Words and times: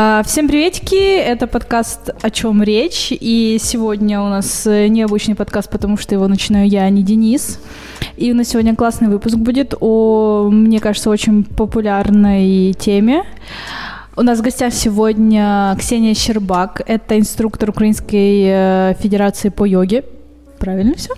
А, 0.00 0.22
всем 0.24 0.46
приветики, 0.46 0.94
это 0.94 1.48
подкаст 1.48 2.10
«О 2.22 2.30
чем 2.30 2.62
речь», 2.62 3.08
и 3.10 3.58
сегодня 3.60 4.20
у 4.20 4.28
нас 4.28 4.64
необычный 4.64 5.34
подкаст, 5.34 5.68
потому 5.68 5.96
что 5.96 6.14
его 6.14 6.28
начинаю 6.28 6.68
я, 6.68 6.84
а 6.84 6.88
не 6.88 7.02
Денис. 7.02 7.58
И 8.16 8.30
у 8.30 8.36
нас 8.36 8.46
сегодня 8.46 8.76
классный 8.76 9.08
выпуск 9.08 9.34
будет 9.34 9.74
о, 9.80 10.50
мне 10.52 10.78
кажется, 10.78 11.10
очень 11.10 11.42
популярной 11.42 12.74
теме. 12.74 13.24
У 14.14 14.22
нас 14.22 14.38
в 14.38 14.42
гостях 14.42 14.72
сегодня 14.72 15.74
Ксения 15.76 16.14
Щербак, 16.14 16.80
это 16.86 17.18
инструктор 17.18 17.70
Украинской 17.70 18.44
э, 18.46 18.94
Федерации 19.00 19.48
по 19.48 19.64
йоге. 19.64 20.04
Правильно 20.60 20.94
все? 20.94 21.12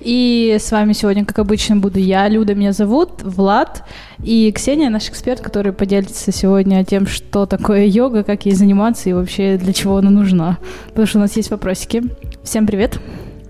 И 0.00 0.56
с 0.58 0.70
вами 0.70 0.92
сегодня, 0.92 1.24
как 1.24 1.38
обычно, 1.38 1.76
буду 1.76 1.98
я, 1.98 2.28
Люда 2.28 2.54
меня 2.54 2.72
зовут, 2.72 3.22
Влад, 3.22 3.84
и 4.22 4.52
Ксения, 4.52 4.90
наш 4.90 5.08
эксперт, 5.08 5.40
который 5.40 5.72
поделится 5.72 6.32
сегодня 6.32 6.84
тем, 6.84 7.06
что 7.06 7.46
такое 7.46 7.84
йога, 7.86 8.24
как 8.24 8.46
ей 8.46 8.54
заниматься 8.54 9.10
и 9.10 9.12
вообще 9.12 9.56
для 9.56 9.72
чего 9.72 9.96
она 9.96 10.10
нужна. 10.10 10.58
Потому 10.88 11.06
что 11.06 11.18
у 11.18 11.20
нас 11.22 11.36
есть 11.36 11.50
вопросики. 11.50 12.02
Всем 12.42 12.66
привет. 12.66 12.98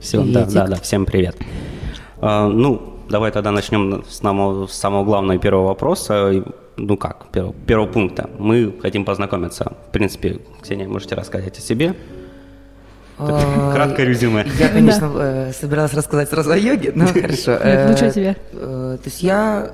Все, 0.01 0.23
да, 0.25 0.45
да, 0.45 0.67
да, 0.67 0.77
всем 0.77 1.05
привет. 1.07 1.37
А, 2.21 2.49
ну, 2.49 2.95
давай 3.09 3.31
тогда 3.33 3.51
начнем 3.51 4.05
с, 4.09 4.19
самого, 4.19 4.67
с 4.67 4.73
самого 4.73 5.05
главного 5.05 5.37
и 5.37 5.41
первого 5.41 5.69
вопроса. 5.69 6.45
Ну 6.77 6.97
как, 6.97 7.31
первого, 7.33 7.55
первого 7.67 7.87
пункта. 7.87 8.31
Мы 8.39 8.75
хотим 8.81 9.05
познакомиться. 9.05 9.73
В 9.89 9.93
принципе, 9.93 10.39
Ксения, 10.63 10.87
можете 10.87 11.15
рассказать 11.15 11.59
о 11.59 11.61
себе. 11.61 11.95
А, 13.19 13.73
краткое 13.73 14.07
резюме. 14.07 14.47
Я, 14.59 14.69
конечно, 14.69 15.11
э, 15.17 15.53
собиралась 15.53 15.93
рассказать 15.93 16.29
сразу 16.29 16.51
о 16.53 16.57
йоге, 16.57 16.93
но 16.95 17.07
хорошо. 17.13 17.53
Лучше 17.53 18.07
э, 18.07 18.13
тебе. 18.13 18.37
Э, 18.53 18.97
то 19.03 19.09
есть 19.09 19.23
я 19.23 19.71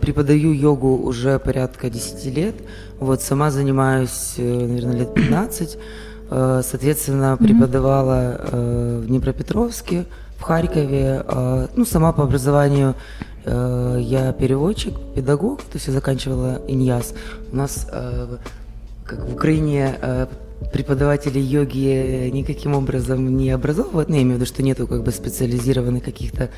преподаю 0.00 0.52
йогу 0.52 0.96
уже 0.96 1.38
порядка 1.38 1.90
10 1.90 2.36
лет. 2.36 2.54
Вот 3.00 3.20
сама 3.20 3.50
занимаюсь, 3.50 4.34
наверное, 4.38 4.96
лет 4.96 5.14
15. 5.14 5.78
Соответственно, 6.30 7.36
преподавала 7.36 8.40
в 8.50 9.06
Днепропетровске, 9.06 10.06
в 10.38 10.42
Харькове. 10.42 11.22
Ну, 11.76 11.84
сама 11.84 12.12
по 12.12 12.24
образованию 12.24 12.94
я 13.44 14.32
переводчик, 14.32 14.94
педагог, 15.14 15.58
то 15.58 15.74
есть 15.74 15.86
я 15.86 15.92
заканчивала 15.92 16.62
ИНьЯС. 16.66 17.14
У 17.52 17.56
нас 17.56 17.86
как 19.04 19.18
в 19.28 19.34
Украине 19.34 19.96
преподаватели 20.72 21.38
йоги 21.38 22.30
никаким 22.32 22.74
образом 22.74 23.36
не 23.36 23.50
образовывают, 23.50 24.08
ну, 24.08 24.16
я 24.16 24.22
имею 24.22 24.36
в 24.36 24.40
виду, 24.40 24.46
что 24.46 24.62
нету 24.62 24.86
как 24.86 25.02
бы 25.02 25.12
специализированных 25.12 26.02
каких-то 26.02 26.50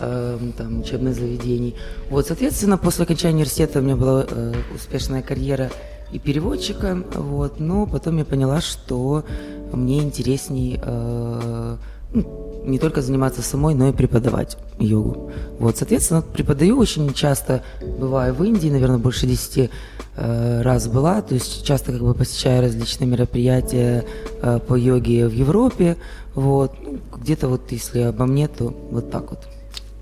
э, 0.00 0.38
там 0.56 0.80
учебных 0.80 1.14
заведений. 1.14 1.74
Вот, 2.08 2.26
соответственно, 2.26 2.78
после 2.78 3.04
окончания 3.04 3.34
университета 3.34 3.78
у 3.78 3.82
меня 3.82 3.96
была 3.96 4.26
э, 4.28 4.54
успешная 4.74 5.22
карьера 5.22 5.70
и 6.12 6.18
переводчика, 6.18 7.02
вот, 7.14 7.60
но 7.60 7.86
потом 7.86 8.18
я 8.18 8.24
поняла, 8.24 8.60
что 8.60 9.24
мне 9.72 10.00
интересней 10.00 10.80
э, 10.82 11.76
ну, 12.12 12.62
не 12.64 12.78
только 12.78 13.02
заниматься 13.02 13.42
самой, 13.42 13.74
но 13.74 13.88
и 13.88 13.92
преподавать 13.92 14.56
йогу. 14.78 15.30
Вот, 15.58 15.76
соответственно, 15.76 16.22
преподаю 16.22 16.78
очень 16.78 17.12
часто, 17.14 17.62
бываю 17.80 18.34
в 18.34 18.42
Индии, 18.42 18.68
наверное, 18.68 18.98
больше 18.98 19.26
10 19.26 19.56
Э, 19.58 19.99
раз 20.20 20.88
была, 20.88 21.22
то 21.22 21.34
есть 21.34 21.64
часто 21.64 21.92
как 21.92 22.02
бы 22.02 22.14
посещаю 22.14 22.62
различные 22.62 23.08
мероприятия 23.08 24.04
э, 24.42 24.58
по 24.58 24.74
йоге 24.74 25.28
в 25.28 25.32
Европе, 25.32 25.96
вот, 26.34 26.74
ну, 26.82 26.98
где-то 27.16 27.48
вот 27.48 27.62
если 27.72 28.00
обо 28.00 28.26
мне, 28.26 28.48
то 28.48 28.74
вот 28.90 29.10
так 29.10 29.30
вот. 29.30 29.40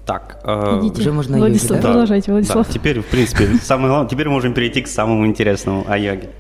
Так, 0.06 0.40
э, 0.44 0.80
Идите. 0.80 1.00
уже 1.02 1.12
можно 1.12 1.38
Владислав, 1.38 1.70
йоге, 1.70 1.82
да? 1.82 1.88
продолжайте, 1.88 2.32
Владислав. 2.32 2.66
Да, 2.66 2.72
теперь, 2.72 3.00
в 3.00 3.06
принципе, 3.06 3.48
самое 3.62 3.88
главное, 3.88 4.08
теперь 4.08 4.28
можем 4.28 4.54
перейти 4.54 4.82
к 4.82 4.88
самому 4.88 5.26
интересному 5.26 5.84
о 5.88 5.96
йоге. 5.98 6.30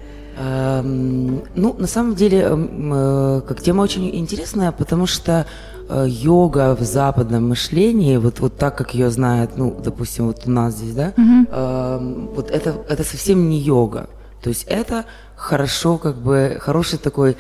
Эм, 0.40 1.42
ну, 1.54 1.74
на 1.78 1.86
самом 1.86 2.14
деле, 2.14 2.40
эм, 2.40 2.92
э, 2.92 3.40
как 3.46 3.60
тема 3.60 3.82
очень 3.82 4.14
интересная, 4.16 4.72
потому 4.72 5.06
что 5.06 5.32
Э, 5.42 5.77
йога 6.06 6.74
в 6.74 6.82
западном 6.82 7.48
мышлении, 7.48 8.16
вот, 8.16 8.40
вот 8.40 8.56
так, 8.56 8.76
как 8.76 8.94
ее 8.94 9.10
знают, 9.10 9.52
ну, 9.56 9.74
допустим, 9.82 10.26
вот 10.26 10.42
у 10.46 10.50
нас 10.50 10.74
здесь, 10.74 10.94
да, 10.94 11.12
угу. 11.16 11.46
э, 11.50 12.28
вот 12.34 12.50
это, 12.50 12.74
это 12.88 13.04
совсем 13.04 13.48
не 13.48 13.58
йога. 13.58 14.08
То 14.42 14.50
есть 14.50 14.64
это 14.68 15.04
хорошо, 15.36 15.98
как 15.98 16.16
бы, 16.16 16.58
хороший 16.60 16.98
такой 16.98 17.36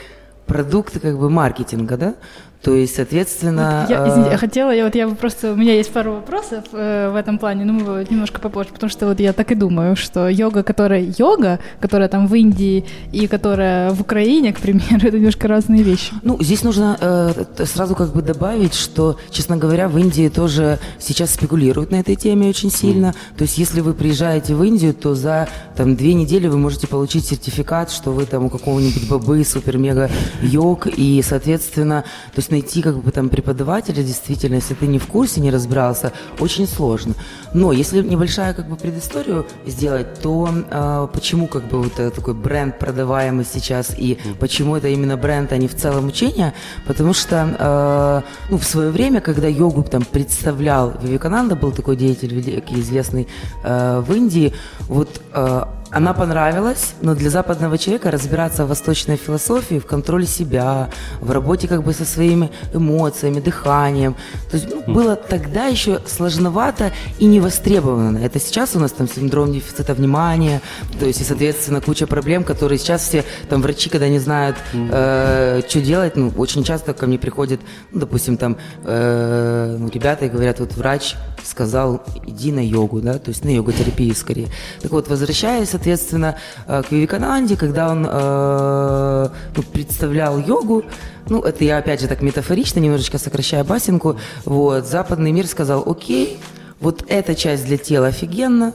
продукт, 0.46 0.98
как 0.98 1.18
бы, 1.18 1.28
маркетинга, 1.30 1.96
да, 1.96 2.14
то 2.62 2.74
есть, 2.74 2.96
соответственно... 2.96 3.86
Вот 3.88 3.90
я, 3.90 4.08
извините, 4.08 4.30
я 4.32 4.36
хотела, 4.36 4.70
я 4.72 4.84
вот 4.84 4.94
я 4.96 5.08
просто, 5.08 5.52
у 5.52 5.56
меня 5.56 5.74
есть 5.74 5.92
пару 5.92 6.14
вопросов 6.14 6.64
э, 6.72 7.08
в 7.08 7.14
этом 7.14 7.38
плане, 7.38 7.64
но 7.64 7.72
мы 7.72 8.06
немножко 8.10 8.40
попозже, 8.40 8.70
потому 8.72 8.90
что 8.90 9.06
вот 9.06 9.20
я 9.20 9.32
так 9.32 9.52
и 9.52 9.54
думаю, 9.54 9.94
что 9.94 10.28
йога, 10.28 10.64
которая 10.64 11.06
йога, 11.16 11.60
которая 11.80 12.08
там 12.08 12.26
в 12.26 12.34
Индии 12.34 12.84
и 13.12 13.28
которая 13.28 13.92
в 13.92 14.00
Украине, 14.00 14.52
к 14.52 14.58
примеру, 14.58 14.98
это 15.02 15.16
немножко 15.16 15.46
разные 15.46 15.84
вещи. 15.84 16.12
Ну, 16.22 16.36
здесь 16.42 16.64
нужно 16.64 16.98
э, 17.00 17.64
сразу 17.64 17.94
как 17.94 18.12
бы 18.12 18.22
добавить, 18.22 18.74
что, 18.74 19.18
честно 19.30 19.56
говоря, 19.56 19.88
в 19.88 19.96
Индии 19.96 20.28
тоже 20.28 20.80
сейчас 20.98 21.34
спекулируют 21.34 21.92
на 21.92 22.00
этой 22.00 22.16
теме 22.16 22.48
очень 22.48 22.72
сильно. 22.72 23.14
То 23.36 23.42
есть, 23.42 23.56
если 23.58 23.80
вы 23.80 23.94
приезжаете 23.94 24.56
в 24.56 24.64
Индию, 24.64 24.94
то 24.94 25.14
за 25.14 25.48
там 25.76 25.94
две 25.94 26.12
недели 26.12 26.48
вы 26.48 26.58
можете 26.58 26.88
получить 26.88 27.24
сертификат, 27.24 27.92
что 27.92 28.10
вы 28.10 28.26
там 28.26 28.46
у 28.46 28.50
какого-нибудь 28.50 29.08
бабы 29.08 29.44
супер-мега 29.44 30.10
йог, 30.42 30.88
и, 30.88 31.22
соответственно, 31.22 32.02
то 32.34 32.38
есть 32.38 32.47
есть 32.48 32.50
найти 32.50 32.82
как 32.82 32.98
бы 33.02 33.10
там 33.10 33.28
преподавателя, 33.28 34.02
действительно, 34.02 34.56
если 34.56 34.74
ты 34.74 34.86
не 34.86 34.98
в 34.98 35.06
курсе, 35.06 35.40
не 35.40 35.50
разбирался, 35.50 36.12
очень 36.40 36.66
сложно. 36.66 37.14
Но 37.54 37.72
если 37.72 38.02
небольшая 38.02 38.54
как 38.54 38.68
бы 38.68 38.76
предысторию 38.76 39.46
сделать, 39.66 40.20
то 40.22 40.48
э, 40.48 41.08
почему 41.12 41.46
как 41.46 41.64
бы 41.68 41.82
вот 41.82 41.94
такой 41.94 42.34
бренд 42.34 42.78
продаваемый 42.78 43.44
сейчас 43.44 43.94
и 43.98 44.18
почему 44.40 44.76
это 44.76 44.88
именно 44.88 45.16
бренд, 45.16 45.52
а 45.52 45.56
не 45.56 45.68
в 45.68 45.74
целом 45.74 46.06
учение? 46.06 46.52
Потому 46.86 47.14
что 47.14 47.56
э, 47.58 48.50
ну, 48.50 48.58
в 48.58 48.64
свое 48.64 48.90
время, 48.90 49.20
когда 49.20 49.48
йогу 49.48 49.82
там 49.82 50.04
представлял 50.04 50.92
Вивекананда, 51.02 51.56
был 51.56 51.72
такой 51.72 51.96
деятель 51.96 52.34
великий, 52.34 52.80
известный 52.80 53.28
э, 53.64 54.00
в 54.06 54.12
Индии, 54.14 54.52
вот 54.88 55.20
э, 55.32 55.64
она 55.90 56.12
понравилась, 56.12 56.94
но 57.00 57.14
для 57.14 57.30
западного 57.30 57.78
человека 57.78 58.10
разбираться 58.10 58.64
в 58.64 58.68
восточной 58.68 59.16
философии, 59.16 59.78
в 59.78 59.86
контроле 59.86 60.26
себя, 60.26 60.90
в 61.20 61.30
работе 61.30 61.66
как 61.66 61.82
бы 61.82 61.92
со 61.92 62.04
своими 62.04 62.50
эмоциями, 62.74 63.40
дыханием. 63.40 64.14
То 64.50 64.56
есть 64.56 64.68
ну, 64.70 64.92
было 64.92 65.16
тогда 65.16 65.66
еще 65.66 66.00
сложновато 66.06 66.92
и 67.18 67.24
не 67.26 67.40
востребовано. 67.40 68.18
Это 68.18 68.38
сейчас 68.38 68.76
у 68.76 68.80
нас 68.80 68.92
там 68.92 69.08
синдром 69.08 69.52
дефицита 69.52 69.94
внимания, 69.94 70.60
то 70.98 71.06
есть 71.06 71.20
и, 71.20 71.24
соответственно, 71.24 71.80
куча 71.80 72.06
проблем, 72.06 72.44
которые 72.44 72.78
сейчас 72.78 73.02
все 73.02 73.24
там 73.48 73.62
врачи, 73.62 73.88
когда 73.88 74.08
не 74.08 74.18
знают, 74.18 74.56
э, 74.72 75.62
что 75.68 75.80
делать, 75.80 76.16
ну, 76.16 76.32
очень 76.36 76.64
часто 76.64 76.92
ко 76.92 77.06
мне 77.06 77.18
приходят, 77.18 77.60
ну, 77.92 78.00
допустим, 78.00 78.36
там 78.36 78.58
э, 78.84 79.76
ну, 79.78 79.88
ребята 79.88 80.26
и 80.26 80.28
говорят, 80.28 80.60
вот 80.60 80.74
врач 80.74 81.14
сказал, 81.44 82.02
иди 82.26 82.52
на 82.52 82.64
йогу, 82.64 83.00
да, 83.00 83.18
то 83.18 83.30
есть 83.30 83.44
на 83.44 83.48
йога-терапию 83.48 84.14
скорее. 84.14 84.48
Так 84.82 84.90
вот, 84.90 85.08
возвращаясь 85.08 85.74
соответственно, 85.78 86.34
э, 86.66 86.82
к 86.82 86.90
Вивекананде, 86.90 87.56
когда 87.56 87.90
он 87.90 88.06
э, 88.08 89.28
ну, 89.56 89.62
представлял 89.62 90.38
йогу, 90.38 90.84
ну, 91.28 91.40
это 91.42 91.64
я, 91.64 91.78
опять 91.78 92.00
же, 92.00 92.08
так 92.08 92.20
метафорично, 92.20 92.80
немножечко 92.80 93.18
сокращая 93.18 93.62
басенку, 93.62 94.18
вот, 94.44 94.86
западный 94.86 95.30
мир 95.30 95.46
сказал, 95.46 95.84
окей, 95.88 96.38
вот 96.80 97.04
эта 97.08 97.34
часть 97.34 97.66
для 97.66 97.76
тела 97.76 98.08
офигенно, 98.08 98.72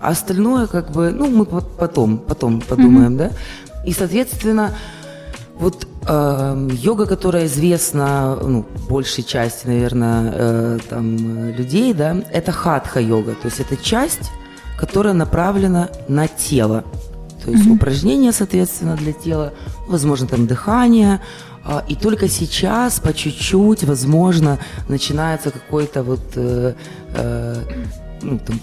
а 0.00 0.10
остальное, 0.10 0.66
как 0.66 0.90
бы, 0.92 1.10
ну, 1.10 1.26
мы 1.28 1.44
потом, 1.44 2.18
потом 2.18 2.60
подумаем, 2.60 3.14
mm-hmm. 3.14 3.30
да, 3.74 3.84
и, 3.84 3.92
соответственно, 3.92 4.72
вот 5.58 5.86
э, 6.08 6.68
йога, 6.72 7.06
которая 7.06 7.46
известна 7.46 8.36
ну, 8.42 8.64
большей 8.88 9.24
части, 9.24 9.66
наверное, 9.66 10.32
э, 10.34 10.78
там, 10.88 11.50
людей, 11.50 11.94
да, 11.94 12.16
это 12.32 12.52
хатха-йога. 12.52 13.32
То 13.32 13.48
есть 13.48 13.60
это 13.60 13.76
часть, 13.76 14.30
которая 14.78 15.14
направлена 15.14 15.90
на 16.08 16.28
тело. 16.28 16.84
То 17.44 17.50
есть 17.50 17.64
mm-hmm. 17.64 17.74
упражнения, 17.74 18.32
соответственно, 18.32 18.96
для 18.96 19.12
тела, 19.12 19.52
возможно, 19.86 20.26
там 20.26 20.46
дыхание. 20.46 21.20
А, 21.64 21.84
и 21.88 21.94
только 21.94 22.28
сейчас, 22.28 23.00
по 23.00 23.12
чуть-чуть, 23.12 23.84
возможно, 23.84 24.58
начинается 24.88 25.50
какой-то 25.50 26.02
вот 26.02 26.22
э, 26.34 26.74
э, 27.14 27.56
ну, 28.22 28.38
там, 28.38 28.60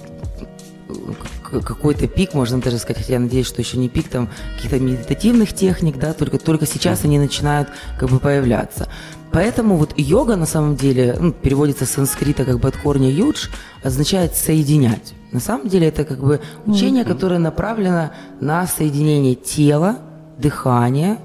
какой-то 1.62 2.08
пик, 2.08 2.34
можно 2.34 2.60
даже 2.60 2.78
сказать, 2.78 2.98
хотя 3.02 3.14
я 3.14 3.20
надеюсь, 3.20 3.48
что 3.48 3.62
еще 3.62 3.78
не 3.78 3.90
пик, 3.90 4.08
там 4.08 4.30
каких-то 4.56 4.80
медитативных 4.80 5.54
техник, 5.54 5.98
да, 5.98 6.14
только, 6.14 6.38
только 6.38 6.66
сейчас 6.66 7.04
они 7.04 7.20
начинают 7.20 7.70
как 8.00 8.10
бы 8.10 8.20
появляться. 8.20 8.88
Поэтому 9.32 9.78
вот 9.78 9.94
йога 9.98 10.36
на 10.36 10.46
самом 10.46 10.76
деле, 10.76 11.18
ну, 11.20 11.32
переводится 11.32 11.86
с 11.86 11.92
санскрита 11.92 12.46
как 12.46 12.60
бы 12.60 12.68
от 12.68 12.78
корня 12.78 13.10
юдж, 13.10 13.48
означает 13.84 14.36
соединять. 14.36 15.14
На 15.34 15.40
самом 15.40 15.68
деле 15.68 15.88
это 15.88 16.06
как 16.06 16.20
бы 16.20 16.40
учение, 16.66 17.04
которое 17.04 17.40
направлено 17.40 18.12
на 18.40 18.68
соединение 18.68 19.34
тела, 19.34 19.98
дыхания, 20.38 21.18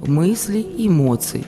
мыслей 0.00 0.62
и 0.62 0.88
эмоций. 0.88 1.46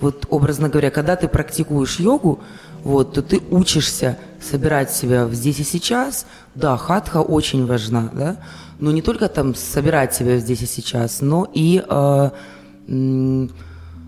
Вот 0.00 0.26
образно 0.30 0.70
говоря, 0.70 0.90
когда 0.90 1.16
ты 1.16 1.28
практикуешь 1.28 2.00
йогу, 2.00 2.40
вот, 2.82 3.14
то 3.14 3.22
ты 3.22 3.40
учишься 3.50 4.18
собирать 4.40 4.90
себя 4.90 5.28
здесь 5.28 5.60
и 5.60 5.64
сейчас, 5.64 6.26
да, 6.54 6.76
хатха 6.76 7.18
очень 7.22 7.66
важна, 7.66 8.10
да, 8.12 8.36
но 8.78 8.90
не 8.90 9.02
только 9.02 9.28
там 9.28 9.54
собирать 9.54 10.14
себя 10.14 10.38
здесь 10.38 10.62
и 10.62 10.66
сейчас, 10.66 11.20
но 11.20 11.48
и 11.52 11.82
э, 11.86 12.30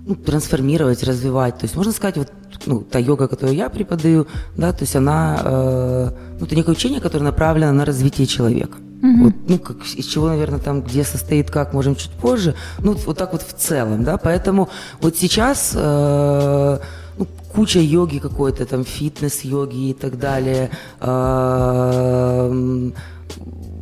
ну, 0.06 0.14
трансформировать, 0.14 1.03
развивать. 1.03 1.58
То 1.58 1.64
есть 1.64 1.76
можно 1.76 1.93
сказать, 1.93 2.17
вот 2.17 2.32
ну, 2.67 2.81
та 2.81 2.99
йога, 2.99 3.29
которую 3.29 3.56
я 3.56 3.69
преподаю, 3.69 4.26
да, 4.56 4.73
то 4.73 4.85
есть 4.85 4.97
она, 4.97 5.41
э, 5.44 6.11
ну, 6.38 6.47
это 6.47 6.56
некое 6.56 6.70
учение, 6.70 7.00
которое 7.00 7.25
направлено 7.25 7.73
на 7.73 7.85
развитие 7.85 8.26
человека. 8.26 8.79
Угу. 9.03 9.25
Вот, 9.25 9.35
ну, 9.49 9.58
как, 9.58 9.76
из 9.85 10.06
чего, 10.06 10.29
наверное, 10.29 10.61
там, 10.61 10.82
где 10.82 11.05
состоит, 11.05 11.50
как, 11.50 11.75
можем 11.75 11.97
чуть 11.97 12.12
позже. 12.12 12.55
Ну, 12.79 12.93
вот, 12.93 13.19
так 13.19 13.32
вот 13.32 13.43
в 13.43 13.53
целом, 13.53 14.05
да. 14.05 14.17
Поэтому 14.17 14.69
вот 15.00 15.17
сейчас 15.17 15.73
э, 15.75 16.79
ну, 17.19 17.26
куча 17.53 17.81
йоги 17.81 18.19
какой-то, 18.19 18.64
там, 18.64 18.85
фитнес-йоги 18.85 19.91
и 19.91 19.94
так 19.94 20.19
далее. 20.19 20.70
Э, 21.00 22.49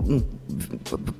ну, 0.06 0.22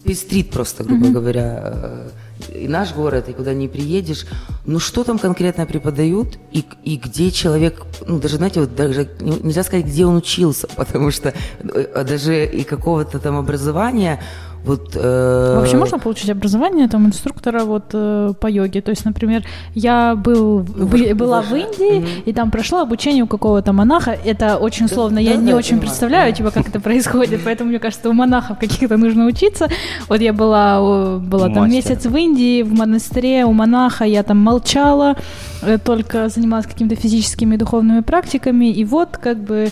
пестрит 0.05 0.51
просто, 0.51 0.85
грубо 0.85 1.06
угу. 1.06 1.12
говоря, 1.12 1.61
э, 1.65 2.09
и 2.55 2.69
наш 2.69 2.95
город, 2.95 3.29
и 3.29 3.33
куда 3.33 3.53
не 3.53 3.69
приедешь, 3.69 4.27
ну 4.65 4.79
что 4.79 5.05
там 5.05 5.19
конкретно 5.19 5.67
преподают, 5.67 6.39
и, 6.53 6.65
и 6.85 6.97
где 6.97 7.31
человек, 7.31 7.83
ну 8.06 8.19
даже, 8.19 8.37
знаете, 8.37 8.61
вот 8.61 8.75
даже 8.75 9.09
нельзя 9.21 9.65
сказать, 9.65 9.87
где 9.87 10.06
он 10.06 10.17
учился, 10.17 10.69
потому 10.77 11.11
что 11.11 11.35
э, 11.62 12.05
даже 12.05 12.47
и 12.47 12.65
какого-то 12.65 13.19
там 13.19 13.37
образования, 13.37 14.23
вот, 14.65 14.93
э... 14.95 15.57
Вообще 15.59 15.77
можно 15.77 15.99
получить 15.99 16.31
образование 16.31 16.89
там 16.89 17.07
инструктора 17.07 17.65
вот 17.65 17.91
э, 17.93 18.33
по 18.41 18.47
йоге? 18.47 18.81
То 18.81 18.91
есть, 18.91 19.05
например, 19.05 19.45
я 19.75 20.15
был, 20.15 20.61
в, 20.61 21.15
была 21.15 21.43
в 21.43 21.55
Индии 21.55 21.99
угу. 21.99 22.07
и 22.25 22.33
там 22.33 22.51
прошла 22.51 22.83
обучение 22.83 23.25
у 23.25 23.27
какого-то 23.27 23.73
монаха. 23.73 24.17
Это 24.25 24.57
очень 24.57 24.89
сложно. 24.89 25.19
я 25.19 25.35
да, 25.35 25.41
не 25.41 25.51
да, 25.51 25.57
очень 25.57 25.71
понимаю. 25.71 25.89
представляю, 25.89 26.35
типа, 26.35 26.51
как 26.51 26.69
это 26.69 26.81
происходит. 26.81 27.41
Поэтому 27.45 27.71
мне 27.71 27.79
кажется, 27.79 28.09
у 28.09 28.15
монахов 28.15 28.59
каких-то 28.59 28.97
нужно 28.97 29.27
учиться. 29.27 29.69
Вот 30.09 30.21
я 30.21 30.33
была, 30.33 31.19
была 31.19 31.51
там 31.51 31.71
месяц 31.71 32.07
в 32.07 32.17
Индии 32.17 32.63
в 32.63 32.73
монастыре 32.73 33.45
у 33.45 33.53
монаха. 33.53 34.05
Я 34.05 34.23
там 34.23 34.39
молчала, 34.39 35.17
э, 35.63 35.77
только 35.79 36.29
занималась 36.31 36.67
какими-то 36.67 36.97
физическими 36.97 37.57
и 37.57 37.59
духовными 37.59 38.01
практиками. 38.01 38.73
И 38.73 38.85
вот 38.85 39.19
как 39.19 39.39
бы 39.39 39.69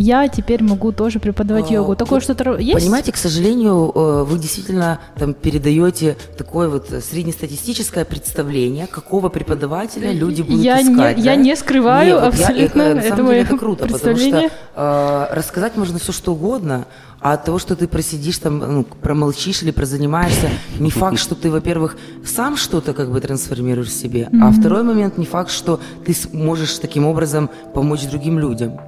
я 0.00 0.28
теперь 0.28 0.62
могу 0.62 0.92
тоже 0.92 1.18
преподавать 1.18 1.70
а, 1.70 1.74
йогу. 1.74 1.96
Такое 1.96 2.20
что-то 2.20 2.56
есть? 2.56 2.78
Понимаете, 2.78 3.12
к 3.12 3.16
сожалению, 3.16 3.92
э, 3.94 4.24
вы 4.24 4.38
действительно 4.38 5.00
там 5.16 5.34
передаете 5.34 6.16
такое 6.36 6.68
вот 6.68 6.88
среднестатистическое 6.88 8.04
представление, 8.04 8.86
какого 8.86 9.28
преподавателя 9.28 10.12
люди 10.12 10.42
будут 10.42 10.62
я 10.62 10.80
искать. 10.80 11.16
Не, 11.18 11.24
да? 11.24 11.30
Я 11.30 11.36
не 11.36 11.56
скрываю 11.56 12.16
Нет, 12.16 12.24
абсолютно 12.24 12.82
я, 12.82 12.88
э, 12.94 12.98
это 12.98 13.22
мое 13.22 13.42
это 13.42 13.56
круто, 13.58 13.86
потому 13.86 14.16
что 14.16 14.50
э, 14.76 15.26
рассказать 15.30 15.76
можно 15.76 15.98
все 15.98 16.12
что 16.12 16.32
угодно, 16.32 16.86
а 17.20 17.32
от 17.32 17.44
того, 17.44 17.58
что 17.58 17.74
ты 17.74 17.88
просидишь 17.88 18.38
там, 18.38 18.58
ну, 18.58 18.84
промолчишь 18.84 19.62
или 19.62 19.72
прозанимаешься, 19.72 20.48
не 20.78 20.90
факт, 20.90 21.18
что 21.18 21.34
ты, 21.34 21.50
во-первых, 21.50 21.96
сам 22.24 22.56
что-то 22.56 22.94
как 22.94 23.10
бы 23.10 23.20
трансформируешь 23.20 23.88
в 23.88 23.92
себе, 23.92 24.28
mm-hmm. 24.30 24.40
а 24.42 24.52
второй 24.52 24.84
момент 24.84 25.18
не 25.18 25.26
факт, 25.26 25.50
что 25.50 25.80
ты 26.06 26.14
можешь 26.32 26.78
таким 26.78 27.06
образом 27.06 27.50
помочь 27.74 28.04
другим 28.04 28.38
людям. 28.38 28.78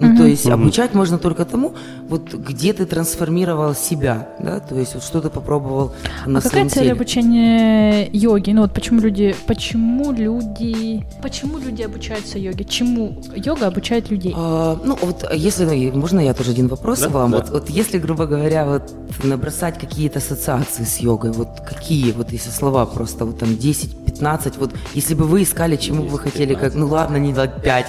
Ну, 0.00 0.08
угу. 0.08 0.16
то 0.16 0.24
есть 0.24 0.46
угу. 0.46 0.54
обучать 0.54 0.94
можно 0.94 1.18
только 1.18 1.44
тому, 1.44 1.74
вот 2.08 2.34
где 2.34 2.72
ты 2.72 2.84
трансформировал 2.84 3.74
себя, 3.74 4.28
да, 4.40 4.60
то 4.60 4.74
есть 4.74 4.94
вот 4.94 5.04
что 5.04 5.20
ты 5.20 5.30
попробовал 5.30 5.92
на 6.26 6.40
а 6.40 6.42
какая 6.42 6.68
цель 6.68 6.90
обучения 6.90 8.08
йоги? 8.12 8.50
Ну 8.50 8.62
вот 8.62 8.72
почему 8.72 9.00
люди, 9.00 9.34
почему 9.46 10.12
люди, 10.12 11.04
почему 11.22 11.58
люди 11.58 11.82
обучаются 11.82 12.38
йоге? 12.38 12.64
Чему 12.64 13.22
йога 13.36 13.66
обучает 13.66 14.10
людей? 14.10 14.34
А, 14.36 14.78
ну 14.84 14.98
вот 15.00 15.24
если, 15.32 15.64
ну, 15.64 16.00
можно 16.00 16.20
я 16.20 16.34
тоже 16.34 16.50
один 16.50 16.68
вопрос 16.68 17.00
да? 17.00 17.08
вам? 17.08 17.30
Да. 17.30 17.38
Вот, 17.38 17.50
вот 17.50 17.70
если, 17.70 17.98
грубо 17.98 18.26
говоря, 18.26 18.64
вот 18.66 18.92
набросать 19.22 19.78
какие-то 19.78 20.18
ассоциации 20.18 20.84
с 20.84 20.98
йогой, 20.98 21.30
вот 21.32 21.60
какие, 21.66 22.12
вот 22.12 22.32
если 22.32 22.50
слова 22.50 22.84
просто, 22.86 23.24
вот 23.24 23.38
там 23.38 23.56
10, 23.56 24.03
15, 24.14 24.58
вот 24.58 24.74
если 24.94 25.14
бы 25.14 25.24
вы 25.24 25.42
искали, 25.42 25.76
чему 25.76 26.04
бы 26.04 26.10
вы 26.10 26.18
хотели, 26.18 26.54
как, 26.54 26.74
ну 26.74 26.86
ладно, 26.86 27.16
не 27.16 27.32
дать 27.32 27.62
5. 27.62 27.86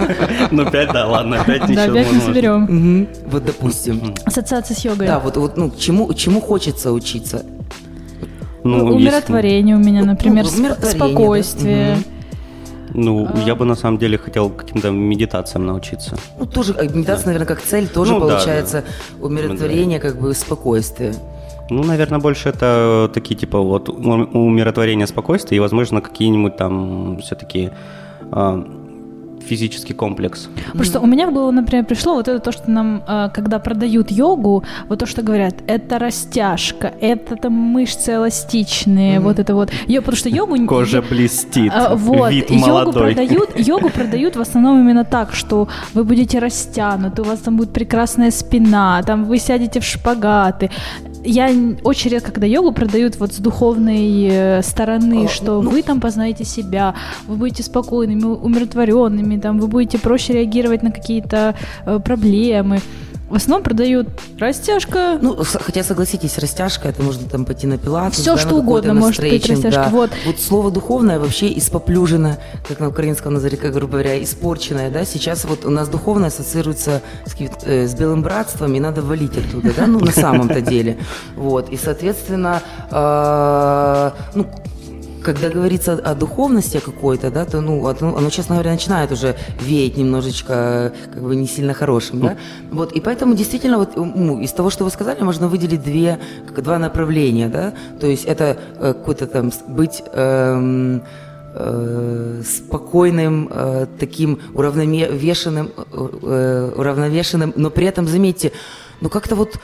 Ну 0.50 0.68
5, 0.68 0.92
да, 0.92 1.06
ладно 1.06 1.40
опять 1.40 1.62
ничего. 1.68 1.74
Да, 1.76 1.84
опять 1.84 2.12
не 2.12 2.20
соберем. 2.20 3.08
Вот, 3.26 3.44
допустим. 3.44 4.14
Ассоциация 4.24 4.74
с 4.74 4.84
йогой. 4.84 5.06
Да, 5.06 5.20
вот, 5.20 5.36
вот 5.36 5.56
ну, 5.56 5.70
чему, 5.78 6.12
чему 6.14 6.40
хочется 6.40 6.92
учиться? 6.92 7.44
Ну, 8.64 8.78
ну 8.78 8.96
умиротворение 8.96 9.76
если... 9.76 9.88
у 9.88 9.92
меня, 9.92 10.04
например, 10.04 10.46
ну, 10.56 10.74
спокойствие. 10.82 11.96
Да. 11.96 12.02
Ну, 12.92 13.28
а... 13.32 13.38
я 13.46 13.54
бы 13.54 13.64
на 13.64 13.76
самом 13.76 13.98
деле 13.98 14.18
хотел 14.18 14.50
каким-то 14.50 14.90
медитациям 14.90 15.66
научиться. 15.66 16.16
Ну, 16.38 16.46
тоже 16.46 16.74
э, 16.76 16.88
медитация, 16.88 17.24
да. 17.24 17.26
наверное, 17.26 17.46
как 17.46 17.62
цель 17.62 17.86
тоже 17.88 18.12
ну, 18.12 18.20
получается 18.20 18.82
да, 18.82 18.88
да. 19.18 19.26
умиротворение, 19.26 20.00
да. 20.00 20.08
как 20.08 20.20
бы 20.20 20.34
спокойствие. 20.34 21.14
Ну, 21.70 21.84
наверное, 21.84 22.18
больше 22.18 22.48
это 22.48 23.10
такие 23.14 23.36
типа 23.36 23.58
вот 23.60 23.88
умиротворение, 23.88 25.06
спокойствие 25.06 25.56
и, 25.56 25.60
возможно, 25.60 26.00
какие-нибудь 26.00 26.56
там 26.56 27.18
все-таки 27.22 27.70
а, 28.32 28.64
физический 29.40 29.94
комплекс. 29.94 30.48
Потому 30.66 30.84
что 30.84 31.00
у 31.00 31.06
меня 31.06 31.26
в 31.26 31.32
голову, 31.32 31.52
например, 31.52 31.84
пришло 31.84 32.14
вот 32.14 32.28
это 32.28 32.38
то, 32.38 32.52
что 32.52 32.70
нам, 32.70 33.02
а, 33.06 33.28
когда 33.28 33.58
продают 33.58 34.10
йогу, 34.10 34.64
вот 34.88 34.98
то, 34.98 35.06
что 35.06 35.22
говорят, 35.22 35.54
это 35.66 35.98
растяжка, 35.98 36.92
это 37.00 37.36
там 37.36 37.52
мышцы 37.52 38.14
эластичные, 38.14 39.16
mm-hmm. 39.16 39.22
вот 39.22 39.38
это 39.38 39.54
вот. 39.54 39.70
Йо, 39.86 40.00
потому 40.00 40.16
что 40.16 40.28
йогу... 40.28 40.66
Кожа 40.66 41.02
блестит, 41.02 41.72
а, 41.74 41.94
вот, 41.94 42.30
вид 42.30 42.50
йогу 42.50 42.66
молодой. 42.66 43.14
Продают, 43.14 43.58
йогу 43.58 43.88
продают 43.90 44.36
в 44.36 44.40
основном 44.40 44.80
именно 44.80 45.04
так, 45.04 45.32
что 45.34 45.68
вы 45.94 46.04
будете 46.04 46.38
растянуты, 46.38 47.22
у 47.22 47.24
вас 47.24 47.40
там 47.40 47.56
будет 47.56 47.72
прекрасная 47.72 48.30
спина, 48.30 49.02
там 49.02 49.24
вы 49.24 49.38
сядете 49.38 49.80
в 49.80 49.84
шпагаты 49.84 50.70
я 51.24 51.50
очень 51.84 52.10
редко, 52.10 52.32
когда 52.32 52.46
йогу 52.46 52.72
продают 52.72 53.16
вот 53.16 53.32
с 53.32 53.38
духовной 53.38 54.28
э, 54.30 54.62
стороны, 54.62 55.26
а, 55.26 55.28
что 55.28 55.62
ну, 55.62 55.70
вы 55.70 55.82
там 55.82 56.00
познаете 56.00 56.44
себя, 56.44 56.94
вы 57.26 57.36
будете 57.36 57.62
спокойными, 57.62 58.24
умиротворенными, 58.24 59.38
там 59.38 59.58
вы 59.58 59.66
будете 59.66 59.98
проще 59.98 60.34
реагировать 60.34 60.82
на 60.82 60.90
какие-то 60.90 61.54
э, 61.84 61.98
проблемы. 62.00 62.80
В 63.30 63.36
основном 63.36 63.62
продают 63.62 64.08
растяжка. 64.40 65.16
Ну, 65.22 65.38
хотя 65.44 65.84
согласитесь, 65.84 66.36
растяжка, 66.36 66.88
это 66.88 67.00
можно 67.00 67.28
там 67.28 67.44
пойти 67.44 67.68
на 67.68 67.78
пилатес. 67.78 68.18
Все, 68.18 68.34
да, 68.34 68.40
что 68.40 68.56
угодно 68.56 68.92
может 68.92 69.20
быть 69.20 69.48
растяжка. 69.48 69.84
Да. 69.84 69.88
Вот. 69.90 70.10
вот 70.26 70.40
слово 70.40 70.72
духовное 70.72 71.20
вообще 71.20 71.56
испоплюжено, 71.56 72.38
как 72.66 72.80
на 72.80 72.88
украинском 72.88 73.32
назаре, 73.34 73.56
грубо 73.56 73.92
говоря, 73.92 74.20
испорченное, 74.20 74.90
да. 74.90 75.04
Сейчас 75.04 75.44
вот 75.44 75.64
у 75.64 75.70
нас 75.70 75.88
духовное 75.88 76.28
ассоциируется 76.28 77.02
с, 77.24 77.36
э, 77.64 77.86
с 77.86 77.94
белым 77.94 78.22
братством, 78.22 78.74
и 78.74 78.80
надо 78.80 79.00
валить 79.00 79.38
оттуда, 79.38 79.72
да, 79.76 79.86
ну, 79.86 80.00
на 80.00 80.10
самом-то 80.10 80.60
деле. 80.60 80.98
Вот, 81.36 81.68
и, 81.68 81.76
соответственно, 81.76 82.62
э, 82.90 84.10
ну, 84.34 84.46
когда 85.22 85.48
говорится 85.48 85.92
о 85.92 86.14
духовности 86.14 86.80
какой-то, 86.80 87.30
да, 87.30 87.44
то, 87.44 87.60
ну, 87.60 87.86
оно, 87.86 88.30
честно 88.30 88.56
говоря, 88.56 88.72
начинает 88.72 89.12
уже 89.12 89.36
веять 89.60 89.96
немножечко, 89.96 90.92
как 91.12 91.22
бы, 91.22 91.36
не 91.36 91.46
сильно 91.46 91.74
хорошим, 91.74 92.20
да. 92.20 92.36
Вот, 92.70 92.92
и 92.92 93.00
поэтому 93.00 93.34
действительно, 93.34 93.78
вот, 93.78 93.96
ну, 93.96 94.40
из 94.40 94.52
того, 94.52 94.70
что 94.70 94.84
вы 94.84 94.90
сказали, 94.90 95.22
можно 95.22 95.48
выделить 95.48 95.82
две, 95.82 96.18
два 96.56 96.78
направления, 96.78 97.48
да, 97.48 97.72
то 98.00 98.06
есть 98.06 98.24
это 98.24 98.56
э, 98.78 98.94
какой-то 98.94 99.26
там 99.26 99.52
быть... 99.68 100.02
Эм, 100.12 101.02
э, 101.52 102.42
спокойным, 102.46 103.48
э, 103.50 103.86
таким 103.98 104.38
уравновешенным, 104.54 105.72
э, 105.76 106.72
уравновешенным, 106.76 107.52
но 107.56 107.70
при 107.70 107.86
этом, 107.86 108.06
заметьте, 108.06 108.52
ну 109.00 109.08
как-то 109.08 109.34
вот 109.34 109.58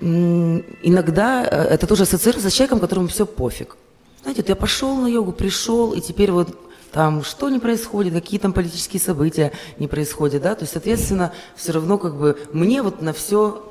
иногда 0.00 1.44
э, 1.44 1.74
это 1.74 1.86
тоже 1.86 2.02
ассоциируется 2.02 2.50
с 2.50 2.52
человеком, 2.52 2.80
которому 2.80 3.08
все 3.08 3.26
пофиг. 3.26 3.76
Знаете, 4.22 4.42
ты 4.42 4.54
пошел 4.54 4.94
на 4.96 5.06
йогу, 5.06 5.32
пришел, 5.32 5.92
и 5.92 6.00
теперь 6.00 6.30
вот 6.30 6.56
там 6.92 7.24
что 7.24 7.48
не 7.48 7.58
происходит, 7.58 8.12
какие 8.12 8.38
там 8.38 8.52
политические 8.52 9.00
события 9.00 9.52
не 9.78 9.88
происходят, 9.88 10.42
да, 10.42 10.54
то 10.54 10.62
есть, 10.62 10.72
соответственно, 10.72 11.32
все 11.56 11.72
равно 11.72 11.98
как 11.98 12.16
бы 12.16 12.38
мне 12.52 12.82
вот 12.82 13.00
на 13.00 13.12
все 13.12 13.62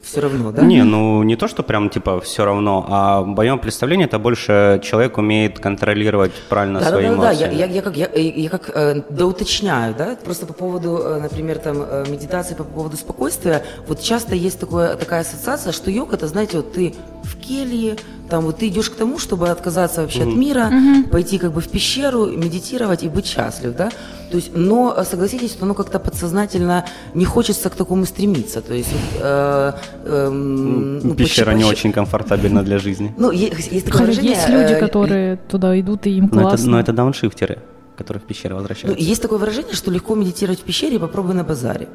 все 0.00 0.20
равно, 0.20 0.52
да? 0.52 0.62
Не, 0.62 0.84
ну 0.84 1.22
не 1.24 1.36
то, 1.36 1.48
что 1.48 1.62
прям 1.62 1.90
типа 1.90 2.20
все 2.20 2.44
равно, 2.44 2.86
а 2.88 3.20
в 3.20 3.26
моем 3.26 3.58
представлении 3.58 4.06
это 4.06 4.18
больше 4.18 4.80
человек 4.82 5.18
умеет 5.18 5.58
контролировать 5.58 6.32
правильно 6.48 6.78
да, 6.80 6.88
свои 6.88 7.02
да, 7.02 7.08
да, 7.08 7.14
эмоции. 7.14 7.44
Да, 7.44 7.50
я, 7.50 7.66
я, 7.66 7.66
я 7.66 7.82
как, 7.82 7.96
я, 7.96 8.08
я 8.14 8.48
как 8.48 8.70
э, 8.72 9.02
доуточняю, 9.10 9.94
да, 9.98 10.16
просто 10.24 10.46
по 10.46 10.52
поводу, 10.52 10.98
э, 10.98 11.20
например, 11.20 11.58
там 11.58 11.78
э, 11.82 12.04
медитации, 12.08 12.54
по 12.54 12.64
поводу 12.64 12.96
спокойствия, 12.96 13.64
вот 13.86 14.00
часто 14.00 14.34
есть 14.36 14.60
такое, 14.60 14.94
такая 14.94 15.22
ассоциация, 15.22 15.72
что 15.72 15.90
йога, 15.90 16.14
это, 16.14 16.28
знаете, 16.28 16.58
вот 16.58 16.72
ты 16.72 16.94
в 17.24 17.36
келье, 17.36 17.96
там 18.28 18.44
вот 18.44 18.58
ты 18.58 18.68
идешь 18.68 18.90
к 18.90 18.94
тому, 18.94 19.18
чтобы 19.18 19.48
отказаться 19.48 20.02
вообще 20.02 20.20
mm-hmm. 20.20 20.32
от 20.32 20.36
мира, 20.36 20.70
mm-hmm. 20.70 21.08
пойти 21.08 21.38
как 21.38 21.52
бы 21.52 21.60
в 21.60 21.68
пещеру, 21.68 22.26
медитировать 22.26 23.02
и 23.02 23.08
быть 23.08 23.26
счастлив, 23.26 23.74
да? 23.76 23.90
То 24.30 24.36
есть, 24.36 24.50
но 24.54 24.94
э, 24.96 25.04
согласитесь, 25.04 25.52
что 25.52 25.64
оно 25.64 25.74
как-то 25.74 25.98
подсознательно 25.98 26.84
не 27.14 27.24
хочется 27.24 27.70
к 27.70 27.74
такому 27.74 28.04
стремиться. 28.04 28.60
То 28.60 28.74
есть, 28.74 28.92
э, 29.20 29.72
э, 30.04 30.28
ну, 30.28 31.14
Пещера 31.14 31.46
почти, 31.46 31.58
не 31.58 31.64
очень 31.64 31.92
комфортабельна 31.92 32.62
для 32.62 32.78
жизни. 32.78 33.14
Ну, 33.16 33.30
есть, 33.30 33.72
есть 33.72 33.86
такое 33.86 34.02
выражение. 34.02 34.32
Есть 34.32 34.48
люди, 34.48 34.72
э, 34.72 34.80
которые 34.80 35.34
э, 35.34 35.38
туда 35.48 35.78
идут 35.80 36.06
и 36.06 36.10
им 36.10 36.28
классно. 36.28 36.48
Но 36.48 36.54
это, 36.54 36.68
но 36.68 36.80
это 36.80 36.92
дауншифтеры, 36.92 37.58
которые 37.96 38.20
в 38.20 38.24
пещеры 38.24 38.54
возвращаются. 38.54 39.02
Ну, 39.02 39.08
есть 39.08 39.22
такое 39.22 39.38
выражение, 39.38 39.74
что 39.74 39.90
легко 39.90 40.14
медитировать 40.14 40.60
в 40.60 40.64
пещере, 40.64 40.98
попробуй 40.98 41.34
на 41.34 41.44
базаре. 41.44 41.88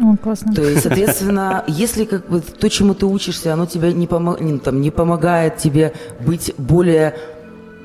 О, 0.00 0.16
классно. 0.16 0.52
То 0.52 0.62
есть, 0.62 0.82
соответственно, 0.82 1.64
если 1.68 2.04
как 2.04 2.28
бы 2.28 2.40
то, 2.40 2.68
чему 2.68 2.94
ты 2.94 3.06
учишься, 3.06 3.52
оно 3.52 3.66
тебе 3.66 3.92
не, 3.92 4.06
помо- 4.06 4.42
не, 4.42 4.58
там, 4.58 4.80
не 4.80 4.90
помогает 4.90 5.56
тебе 5.58 5.92
быть 6.20 6.52
более 6.58 7.14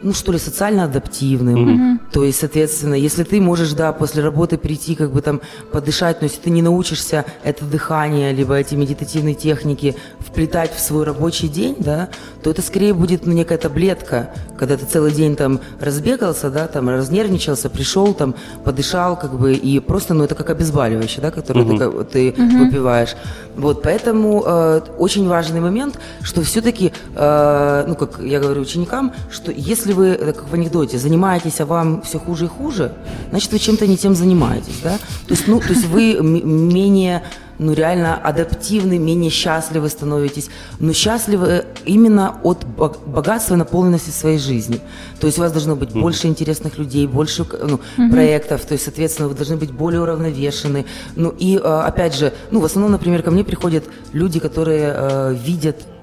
ну 0.01 0.13
что 0.13 0.31
ли, 0.31 0.39
социально 0.39 0.83
адаптивным. 0.85 1.55
Mm-hmm. 1.55 1.99
То 2.11 2.23
есть, 2.23 2.39
соответственно, 2.39 2.93
если 2.93 3.23
ты 3.23 3.41
можешь, 3.41 3.73
да, 3.73 3.91
после 3.93 4.23
работы 4.23 4.57
прийти, 4.57 4.95
как 4.95 5.11
бы 5.11 5.21
там 5.21 5.41
подышать, 5.71 6.21
но 6.21 6.25
если 6.25 6.39
ты 6.41 6.49
не 6.49 6.61
научишься 6.61 7.25
это 7.43 7.65
дыхание, 7.65 8.33
либо 8.33 8.55
эти 8.55 8.75
медитативные 8.75 9.35
техники 9.35 9.95
вплетать 10.19 10.73
в 10.73 10.79
свой 10.79 11.03
рабочий 11.03 11.47
день, 11.47 11.75
да, 11.79 12.09
то 12.43 12.49
это 12.49 12.61
скорее 12.61 12.93
будет 12.93 13.25
ну, 13.25 13.33
некая 13.33 13.57
таблетка, 13.57 14.33
когда 14.57 14.77
ты 14.77 14.85
целый 14.85 15.11
день 15.11 15.35
там 15.35 15.59
разбегался, 15.79 16.49
да, 16.49 16.67
там 16.67 16.89
разнервничался, 16.89 17.69
пришел, 17.69 18.13
там 18.13 18.35
подышал, 18.63 19.17
как 19.17 19.33
бы, 19.33 19.53
и 19.53 19.79
просто, 19.79 20.13
ну, 20.13 20.23
это 20.23 20.35
как 20.35 20.49
обезболивающее, 20.49 21.21
да, 21.21 21.31
которое 21.31 21.65
mm-hmm. 21.65 22.03
ты, 22.03 22.31
ты 22.33 22.41
mm-hmm. 22.41 22.65
выпиваешь. 22.65 23.15
Вот, 23.55 23.83
поэтому 23.83 24.43
э, 24.45 24.81
очень 24.97 25.27
важный 25.27 25.59
момент, 25.59 25.99
что 26.21 26.41
все-таки, 26.41 26.93
э, 27.15 27.85
ну, 27.87 27.95
как 27.95 28.19
я 28.19 28.39
говорю 28.39 28.61
ученикам, 28.61 29.13
что 29.29 29.51
если 29.51 29.88
вы, 29.93 30.07
э, 30.07 30.33
как 30.33 30.49
в 30.49 30.53
анекдоте, 30.53 30.97
занимаетесь, 30.97 31.59
а 31.61 31.65
вам 31.65 32.01
все 32.01 32.19
хуже 32.19 32.45
и 32.45 32.47
хуже, 32.47 32.91
значит, 33.29 33.51
вы 33.51 33.59
чем-то 33.59 33.87
не 33.87 33.97
тем 33.97 34.15
занимаетесь, 34.15 34.79
да? 34.83 34.97
То 35.27 35.33
есть, 35.33 35.47
ну, 35.47 35.59
то 35.59 35.69
есть 35.69 35.85
вы 35.85 36.17
менее 36.21 37.23
ну, 37.59 37.73
реально 37.73 38.15
адаптивны, 38.15 38.97
менее 38.97 39.29
счастливы 39.29 39.89
становитесь, 39.89 40.49
но 40.79 40.93
счастливы 40.93 41.65
именно 41.85 42.39
от 42.43 42.65
богатства 42.65 43.55
и 43.55 43.57
наполненности 43.57 44.11
своей 44.11 44.39
жизни. 44.39 44.79
То 45.19 45.27
есть 45.27 45.37
у 45.37 45.41
вас 45.41 45.51
должно 45.51 45.75
быть 45.75 45.89
mm-hmm. 45.89 46.01
больше 46.01 46.27
интересных 46.27 46.77
людей, 46.77 47.05
больше 47.05 47.43
ну, 47.43 47.79
mm-hmm. 47.97 48.11
проектов, 48.11 48.65
то 48.65 48.73
есть, 48.73 48.85
соответственно, 48.85 49.27
вы 49.27 49.35
должны 49.35 49.57
быть 49.57 49.71
более 49.71 50.01
уравновешены. 50.01 50.85
Ну 51.15 51.33
и, 51.37 51.57
э, 51.57 51.59
опять 51.59 52.15
же, 52.15 52.33
ну, 52.51 52.61
в 52.61 52.65
основном, 52.65 52.93
например, 52.93 53.23
ко 53.23 53.31
мне 53.31 53.43
приходят 53.43 53.83
люди, 54.13 54.39
которые 54.39 54.93
э, 54.95 55.35
видят 55.45 55.75
Э, 55.75 55.98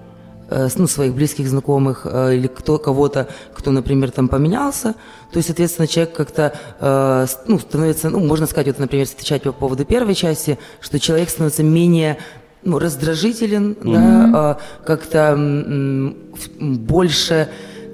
ну, 0.50 0.86
своих 0.86 1.14
близких 1.14 1.48
знакомых 1.48 2.02
э, 2.04 2.36
или 2.36 2.46
кто, 2.46 2.78
кого-то, 2.78 3.28
кто, 3.54 3.70
например, 3.70 4.10
там 4.10 4.28
поменялся, 4.28 4.94
то 5.32 5.38
есть, 5.38 5.48
соответственно, 5.48 5.88
человек 5.88 6.14
как-то 6.14 6.52
э, 6.80 7.26
ну, 7.46 7.58
становится, 7.58 8.10
ну, 8.10 8.20
можно 8.20 8.46
сказать, 8.46 8.68
вот, 8.68 8.78
например, 8.78 9.06
отвечать 9.06 9.42
по 9.42 9.52
поводу 9.52 9.84
первой 9.84 10.14
части, 10.14 10.58
что 10.80 10.98
человек 11.00 11.30
становится 11.30 11.62
менее 11.62 12.18
ну, 12.62 12.78
раздражителен, 12.78 13.76
mm-hmm. 13.80 14.32
да, 14.32 14.58
как-то 14.84 15.18
м- 15.18 16.16
больше 16.58 17.48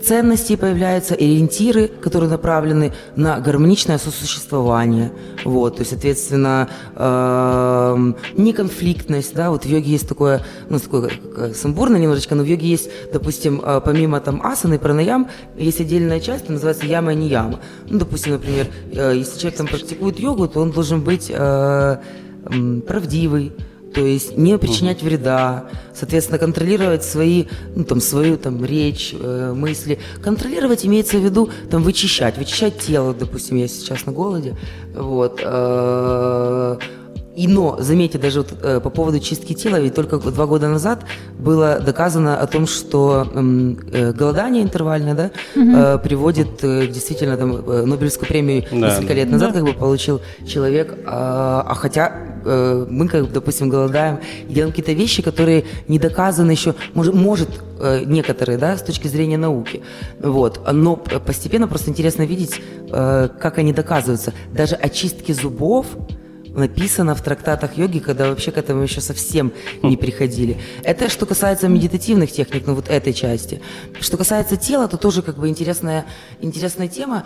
ценности 0.05 0.57
появляются, 0.57 1.15
ориентиры, 1.15 1.89
которые 1.89 2.31
направлены 2.31 2.93
на 3.17 3.41
гармоничное 3.41 3.99
сосуществование. 3.99 5.13
Вот, 5.45 5.77
то 5.77 5.81
есть, 5.81 5.91
соответственно, 5.91 6.69
э, 6.95 8.13
неконфликтность, 8.37 9.35
да, 9.35 9.51
вот 9.51 9.65
в 9.65 9.69
йоге 9.69 9.91
есть 9.91 10.09
такое, 10.09 10.43
ну, 10.69 10.79
такое 10.79 11.11
сумбурно 11.55 11.97
немножечко, 11.97 12.35
но 12.35 12.43
в 12.43 12.47
йоге 12.47 12.69
есть, 12.69 12.91
допустим, 13.13 13.61
э, 13.65 13.81
помимо 13.85 14.21
там 14.21 14.43
асаны, 14.45 14.79
пранаям, 14.79 15.29
есть 15.57 15.81
отдельная 15.81 16.21
часть, 16.21 16.49
называется 16.49 16.87
яма 16.87 17.13
и 17.13 17.17
не 17.17 17.29
яма. 17.29 17.61
Ну, 17.89 17.99
допустим, 17.99 18.33
например, 18.33 18.67
э, 18.93 19.15
если 19.17 19.39
человек 19.39 19.59
там 19.59 19.67
практикует 19.67 20.19
йогу, 20.19 20.49
то 20.49 20.61
он 20.61 20.71
должен 20.71 21.01
быть 21.01 21.31
э, 21.31 21.97
правдивый, 22.87 23.53
то 23.95 24.01
есть 24.01 24.37
не 24.37 24.57
причинять 24.59 25.03
вреда, 25.03 25.65
соответственно, 25.95 26.39
контролировать 26.39 27.05
свои, 27.05 27.47
ну, 27.75 27.85
там, 27.85 28.01
свою 28.01 28.37
там, 28.39 28.65
речь, 28.65 29.15
э, 29.19 29.53
мысли. 29.55 29.99
Контролировать 30.23 30.87
имеется 30.87 31.19
в 31.19 31.25
виду 31.25 31.51
там, 31.71 31.83
вычищать, 31.83 32.39
вычищать 32.39 32.79
тело, 32.79 33.15
допустим, 33.15 33.57
я 33.57 33.69
сейчас 33.69 34.07
на 34.07 34.13
голоде, 34.13 34.57
вот, 34.95 35.41
э, 35.43 36.79
и 37.35 37.49
но, 37.49 37.77
заметьте, 37.81 38.19
даже 38.19 38.43
вот, 38.43 38.55
э, 38.63 38.81
по 38.81 38.91
поводу 38.91 39.19
чистки 39.19 39.55
тела, 39.55 39.81
ведь 39.81 39.95
только 39.95 40.19
два 40.19 40.47
года 40.47 40.69
назад 40.69 41.05
было 41.39 41.81
доказано 41.81 42.39
о 42.39 42.47
том, 42.47 42.67
что 42.67 43.27
э, 43.33 44.13
голодание 44.13 44.63
интервальное 44.63 45.15
да, 45.15 45.31
угу. 45.57 45.71
э, 45.71 45.99
приводит 45.99 46.63
э, 46.63 46.87
действительно 46.89 47.39
там, 47.39 47.57
э, 47.57 47.85
Нобелевскую 47.87 48.29
премию 48.29 48.65
да. 48.71 48.77
несколько 48.77 49.15
лет 49.15 49.31
назад 49.31 49.53
да. 49.53 49.61
как 49.61 49.69
бы 49.69 49.73
получил 49.73 50.21
человек, 50.47 50.95
а, 51.07 51.65
а 51.67 51.75
хотя 51.75 52.13
э, 52.45 52.87
мы, 52.91 53.09
как, 53.09 53.33
допустим, 53.33 53.71
голодаем 53.71 54.19
и 54.47 54.53
делаем 54.53 54.73
какие-то 54.73 54.93
вещи, 54.93 55.23
которые 55.23 55.65
не 55.89 55.99
доказаны 55.99 56.51
еще, 56.51 56.75
может, 56.93 57.15
может 57.15 57.49
э, 57.81 58.03
некоторые, 58.05 58.59
да, 58.59 58.77
с 58.77 58.83
точки 58.83 59.09
зрения 59.09 59.39
науки. 59.39 59.83
Вот. 60.21 60.61
Но 60.71 60.97
постепенно 60.97 61.67
просто 61.67 61.89
интересно 61.89 62.25
видеть, 62.25 62.61
э, 62.91 63.29
как 63.41 63.57
они 63.57 63.73
доказываются. 63.73 64.35
Даже 64.53 64.75
очистки 64.75 65.33
зубов– 65.33 65.87
написано 66.55 67.15
в 67.15 67.23
трактатах 67.23 67.77
йоги, 67.77 67.99
когда 67.99 68.29
вообще 68.29 68.51
к 68.51 68.59
этому 68.59 68.83
еще 68.83 69.01
совсем 69.01 69.53
не 69.83 69.97
приходили. 69.97 70.59
Это 70.83 71.09
что 71.09 71.27
касается 71.27 71.69
медитативных 71.69 72.31
техник, 72.31 72.67
ну 72.67 72.75
вот 72.75 72.89
этой 72.89 73.13
части. 73.13 73.61
Что 74.01 74.17
касается 74.17 74.57
тела, 74.57 74.89
то 74.89 74.97
тоже 74.97 75.23
как 75.23 75.37
бы 75.39 75.49
интересная, 75.49 76.05
интересная 76.41 76.89
тема. 76.89 77.25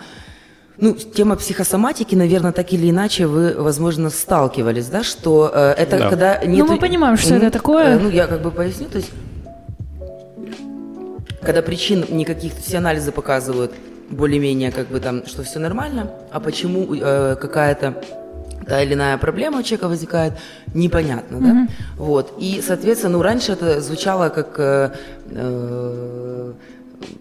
Ну, 0.79 0.93
тема 0.93 1.35
психосоматики, 1.35 2.13
наверное, 2.13 2.51
так 2.51 2.71
или 2.71 2.91
иначе 2.91 3.25
вы, 3.25 3.55
возможно, 3.57 4.11
сталкивались, 4.11 4.85
да, 4.85 5.03
что 5.03 5.51
э, 5.51 5.73
это 5.75 5.97
да. 5.97 6.09
когда 6.09 6.45
нет... 6.45 6.67
Ну, 6.67 6.73
мы 6.73 6.79
понимаем, 6.79 7.17
что 7.17 7.33
это 7.33 7.49
такое. 7.49 7.95
Э, 7.95 7.99
ну, 7.99 8.09
я 8.11 8.27
как 8.27 8.43
бы 8.43 8.51
поясню, 8.51 8.87
то 8.87 8.97
есть, 8.97 9.09
когда 11.41 11.63
причин 11.63 12.05
никаких, 12.09 12.53
все 12.63 12.77
анализы 12.77 13.11
показывают 13.11 13.71
более-менее, 14.11 14.71
как 14.71 14.89
бы 14.89 14.99
там, 14.99 15.25
что 15.25 15.41
все 15.41 15.57
нормально, 15.57 16.11
а 16.31 16.39
почему 16.39 16.93
э, 16.93 17.35
какая-то 17.41 18.03
та 18.67 18.81
или 18.83 18.93
иная 18.93 19.17
проблема 19.17 19.59
у 19.59 19.63
человека 19.63 19.87
возникает, 19.87 20.33
непонятно, 20.73 21.39
да? 21.39 21.47
Mm-hmm. 21.47 21.69
Вот. 21.97 22.33
И, 22.39 22.61
соответственно, 22.65 23.17
ну, 23.17 23.23
раньше 23.23 23.53
это 23.53 23.81
звучало 23.81 24.29
как 24.29 24.55
э, 24.59 24.91
э, 25.31 26.53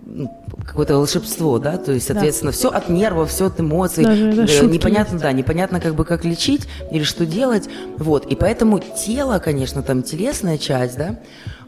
ну, 0.06 0.30
какое-то 0.64 0.94
волшебство, 0.94 1.58
да, 1.58 1.76
то 1.76 1.92
есть, 1.92 2.06
соответственно, 2.06 2.50
да. 2.50 2.56
все 2.56 2.68
от 2.70 2.88
нервов, 2.88 3.30
все 3.30 3.46
от 3.46 3.60
эмоций, 3.60 4.04
Даже, 4.04 4.32
да, 4.32 4.44
э, 4.44 4.66
непонятно, 4.66 5.14
есть. 5.14 5.22
да, 5.22 5.32
непонятно, 5.32 5.80
как 5.80 5.94
бы 5.94 6.04
как 6.04 6.24
лечить 6.24 6.66
или 6.90 7.04
что 7.04 7.26
делать, 7.26 7.68
вот, 7.98 8.26
и 8.26 8.34
поэтому 8.34 8.78
тело, 8.78 9.38
конечно, 9.38 9.82
там 9.82 10.02
телесная 10.02 10.58
часть, 10.58 10.96
да, 10.96 11.18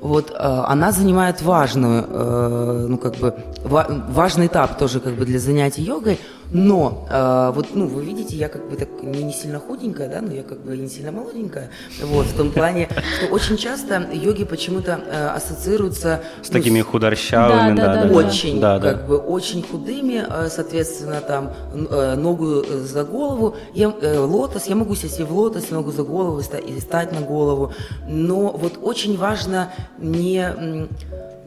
вот, 0.00 0.30
э, 0.30 0.34
она 0.34 0.92
занимает 0.92 1.42
важную, 1.42 2.04
э, 2.08 2.86
ну, 2.88 2.98
как 2.98 3.16
бы, 3.16 3.34
важный 3.64 4.46
этап 4.46 4.78
тоже, 4.78 5.00
как 5.00 5.14
бы, 5.14 5.24
для 5.24 5.38
занятий 5.38 5.82
йогой, 5.82 6.18
но 6.50 7.06
э, 7.10 7.52
вот, 7.54 7.74
ну, 7.74 7.86
вы 7.86 8.04
видите, 8.04 8.36
я 8.36 8.48
как 8.48 8.68
бы 8.70 8.76
так 8.76 8.88
не, 9.02 9.22
не 9.22 9.32
сильно 9.32 9.58
худенькая, 9.58 10.08
да, 10.08 10.22
но 10.22 10.32
я 10.32 10.42
как 10.42 10.60
бы 10.60 10.76
не 10.76 10.88
сильно 10.88 11.12
молоденькая. 11.12 11.70
Вот, 12.02 12.24
в 12.26 12.36
том 12.36 12.50
плане, 12.50 12.88
что 13.18 13.34
очень 13.34 13.58
часто 13.58 14.08
йоги 14.12 14.44
почему-то 14.44 14.98
э, 15.06 15.28
ассоциируются... 15.28 16.22
С 16.42 16.48
ну, 16.48 16.52
такими 16.54 16.80
худорщавыми, 16.80 17.76
да, 17.76 17.86
да, 17.86 17.94
да, 17.94 18.08
да. 18.08 18.14
Очень, 18.14 18.60
да, 18.60 18.80
как 18.80 19.06
бы 19.06 19.18
очень 19.18 19.62
худыми, 19.62 20.24
э, 20.26 20.48
соответственно, 20.48 21.20
там, 21.20 21.52
э, 21.74 22.14
ногу 22.14 22.64
за 22.64 23.04
голову. 23.04 23.54
Я, 23.74 23.92
э, 24.00 24.18
лотос, 24.18 24.66
я 24.66 24.74
могу 24.74 24.94
сесть 24.94 25.20
и 25.20 25.24
в 25.24 25.32
лотос, 25.32 25.70
ногу 25.70 25.92
за 25.92 26.02
голову 26.02 26.40
и 26.40 26.80
стать 26.80 27.12
на 27.12 27.20
голову. 27.20 27.74
Но 28.08 28.52
вот 28.52 28.78
очень 28.80 29.18
важно 29.18 29.70
не 29.98 30.88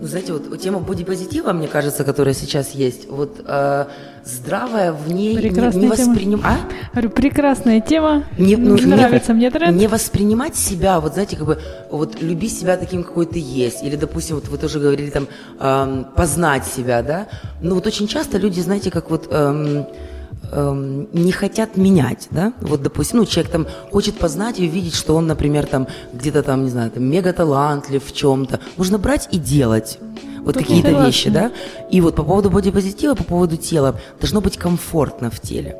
ну, 0.01 0.07
знаете, 0.07 0.33
вот 0.33 0.59
тема 0.59 0.79
бодипозитива, 0.79 1.53
мне 1.53 1.67
кажется, 1.67 2.03
которая 2.03 2.33
сейчас 2.33 2.71
есть, 2.71 3.07
вот 3.07 3.39
э, 3.45 3.85
здравая 4.25 4.93
в 4.93 5.13
ней 5.13 5.37
прекрасная 5.37 5.81
не, 5.81 5.87
не 5.87 5.91
воспринимать... 5.91 6.59
А? 6.95 7.01
прекрасная 7.09 7.81
тема, 7.81 8.23
не, 8.39 8.55
ну, 8.55 8.75
нравится 8.77 9.33
не, 9.33 9.37
мне 9.37 9.51
тренд. 9.51 9.77
Не 9.77 9.85
воспринимать 9.87 10.55
себя, 10.55 10.99
вот 10.99 11.13
знаете, 11.13 11.37
как 11.37 11.45
бы, 11.45 11.59
вот 11.91 12.19
любить 12.19 12.57
себя 12.57 12.77
таким, 12.77 13.03
какой 13.03 13.27
ты 13.27 13.37
есть, 13.37 13.83
или, 13.83 13.95
допустим, 13.95 14.37
вот 14.37 14.47
вы 14.47 14.57
тоже 14.57 14.79
говорили 14.79 15.11
там, 15.11 15.27
э, 15.59 16.03
познать 16.15 16.65
себя, 16.65 17.03
да, 17.03 17.27
ну 17.61 17.75
вот 17.75 17.85
очень 17.85 18.07
часто 18.07 18.39
люди, 18.39 18.59
знаете, 18.59 18.89
как 18.89 19.11
вот... 19.11 19.27
Э, 19.29 19.85
эм, 20.51 21.07
не 21.13 21.31
хотят 21.31 21.77
менять, 21.77 22.27
да, 22.31 22.53
вот, 22.61 22.81
допустим, 22.81 23.19
ну, 23.19 23.25
человек 23.25 23.51
там 23.51 23.67
хочет 23.91 24.17
познать 24.17 24.59
и 24.59 24.67
увидеть, 24.67 24.95
что 24.95 25.15
он, 25.15 25.27
например, 25.27 25.65
там 25.65 25.87
где-то 26.13 26.43
там, 26.43 26.63
не 26.63 26.69
знаю, 26.69 26.91
там 26.91 27.03
мега 27.03 27.33
талантлив 27.33 28.03
в 28.03 28.13
чем-то, 28.13 28.59
нужно 28.77 28.97
брать 28.97 29.29
и 29.31 29.37
делать 29.37 29.99
вот 30.43 30.57
какие-то 30.57 30.91
вещи, 31.05 31.29
да, 31.29 31.51
и 31.91 32.01
вот 32.01 32.15
по 32.15 32.23
поводу 32.23 32.49
бодипозитива, 32.49 33.15
по 33.15 33.23
поводу 33.23 33.57
тела, 33.57 33.99
должно 34.19 34.41
быть 34.41 34.57
комфортно 34.57 35.29
в 35.29 35.39
теле. 35.39 35.77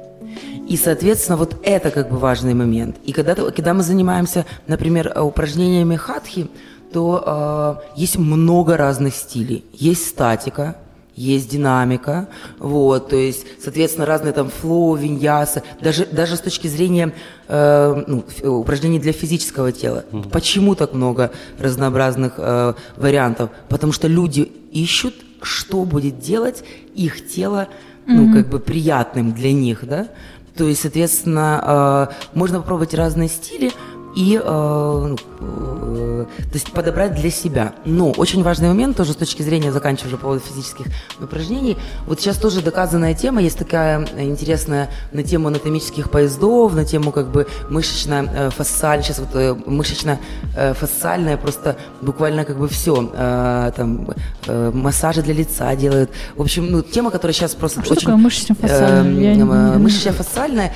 И, 0.67 0.77
соответственно, 0.77 1.37
вот 1.37 1.55
это 1.63 1.91
как 1.91 2.09
бы 2.09 2.17
важный 2.17 2.53
момент. 2.53 2.95
И 3.03 3.11
когда, 3.11 3.35
когда 3.35 3.73
мы 3.73 3.83
занимаемся, 3.83 4.45
например, 4.67 5.11
упражнениями 5.19 5.95
хатхи, 5.97 6.49
то 6.93 7.81
э, 7.95 7.99
есть 7.99 8.17
много 8.17 8.77
разных 8.77 9.15
стилей. 9.15 9.65
Есть 9.73 10.07
статика, 10.07 10.75
есть 11.21 11.49
динамика, 11.49 12.27
вот, 12.59 13.09
то 13.09 13.15
есть, 13.15 13.45
соответственно, 13.63 14.05
разные 14.05 14.33
там 14.33 14.49
флоу, 14.49 14.95
виньясы, 14.95 15.63
даже, 15.81 16.05
даже 16.05 16.35
с 16.35 16.41
точки 16.41 16.67
зрения 16.67 17.13
э, 17.47 18.03
ну, 18.07 18.23
упражнений 18.59 18.99
для 18.99 19.13
физического 19.13 19.71
тела. 19.71 20.05
Mm-hmm. 20.11 20.29
Почему 20.31 20.75
так 20.75 20.93
много 20.93 21.31
разнообразных 21.59 22.33
э, 22.37 22.73
вариантов? 22.97 23.49
Потому 23.69 23.93
что 23.93 24.07
люди 24.07 24.51
ищут, 24.71 25.15
что 25.41 25.85
будет 25.85 26.19
делать 26.19 26.63
их 26.95 27.27
тело, 27.27 27.67
ну, 28.07 28.27
mm-hmm. 28.27 28.33
как 28.33 28.49
бы 28.49 28.59
приятным 28.59 29.33
для 29.33 29.53
них, 29.53 29.87
да? 29.87 30.07
То 30.55 30.67
есть, 30.67 30.81
соответственно, 30.81 32.09
э, 32.13 32.37
можно 32.37 32.59
попробовать 32.59 32.93
разные 32.93 33.29
стили, 33.29 33.71
и 34.15 34.39
э, 34.41 35.15
э, 35.39 36.25
то 36.37 36.53
есть 36.53 36.71
подобрать 36.71 37.15
для 37.15 37.29
себя. 37.29 37.73
Но 37.85 38.11
очень 38.11 38.43
важный 38.43 38.67
момент 38.67 38.97
тоже 38.97 39.13
с 39.13 39.15
точки 39.15 39.41
зрения, 39.41 39.71
заканчивая 39.71 40.07
уже 40.07 40.17
по 40.17 40.23
поводу 40.23 40.41
физических 40.41 40.87
упражнений, 41.19 41.77
вот 42.07 42.19
сейчас 42.19 42.37
тоже 42.37 42.61
доказанная 42.61 43.13
тема, 43.13 43.41
есть 43.41 43.57
такая 43.57 44.05
интересная 44.19 44.89
на 45.11 45.23
тему 45.23 45.47
анатомических 45.47 46.09
поездов, 46.09 46.73
на 46.73 46.85
тему 46.85 47.11
как 47.11 47.31
бы 47.31 47.47
мышечно-фасциальная, 47.69 49.03
сейчас 49.03 49.19
вот 49.19 49.29
э, 49.33 49.55
мышечно-фасциальная, 49.65 51.37
просто 51.37 51.77
буквально 52.01 52.45
как 52.45 52.57
бы 52.57 52.67
все, 52.67 53.11
э, 53.13 53.71
там 53.75 54.07
э, 54.47 54.71
массажи 54.73 55.21
для 55.21 55.33
лица 55.33 55.75
делают. 55.75 56.11
В 56.35 56.41
общем, 56.41 56.69
ну, 56.69 56.81
тема, 56.81 57.11
которая 57.11 57.33
сейчас 57.33 57.55
просто 57.55 57.81
а 57.81 57.83
что 57.83 57.93
очень... 57.93 58.01
такое 58.01 58.17
мышечно-фасциальная? 58.17 59.35
Э, 59.35 59.77
мышечно-фасциальная 59.77 60.73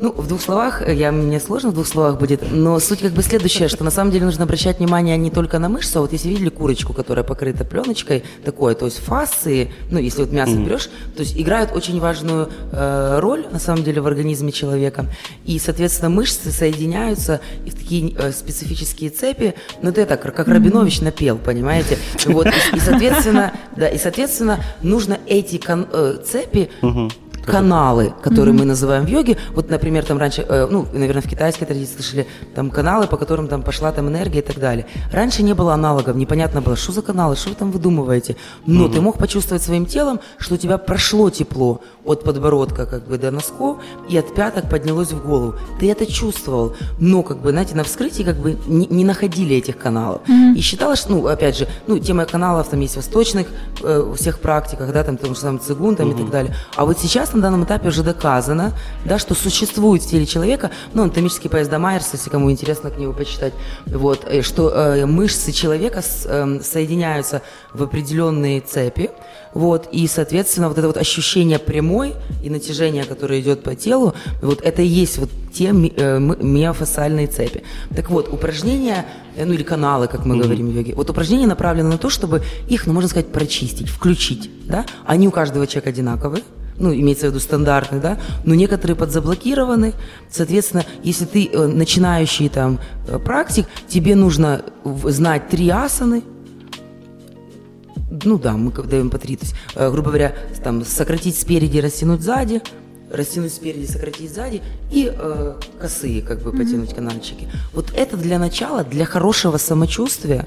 ну, 0.00 0.12
в 0.12 0.26
двух 0.26 0.40
словах, 0.40 0.82
э, 0.82 0.94
я, 0.94 1.12
мне 1.12 1.38
сложно 1.38 1.70
в 1.70 1.74
двух 1.74 1.86
словах 1.86 2.18
будет, 2.18 2.42
но 2.50 2.78
суть 2.80 3.00
как 3.00 3.12
бы 3.12 3.22
следующая, 3.22 3.68
что 3.68 3.84
на 3.84 3.90
самом 3.90 4.10
деле 4.10 4.24
нужно 4.24 4.44
обращать 4.44 4.78
внимание 4.78 5.16
не 5.18 5.30
только 5.30 5.58
на 5.58 5.68
мышцы, 5.68 5.98
а 5.98 6.00
вот 6.00 6.12
если 6.12 6.28
видели 6.30 6.48
курочку, 6.48 6.94
которая 6.94 7.22
покрыта 7.22 7.64
пленочкой, 7.64 8.24
такое, 8.44 8.74
то 8.74 8.86
есть 8.86 8.98
фасции, 8.98 9.70
ну, 9.90 9.98
если 9.98 10.22
вот 10.22 10.32
мясо 10.32 10.52
mm-hmm. 10.52 10.64
берешь, 10.64 10.90
то 11.14 11.20
есть 11.20 11.38
играют 11.38 11.72
очень 11.74 12.00
важную 12.00 12.48
э, 12.72 13.18
роль, 13.20 13.46
на 13.52 13.58
самом 13.58 13.84
деле, 13.84 14.00
в 14.00 14.06
организме 14.06 14.52
человека, 14.52 15.06
и, 15.44 15.58
соответственно, 15.58 16.08
мышцы 16.08 16.50
соединяются 16.50 17.40
в 17.66 17.70
такие 17.70 18.14
э, 18.16 18.32
специфические 18.32 19.10
цепи, 19.10 19.54
ну, 19.82 19.90
это 19.90 20.06
так, 20.06 20.22
как 20.22 20.48
Рабинович 20.48 21.02
напел, 21.02 21.36
понимаете, 21.36 21.98
вот, 22.24 22.46
и, 22.46 22.76
и 22.76 22.80
соответственно, 22.80 23.52
да, 23.76 23.88
и, 23.88 23.98
соответственно, 23.98 24.64
нужно 24.82 25.18
эти 25.26 25.58
кон- 25.58 25.88
э, 25.92 26.16
цепи 26.24 26.70
mm-hmm 26.80 27.12
каналы, 27.50 28.12
которые 28.22 28.54
mm-hmm. 28.54 28.58
мы 28.58 28.64
называем 28.64 29.04
в 29.04 29.08
йоге. 29.08 29.36
Вот, 29.54 29.70
например, 29.70 30.04
там 30.04 30.18
раньше, 30.18 30.44
э, 30.48 30.66
ну, 30.70 30.86
наверное, 30.92 31.22
в 31.22 31.28
китайской 31.28 31.66
традиции 31.66 31.94
слышали, 31.94 32.26
там 32.54 32.70
каналы, 32.70 33.06
по 33.06 33.16
которым 33.16 33.48
там 33.48 33.62
пошла 33.62 33.92
там 33.92 34.08
энергия 34.08 34.38
и 34.40 34.42
так 34.42 34.58
далее. 34.58 34.86
Раньше 35.12 35.42
не 35.42 35.54
было 35.54 35.74
аналогов, 35.74 36.16
непонятно 36.16 36.60
было, 36.60 36.76
что 36.76 36.92
за 36.92 37.02
каналы, 37.02 37.36
что 37.36 37.50
вы 37.50 37.54
там 37.54 37.70
выдумываете. 37.70 38.36
Но 38.66 38.86
mm-hmm. 38.86 38.92
ты 38.92 39.00
мог 39.00 39.18
почувствовать 39.18 39.62
своим 39.62 39.86
телом, 39.86 40.20
что 40.38 40.54
у 40.54 40.58
тебя 40.58 40.78
прошло 40.78 41.30
тепло 41.30 41.80
от 42.10 42.24
подбородка 42.24 42.86
как 42.86 43.06
бы 43.06 43.18
до 43.18 43.30
носков 43.30 43.78
и 44.08 44.16
от 44.16 44.34
пяток 44.34 44.68
поднялось 44.68 45.12
в 45.12 45.24
голову. 45.26 45.54
Ты 45.78 45.90
это 45.90 46.06
чувствовал, 46.06 46.74
но 46.98 47.22
как 47.22 47.38
бы, 47.38 47.50
знаете, 47.50 47.74
на 47.74 47.84
вскрытии 47.84 48.22
как 48.22 48.36
бы 48.36 48.56
не, 48.66 48.86
не 48.86 49.04
находили 49.04 49.56
этих 49.56 49.78
каналов. 49.78 50.22
Mm-hmm. 50.28 50.56
И 50.56 50.60
считалось, 50.60 51.08
ну, 51.08 51.26
опять 51.26 51.56
же, 51.56 51.68
ну, 51.86 51.98
тема 51.98 52.24
каналов 52.24 52.68
там 52.68 52.80
есть 52.80 52.94
в 52.94 52.96
восточных 52.96 53.46
э, 53.82 54.14
всех 54.16 54.40
практиках, 54.40 54.92
да, 54.92 55.04
там, 55.04 55.16
том 55.16 55.34
же 55.34 55.40
самом 55.40 55.60
цигун 55.60 55.96
там 55.96 56.10
mm-hmm. 56.10 56.14
и 56.14 56.22
так 56.22 56.30
далее. 56.30 56.56
А 56.76 56.84
вот 56.84 56.98
сейчас 56.98 57.32
на 57.32 57.40
данном 57.40 57.64
этапе 57.64 57.88
уже 57.88 58.02
доказано, 58.02 58.72
да, 59.04 59.18
что 59.18 59.34
существует 59.34 60.02
в 60.02 60.10
теле 60.10 60.26
человека, 60.26 60.70
ну, 60.94 61.02
анатомический 61.02 61.50
поезд 61.50 61.70
Майерса, 61.70 62.10
если 62.12 62.30
кому 62.30 62.50
интересно 62.50 62.90
книгу 62.90 63.12
почитать, 63.12 63.52
вот, 63.86 64.24
э, 64.26 64.42
что 64.42 64.70
э, 64.70 65.06
мышцы 65.06 65.52
человека 65.52 66.02
с, 66.02 66.26
э, 66.26 66.60
соединяются 66.62 67.42
в 67.72 67.82
определенные 67.82 68.60
цепи, 68.60 69.10
вот, 69.54 69.88
и, 69.90 70.06
соответственно, 70.06 70.68
вот 70.68 70.78
это 70.78 70.86
вот 70.86 70.96
ощущение 70.96 71.58
прямой 71.58 72.14
и 72.42 72.50
натяжение, 72.50 73.04
которое 73.04 73.40
идет 73.40 73.62
по 73.62 73.74
телу, 73.74 74.14
вот 74.42 74.60
это 74.62 74.82
и 74.82 74.86
есть 74.86 75.18
вот 75.18 75.30
те 75.52 75.66
э, 75.66 76.18
миофасциальные 76.18 77.26
цепи. 77.26 77.62
Так 77.94 78.10
вот, 78.10 78.32
упражнения, 78.32 79.06
э, 79.36 79.44
ну 79.44 79.52
или 79.52 79.62
каналы, 79.62 80.06
как 80.06 80.24
мы 80.24 80.36
mm-hmm. 80.36 80.42
говорим 80.42 80.68
в 80.68 80.74
йоге, 80.74 80.94
вот 80.94 81.10
упражнения 81.10 81.46
направлены 81.46 81.88
на 81.90 81.98
то, 81.98 82.10
чтобы 82.10 82.42
их, 82.68 82.86
ну, 82.86 82.92
можно 82.92 83.08
сказать, 83.08 83.32
прочистить, 83.32 83.88
включить, 83.88 84.50
да? 84.66 84.86
Они 85.04 85.26
у 85.26 85.30
каждого 85.30 85.66
человека 85.66 85.90
одинаковые, 85.90 86.44
ну, 86.80 86.94
имеется 86.94 87.26
в 87.26 87.30
виду 87.30 87.40
стандартный, 87.40 88.00
да, 88.00 88.18
но 88.44 88.54
некоторые 88.54 88.96
подзаблокированы. 88.96 89.92
Соответственно, 90.30 90.84
если 91.02 91.26
ты 91.26 91.50
э, 91.52 91.66
начинающий 91.66 92.48
там 92.48 92.80
э, 93.06 93.18
практик, 93.18 93.66
тебе 93.88 94.14
нужно 94.14 94.64
знать 94.84 95.48
три 95.48 95.68
асаны, 95.68 96.22
ну 98.10 98.38
да, 98.38 98.52
мы 98.52 98.72
даем 98.72 99.10
по 99.10 99.18
три, 99.18 99.36
то 99.36 99.44
есть, 99.44 99.54
э, 99.74 99.90
грубо 99.90 100.08
говоря, 100.08 100.34
там, 100.62 100.84
сократить 100.84 101.38
спереди, 101.38 101.78
растянуть 101.78 102.22
сзади, 102.22 102.60
растянуть 103.10 103.52
спереди, 103.52 103.86
сократить 103.86 104.32
сзади 104.32 104.62
и 104.90 105.12
э, 105.12 105.54
косые, 105.80 106.22
как 106.22 106.42
бы, 106.42 106.52
потянуть 106.52 106.90
mm-hmm. 106.90 106.94
канальчики. 106.94 107.48
Вот 107.72 107.92
это 107.94 108.16
для 108.16 108.38
начала, 108.38 108.84
для 108.84 109.04
хорошего 109.04 109.56
самочувствия, 109.56 110.46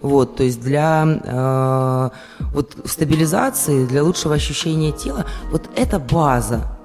вот, 0.00 0.36
то 0.36 0.42
есть 0.42 0.60
для 0.60 1.20
э, 1.24 2.10
вот 2.52 2.76
стабилизации, 2.84 3.86
для 3.86 4.02
лучшего 4.02 4.34
ощущения 4.34 4.92
тела, 4.92 5.26
вот 5.50 5.70
это 5.76 5.98
база 5.98 6.76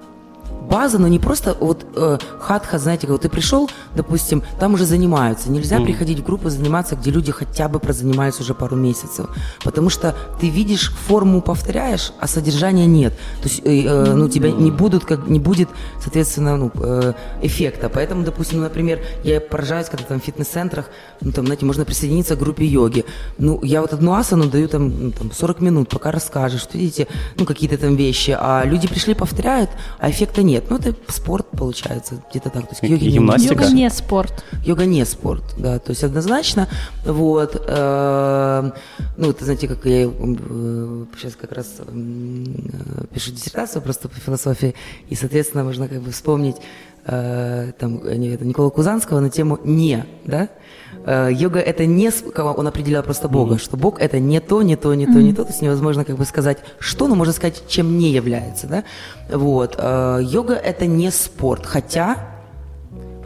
база, 0.67 0.99
но 0.99 1.08
не 1.08 1.19
просто 1.19 1.56
вот 1.60 1.86
э, 1.95 2.17
хатха, 2.39 2.77
знаете, 2.80 3.08
вот 3.08 3.21
ты 3.21 3.30
пришел, 3.30 3.69
допустим, 3.95 4.43
там 4.60 4.73
уже 4.73 4.86
занимаются. 4.86 5.51
Нельзя 5.51 5.77
mm. 5.77 5.86
приходить 5.86 6.19
в 6.19 6.25
группу 6.25 6.49
заниматься, 6.49 6.95
где 6.95 7.12
люди 7.12 7.32
хотя 7.32 7.67
бы 7.67 7.80
прозанимаются 7.80 8.43
уже 8.43 8.53
пару 8.53 8.75
месяцев, 8.75 9.27
потому 9.63 9.89
что 9.89 10.15
ты 10.39 10.49
видишь 10.49 10.91
форму 11.08 11.41
повторяешь, 11.41 12.12
а 12.19 12.27
содержания 12.27 12.86
нет. 12.86 13.13
То 13.41 13.49
есть, 13.49 13.62
э, 13.65 13.84
э, 13.86 14.13
ну 14.13 14.30
тебя 14.30 14.51
не 14.51 14.71
будут 14.71 15.06
как 15.06 15.27
не 15.27 15.39
будет, 15.39 15.69
соответственно, 16.01 16.58
ну 16.58 16.71
э, 16.75 17.13
эффекта. 17.41 17.89
Поэтому, 17.89 18.23
допустим, 18.23 18.62
например, 18.62 18.99
я 19.23 19.39
поражаюсь, 19.39 19.88
когда 19.88 20.06
там 20.06 20.19
в 20.19 20.23
фитнес-центрах, 20.23 20.89
ну 21.21 21.32
там, 21.32 21.45
знаете, 21.45 21.65
можно 21.65 21.86
присоединиться 21.86 22.36
к 22.36 22.39
группе 22.39 22.65
йоги. 22.65 23.06
Ну 23.38 23.60
я 23.63 23.82
вот 23.82 23.93
одну 23.93 24.13
асану 24.13 24.45
даю 24.49 24.67
там, 24.67 24.89
ну, 24.89 25.12
там 25.12 25.32
40 25.32 25.62
минут, 25.62 25.89
пока 25.89 26.12
расскажешь, 26.12 26.67
видите, 26.73 27.08
ну 27.38 27.45
какие-то 27.45 27.77
там 27.77 27.95
вещи, 27.95 28.38
а 28.39 28.63
люди 28.65 28.88
пришли 28.88 29.13
повторяют, 29.13 29.69
а 29.99 30.10
эффекта 30.10 30.43
нет. 30.43 30.56
Ну, 30.69 30.77
это 30.77 30.95
спорт, 31.07 31.47
получается, 31.51 32.21
где-то 32.29 32.49
так. 32.49 32.63
То 32.67 32.69
есть 32.71 32.83
йоги 32.83 33.09
Гимнастика? 33.09 33.63
Йога 33.63 33.73
не 33.73 33.89
спорт. 33.89 34.45
Йога 34.63 34.85
не 34.85 35.05
спорт, 35.05 35.43
да, 35.57 35.79
то 35.79 35.91
есть 35.91 36.03
однозначно. 36.03 36.67
Вот. 37.05 37.61
Э, 37.67 38.71
ну, 39.17 39.29
это, 39.29 39.43
знаете, 39.43 39.67
как 39.67 39.85
я 39.85 40.05
э, 40.05 41.05
сейчас 41.17 41.35
как 41.35 41.51
раз 41.51 41.75
э, 41.79 43.05
пишу 43.13 43.31
диссертацию 43.31 43.81
просто 43.81 44.09
по 44.09 44.19
философии, 44.19 44.75
и, 45.09 45.15
соответственно, 45.15 45.63
можно 45.63 45.87
как 45.87 46.01
бы 46.01 46.11
вспомнить 46.11 46.57
там, 47.05 48.01
Никола 48.03 48.69
Кузанского 48.69 49.21
на 49.21 49.29
тему 49.29 49.59
«не», 49.63 50.05
да, 50.25 50.49
Э, 50.87 50.87
йога 51.05 51.60
это 51.60 51.86
не, 51.86 52.12
он 52.38 52.67
определял 52.67 53.03
просто 53.03 53.27
Бога, 53.27 53.55
mm-hmm. 53.55 53.63
что 53.63 53.77
Бог 53.77 53.99
это 53.99 54.19
не 54.19 54.39
то, 54.39 54.62
не 54.62 54.75
то, 54.75 54.93
не 54.93 55.05
то, 55.05 55.12
mm-hmm. 55.13 55.21
не 55.21 55.33
то, 55.33 55.43
то 55.43 55.49
есть 55.49 55.62
невозможно 55.62 56.05
как 56.05 56.17
бы 56.17 56.25
сказать 56.25 56.57
что, 56.79 57.07
но 57.07 57.15
можно 57.15 57.33
сказать, 57.33 57.63
чем 57.67 57.97
не 57.97 58.12
является, 58.12 58.67
да, 58.67 58.83
вот, 59.29 59.75
э, 59.77 60.19
йога 60.23 60.53
это 60.55 60.86
не 60.86 61.12
спорт, 61.12 61.65
хотя 61.65 62.37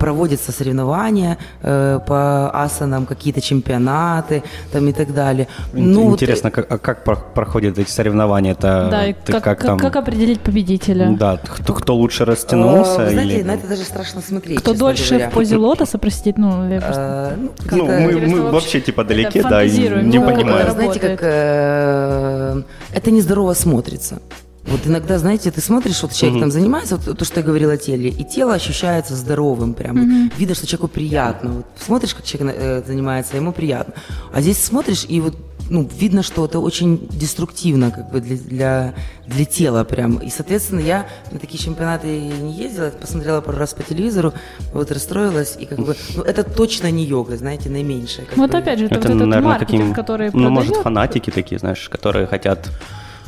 проводятся 0.01 0.51
соревнования 0.51 1.37
э, 1.61 1.99
по 2.07 2.49
асанам, 2.63 3.05
какие-то 3.05 3.39
чемпионаты 3.39 4.41
там 4.73 4.87
и 4.87 4.93
так 4.93 5.13
далее. 5.13 5.47
Ну, 5.73 6.11
Интересно, 6.11 6.51
вот, 6.55 6.55
как, 6.55 6.71
а 6.71 6.77
как 6.79 7.33
проходят 7.33 7.77
эти 7.77 7.89
соревнования? 7.89 8.53
Это 8.53 8.87
да, 8.89 9.05
и 9.05 9.13
как, 9.13 9.43
как, 9.43 9.63
там... 9.63 9.77
как 9.77 9.95
определить 9.95 10.39
победителя? 10.39 11.15
Да, 11.19 11.37
кто, 11.37 11.73
кто 11.73 11.95
лучше 11.95 12.25
растянулся? 12.25 12.97
Вы 12.97 13.09
знаете, 13.11 13.35
или... 13.35 13.43
на 13.43 13.51
это 13.51 13.67
даже 13.67 13.83
страшно 13.83 14.21
смотреть. 14.21 14.59
Кто 14.59 14.73
дольше 14.73 15.09
говоря. 15.09 15.29
в 15.29 15.33
позе 15.33 15.57
лотоса, 15.57 15.99
простите, 15.99 16.33
ну, 16.41 16.67
я 16.67 16.81
просто... 16.81 17.37
ну, 17.71 17.77
ну 17.77 17.85
мы, 17.85 18.27
мы 18.27 18.51
вообще 18.51 18.81
типа 18.81 19.03
далеки, 19.03 19.43
да, 19.43 19.63
и 19.63 19.69
не 19.71 20.17
ну, 20.17 20.25
понимаем. 20.25 20.71
Знаете, 20.71 20.99
как 20.99 21.19
э, 21.21 22.61
это 22.91 23.11
нездорово 23.11 23.53
смотрится. 23.53 24.19
Вот 24.65 24.81
иногда, 24.85 25.17
знаете, 25.17 25.49
ты 25.49 25.59
смотришь, 25.59 26.01
вот 26.03 26.13
человек 26.13 26.37
mm-hmm. 26.37 26.41
там 26.41 26.51
занимается, 26.51 26.97
вот 26.97 27.17
то, 27.17 27.25
что 27.25 27.39
я 27.39 27.45
говорила 27.45 27.73
о 27.73 27.77
теле, 27.77 28.09
и 28.09 28.23
тело 28.23 28.53
ощущается 28.53 29.15
здоровым, 29.15 29.73
прям 29.73 29.97
mm-hmm. 29.97 30.33
видно, 30.37 30.55
что 30.55 30.67
человеку 30.67 30.87
приятно. 30.87 31.51
Вот 31.51 31.65
смотришь, 31.79 32.13
как 32.13 32.25
человек 32.25 32.55
э, 32.59 32.83
занимается, 32.85 33.37
ему 33.37 33.53
приятно. 33.53 33.95
А 34.31 34.41
здесь 34.41 34.63
смотришь, 34.63 35.05
и 35.09 35.19
вот 35.19 35.35
ну, 35.71 35.87
видно, 35.97 36.21
что 36.21 36.45
это 36.45 36.59
очень 36.59 37.07
деструктивно 37.09 37.91
как 37.91 38.11
бы 38.11 38.19
для, 38.19 38.35
для, 38.35 38.93
для 39.25 39.45
тела 39.45 39.85
прям. 39.85 40.17
И, 40.17 40.29
соответственно, 40.29 40.81
я 40.81 41.07
на 41.31 41.39
такие 41.39 41.63
чемпионаты 41.63 42.07
не 42.07 42.53
ездила, 42.53 42.89
посмотрела 42.89 43.39
пару 43.39 43.57
раз 43.57 43.73
по 43.73 43.81
телевизору, 43.81 44.33
вот 44.73 44.91
расстроилась, 44.91 45.55
и 45.57 45.65
как 45.65 45.79
бы, 45.79 45.95
ну, 46.15 46.23
это 46.23 46.43
точно 46.43 46.91
не 46.91 47.05
йога, 47.05 47.37
знаете, 47.37 47.69
наименьшая. 47.69 48.25
Вот 48.35 48.51
бы. 48.51 48.57
опять 48.57 48.79
же, 48.79 48.85
это, 48.85 48.95
это 48.95 49.07
вот 49.07 49.15
этот 49.15 49.27
наверное, 49.27 49.49
маркетинг, 49.49 49.79
таким, 49.79 49.93
который 49.93 50.25
Ну, 50.27 50.31
продает. 50.31 50.51
может, 50.51 50.75
фанатики 50.83 51.31
такие, 51.31 51.57
знаешь, 51.57 51.87
которые 51.87 52.27
хотят 52.27 52.69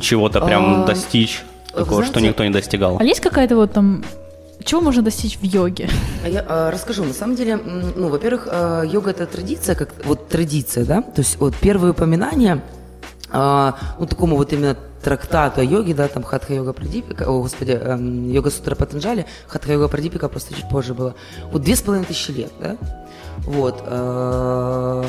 чего-то 0.03 0.41
прям 0.41 0.83
а, 0.83 0.85
достичь, 0.85 1.43
такого, 1.67 1.95
знаете, 1.95 2.11
что 2.11 2.19
никто 2.19 2.43
не 2.43 2.51
достигал. 2.51 2.97
А 2.99 3.03
есть 3.03 3.21
какая-то 3.21 3.55
вот 3.55 3.73
там 3.73 4.03
чего 4.63 4.81
можно 4.81 5.01
достичь 5.01 5.37
в 5.37 5.43
йоге? 5.43 5.89
А 6.23 6.29
я 6.29 6.45
а, 6.47 6.71
расскажу. 6.71 7.03
На 7.03 7.13
самом 7.13 7.35
деле, 7.35 7.57
ну, 7.57 8.09
во-первых, 8.09 8.47
а, 8.49 8.83
йога 8.83 9.11
это 9.11 9.25
традиция, 9.25 9.75
как 9.75 9.89
вот 10.05 10.29
традиция, 10.29 10.85
да. 10.85 11.01
То 11.01 11.21
есть 11.21 11.37
вот 11.37 11.55
первые 11.55 11.91
упоминания, 11.91 12.61
а, 13.31 13.77
ну 13.99 14.05
такому 14.05 14.35
вот 14.35 14.53
именно 14.53 14.77
трактату 15.03 15.61
о 15.61 15.63
йоге, 15.63 15.93
да, 15.93 16.07
там 16.07 16.23
Хатха 16.23 16.53
йога 16.53 16.71
Прадипика, 16.71 17.23
о 17.23 17.41
господи, 17.41 17.71
эм, 17.71 18.31
йога 18.31 18.51
сутра 18.51 18.75
Патанджали, 18.75 19.25
Хатха 19.47 19.73
йога 19.73 19.89
Прадипика 19.89 20.29
просто 20.29 20.53
чуть 20.53 20.69
позже 20.69 20.93
было. 20.93 21.15
Вот 21.51 21.61
две 21.61 21.75
с 21.75 21.81
половиной 21.81 22.05
тысячи 22.05 22.31
лет, 22.31 22.51
да. 22.61 22.77
Вот. 23.39 23.83
Э, 23.85 25.03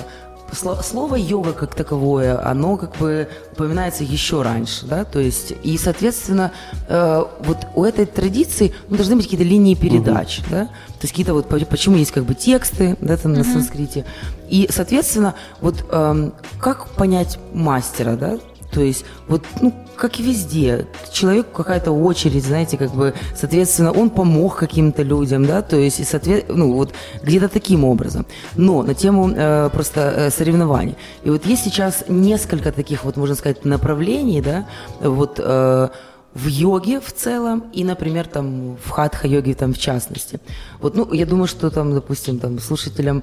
слово 0.54 1.16
йога 1.16 1.52
как 1.52 1.74
таковое, 1.74 2.40
оно 2.44 2.76
как 2.76 2.96
бы 2.96 3.28
упоминается 3.52 4.04
еще 4.04 4.42
раньше, 4.42 4.86
да, 4.86 5.04
то 5.04 5.20
есть, 5.20 5.52
и, 5.62 5.76
соответственно, 5.78 6.52
э, 6.88 7.24
вот 7.40 7.58
у 7.74 7.84
этой 7.84 8.06
традиции 8.06 8.72
ну, 8.88 8.96
должны 8.96 9.16
быть 9.16 9.26
какие-то 9.26 9.44
линии 9.44 9.74
передач, 9.74 10.40
угу. 10.40 10.46
да, 10.50 10.64
то 10.66 11.02
есть 11.02 11.12
какие-то 11.12 11.34
вот, 11.34 11.48
почему 11.48 11.96
есть 11.96 12.12
как 12.12 12.24
бы 12.24 12.34
тексты, 12.34 12.96
да, 13.00 13.16
там 13.16 13.32
угу. 13.32 13.38
на 13.38 13.44
санскрите, 13.44 14.04
и, 14.48 14.68
соответственно, 14.70 15.34
вот 15.60 15.84
э, 15.90 16.30
как 16.58 16.88
понять 16.90 17.38
мастера, 17.52 18.16
да, 18.16 18.38
то 18.74 18.80
есть 18.80 19.04
вот, 19.28 19.42
ну, 19.60 19.72
как 19.96 20.18
и 20.18 20.22
везде, 20.22 20.86
человеку 21.12 21.50
какая-то 21.52 21.92
очередь, 21.92 22.44
знаете, 22.44 22.76
как 22.76 22.92
бы, 22.92 23.14
соответственно, 23.36 23.92
он 23.92 24.10
помог 24.10 24.56
каким-то 24.56 25.02
людям, 25.02 25.46
да, 25.46 25.62
то 25.62 25.76
есть, 25.76 26.00
и, 26.00 26.04
соответственно, 26.04 26.58
ну, 26.58 26.74
вот 26.74 26.92
где-то 27.22 27.48
таким 27.48 27.84
образом. 27.84 28.26
Но 28.56 28.82
на 28.82 28.94
тему 28.94 29.30
э, 29.30 29.70
просто 29.72 30.00
э, 30.16 30.30
соревнований. 30.30 30.96
И 31.22 31.30
вот 31.30 31.46
есть 31.46 31.64
сейчас 31.64 32.04
несколько 32.08 32.72
таких, 32.72 33.04
вот, 33.04 33.16
можно 33.16 33.36
сказать, 33.36 33.64
направлений, 33.64 34.40
да, 34.40 34.66
вот, 35.00 35.38
э, 35.38 35.88
в 36.34 36.48
йоге 36.48 37.00
в 37.00 37.12
целом 37.12 37.64
и, 37.72 37.84
например, 37.84 38.26
там 38.26 38.76
в 38.84 38.90
хатха-йоге 38.90 39.54
там 39.54 39.72
в 39.72 39.78
частности. 39.78 40.40
Вот, 40.80 40.96
ну, 40.96 41.12
я 41.12 41.26
думаю, 41.26 41.46
что 41.46 41.70
там, 41.70 41.94
допустим, 41.94 42.40
там 42.40 42.58
слушателям 42.58 43.22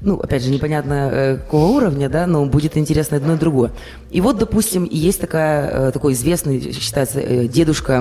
ну, 0.00 0.16
опять 0.16 0.42
же, 0.42 0.50
непонятно 0.50 1.10
э, 1.12 1.36
какого 1.38 1.76
уровня, 1.76 2.08
да, 2.08 2.26
но 2.26 2.44
будет 2.46 2.76
интересно 2.76 3.16
одно 3.16 3.34
и 3.34 3.36
другое. 3.36 3.72
И 4.10 4.20
вот, 4.20 4.38
допустим, 4.38 4.84
есть 4.84 5.20
такая, 5.20 5.88
э, 5.88 5.92
такой 5.92 6.12
известный, 6.12 6.72
считается, 6.72 7.20
э, 7.20 7.48
дедушка 7.48 7.98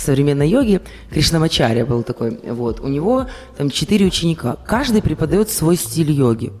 современной 0.00 0.48
йоги, 0.48 0.80
Кришнамачаря 1.10 1.86
был 1.86 2.02
такой, 2.02 2.38
вот, 2.44 2.80
у 2.80 2.88
него 2.88 3.26
там 3.56 3.70
четыре 3.70 4.06
ученика, 4.06 4.56
каждый 4.66 5.02
преподает 5.02 5.48
свой 5.48 5.76
стиль 5.76 6.10
йоги 6.10 6.52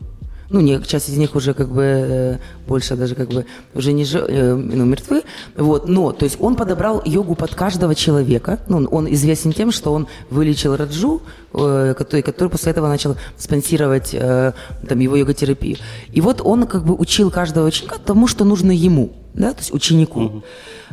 ну, 0.50 0.60
не, 0.60 0.80
часть 0.82 1.08
из 1.08 1.16
них 1.16 1.34
уже 1.34 1.54
как 1.54 1.68
бы 1.68 1.82
э, 1.82 2.38
больше 2.66 2.96
даже 2.96 3.14
как 3.14 3.28
бы 3.28 3.46
уже 3.74 3.92
не 3.92 4.04
жив, 4.04 4.24
э, 4.28 4.54
ну, 4.54 4.84
мертвы, 4.84 5.22
вот, 5.56 5.88
но, 5.88 6.12
то 6.12 6.24
есть 6.24 6.36
он 6.40 6.56
подобрал 6.56 7.02
йогу 7.04 7.34
под 7.34 7.54
каждого 7.54 7.94
человека, 7.94 8.58
ну, 8.68 8.86
он 8.90 9.12
известен 9.12 9.52
тем, 9.52 9.72
что 9.72 9.92
он 9.92 10.06
вылечил 10.30 10.76
Раджу, 10.76 11.22
э, 11.52 11.94
который, 11.96 12.22
который 12.22 12.48
после 12.48 12.72
этого 12.72 12.88
начал 12.88 13.16
спонсировать 13.36 14.10
там 14.10 14.98
его 14.98 15.16
йога-терапию. 15.16 15.76
И 16.12 16.20
вот 16.20 16.40
он 16.44 16.66
как 16.66 16.84
бы 16.84 16.94
учил 16.94 17.30
каждого 17.30 17.66
ученика 17.66 17.96
тому, 18.04 18.26
что 18.26 18.44
нужно 18.44 18.70
ему, 18.70 19.12
да, 19.34 19.52
то 19.52 19.60
есть 19.60 19.72
ученику. 19.72 20.20
Uh-huh. 20.20 20.42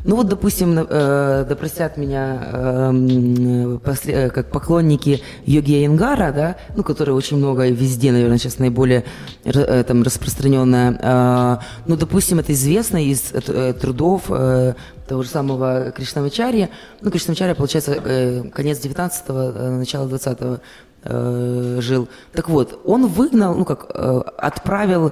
Ну 0.04 0.16
вот, 0.16 0.28
допустим, 0.28 0.78
э, 0.78 1.46
да 1.48 1.56
простят 1.56 1.98
меня 1.98 2.40
э, 2.44 3.78
после, 3.84 4.14
э, 4.14 4.30
как 4.30 4.50
поклонники 4.50 5.22
йоги 5.46 5.86
Ингара, 5.86 6.32
да, 6.32 6.56
ну, 6.76 6.84
которые 6.84 7.16
очень 7.16 7.38
много 7.38 7.68
везде, 7.70 8.12
наверное, 8.12 8.38
сейчас 8.38 8.58
наиболее 8.58 9.04
э, 9.44 9.84
там 9.84 10.02
распространенная. 10.02 10.98
Э, 11.02 11.58
ну, 11.86 11.98
допустим, 11.98 12.40
это 12.40 12.52
известно 12.54 13.04
из 13.04 13.32
э, 13.34 13.74
трудов 13.74 14.24
э, 14.30 14.74
того 15.08 15.24
же 15.24 15.30
самого 15.30 15.92
Кришнамачарья. 15.92 16.70
Ну, 17.02 17.12
Кришнамачарья, 17.12 17.54
получается, 17.54 18.02
э, 18.04 18.44
конец 18.54 18.80
19-го, 18.80 19.34
э, 19.34 19.70
начало 19.78 20.08
20-го 20.08 20.62
э, 21.04 21.78
жил. 21.82 22.08
Так 22.34 22.50
вот, 22.50 22.80
он 22.86 23.08
выгнал, 23.08 23.56
ну 23.56 23.66
как, 23.66 23.88
э, 23.94 24.22
отправил 24.38 25.12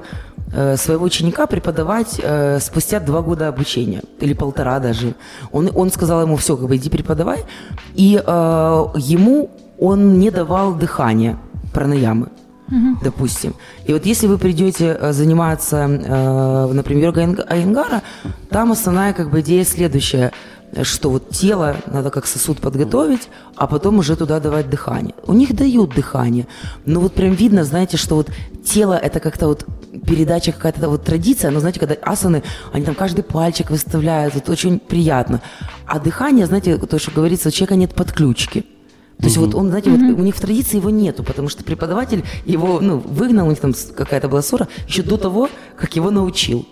э, 0.54 0.78
своего 0.78 1.06
ученика 1.06 1.47
преподавать 1.47 2.19
э, 2.21 2.60
спустя 2.60 2.99
два 2.99 3.21
года 3.21 3.47
обучения, 3.47 4.02
или 4.19 4.34
полтора 4.34 4.80
даже. 4.80 5.15
Он, 5.52 5.69
он 5.75 5.89
сказал 5.91 6.21
ему, 6.21 6.36
все, 6.36 6.56
как 6.58 6.67
бы 6.67 6.75
иди 6.75 6.89
преподавай, 6.89 7.43
и 7.95 8.21
э, 8.25 8.86
ему 8.95 9.52
он 9.78 10.19
не 10.19 10.32
давал 10.32 10.73
дыхания, 10.73 11.38
пранаямы. 11.73 12.30
Uh-huh. 12.69 13.04
допустим. 13.04 13.56
И 13.88 13.93
вот 13.93 14.06
если 14.06 14.28
вы 14.28 14.38
придете 14.38 15.12
заниматься, 15.12 15.88
например, 15.88 17.06
йога 17.06 17.43
Айнгара, 17.49 18.04
там 18.52 18.71
основная 18.71 19.13
как 19.13 19.32
бы 19.32 19.39
идея 19.39 19.65
следующая– 19.65 20.32
что 20.84 21.10
вот 21.10 21.29
тело 21.29 21.75
надо 21.88 22.10
как 22.10 22.25
сосуд 22.25 22.60
подготовить, 22.60 23.29
а 23.55 23.67
потом 23.67 23.99
уже 23.99 24.15
туда 24.15 24.39
давать 24.39 24.69
дыхание. 24.69 25.15
У 25.25 25.34
них 25.34 25.55
дают 25.55 25.93
дыхание, 25.95 26.47
но 26.86 26.99
вот 26.99 27.13
прям 27.13 27.34
видно, 27.34 27.63
знаете, 27.63 27.97
что 27.97 28.15
вот 28.15 28.29
тело 28.63 28.93
это 28.93 29.19
как-то 29.19 29.47
вот 29.47 29.65
передача 30.05 30.51
какая-то 30.51 30.89
вот 30.89 31.03
традиция, 31.03 31.51
но 31.51 31.60
знаете, 31.60 31.79
когда 31.79 31.95
асаны, 32.01 32.43
они 32.71 32.86
там 32.86 32.95
каждый 32.95 33.23
пальчик 33.23 33.69
выставляют, 33.69 34.36
это 34.36 34.51
очень 34.51 34.79
приятно. 34.79 35.41
А 35.86 35.99
дыхание, 35.99 36.45
знаете, 36.45 36.77
то, 36.77 36.99
что 36.99 37.12
говорится, 37.12 37.49
у 37.49 37.51
человека 37.51 37.75
нет 37.75 37.95
подключки. 37.95 38.65
То 39.19 39.25
есть 39.25 39.36
вот 39.36 39.53
он, 39.53 39.67
знаете, 39.67 39.89
вот 39.89 39.99
у 39.99 40.23
них 40.23 40.34
в 40.34 40.39
традиции 40.39 40.77
его 40.77 40.89
нету, 40.89 41.23
потому 41.23 41.49
что 41.49 41.63
преподаватель 41.65 42.23
его, 42.45 42.79
ну, 42.79 42.99
выгнал, 42.99 43.47
у 43.47 43.49
них 43.49 43.60
там 43.60 43.73
какая-то 43.73 44.29
была 44.29 44.41
ссора 44.41 44.69
еще 44.88 45.03
до 45.03 45.17
того, 45.17 45.49
как 45.77 45.93
его 45.97 46.10
научил 46.10 46.65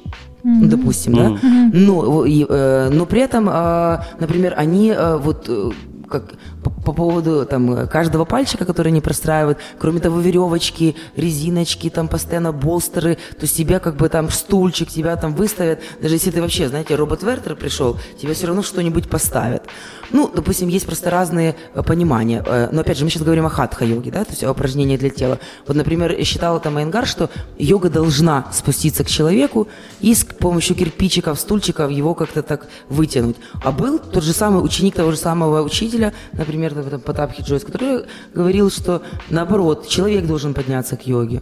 mm-hmm. 0.44 0.68
допустим, 0.68 1.16
mm-hmm. 1.16 1.72
да, 1.72 1.80
но, 1.80 2.26
и, 2.26 2.46
э, 2.48 2.90
но 2.90 3.06
при 3.06 3.22
этом, 3.22 3.50
э, 3.50 3.98
например, 4.20 4.54
они 4.58 4.90
э, 4.90 5.18
вот 5.18 5.46
э, 5.50 5.72
как 6.10 6.34
по, 6.68 6.82
по 6.82 6.94
поводу 6.94 7.46
там 7.46 7.88
каждого 7.88 8.26
пальчика, 8.26 8.66
который 8.66 8.90
они 8.90 9.02
простраивают, 9.02 9.58
кроме 9.80 10.00
того 10.00 10.20
веревочки, 10.20 10.96
резиночки, 11.16 11.90
там 11.90 12.08
постоянно 12.08 12.52
болстеры, 12.52 13.16
то 13.16 13.42
есть 13.42 13.56
тебя 13.56 13.80
как 13.80 13.96
бы 13.96 14.10
там 14.10 14.30
стульчик, 14.30 14.90
тебя 14.90 15.16
там 15.16 15.36
выставят, 15.36 15.80
даже 16.02 16.16
если 16.16 16.32
ты 16.32 16.42
вообще, 16.42 16.70
знаете, 16.70 16.96
робот-вертер 16.96 17.56
пришел, 17.56 17.98
тебя 18.20 18.34
все 18.34 18.48
равно 18.48 18.64
что-нибудь 18.64 19.10
поставят. 19.10 19.64
Ну, 20.12 20.32
допустим, 20.34 20.70
есть 20.70 20.86
просто 20.86 21.10
разные 21.10 21.56
э, 21.74 21.84
понимания. 21.84 22.44
Э, 22.46 22.70
но 22.72 22.82
опять 22.82 22.98
же, 22.98 23.04
мы 23.04 23.10
сейчас 23.10 23.24
говорим 23.24 23.46
о 23.46 23.50
хатха-йоге, 23.50 24.12
да, 24.12 24.24
то 24.24 24.32
есть 24.32 24.44
о 24.44 24.52
упражнении 24.52 24.98
для 24.98 25.10
тела. 25.10 25.40
Вот, 25.66 25.76
например, 25.76 26.16
считал 26.24 26.62
там 26.62 26.78
Айнгар, 26.78 27.06
что 27.06 27.30
йога 27.58 27.90
должна 27.90 28.48
спуститься 28.54 29.04
к 29.04 29.08
человеку 29.08 29.68
и 30.00 30.14
с 30.14 30.24
помощью 30.24 30.76
кирпичиков, 30.76 31.40
стульчиков 31.40 31.92
его 31.92 32.14
как-то 32.14 32.42
так 32.42 32.68
вытянуть. 32.90 33.36
А 33.64 33.72
был 33.72 34.00
тот 34.00 34.24
же 34.24 34.34
самый 34.34 34.64
ученик 34.64 34.96
того 34.96 35.12
же 35.12 35.18
самого 35.18 35.62
учителя, 35.62 36.14
например, 36.34 36.57
там, 36.90 37.02
Потапхи 37.02 37.42
Джойс, 37.42 37.64
который 37.64 38.06
говорил, 38.34 38.70
что 38.70 39.02
наоборот, 39.30 39.88
человек 39.88 40.26
должен 40.26 40.54
подняться 40.54 40.98
к 40.98 41.08
йоге. 41.08 41.42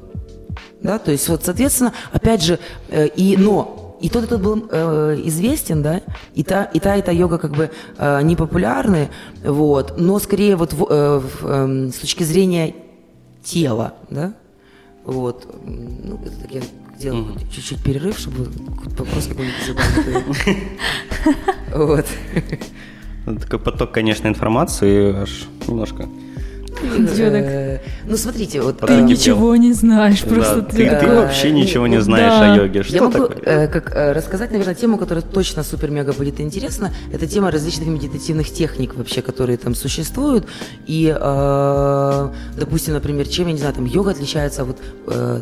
Да, 0.81 0.99
то 0.99 1.11
есть 1.11 1.27
вот, 1.29 1.43
соответственно, 1.43 1.93
опять 2.11 2.43
же, 2.43 2.59
э, 2.89 3.07
и, 3.07 3.37
но 3.37 3.97
и 4.01 4.09
тот, 4.09 4.25
и 4.25 4.27
тот 4.27 4.41
был 4.41 4.67
э, 4.69 5.21
известен, 5.25 5.81
да, 5.81 6.01
и 6.33 6.43
та, 6.43 6.65
и 6.65 6.79
та, 6.79 6.95
и 6.95 7.01
та 7.01 7.11
йога 7.11 7.37
как 7.37 7.51
бы 7.51 7.71
э, 7.97 8.21
не 8.21 8.35
популярны, 8.35 9.09
вот, 9.43 9.95
но 9.97 10.19
скорее 10.19 10.55
вот 10.55 10.73
в, 10.73 10.85
э, 10.89 11.19
в, 11.19 11.45
э, 11.45 11.91
с 11.91 11.97
точки 11.97 12.23
зрения 12.23 12.75
тела, 13.43 13.95
да, 14.09 14.33
вот, 15.05 15.47
ну, 15.65 16.19
это 16.23 16.35
так 16.41 16.51
я 16.51 16.61
сделал 16.97 17.21
mm-hmm. 17.21 17.51
чуть-чуть 17.51 17.83
перерыв, 17.83 18.17
чтобы 18.17 18.49
вопрос 18.97 19.27
какой-нибудь 19.27 19.65
задал. 19.65 20.23
Вот. 21.87 22.05
Такой 23.25 23.59
поток, 23.59 23.91
конечно, 23.91 24.27
информации, 24.27 25.15
аж 25.15 25.47
немножко 25.67 26.07
Э, 26.83 27.79
ну, 28.05 28.17
смотрите, 28.17 28.61
вот... 28.61 28.79
Ты 28.79 29.01
ничего 29.01 29.55
не 29.55 29.73
знаешь, 29.73 30.21
просто 30.21 30.61
ты... 30.61 30.89
Ты 30.89 31.07
вообще 31.07 31.51
ничего 31.51 31.87
не 31.87 32.01
знаешь 32.01 32.33
о 32.41 32.55
йоге. 32.55 32.83
Что 32.83 32.95
Я 32.95 33.01
могу 33.03 33.23
э, 33.43 33.67
как 33.67 33.95
э, 33.95 34.13
рассказать, 34.13 34.51
наверное, 34.51 34.75
тему, 34.75 34.97
которая 34.97 35.23
точно 35.23 35.63
супер-мега 35.63 36.13
будет 36.13 36.39
интересна. 36.39 36.93
Это 37.11 37.27
тема 37.27 37.51
различных 37.51 37.87
медитативных 37.87 38.51
техник 38.51 38.95
вообще, 38.95 39.21
которые 39.21 39.57
там 39.57 39.75
существуют. 39.75 40.47
И, 40.85 41.13
допустим, 42.57 42.93
например, 42.93 43.27
чем, 43.27 43.47
я 43.47 43.53
не 43.53 43.59
знаю, 43.59 43.73
там 43.73 43.85
йога 43.85 44.11
отличается 44.11 44.65
вот 44.65 44.77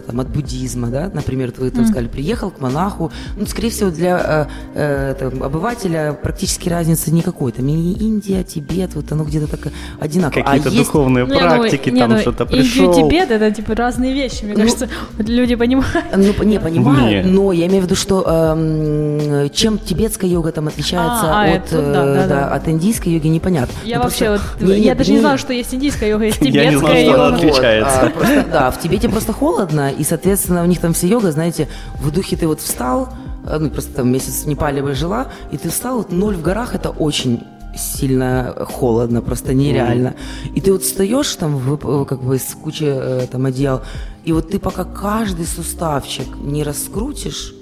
там 0.05 0.19
от 0.19 0.29
буддизма, 0.29 0.87
да? 0.87 1.11
Например, 1.13 1.53
вы 1.57 1.71
там 1.71 1.85
сказали, 1.85 2.07
приехал 2.07 2.51
к 2.51 2.59
монаху. 2.59 3.11
Ну, 3.37 3.45
скорее 3.45 3.69
всего, 3.69 3.89
для 3.89 4.47
обывателя 4.75 6.13
практически 6.13 6.69
разницы 6.69 7.11
никакой. 7.11 7.51
Там 7.51 7.67
и 7.67 7.93
Индия, 7.93 8.43
Тибет, 8.43 8.95
вот 8.95 9.11
оно 9.11 9.23
где-то 9.23 9.47
так 9.47 9.71
одинаково. 9.99 10.43
Какие-то 10.43 10.69
а 10.69 10.71
духовные 10.71 11.25
ну, 11.33 11.39
практики, 11.39 11.89
не, 11.89 11.99
там 11.99 12.11
ну, 12.11 12.17
что-то 12.19 12.45
пришел. 12.45 12.85
Индию, 12.85 13.09
Тибет, 13.09 13.31
это 13.31 13.51
типа 13.51 13.75
разные 13.75 14.13
вещи, 14.13 14.43
мне 14.43 14.53
ну, 14.53 14.61
кажется, 14.61 14.89
люди 15.17 15.55
понимают. 15.55 16.05
Ну, 16.15 16.43
не 16.43 16.59
понимают, 16.59 17.25
не. 17.25 17.31
но 17.31 17.51
я 17.51 17.67
имею 17.67 17.81
в 17.81 17.85
виду, 17.85 17.95
что 17.95 18.23
э, 18.25 19.49
чем 19.53 19.77
тибетская 19.77 20.29
йога 20.29 20.51
там 20.51 20.67
отличается 20.67 21.25
а, 21.25 21.43
а 21.43 21.45
от, 21.45 21.49
это, 21.49 21.81
да, 21.81 22.05
э, 22.05 22.15
да, 22.15 22.27
да. 22.27 22.47
от 22.49 22.67
индийской 22.67 23.13
йоги, 23.13 23.27
непонятно. 23.27 23.73
Я 23.83 23.97
ну, 23.97 24.03
вообще, 24.03 24.25
просто, 24.25 24.47
вот, 24.59 24.69
не, 24.69 24.79
я 24.79 24.95
даже 24.95 25.09
не, 25.11 25.15
не 25.15 25.21
знала, 25.21 25.37
что 25.37 25.53
есть 25.53 25.73
индийская 25.73 26.09
йога, 26.09 26.25
есть 26.25 26.39
тибетская 26.39 26.63
я 26.65 26.71
не 26.71 26.77
знала, 26.77 26.95
йога. 26.95 27.13
Что 27.13 27.25
она 27.25 27.35
отличается. 27.35 27.99
Вот, 28.01 28.07
а, 28.07 28.11
просто, 28.11 28.45
да, 28.51 28.71
в 28.71 28.81
Тибете 28.81 29.09
просто 29.09 29.33
холодно, 29.33 29.91
и, 29.91 30.03
соответственно, 30.03 30.63
у 30.63 30.65
них 30.65 30.79
там 30.79 30.93
все 30.93 31.07
йога, 31.07 31.31
знаете, 31.31 31.67
в 31.95 32.11
духе 32.11 32.35
ты 32.35 32.47
вот 32.47 32.61
встал, 32.61 33.09
э, 33.47 33.57
ну, 33.59 33.69
просто 33.69 33.93
там 33.93 34.11
месяц 34.11 34.43
в 34.43 34.47
Непале 34.47 34.83
жила, 34.93 35.27
и 35.51 35.57
ты 35.57 35.69
встал, 35.69 35.97
вот 35.97 36.11
ноль 36.11 36.35
в 36.35 36.41
горах, 36.41 36.75
это 36.75 36.89
очень 36.89 37.43
сильно 37.75 38.53
холодно, 38.69 39.21
просто 39.21 39.53
нереально. 39.53 40.15
И 40.55 40.61
ты 40.61 40.71
вот 40.71 40.83
встаешь 40.83 41.35
там 41.35 41.57
в, 41.57 42.05
как 42.05 42.21
бы 42.21 42.37
с 42.37 42.55
кучи 42.55 42.85
э, 42.85 43.27
там 43.31 43.45
одеял, 43.45 43.81
и 44.25 44.31
вот 44.31 44.49
ты 44.51 44.59
пока 44.59 44.83
каждый 44.83 45.45
суставчик 45.45 46.27
не 46.41 46.63
раскрутишь, 46.63 47.53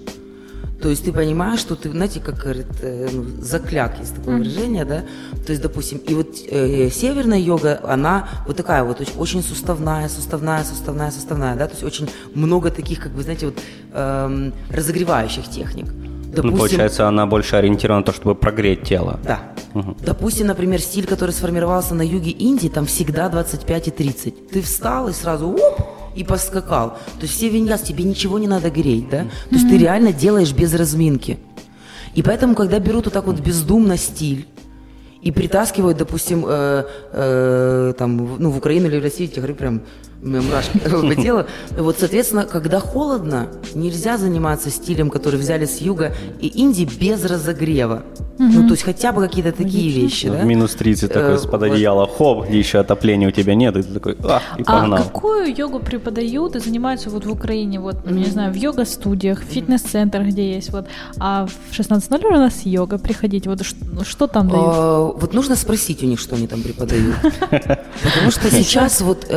То 0.82 0.90
есть 0.90 1.06
ты 1.06 1.12
понимаешь, 1.12 1.60
что 1.60 1.76
ты, 1.76 1.92
знаете, 1.92 2.20
как 2.20 2.36
говорит, 2.40 2.66
э, 2.82 3.10
ну, 3.14 3.24
закляк, 3.40 4.00
есть 4.00 4.16
такое 4.16 4.38
выражение, 4.38 4.84
да? 4.84 5.04
То 5.46 5.52
есть, 5.52 5.62
допустим, 5.62 6.00
и 6.00 6.14
вот 6.16 6.28
э, 6.50 6.90
северная 6.90 7.40
йога, 7.40 7.80
она 7.84 8.28
вот 8.48 8.58
такая 8.58 8.84
вот 8.84 9.00
очень, 9.00 9.18
очень 9.18 9.44
суставная, 9.44 10.10
суставная, 10.10 10.64
суставная, 10.64 11.12
суставная, 11.12 11.56
да? 11.56 11.68
То 11.68 11.74
есть 11.74 11.84
очень 11.84 12.10
много 12.34 12.72
таких, 12.72 13.00
как 13.00 13.12
бы, 13.12 13.22
знаете, 13.22 13.46
вот 13.46 13.60
эм, 13.94 14.54
разогревающих 14.72 15.48
техник. 15.50 15.86
Ну, 16.36 16.56
получается, 16.58 17.08
она 17.08 17.26
больше 17.26 17.56
ориентирована 17.56 18.00
на 18.00 18.06
то, 18.06 18.14
чтобы 18.14 18.36
прогреть 18.36 18.84
тело. 18.84 19.20
Да. 19.24 19.40
Мгм. 19.74 19.96
Допустим, 20.06 20.48
например, 20.48 20.80
стиль, 20.82 21.06
который 21.06 21.32
сформировался 21.32 21.96
на 21.96 22.02
юге 22.02 22.32
Индии, 22.32 22.68
там 22.70 22.86
всегда 22.86 23.30
25 23.30 23.88
и 23.88 23.92
30. 23.92 24.50
Ты 24.50 24.62
встал 24.62 25.08
и 25.08 25.14
сразу 25.14 25.48
оп, 25.50 25.82
и 26.16 26.24
поскакал. 26.24 26.90
То 27.20 27.22
есть 27.22 27.34
все 27.34 27.50
виньяс, 27.50 27.82
тебе 27.82 28.04
ничего 28.04 28.38
не 28.40 28.48
надо 28.48 28.70
греть, 28.70 29.10
да? 29.10 29.24
То 29.50 29.56
есть 29.56 29.70
ты 29.70 29.78
реально 29.78 30.12
делаешь 30.12 30.52
без 30.54 30.74
разминки. 30.74 31.38
И 32.16 32.22
поэтому, 32.22 32.56
когда 32.56 32.80
берут 32.80 33.06
вот 33.06 33.14
так 33.14 33.26
вот 33.28 33.40
бездумно 33.40 33.98
стиль, 33.98 34.46
и 35.22 35.32
притаскивают, 35.32 35.98
допустим, 36.00 36.46
э, 36.48 36.84
э, 37.14 37.94
там, 37.98 38.26
в- 38.26 38.40
ну, 38.42 38.50
в 38.50 38.58
Украину 38.58 38.88
или 38.88 39.00
в 39.00 39.04
Россию, 39.04 39.30
я 39.30 39.36
говорю, 39.36 39.56
прям 39.56 39.82
мурашки 40.24 40.78
по 40.80 41.16
телу. 41.16 41.46
Вот, 41.78 41.98
соответственно, 42.00 42.46
когда 42.46 42.80
холодно, 42.80 43.48
нельзя 43.74 44.18
заниматься 44.18 44.70
стилем, 44.70 45.10
который 45.10 45.40
взяли 45.40 45.66
с 45.66 45.80
юга 45.82 46.14
и 46.40 46.48
Индии 46.48 46.88
без 47.00 47.24
разогрева. 47.26 48.04
Ну, 48.38 48.64
то 48.64 48.72
есть 48.72 48.84
хотя 48.84 49.12
бы 49.12 49.22
какие-то 49.22 49.52
такие 49.52 49.92
вещи, 49.92 50.28
да? 50.28 50.42
Минус 50.42 50.74
30 50.74 51.14
такой 51.14 51.34
Э, 51.34 51.36
из-под 51.36 51.62
вот. 51.62 51.72
одеяла, 51.72 52.08
хоп, 52.08 52.48
где 52.48 52.58
еще 52.58 52.80
отопления 52.80 53.28
у 53.28 53.32
тебя 53.32 53.54
нет, 53.54 53.78
и 53.78 53.84
ты 53.84 53.94
такой, 53.94 54.18
а, 54.24 54.42
и 54.58 54.64
А 54.66 54.80
погнал. 54.80 55.04
какую 55.04 55.56
йогу 55.56 55.80
преподают 55.80 56.56
и 56.56 56.60
занимаются 56.60 57.12
вот 57.12 57.26
в 57.26 57.32
Украине? 57.32 57.80
Вот, 57.80 57.98
я 58.04 58.12
не 58.12 58.26
знаю, 58.26 58.52
в 58.52 58.56
йога-студиях, 58.56 59.42
в 59.42 59.46
фитнес-центрах, 59.46 60.26
где 60.26 60.56
есть 60.56 60.72
вот. 60.72 60.88
А 61.20 61.46
в 61.46 61.80
16.00 61.80 62.26
у 62.26 62.32
нас 62.32 62.62
йога, 62.66 62.98
приходите. 62.98 63.48
Вот 63.48 63.62
ну, 63.92 64.04
что 64.04 64.26
там 64.26 64.48
дают? 64.50 64.66
А, 64.66 65.12
Вот 65.12 65.34
нужно 65.34 65.56
спросить 65.56 66.02
у 66.02 66.08
них, 66.08 66.20
что 66.20 66.36
они 66.36 66.48
там 66.48 66.64
преподают. 66.64 67.16
Потому 67.52 68.32
что 68.32 68.50
сейчас 68.50 69.02
вот, 69.02 69.28
э, 69.30 69.34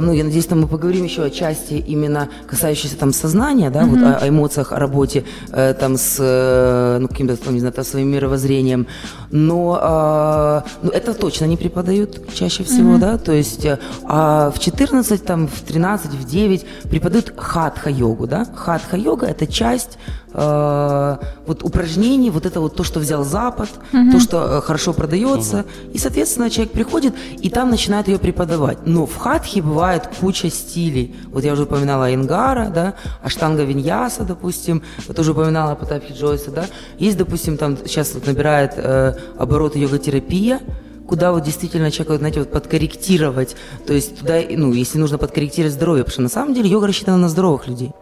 ну, 0.00 0.12
я 0.12 0.24
надеюсь, 0.24 0.46
там 0.46 0.60
мы 0.60 0.68
поговорим 0.68 1.04
еще 1.04 1.22
о 1.24 1.30
части 1.30 1.74
именно 1.74 2.28
касающейся 2.46 2.96
там 2.96 3.12
сознания, 3.12 3.70
да, 3.70 3.84
вот 3.84 4.00
о, 4.00 4.16
о 4.16 4.28
эмоциях, 4.28 4.72
о 4.72 4.78
работе 4.78 5.24
э, 5.52 5.74
там 5.74 5.96
с, 5.96 6.16
э, 6.18 6.98
ну, 7.00 7.08
каким-то, 7.08 7.36
там, 7.36 7.54
не 7.54 7.60
знаю, 7.60 7.72
там, 7.72 7.84
своим 7.84 8.08
мировоззрением. 8.08 8.86
Но 9.30 9.78
э, 9.80 10.68
ну, 10.82 10.90
это 10.90 11.14
точно 11.14 11.46
не 11.46 11.56
преподают 11.56 12.32
чаще 12.34 12.64
всего, 12.64 12.98
да, 12.98 13.18
то 13.18 13.32
есть 13.32 13.64
э, 13.64 13.78
а 14.04 14.50
в 14.50 14.58
14, 14.58 15.24
там, 15.24 15.48
в 15.48 15.60
13, 15.60 16.12
в 16.12 16.24
9 16.24 16.66
преподают 16.90 17.32
хатха-йогу, 17.36 18.26
да. 18.26 18.46
Хатха-йога– 18.54 19.26
это 19.28 19.46
часть 19.46 19.98
э, 20.34 21.16
вот 21.46 21.62
упражнений, 21.62 22.30
вот 22.30 22.44
это 22.46 22.60
вот 22.60 22.74
то, 22.76 22.84
что 22.84 23.00
взял 23.00 23.24
Запад, 23.24 23.68
то, 24.12 24.20
что 24.20 24.58
э, 24.58 24.60
хорошо 24.60 24.92
продается, 24.92 25.64
и, 25.92 25.98
соответственно, 25.98 26.50
человек 26.50 26.72
приходит 26.72 27.14
и 27.40 27.48
там 27.50 27.70
начинает 27.70 28.08
ее 28.08 28.18
преподавать. 28.18 28.78
Но 28.86 29.06
в 29.06 29.16
хатхе 29.16 29.62
бывает 29.62 30.08
куча 30.20 30.50
стилей. 30.50 31.14
Вот 31.28 31.44
я 31.44 31.52
уже 31.52 31.62
упоминала 31.62 32.12
Ингара, 32.14 32.68
да, 32.68 32.94
Аштанга 33.22 33.62
Виньяса, 33.62 34.24
допустим, 34.24 34.82
я 35.08 35.14
тоже 35.14 35.32
упоминала 35.32 35.74
Потапхи 35.74 36.12
Джойса, 36.12 36.50
да. 36.50 36.66
Есть, 36.98 37.16
допустим, 37.16 37.56
там 37.56 37.76
сейчас 37.78 38.14
вот 38.14 38.26
набирает 38.26 38.72
э, 38.76 39.14
обороты 39.38 39.78
йога-терапия, 39.78 40.60
куда 41.06 41.32
вот 41.32 41.44
действительно 41.44 41.90
человека, 41.90 42.12
вот, 42.12 42.18
знаете, 42.18 42.40
вот 42.40 42.50
подкорректировать, 42.50 43.56
то 43.86 43.92
есть 43.92 44.18
туда, 44.18 44.40
ну, 44.50 44.72
если 44.72 44.98
нужно 44.98 45.18
подкорректировать 45.18 45.74
здоровье, 45.74 46.04
потому 46.04 46.12
что 46.12 46.22
на 46.22 46.28
самом 46.28 46.54
деле 46.54 46.68
йога 46.68 46.86
рассчитана 46.86 47.18
на 47.18 47.28
здоровых 47.28 47.68
людей. 47.68 47.92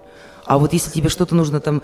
А 0.44 0.58
вот 0.58 0.72
если 0.72 0.90
тебе 0.90 1.08
что-то 1.08 1.34
нужно 1.34 1.60
там 1.60 1.82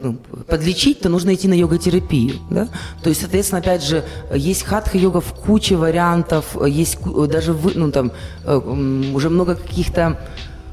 ну, 0.00 0.16
подлечить, 0.46 1.00
то 1.00 1.08
нужно 1.08 1.34
идти 1.34 1.48
на 1.48 1.54
йога-терапию, 1.54 2.34
да? 2.50 2.68
То 3.02 3.08
есть, 3.08 3.20
соответственно, 3.20 3.60
опять 3.60 3.82
же, 3.82 4.04
есть 4.34 4.64
хатха-йога 4.64 5.20
в 5.20 5.32
куче 5.34 5.76
вариантов, 5.76 6.56
есть 6.66 6.98
даже, 7.28 7.52
вы, 7.52 7.72
ну, 7.74 7.90
там, 7.90 8.12
э, 8.44 8.56
уже 9.14 9.30
много 9.30 9.54
каких-то 9.54 10.18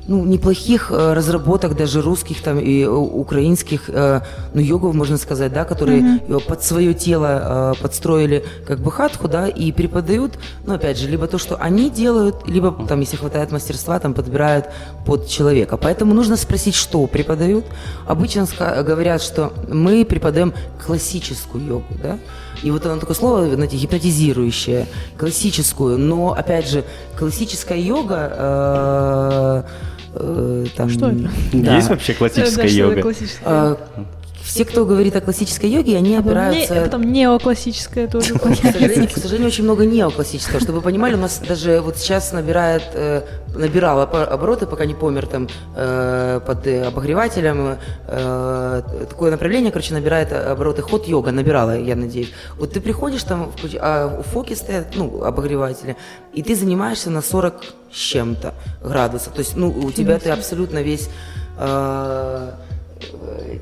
ну, 0.08 0.24
неплохих 0.26 0.90
э, 0.92 1.14
разработок, 1.14 1.76
даже 1.76 2.02
русских 2.02 2.42
там 2.42 2.60
и 2.60 2.84
э, 2.84 2.88
украинских, 2.88 3.90
э, 3.90 4.22
ну, 4.54 4.62
йогов, 4.62 4.96
можно 4.96 5.18
сказать, 5.18 5.52
да, 5.54 5.66
которые 5.66 6.22
э, 6.28 6.40
под 6.48 6.64
свое 6.64 6.94
тело 6.94 7.74
э, 7.78 7.82
подстроили 7.82 8.46
как 8.66 8.80
бы 8.80 8.92
хатху, 8.92 9.28
да, 9.28 9.48
и 9.48 9.72
преподают, 9.72 10.40
ну, 10.66 10.74
опять 10.76 10.98
же, 10.98 11.08
либо 11.10 11.28
то, 11.28 11.38
что 11.38 11.58
они 11.58 11.90
делают, 11.90 12.48
либо 12.48 12.72
там, 12.88 13.02
если 13.02 13.18
хватает 13.18 13.52
мастерства, 13.52 14.00
там 14.00 14.14
подбирают 14.14 14.66
под 15.06 15.28
человека. 15.28 15.78
Поэтому 15.78 16.14
нужно 16.14 16.38
спросить, 16.38 16.76
что 16.76 17.06
преподают. 17.08 17.66
Обычно 18.06 18.42
ска- 18.42 18.84
говорят, 18.84 19.22
что 19.22 19.52
мы 19.68 20.06
преподаем 20.06 20.54
классическую 20.86 21.66
йогу, 21.66 21.94
да, 22.02 22.18
и 22.64 22.72
вот 22.72 22.86
оно 22.86 23.00
такое 23.00 23.16
слово, 23.16 23.54
знаете, 23.54 23.78
гипнотизирующее, 23.78 24.88
классическую, 25.18 25.98
но, 26.00 26.34
опять 26.34 26.70
же, 26.70 26.86
классическая 27.20 27.78
йога... 27.78 28.34
э, 28.38 29.64
там, 30.76 30.90
Что 30.90 31.10
это? 31.10 31.30
да. 31.54 31.76
Есть 31.76 31.90
вообще 31.90 32.14
классическая 32.14 32.68
йога? 32.68 33.02
классическая? 33.02 33.78
Все, 34.48 34.66
кто 34.66 34.86
говорит 34.86 35.16
о 35.16 35.22
классической 35.22 35.70
йоге, 35.70 35.98
они 35.98 36.16
А 36.16 36.22
потом 36.22 36.34
не- 36.34 36.40
опираются... 36.48 36.82
Потом 36.82 37.12
неоклассическая 37.12 38.08
тоже. 38.08 38.34
К 38.40 38.56
сожалению, 38.56 39.08
к 39.10 39.18
сожалению, 39.18 39.48
очень 39.48 39.64
много 39.64 39.86
неоклассического. 39.86 40.60
Чтобы 40.60 40.80
вы 40.80 40.82
понимали, 40.84 41.16
у 41.16 41.18
нас 41.18 41.40
даже 41.40 41.82
вот 41.82 41.98
сейчас 41.98 42.32
набирает, 42.32 42.84
э, 42.94 43.24
набирала 43.56 44.04
обороты, 44.04 44.66
пока 44.66 44.86
не 44.86 44.94
помер 44.94 45.28
там 45.28 45.48
э, 45.76 46.40
под 46.46 46.66
э, 46.66 46.84
обогревателем. 46.86 47.78
такое 48.08 49.32
направление, 49.32 49.72
короче, 49.72 49.94
набирает 49.94 50.32
обороты. 50.32 50.82
Ход 50.82 51.08
йога 51.08 51.32
набирала, 51.32 51.78
я 51.78 51.96
надеюсь. 51.96 52.32
Вот 52.58 52.72
ты 52.74 52.80
приходишь 52.80 53.24
там, 53.24 53.52
а 53.80 54.20
у 54.20 54.24
фоки 54.24 54.54
стоят, 54.54 54.96
ну, 54.96 55.24
обогреватели, 55.24 55.98
и 56.34 56.42
ты 56.42 56.56
занимаешься 56.56 57.10
на 57.10 57.22
40 57.22 57.64
с 57.92 57.98
чем-то 57.98 58.54
градусов. 58.84 59.34
То 59.34 59.40
есть, 59.40 59.56
ну, 59.58 59.70
у 59.70 59.92
тебя 59.92 60.20
ты 60.20 60.30
абсолютно 60.30 60.82
весь... 60.82 61.10
э, 61.58 62.52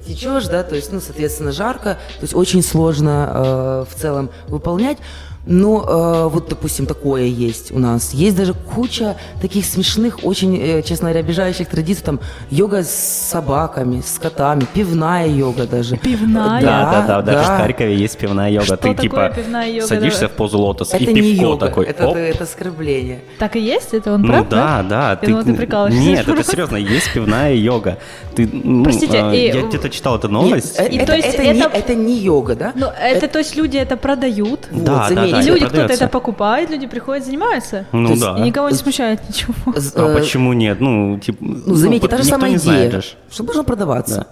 течешь, 0.05 0.47
да, 0.47 0.63
то 0.63 0.75
есть, 0.75 0.91
ну, 0.91 0.99
соответственно, 0.99 1.51
жарко, 1.51 1.95
то 1.95 2.21
есть 2.21 2.35
очень 2.35 2.63
сложно 2.63 3.31
э, 3.33 3.85
в 3.91 3.99
целом 3.99 4.29
выполнять. 4.47 4.97
Но 5.47 5.85
э, 5.87 6.29
вот, 6.29 6.49
допустим, 6.49 6.85
такое 6.87 7.23
есть 7.25 7.71
у 7.71 7.77
нас. 7.79 8.13
Есть 8.13 8.35
даже 8.35 8.53
куча 8.53 9.15
таких 9.41 9.65
смешных, 9.65 10.19
очень, 10.23 10.57
э, 10.59 10.81
честно 10.81 11.09
говоря, 11.09 11.19
обижающих 11.19 11.67
традиций. 11.67 12.03
Там 12.03 12.19
йога 12.49 12.83
с 12.83 12.89
собаками, 13.29 14.01
с 14.01 14.17
котами, 14.17 14.65
пивная 14.73 15.27
йога 15.27 15.67
даже. 15.67 15.97
Пивная? 15.97 16.61
Да, 16.61 16.91
да, 16.91 17.07
да, 17.07 17.21
даже 17.21 17.47
да. 17.47 17.55
в 17.57 17.61
Харькове 17.61 17.95
есть 17.95 18.17
пивная 18.17 18.49
йога. 18.49 18.65
Что 18.65 18.77
Ты 18.77 18.81
такое 18.89 19.01
типа 19.03 19.31
пивная 19.35 19.69
йога? 19.69 19.87
садишься 19.87 20.19
Давай. 20.21 20.33
в 20.33 20.37
позу 20.37 20.57
лотоса 20.59 20.95
Это 20.97 21.05
и 21.05 21.13
не 21.13 21.21
пивко 21.21 21.41
йога, 21.43 21.65
такой. 21.67 21.85
это, 21.85 22.07
оп. 22.07 22.15
это 22.15 22.43
оскорбление. 22.43 23.19
Так 23.37 23.55
и 23.55 23.59
есть? 23.59 23.93
Это 23.93 24.13
он 24.13 24.21
Ну 24.21 24.27
прав, 24.27 24.49
да, 24.49 24.83
да. 24.89 25.19
Я 25.21 25.27
думала, 25.27 25.43
ты 25.43 25.53
прикалываешься. 25.53 25.99
Нет, 26.01 26.27
это 26.27 26.43
серьезно, 26.43 26.77
есть 26.77 27.13
пивная 27.13 27.53
йога. 27.53 27.99
Ты, 28.35 28.49
ну, 28.51 28.83
Простите, 28.83 29.17
э, 29.17 29.35
и- 29.35 29.45
я 29.55 29.61
где-то 29.61 29.89
читал 29.89 30.17
эту 30.17 30.27
новость. 30.27 30.79
Нет, 30.79 30.91
И 30.91 30.97
это, 30.97 31.05
то 31.05 31.15
есть 31.15 31.27
это 31.29 31.43
не, 31.43 31.59
это- 31.59 31.69
это 31.77 31.95
не 31.95 32.17
йога, 32.17 32.55
да? 32.55 32.73
Ну, 32.75 32.87
это, 32.87 33.27
то 33.27 33.39
есть 33.39 33.55
люди 33.55 33.77
это 33.77 33.95
продают, 33.95 34.67
Вот, 34.71 34.83
Да, 34.83 35.07
да, 35.35 35.41
и 35.41 35.45
люди, 35.45 35.65
кто-то 35.65 35.93
это 35.93 36.07
покупает, 36.07 36.69
люди 36.69 36.87
приходят, 36.87 37.25
занимаются. 37.25 37.85
Ну 37.91 38.07
то 38.07 38.11
есть 38.11 38.21
да. 38.21 38.37
И 38.37 38.41
никого 38.41 38.69
не 38.69 38.75
смущает 38.75 39.21
ничего. 39.27 39.53
А 39.65 40.11
э, 40.11 40.19
почему 40.19 40.53
нет? 40.53 40.79
Ну, 40.79 41.19
типа, 41.19 41.37
Ну, 41.41 41.75
заметьте, 41.75 42.07
та 42.07 42.17
же 42.17 42.23
самая 42.23 42.55
идея, 42.55 43.01
что 43.29 43.43
должно 43.43 43.63
продаваться. 43.63 44.15
Да. 44.15 44.27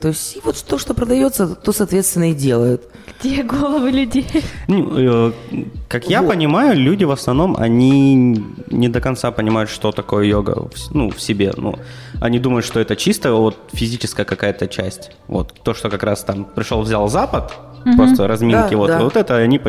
То 0.00 0.08
есть 0.08 0.36
и 0.36 0.40
вот 0.44 0.62
то, 0.68 0.78
что 0.78 0.92
продается, 0.92 1.54
то, 1.54 1.72
соответственно, 1.72 2.30
и 2.30 2.34
делают. 2.34 2.82
Где 3.18 3.42
головы 3.42 3.90
людей? 3.90 4.26
Ну, 4.68 5.30
э, 5.30 5.32
как 5.88 6.10
я 6.10 6.22
понимаю, 6.22 6.76
люди 6.76 7.04
в 7.04 7.10
основном, 7.10 7.56
они 7.56 8.14
не 8.70 8.88
до 8.88 9.00
конца 9.00 9.30
понимают, 9.30 9.70
что 9.70 9.92
такое 9.92 10.26
йога 10.26 10.68
ну, 10.90 11.10
в 11.10 11.20
себе. 11.20 11.52
Ну, 11.56 11.78
они 12.20 12.38
думают, 12.38 12.66
что 12.66 12.78
это 12.78 12.94
чисто 12.94 13.32
вот 13.32 13.56
физическая 13.72 14.26
какая-то 14.26 14.68
часть. 14.68 15.12
Вот 15.28 15.54
то, 15.62 15.72
что 15.72 15.88
как 15.88 16.02
раз 16.02 16.24
там 16.24 16.44
пришел, 16.44 16.82
взял 16.82 17.08
Запад, 17.08 17.54
просто 17.96 18.26
разминки, 18.26 18.72
Да, 18.72 18.76
вот, 18.76 18.88
да. 18.88 19.00
вот 19.00 19.16
это 19.16 19.36
они 19.36 19.60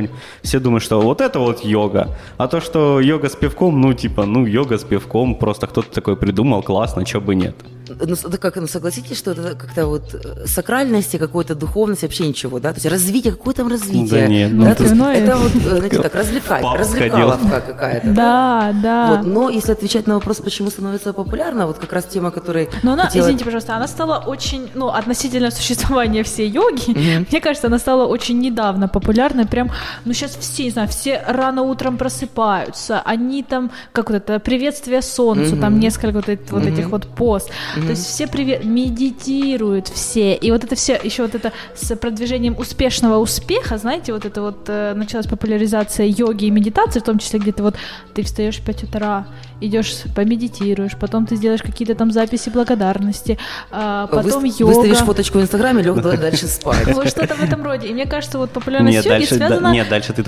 все 0.41 0.59
думают, 0.59 0.83
что 0.83 1.01
вот 1.01 1.21
это 1.21 1.39
вот 1.39 1.63
йога. 1.63 2.15
А 2.37 2.47
то, 2.47 2.61
что 2.61 2.99
йога 2.99 3.29
с 3.29 3.35
пивком, 3.35 3.79
ну, 3.81 3.93
типа, 3.93 4.25
ну, 4.25 4.45
йога 4.45 4.77
с 4.77 4.83
пивком, 4.83 5.35
просто 5.35 5.67
кто-то 5.67 5.93
такой 5.93 6.15
придумал, 6.15 6.63
классно, 6.63 7.05
чего 7.05 7.21
бы 7.21 7.35
нет. 7.35 7.55
Ну, 7.99 8.15
как, 8.39 8.55
ну, 8.55 8.67
согласитесь, 8.67 9.17
что 9.17 9.31
это 9.31 9.55
как-то 9.55 9.87
вот 9.87 10.13
э, 10.13 10.45
сакральности, 10.45 11.17
какой-то 11.17 11.55
духовности, 11.55 12.05
вообще 12.05 12.27
ничего, 12.27 12.59
да? 12.59 12.69
То 12.69 12.75
есть 12.75 12.85
развитие, 12.85 13.33
какое 13.33 13.53
там 13.53 13.67
развитие? 13.67 14.21
Да 14.21 14.27
нет, 14.27 14.51
ну, 14.53 14.63
да? 14.63 14.69
есть 14.69 14.83
Пивное. 14.83 15.15
это 15.15 15.37
вот, 15.37 15.55
э, 15.55 15.59
знаете, 15.59 16.01
так, 16.01 16.15
развлекать, 16.15 16.63
развлекаловка 16.63 17.61
какая-то. 17.61 18.07
Да, 18.07 18.75
да. 18.81 19.07
Вот, 19.15 19.25
но 19.25 19.49
если 19.49 19.71
отвечать 19.71 20.07
на 20.07 20.15
вопрос, 20.15 20.37
почему 20.37 20.69
становится 20.69 21.13
популярно, 21.13 21.67
вот 21.67 21.77
как 21.77 21.93
раз 21.93 22.05
тема, 22.05 22.31
которой 22.31 22.69
Но 22.83 22.93
она, 22.93 23.05
хотела- 23.05 23.23
извините, 23.23 23.45
пожалуйста, 23.45 23.75
она 23.75 23.87
стала 23.87 24.17
очень, 24.17 24.69
ну, 24.75 24.87
относительно 24.87 25.51
существования 25.57 26.23
всей 26.23 26.49
йоги, 26.49 27.25
мне 27.29 27.41
кажется, 27.41 27.67
она 27.67 27.79
стала 27.79 28.05
очень 28.05 28.39
недавно 28.39 28.87
популярной. 28.87 29.45
Прям, 29.45 29.71
ну, 30.05 30.13
сейчас 30.13 30.35
все, 30.35 30.63
не 30.63 30.71
знаю, 30.71 30.87
все 30.87 31.23
рано 31.27 31.61
утром 31.63 31.97
просыпаются, 31.97 33.01
они 33.05 33.43
там, 33.43 33.71
как 33.91 34.09
вот 34.09 34.17
это, 34.17 34.39
приветствие 34.39 35.01
солнцу, 35.01 35.57
там 35.57 35.79
несколько 35.79 36.21
вот 36.51 36.65
этих 36.65 36.89
вот 36.89 37.07
пост. 37.07 37.49
То 37.81 37.89
есть 37.91 38.05
все 38.05 38.27
привет, 38.27 38.63
медитируют 38.65 39.87
все. 39.87 40.35
И 40.35 40.51
вот 40.51 40.63
это 40.63 40.75
все, 40.75 40.99
еще 41.01 41.23
вот 41.23 41.35
это 41.35 41.51
с 41.75 41.95
продвижением 41.95 42.57
успешного 42.57 43.17
успеха, 43.17 43.77
знаете, 43.77 44.13
вот 44.13 44.25
это 44.25 44.41
вот 44.41 44.65
э, 44.67 44.93
началась 44.95 45.27
популяризация 45.27 46.05
йоги 46.05 46.45
и 46.45 46.51
медитации, 46.51 46.99
в 46.99 47.03
том 47.03 47.19
числе 47.19 47.39
где-то 47.39 47.63
вот 47.63 47.75
ты 48.13 48.23
встаешь 48.23 48.57
в 48.57 48.65
5 48.65 48.83
утра, 48.83 49.27
идешь 49.61 50.03
помедитируешь, 50.15 50.93
потом 50.99 51.25
ты 51.25 51.35
сделаешь 51.35 51.61
какие-то 51.61 51.95
там 51.95 52.11
записи 52.11 52.49
благодарности, 52.49 53.37
а, 53.71 54.07
потом 54.07 54.41
Вы, 54.41 54.53
йога. 54.57 54.73
Выставишь 54.73 54.97
фоточку 54.97 55.39
в 55.39 55.41
Инстаграме, 55.41 55.83
лег 55.83 56.01
дальше 56.01 56.47
спать. 56.47 56.87
Вот 56.93 57.09
что-то 57.09 57.35
в 57.35 57.43
этом 57.43 57.63
роде. 57.63 57.87
И 57.87 57.93
мне 57.93 58.05
кажется, 58.05 58.37
вот 58.37 58.51
популярность 58.51 58.95
Нет, 58.95 59.05
йоги 59.05 59.25
связана... 59.25 59.71
нет, 59.71 59.89
дальше 59.89 60.13
ты 60.13 60.23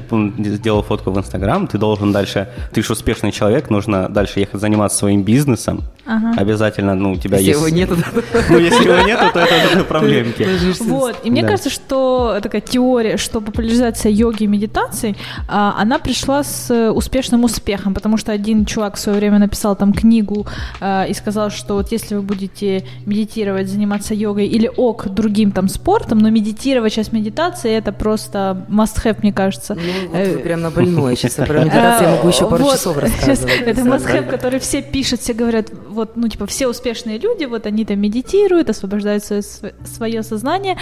сделал 0.56 0.84
фотку 0.84 1.12
в 1.12 1.18
Инстаграм, 1.18 1.68
ты 1.68 1.78
должен 1.78 2.12
дальше, 2.12 2.50
ты 2.74 2.82
же 2.82 2.94
успешный 2.94 3.32
человек, 3.32 3.70
нужно 3.70 4.10
дальше 4.10 4.40
ехать 4.40 4.60
заниматься 4.62 4.98
своим 4.98 5.24
бизнесом. 5.24 5.84
Обязательно, 6.38 6.96
ну, 6.96 7.12
у 7.14 7.16
тебя 7.18 7.38
Если 7.38 7.52
есть... 7.52 7.60
его 7.60 7.70
нету, 7.70 7.96
Ну, 8.50 8.58
если 8.58 8.84
его 8.84 9.06
нету, 9.06 9.26
то 9.34 9.40
это 9.40 9.74
уже 9.74 9.84
проблемки. 9.88 10.48
Вот, 10.80 11.18
и 11.24 11.30
мне 11.30 11.44
кажется, 11.44 11.70
что 11.70 12.40
такая 12.42 12.62
теория, 12.62 13.18
что 13.18 13.42
популяризация 13.42 14.12
йоги 14.12 14.44
и 14.44 14.48
медитации, 14.48 15.16
а, 15.48 15.76
она 15.78 16.00
пришла 16.00 16.44
с 16.44 16.72
э, 16.72 16.90
успешным 16.90 17.44
успехом, 17.44 17.94
потому 17.94 18.18
что 18.18 18.32
один 18.32 18.66
чувак 18.66 18.96
в 18.96 19.00
свое 19.00 19.19
время 19.20 19.40
написал 19.40 19.76
там 19.76 19.94
книгу 19.94 20.46
а, 20.80 21.06
и 21.06 21.14
сказал, 21.14 21.50
что 21.50 21.76
вот 21.76 21.92
если 21.92 22.16
вы 22.16 22.22
будете 22.22 22.86
медитировать, 23.06 23.68
заниматься 23.68 24.14
йогой 24.14 24.48
или 24.48 24.72
ок 24.78 25.10
другим 25.10 25.52
там 25.52 25.68
спортом, 25.68 26.20
но 26.20 26.30
медитировать 26.30 26.94
часть 26.94 27.14
медитации 27.14 27.72
это 27.72 27.92
просто 27.92 28.66
must 28.70 29.04
have, 29.04 29.18
мне 29.22 29.34
кажется. 29.34 29.76
Ну, 29.76 30.10
вот 30.18 30.28
вы 30.28 30.38
прям 30.40 30.62
на 30.62 30.72
больное. 30.72 31.16
Сейчас 31.16 31.34
про 31.34 31.60
медитацию 31.60 32.10
я 32.10 32.16
могу 32.16 32.28
еще 32.30 32.50
пару 32.50 32.70
Э, 32.70 32.72
часов 32.72 32.96
сейчас 32.98 33.44
рассказывать. 33.44 33.68
Это 33.68 33.82
must-have, 33.82 34.30
который 34.30 34.60
все 34.60 34.82
пишут, 34.82 35.22
все 35.22 35.34
говорят, 35.34 35.68
вот, 35.90 36.16
ну, 36.16 36.28
типа, 36.28 36.46
все 36.46 36.68
успешные 36.68 37.18
люди, 37.18 37.46
вот 37.46 37.66
они 37.66 37.86
там 37.86 38.00
медитируют, 38.00 38.70
освобождают 38.70 39.24
свое 39.24 40.24
сознание. 40.24 40.78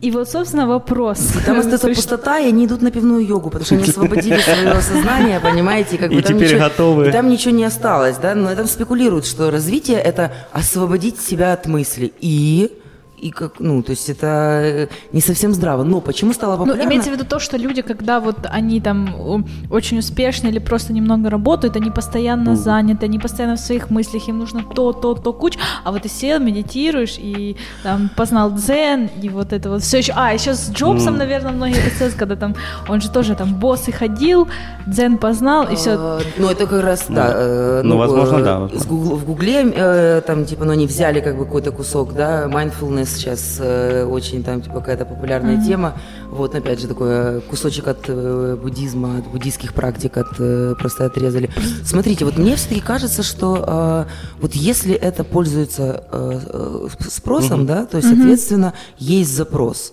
И 0.00 0.12
вот, 0.12 0.28
собственно, 0.28 0.68
вопрос. 0.68 1.18
Там 1.44 1.58
остается 1.58 1.88
пустота, 1.94 2.38
и 2.38 2.46
они 2.48 2.66
идут 2.66 2.82
на 2.82 2.90
пивную 2.92 3.26
йогу, 3.26 3.50
потому 3.50 3.64
что 3.66 3.74
они 3.74 3.84
освободили 3.84 4.38
свое 4.38 4.80
сознание, 4.80 5.40
понимаете, 5.40 5.98
как 5.98 6.10
бы 6.10 6.16
И 6.18 6.22
там 6.22 6.36
теперь 6.36 6.48
ничего, 6.52 6.60
готовы. 6.60 7.08
и 7.08 7.12
там 7.12 7.28
ничего 7.28 7.52
не 7.52 7.64
осталось, 7.64 8.16
да, 8.16 8.34
но 8.36 8.54
там 8.54 8.66
спекулируют, 8.66 9.26
что 9.26 9.50
развитие 9.50 9.98
это 9.98 10.32
освободить 10.52 11.20
себя 11.20 11.52
от 11.52 11.66
мысли 11.66 12.12
и 12.20 12.78
и 13.20 13.30
как, 13.30 13.60
ну, 13.60 13.82
то 13.82 13.90
есть 13.90 14.08
это 14.08 14.60
э, 14.62 14.88
не 15.12 15.20
совсем 15.20 15.54
здраво. 15.54 15.82
Но 15.84 16.00
почему 16.00 16.32
стало 16.32 16.52
Ну, 16.52 16.58
популярно? 16.58 16.88
имеется 16.88 17.10
в 17.10 17.14
виду 17.14 17.24
то, 17.24 17.38
что 17.38 17.56
люди, 17.56 17.82
когда 17.82 18.20
вот 18.20 18.36
они 18.44 18.80
там 18.80 19.44
очень 19.70 19.98
успешны 19.98 20.48
или 20.48 20.58
просто 20.58 20.92
немного 20.92 21.30
работают, 21.30 21.76
они 21.76 21.90
постоянно 21.90 22.56
заняты, 22.56 23.06
они 23.06 23.18
постоянно 23.18 23.56
в 23.56 23.60
своих 23.60 23.90
мыслях, 23.90 24.28
им 24.28 24.38
нужно 24.38 24.62
то, 24.62 24.92
то, 24.92 25.14
то, 25.14 25.32
куч, 25.32 25.58
а 25.84 25.90
вот 25.92 26.02
ты 26.02 26.08
сел, 26.08 26.40
медитируешь 26.40 27.16
и 27.18 27.56
там 27.82 28.10
познал 28.16 28.52
дзен, 28.52 29.10
и 29.22 29.28
вот 29.28 29.52
это 29.52 29.70
вот 29.70 29.82
все 29.82 29.98
еще... 29.98 30.12
А, 30.16 30.32
еще 30.32 30.54
с 30.54 30.70
Джобсом, 30.70 31.16
наверное, 31.16 31.52
многие 31.52 31.78
это 31.78 32.16
когда 32.16 32.36
там, 32.36 32.54
он 32.88 33.00
же 33.00 33.10
тоже 33.10 33.34
там 33.34 33.54
босс 33.54 33.88
и 33.88 33.92
ходил, 33.92 34.48
дзен 34.86 35.18
познал, 35.18 35.66
и 35.68 35.74
все. 35.74 35.96
А, 35.98 36.20
Ну, 36.38 36.48
это 36.48 36.66
как 36.66 36.82
раз, 36.82 37.06
да. 37.08 37.32
э, 37.34 37.80
ну, 37.84 37.96
возможно, 37.96 38.36
э, 38.38 38.42
да. 38.44 38.58
в 38.60 39.24
Гугле, 39.24 40.22
там, 40.26 40.44
типа, 40.44 40.64
ну, 40.64 40.72
они 40.72 40.86
взяли 40.86 41.20
как 41.20 41.36
бы 41.36 41.44
какой-то 41.44 41.72
кусок, 41.72 42.14
да, 42.14 42.44
mindfulness 42.46 43.07
сейчас 43.08 43.58
э, 43.60 44.04
очень 44.04 44.42
там, 44.42 44.60
типа, 44.60 44.80
какая-то 44.80 45.04
популярная 45.04 45.62
тема. 45.64 45.94
Вот, 46.30 46.54
опять 46.54 46.80
же, 46.80 46.88
такой 46.88 47.08
э, 47.10 47.40
кусочек 47.48 47.88
от 47.88 48.04
э, 48.08 48.56
буддизма, 48.60 49.18
от 49.18 49.26
буддийских 49.26 49.74
практик 49.74 50.16
от, 50.16 50.28
э, 50.38 50.74
просто 50.78 51.06
отрезали. 51.06 51.50
Смотрите, 51.84 52.24
вот 52.24 52.38
мне 52.38 52.56
все-таки 52.56 52.80
кажется, 52.80 53.22
что 53.22 53.64
э, 53.66 54.04
вот 54.40 54.54
если 54.54 54.94
это 54.94 55.24
пользуется 55.24 56.04
э, 56.10 56.40
э, 56.46 56.88
спросом, 57.08 57.66
да, 57.66 57.86
то 57.86 57.96
есть, 57.96 58.08
соответственно, 58.08 58.74
есть 58.98 59.34
запрос. 59.34 59.92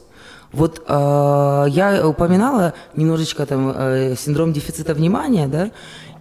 Вот 0.55 0.81
э, 0.87 1.65
я 1.69 2.07
упоминала 2.07 2.73
немножечко 2.95 3.45
там 3.45 3.73
э, 3.75 4.15
синдром 4.17 4.53
дефицита 4.53 4.93
внимания, 4.93 5.47
да, 5.47 5.71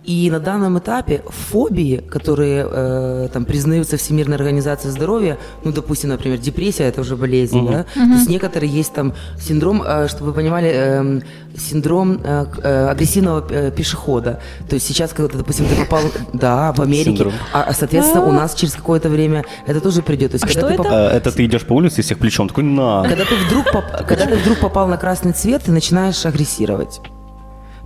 и 0.05 0.31
на 0.31 0.39
данном 0.39 0.79
этапе 0.79 1.23
фобии, 1.29 1.97
которые 1.97 2.67
э, 2.71 3.29
там 3.33 3.45
признаются 3.45 3.97
Всемирной 3.97 4.37
организацией 4.37 4.93
здоровья, 4.93 5.39
ну, 5.65 5.73
допустим, 5.73 6.11
например, 6.11 6.39
депрессия 6.39 6.85
это 6.85 7.01
уже 7.01 7.17
болезнь, 7.17 7.67
да, 7.67 7.85
то 7.95 8.01
есть 8.01 8.29
некоторые 8.29 8.71
есть 8.71 8.93
там 8.93 9.15
синдром, 9.41 9.83
э, 9.83 10.09
чтобы 10.09 10.27
вы 10.27 10.33
понимали, 10.35 10.69
эм, 10.69 11.23
синдром 11.57 12.21
э, 12.23 12.45
к- 12.47 12.59
э, 12.63 12.89
агрессивного 12.89 13.47
э, 13.49 13.71
пешехода. 13.71 14.41
То 14.69 14.75
есть 14.75 14.87
сейчас, 14.87 15.13
когда, 15.13 15.39
допустим, 15.39 15.67
ты 15.67 15.75
попал, 15.77 16.03
да, 16.33 16.73
в 16.73 16.81
Америке, 16.81 17.05
Синдром. 17.11 17.33
а, 17.53 17.63
а, 17.63 17.73
соответственно, 17.73 18.27
у 18.27 18.33
нас 18.33 18.55
через 18.55 18.75
какое-то 18.75 19.09
время 19.09 19.45
это 19.67 19.81
тоже 19.81 20.03
придет. 20.03 20.33
То 20.33 20.35
есть, 20.37 20.45
А 20.45 20.49
когда 20.49 20.61
что 20.61 20.69
ты 20.69 20.75
это? 20.75 20.83
попал- 20.83 20.99
А, 20.99 21.11
Это 21.17 21.33
ты 21.33 21.45
идешь 21.47 21.63
по 21.65 21.73
улице 21.75 22.01
и 22.01 22.03
всех 22.05 22.19
плечом, 22.19 22.49
такой, 22.49 22.65
на. 22.65 23.05
когда 23.09 23.25
ты 23.25 23.35
вдруг, 23.47 23.65
поп- 23.73 24.07
когда 24.07 24.27
ты 24.27 24.37
вдруг 24.37 24.59
попал 24.59 24.87
на 24.89 24.97
красный 24.99 25.33
цвет, 25.33 25.63
ты 25.65 25.73
начинаешь 25.73 26.27
агрессировать. 26.27 27.01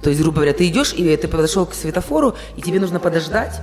То 0.03 0.11
есть, 0.11 0.21
грубо 0.23 0.37
говоря, 0.37 0.53
ты 0.53 0.67
идешь, 0.69 0.93
и 0.97 1.17
ты 1.17 1.29
подошел 1.29 1.67
к 1.67 1.75
светофору, 1.75 2.35
и 2.57 2.63
тебе 2.63 2.79
нужно 2.81 3.01
подождать, 3.01 3.61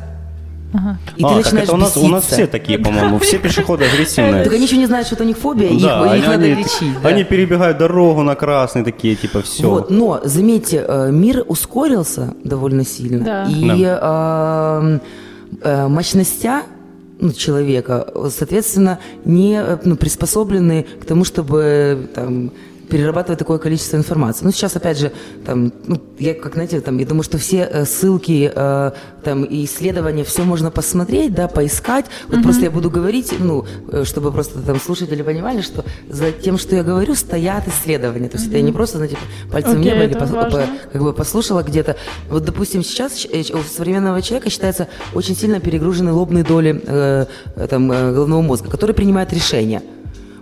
Ага. 0.73 0.97
и 1.15 1.23
А, 1.23 1.27
ты 1.29 1.35
так 1.35 1.45
начинаешь 1.45 1.67
это 1.69 1.73
у 1.75 1.77
нас, 1.77 1.95
у 1.97 2.07
нас 2.07 2.23
беситься. 2.23 2.35
все 2.35 2.47
такие, 2.47 2.77
по-моему, 2.79 3.19
все 3.19 3.37
пешеходы 3.37 3.85
агрессивные. 3.85 4.43
Так 4.43 4.51
они 4.53 4.63
еще 4.65 4.75
не 4.77 4.87
знают, 4.87 5.07
что 5.07 5.15
это 5.15 5.23
у 5.23 5.27
них 5.27 5.37
фобия, 5.37 5.69
и 5.69 5.79
Да, 5.81 6.01
их, 6.05 6.11
они, 6.11 6.19
их 6.21 6.27
надо 6.27 6.43
они- 6.45 6.55
лечить. 6.55 7.01
да. 7.01 7.09
они 7.09 7.23
перебегают 7.23 7.77
дорогу 7.77 8.23
на 8.23 8.35
красный, 8.35 8.83
такие, 8.83 9.15
типа, 9.15 9.41
все. 9.41 9.69
Вот, 9.69 9.89
но 9.89 10.19
заметьте, 10.23 10.83
э, 10.85 11.11
мир 11.11 11.45
ускорился 11.47 12.33
довольно 12.43 12.83
сильно, 12.85 13.23
Да. 13.23 13.45
и 13.49 13.83
э, 13.85 14.99
э, 15.61 15.87
мощностя 15.87 16.63
ну, 17.21 17.31
человека, 17.31 18.05
соответственно, 18.29 18.99
не 19.23 19.53
э, 19.57 19.77
ну, 19.85 19.95
приспособлены 19.95 20.85
к 21.01 21.05
тому, 21.05 21.23
чтобы 21.23 22.09
там 22.13 22.51
перерабатывать 22.89 23.39
такое 23.39 23.57
количество 23.57 23.97
информации. 23.97 24.45
Ну, 24.45 24.51
сейчас, 24.51 24.75
опять 24.75 24.97
же, 24.97 25.11
там, 25.45 25.71
ну, 25.87 26.01
я, 26.19 26.33
как, 26.33 26.53
знаете, 26.53 26.81
там, 26.81 26.97
я 26.97 27.05
думаю, 27.05 27.23
что 27.23 27.37
все 27.37 27.67
э, 27.71 27.85
ссылки, 27.85 28.51
э, 28.53 28.91
там, 29.23 29.43
и 29.43 29.65
исследования, 29.65 30.23
все 30.23 30.43
можно 30.43 30.71
посмотреть, 30.71 31.33
да, 31.33 31.47
поискать. 31.47 32.05
Вот 32.27 32.43
просто 32.43 32.63
я 32.63 32.71
буду 32.71 32.89
говорить, 32.89 33.33
ну, 33.39 33.65
э, 33.91 34.03
чтобы 34.05 34.31
просто 34.31 34.59
там 34.61 34.79
слушатели 34.79 35.21
понимали, 35.21 35.61
что 35.61 35.83
за 36.09 36.31
тем, 36.31 36.57
что 36.57 36.75
я 36.75 36.83
говорю, 36.83 37.15
стоят 37.15 37.67
исследования. 37.67 38.29
То 38.29 38.37
есть 38.37 38.47
это 38.47 38.57
я 38.57 38.63
не 38.63 38.71
просто, 38.71 38.97
знаете, 38.97 39.17
пальцем 39.51 39.79
Окей, 39.81 39.91
небо 39.91 40.03
или 40.03 40.13
важно. 40.13 40.49
по- 40.49 40.67
как 40.93 41.01
бы 41.01 41.13
послушала 41.13 41.63
где-то. 41.63 41.95
Вот, 42.29 42.45
допустим, 42.45 42.83
сейчас 42.83 43.25
э, 43.25 43.41
у 43.53 43.63
современного 43.63 44.21
человека 44.21 44.49
считается 44.49 44.87
очень 45.13 45.35
сильно 45.35 45.59
перегружены 45.59 46.11
лобные 46.11 46.43
доли 46.43 46.81
э, 46.85 47.25
э, 47.55 47.67
там, 47.67 47.91
э, 47.91 48.13
головного 48.13 48.41
мозга, 48.41 48.69
который 48.69 48.93
принимает 48.93 49.33
решения. 49.33 49.81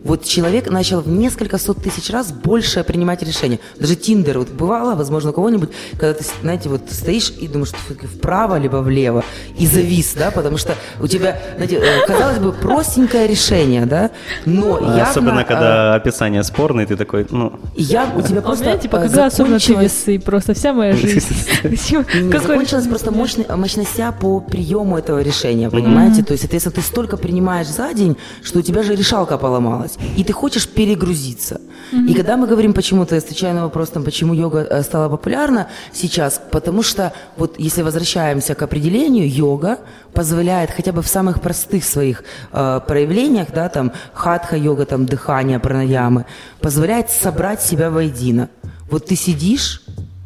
Вот 0.03 0.23
человек 0.23 0.69
начал 0.69 1.01
в 1.01 1.07
несколько 1.07 1.57
сот 1.57 1.81
тысяч 1.81 2.09
раз 2.09 2.31
больше 2.31 2.83
принимать 2.83 3.23
решения. 3.23 3.59
Даже 3.79 3.95
Тиндер, 3.95 4.39
вот 4.39 4.49
бывало, 4.49 4.95
возможно, 4.95 5.29
у 5.29 5.33
кого-нибудь, 5.33 5.69
когда 5.91 6.13
ты, 6.13 6.25
знаете, 6.41 6.69
вот 6.69 6.81
стоишь 6.91 7.31
и 7.39 7.47
думаешь, 7.47 7.69
что 7.69 7.77
вправо 8.07 8.57
либо 8.57 8.77
влево, 8.77 9.23
и 9.57 9.65
завис, 9.65 10.13
да, 10.17 10.31
потому 10.31 10.57
что 10.57 10.75
у 11.01 11.07
тебя, 11.07 11.39
знаете, 11.55 11.77
э, 11.77 12.05
казалось 12.05 12.39
бы, 12.39 12.51
простенькое 12.51 13.27
решение, 13.27 13.85
да, 13.85 14.11
но 14.45 14.79
явно... 14.79 15.09
Особенно, 15.09 15.39
э, 15.39 15.45
когда 15.45 15.95
описание 15.95 16.43
спорное, 16.43 16.85
ты 16.85 16.97
такой, 16.97 17.25
ну, 17.29 17.59
я, 17.75 18.11
у 18.15 18.21
тебя 18.21 18.39
А 18.39 18.41
просто 18.41 18.63
знаете, 18.63 18.87
э, 18.87 18.91
когда 18.91 19.25
особенно 19.25 19.59
ты 19.59 19.73
весы, 19.73 20.19
просто 20.19 20.53
вся 20.53 20.73
моя 20.73 20.93
жизнь. 20.97 21.35
закончилась 22.43 22.87
просто 22.87 23.11
мощностя 23.11 24.11
по 24.11 24.39
приему 24.39 24.97
этого 24.97 25.21
решения, 25.21 25.69
понимаете? 25.69 26.23
То 26.23 26.33
есть, 26.33 26.43
соответственно, 26.43 26.75
ты 26.75 26.81
столько 26.81 27.17
принимаешь 27.17 27.67
за 27.67 27.93
день, 27.93 28.17
что 28.43 28.59
у 28.59 28.61
тебя 28.61 28.83
же 28.83 28.95
решалка 28.95 29.37
поломалась, 29.37 29.92
и 30.17 30.23
ты 30.23 30.33
хочешь 30.33 30.67
перегрузиться. 30.67 31.59
И 31.91 32.13
когда 32.15 32.37
мы 32.37 32.47
говорим 32.47 32.73
почему-то, 32.73 33.15
отвечая 33.15 33.53
на 33.53 33.63
вопрос, 33.63 33.89
там, 33.89 34.03
почему 34.03 34.33
йога 34.33 34.59
э, 34.59 34.83
стала 34.83 35.09
популярна 35.09 35.67
сейчас, 35.91 36.41
потому 36.51 36.81
что 36.81 37.13
вот 37.37 37.59
если 37.59 37.83
возвращаемся 37.83 38.55
к 38.55 38.63
определению, 38.63 39.29
йога 39.29 39.77
позволяет 40.13 40.71
хотя 40.71 40.91
бы 40.91 41.01
в 41.01 41.07
самых 41.07 41.39
простых 41.39 41.83
своих 41.83 42.23
э, 42.51 42.79
проявлениях, 42.87 43.49
да, 43.53 43.69
там 43.69 43.91
хатха-йога, 44.13 44.85
там 44.85 45.05
дыхание, 45.05 45.59
пранаямы, 45.59 46.25
позволяет 46.59 47.11
собрать 47.11 47.61
себя 47.61 47.91
воедино. 47.91 48.49
Вот 48.89 49.05
ты 49.05 49.15
сидишь, 49.15 49.83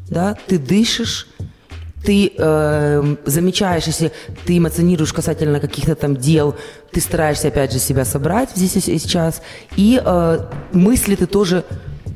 да, 0.10 0.38
ты 0.48 0.58
дышишь, 0.58 1.28
ты 2.04 2.32
э, 2.38 3.16
замечаешь, 3.26 3.86
если 3.88 4.12
ты 4.46 4.58
эмоционируешь 4.58 5.14
касательно 5.14 5.60
каких-то 5.60 5.96
там 5.96 6.16
дел, 6.16 6.56
ты 6.92 7.02
стараешься 7.02 7.48
опять 7.48 7.74
же 7.74 7.80
себя 7.80 8.06
собрать 8.06 8.50
здесь 8.56 8.76
и 8.76 9.00
сейчас, 9.00 9.42
и 9.76 10.02
э, 10.04 10.40
мысли 10.74 11.16
ты 11.16 11.26
тоже 11.26 11.64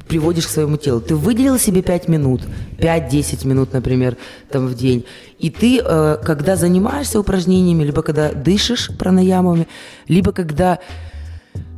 приводишь 0.08 0.48
к 0.48 0.50
своему 0.50 0.78
телу. 0.78 1.00
Ты 1.00 1.16
выделил 1.16 1.58
себе 1.58 1.82
5 1.82 2.10
минут, 2.10 2.42
5-10 2.80 3.48
минут, 3.48 3.74
например, 3.74 4.18
там 4.50 4.68
в 4.68 4.76
день, 4.76 5.06
и 5.40 5.50
ты, 5.50 5.82
э, 5.84 6.18
когда 6.24 6.56
занимаешься 6.56 7.20
упражнениями, 7.20 7.84
либо 7.84 8.02
когда 8.02 8.32
дышишь 8.32 8.92
пранаямами, 8.98 9.68
либо 10.08 10.32
когда 10.32 10.80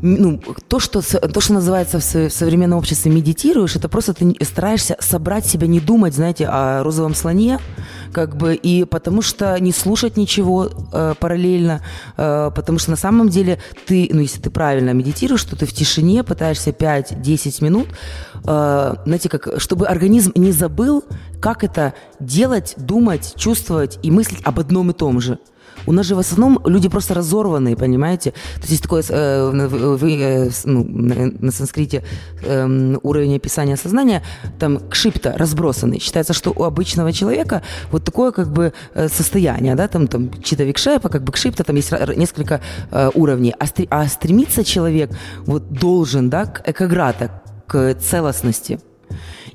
ну, 0.06 0.42
то, 0.68 0.80
что, 0.80 1.02
то, 1.02 1.40
что 1.40 1.54
называется 1.54 1.98
в 2.00 2.30
современном 2.30 2.78
обществе 2.78 3.10
медитируешь, 3.10 3.78
это 3.78 3.88
просто 3.88 4.14
ты 4.14 4.36
стараешься 4.44 4.98
собрать 5.00 5.46
себя, 5.46 5.66
не 5.66 5.80
думать, 5.80 6.14
знаете, 6.14 6.46
о 6.46 6.84
розовом 6.84 7.16
слоне, 7.16 7.58
как 8.12 8.36
бы, 8.36 8.54
и 8.54 8.84
потому 8.84 9.22
что 9.22 9.58
не 9.62 9.72
слушать 9.72 10.18
ничего 10.18 10.70
э, 10.92 11.14
параллельно, 11.18 11.82
э, 12.18 12.52
потому 12.54 12.80
что 12.80 12.92
на 12.92 12.98
самом 12.98 13.30
деле 13.30 13.60
ты, 13.86 14.10
ну, 14.12 14.20
если 14.20 14.42
ты 14.42 14.50
правильно 14.50 14.90
медитируешь, 14.90 15.44
то 15.46 15.56
ты 15.56 15.66
в 15.66 15.72
тишине 15.72 16.26
пытаешься 16.26 16.72
5-10 16.72 17.64
минут, 17.64 17.88
э, 18.46 18.96
знаете, 19.06 19.30
как, 19.30 19.58
чтобы 19.62 19.88
организм 19.88 20.34
не 20.36 20.52
забыл, 20.52 21.06
как 21.40 21.64
это 21.64 21.94
делать, 22.20 22.74
думать, 22.76 23.36
чувствовать 23.38 24.00
и 24.04 24.12
мыслить 24.12 24.42
об 24.44 24.60
одном 24.60 24.92
и 24.92 24.94
том 24.94 25.22
же. 25.22 25.40
У 25.86 25.92
нас 25.92 26.06
же 26.06 26.16
в 26.16 26.20
основном 26.20 26.60
люди 26.66 26.90
просто 26.90 27.14
разорванные, 27.14 27.76
понимаете? 27.76 28.32
То 28.32 28.68
есть 28.68 28.84
такое 28.84 29.04
э, 29.10 29.52
э, 30.02 30.50
ну, 30.66 30.84
на, 30.84 31.32
на 31.40 31.52
санскрите 31.52 32.04
э, 32.42 32.96
уровень 33.04 33.36
описания 33.36 33.78
сознания, 33.78 34.24
там 34.60 34.80
кшипта, 34.90 35.34
разбросанный. 35.38 36.00
Считается, 36.00 36.34
что 36.34 36.52
у 36.56 36.64
обычного 36.64 37.12
человека 37.12 37.62
вот 37.92 38.04
такое 38.04 38.32
как 38.32 38.52
бы 38.52 38.74
э, 38.94 39.10
состояние, 39.10 39.76
да, 39.76 39.88
там, 39.88 40.08
там 40.08 40.30
чита 40.42 40.64
викшепа, 40.64 41.10
как 41.10 41.24
бы 41.24 41.32
кшипта, 41.32 41.64
там 41.64 41.76
есть 41.76 41.92
несколько 42.16 42.62
э, 42.92 43.12
уровней. 43.14 43.54
А, 43.60 43.66
стр, 43.66 43.88
а 43.90 44.08
стремиться 44.08 44.64
человек 44.64 45.12
вот 45.46 45.72
должен, 45.72 46.30
да, 46.30 46.46
к 46.46 46.68
экограта, 46.70 47.42
к 47.68 47.96
целостности. 47.96 48.80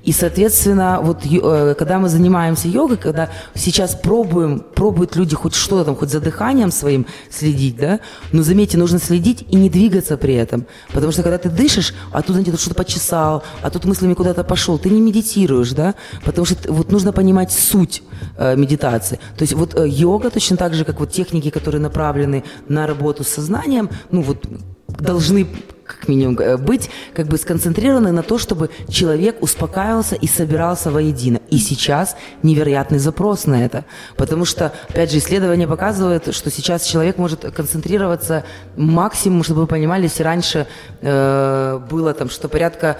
И, 0.08 0.12
соответственно, 0.12 1.00
вот 1.02 1.26
э, 1.26 1.74
когда 1.78 1.98
мы 1.98 2.08
занимаемся 2.08 2.66
йогой, 2.66 2.96
когда 2.96 3.28
сейчас 3.54 3.94
пробуем, 3.94 4.60
пробуют 4.60 5.16
люди 5.16 5.36
хоть 5.36 5.54
что-то 5.54 5.84
там, 5.84 5.96
хоть 5.96 6.08
за 6.08 6.18
дыханием 6.18 6.70
своим 6.70 7.04
следить, 7.30 7.76
да, 7.76 8.00
но 8.32 8.42
заметьте, 8.42 8.78
нужно 8.78 9.00
следить 9.00 9.44
и 9.50 9.56
не 9.56 9.68
двигаться 9.68 10.16
при 10.16 10.32
этом. 10.32 10.64
Потому 10.94 11.12
что 11.12 11.22
когда 11.22 11.36
ты 11.36 11.50
дышишь, 11.50 11.92
а 12.10 12.22
тут, 12.22 12.36
знаете, 12.36 12.56
что-то 12.56 12.74
почесал, 12.74 13.42
а 13.60 13.68
тут 13.68 13.84
мыслями 13.84 14.14
куда-то 14.14 14.44
пошел, 14.44 14.78
ты 14.78 14.88
не 14.88 15.02
медитируешь, 15.02 15.72
да, 15.72 15.94
потому 16.24 16.46
что 16.46 16.72
вот 16.72 16.90
нужно 16.90 17.12
понимать 17.12 17.52
суть 17.52 18.02
э, 18.38 18.56
медитации. 18.56 19.20
То 19.36 19.42
есть 19.42 19.52
вот 19.52 19.74
э, 19.74 19.86
йога 19.86 20.30
точно 20.30 20.56
так 20.56 20.72
же, 20.72 20.86
как 20.86 21.00
вот 21.00 21.12
техники, 21.12 21.50
которые 21.50 21.82
направлены 21.82 22.44
на 22.66 22.86
работу 22.86 23.24
с 23.24 23.28
сознанием, 23.28 23.90
ну 24.10 24.22
вот 24.22 24.46
должны 24.88 25.46
как 25.88 26.06
минимум 26.08 26.38
э, 26.38 26.56
быть 26.56 26.90
как 27.14 27.26
бы 27.26 27.38
сконцентрированы 27.38 28.12
на 28.12 28.22
то, 28.22 28.38
чтобы 28.38 28.70
человек 28.88 29.42
успокаивался 29.42 30.14
и 30.14 30.26
собирался 30.26 30.90
воедино. 30.90 31.40
И 31.50 31.58
сейчас 31.58 32.16
невероятный 32.42 32.98
запрос 32.98 33.46
на 33.46 33.64
это. 33.64 33.84
Потому 34.16 34.44
что, 34.44 34.72
опять 34.88 35.10
же, 35.10 35.18
исследования 35.18 35.66
показывают, 35.66 36.34
что 36.34 36.50
сейчас 36.50 36.84
человек 36.84 37.18
может 37.18 37.40
концентрироваться 37.40 38.44
максимум, 38.76 39.42
чтобы 39.42 39.62
вы 39.62 39.66
понимали, 39.66 40.04
если 40.04 40.22
раньше 40.22 40.66
э, 41.00 41.80
было 41.90 42.12
там 42.14 42.28
что 42.28 42.48
порядка 42.48 42.98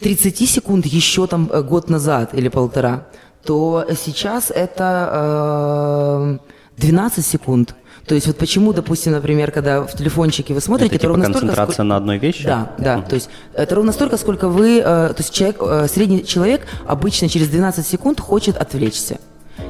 30 0.00 0.50
секунд 0.50 0.86
еще 0.86 1.26
там 1.26 1.48
э, 1.52 1.62
год 1.62 1.88
назад 1.88 2.34
или 2.34 2.48
полтора, 2.48 3.06
то 3.44 3.86
сейчас 3.96 4.50
это 4.50 6.38
э, 6.42 6.78
12 6.78 7.24
секунд. 7.24 7.74
То 8.08 8.14
есть 8.14 8.26
вот 8.26 8.38
почему, 8.38 8.72
допустим, 8.72 9.12
например, 9.12 9.50
когда 9.50 9.82
в 9.82 9.94
телефончике 9.94 10.54
вы 10.54 10.62
смотрите, 10.62 10.86
это, 10.86 10.94
это 10.96 11.02
типа 11.02 11.08
ровно 11.10 11.24
концентрация 11.26 11.64
столько, 11.74 11.82
на 11.82 11.96
одной 11.98 12.16
вещи? 12.16 12.44
Да, 12.44 12.72
да. 12.78 12.96
Uh-huh. 12.96 13.08
То 13.08 13.14
есть 13.16 13.28
это 13.52 13.74
ровно 13.74 13.92
столько, 13.92 14.16
сколько 14.16 14.48
вы, 14.48 14.78
э, 14.78 14.82
то 14.82 15.14
есть 15.18 15.30
человек, 15.30 15.58
э, 15.60 15.86
средний 15.88 16.24
человек 16.24 16.62
обычно 16.86 17.28
через 17.28 17.48
12 17.48 17.86
секунд 17.86 18.18
хочет 18.18 18.56
отвлечься. 18.56 19.18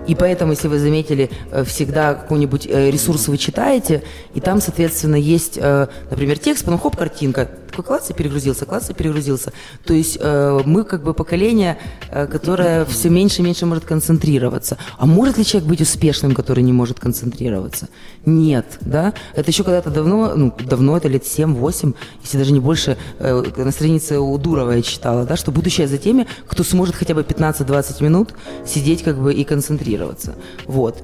И 0.07 0.15
поэтому, 0.15 0.53
если 0.53 0.69
вы 0.69 0.79
заметили, 0.79 1.31
э, 1.51 1.65
всегда 1.65 2.15
какой-нибудь 2.15 2.67
ресурс 2.67 3.27
вы 3.27 3.39
читаете, 3.39 4.05
и 4.35 4.41
там, 4.41 4.61
соответственно, 4.61 5.17
есть, 5.17 5.59
например, 5.59 6.39
текст, 6.39 6.65
потом 6.65 6.79
хоп, 6.79 6.97
картинка. 6.97 7.49
Такой 7.79 7.97
класс 7.97 8.11
перегрузился, 8.13 8.67
класс 8.67 8.91
перегрузился. 8.97 9.53
То 9.85 9.95
есть 9.95 10.19
мы 10.21 10.83
как 10.83 11.05
бы 11.05 11.15
поколение, 11.15 11.79
которое 12.11 12.85
все 12.87 13.09
меньше 13.09 13.41
и 13.41 13.45
меньше 13.45 13.67
может 13.67 13.85
концентрироваться. 13.85 14.79
А 14.99 15.07
может 15.07 15.39
ли 15.39 15.45
человек 15.45 15.69
быть 15.69 15.81
успешным, 15.81 16.35
который 16.35 16.65
не 16.65 16.73
может 16.73 16.99
концентрироваться? 16.99 17.89
Нет, 18.27 18.79
да? 18.81 19.15
Это 19.37 19.53
еще 19.53 19.63
когда-то 19.63 19.91
давно, 19.91 20.35
ну, 20.35 20.53
давно, 20.59 20.97
это 20.97 21.07
лет 21.07 21.23
7-8, 21.23 21.95
если 22.25 22.39
даже 22.39 22.53
не 22.53 22.59
больше, 22.59 22.97
на 23.21 23.71
странице 23.71 24.19
у 24.19 24.37
Дурова 24.39 24.73
я 24.73 24.83
читала, 24.83 25.25
да, 25.25 25.37
что 25.37 25.53
будущее 25.53 25.87
за 25.87 25.99
теми, 25.99 26.27
кто 26.49 26.65
сможет 26.65 26.97
хотя 26.97 27.15
бы 27.15 27.21
15-20 27.21 28.03
минут 28.03 28.35
сидеть 28.67 29.05
как 29.05 29.23
бы 29.23 29.33
и 29.33 29.45
концентрироваться. 29.45 30.35
Вот. 30.67 31.01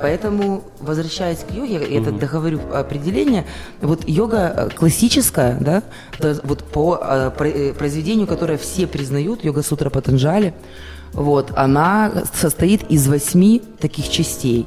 Поэтому, 0.00 0.62
возвращаясь 0.80 1.38
к 1.38 1.50
йоге, 1.50 1.74
я 1.74 2.00
это 2.00 2.12
договорю 2.12 2.60
определение, 2.72 3.44
вот 3.80 4.08
йога 4.08 4.54
э, 4.56 4.68
классическая, 4.70 5.56
да, 5.60 5.82
вот 6.44 6.62
по 6.64 6.98
э, 7.02 7.30
э, 7.40 7.72
произведению, 7.74 8.26
которое 8.26 8.58
все 8.58 8.86
признают, 8.86 9.44
йога 9.44 9.62
сутра 9.62 9.90
Патанджали, 9.90 10.54
вот, 11.12 11.52
она 11.56 12.12
состоит 12.32 12.90
из 12.90 13.08
восьми 13.08 13.62
таких 13.80 14.08
частей. 14.08 14.66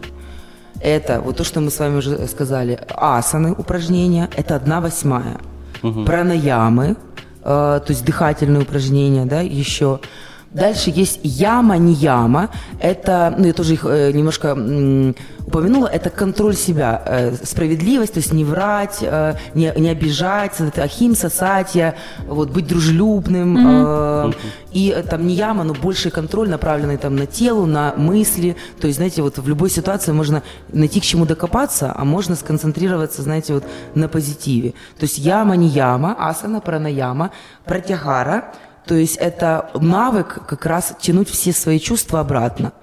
Это 0.82 1.22
вот 1.22 1.38
то, 1.38 1.44
что 1.44 1.62
мы 1.62 1.72
с 1.72 1.80
вами 1.80 1.98
уже 1.98 2.28
сказали, 2.28 2.80
асаны, 2.90 3.54
упражнения, 3.54 4.30
это 4.36 4.56
одна 4.56 4.82
восьмая. 4.82 5.40
Угу. 5.84 6.04
Пранаямы, 6.06 6.98
э, 7.44 7.44
то 7.44 7.86
есть 7.88 8.04
дыхательные 8.04 8.64
упражнения, 8.64 9.26
да, 9.26 9.40
еще– 9.40 10.00
Дальше 10.54 10.91
есть 10.93 11.22
яма, 11.24 11.78
не 11.78 11.93
яма. 11.93 12.49
Это, 12.80 13.34
ну 13.38 13.47
я 13.47 13.54
тоже 13.54 13.74
их 13.74 13.86
э, 13.86 14.12
немножко 14.12 14.49
м, 14.49 15.16
упомянула, 15.47 15.88
это 15.88 16.10
контроль 16.10 16.56
себя, 16.56 17.02
э, 17.06 17.36
справедливость, 17.43 18.14
то 18.14 18.20
есть 18.20 18.34
не 18.34 18.43
врать, 18.43 18.97
э, 19.02 19.36
не, 19.54 19.72
не 19.78 19.89
обижать, 19.89 20.60
это 20.60 20.84
ахимса, 20.84 21.30
сатья, 21.30 21.95
вот, 22.28 22.49
быть 22.49 22.68
дружелюбным. 22.68 23.58
Mm-hmm. 23.58 24.30
Э, 24.30 24.34
и 24.74 24.93
э, 24.93 25.04
там 25.04 25.26
не 25.26 25.36
яма, 25.36 25.64
но 25.64 25.74
больший 25.74 26.12
контроль, 26.12 26.49
направленный 26.49 26.97
там 26.97 27.16
на 27.16 27.28
тело, 27.28 27.66
на 27.66 27.93
мысли. 27.95 28.58
То 28.82 28.88
есть, 28.88 28.97
знаете, 28.97 29.22
вот 29.22 29.38
в 29.38 29.47
любой 29.47 29.70
ситуации 29.70 30.12
можно 30.12 30.43
найти 30.74 30.99
к 30.99 31.04
чему 31.04 31.26
докопаться, 31.26 31.93
а 31.95 32.04
можно 32.04 32.36
сконцентрироваться, 32.36 33.22
знаете, 33.22 33.54
вот 33.54 33.64
на 33.95 34.10
позитиве. 34.10 34.72
То 34.99 35.04
есть 35.04 35.18
яма, 35.18 35.56
не 35.56 35.70
яма, 35.70 36.14
асана, 36.20 36.60
пранаяма, 36.60 37.32
протягара– 37.64 38.52
то 38.86 38.96
есть 38.96 39.18
это 39.18 39.70
навык 39.74 40.46
как 40.48 40.66
раз 40.66 40.96
тянуть 41.00 41.30
все 41.30 41.54
свои 41.54 41.80
чувства 41.80 42.20
обратно. 42.20 42.74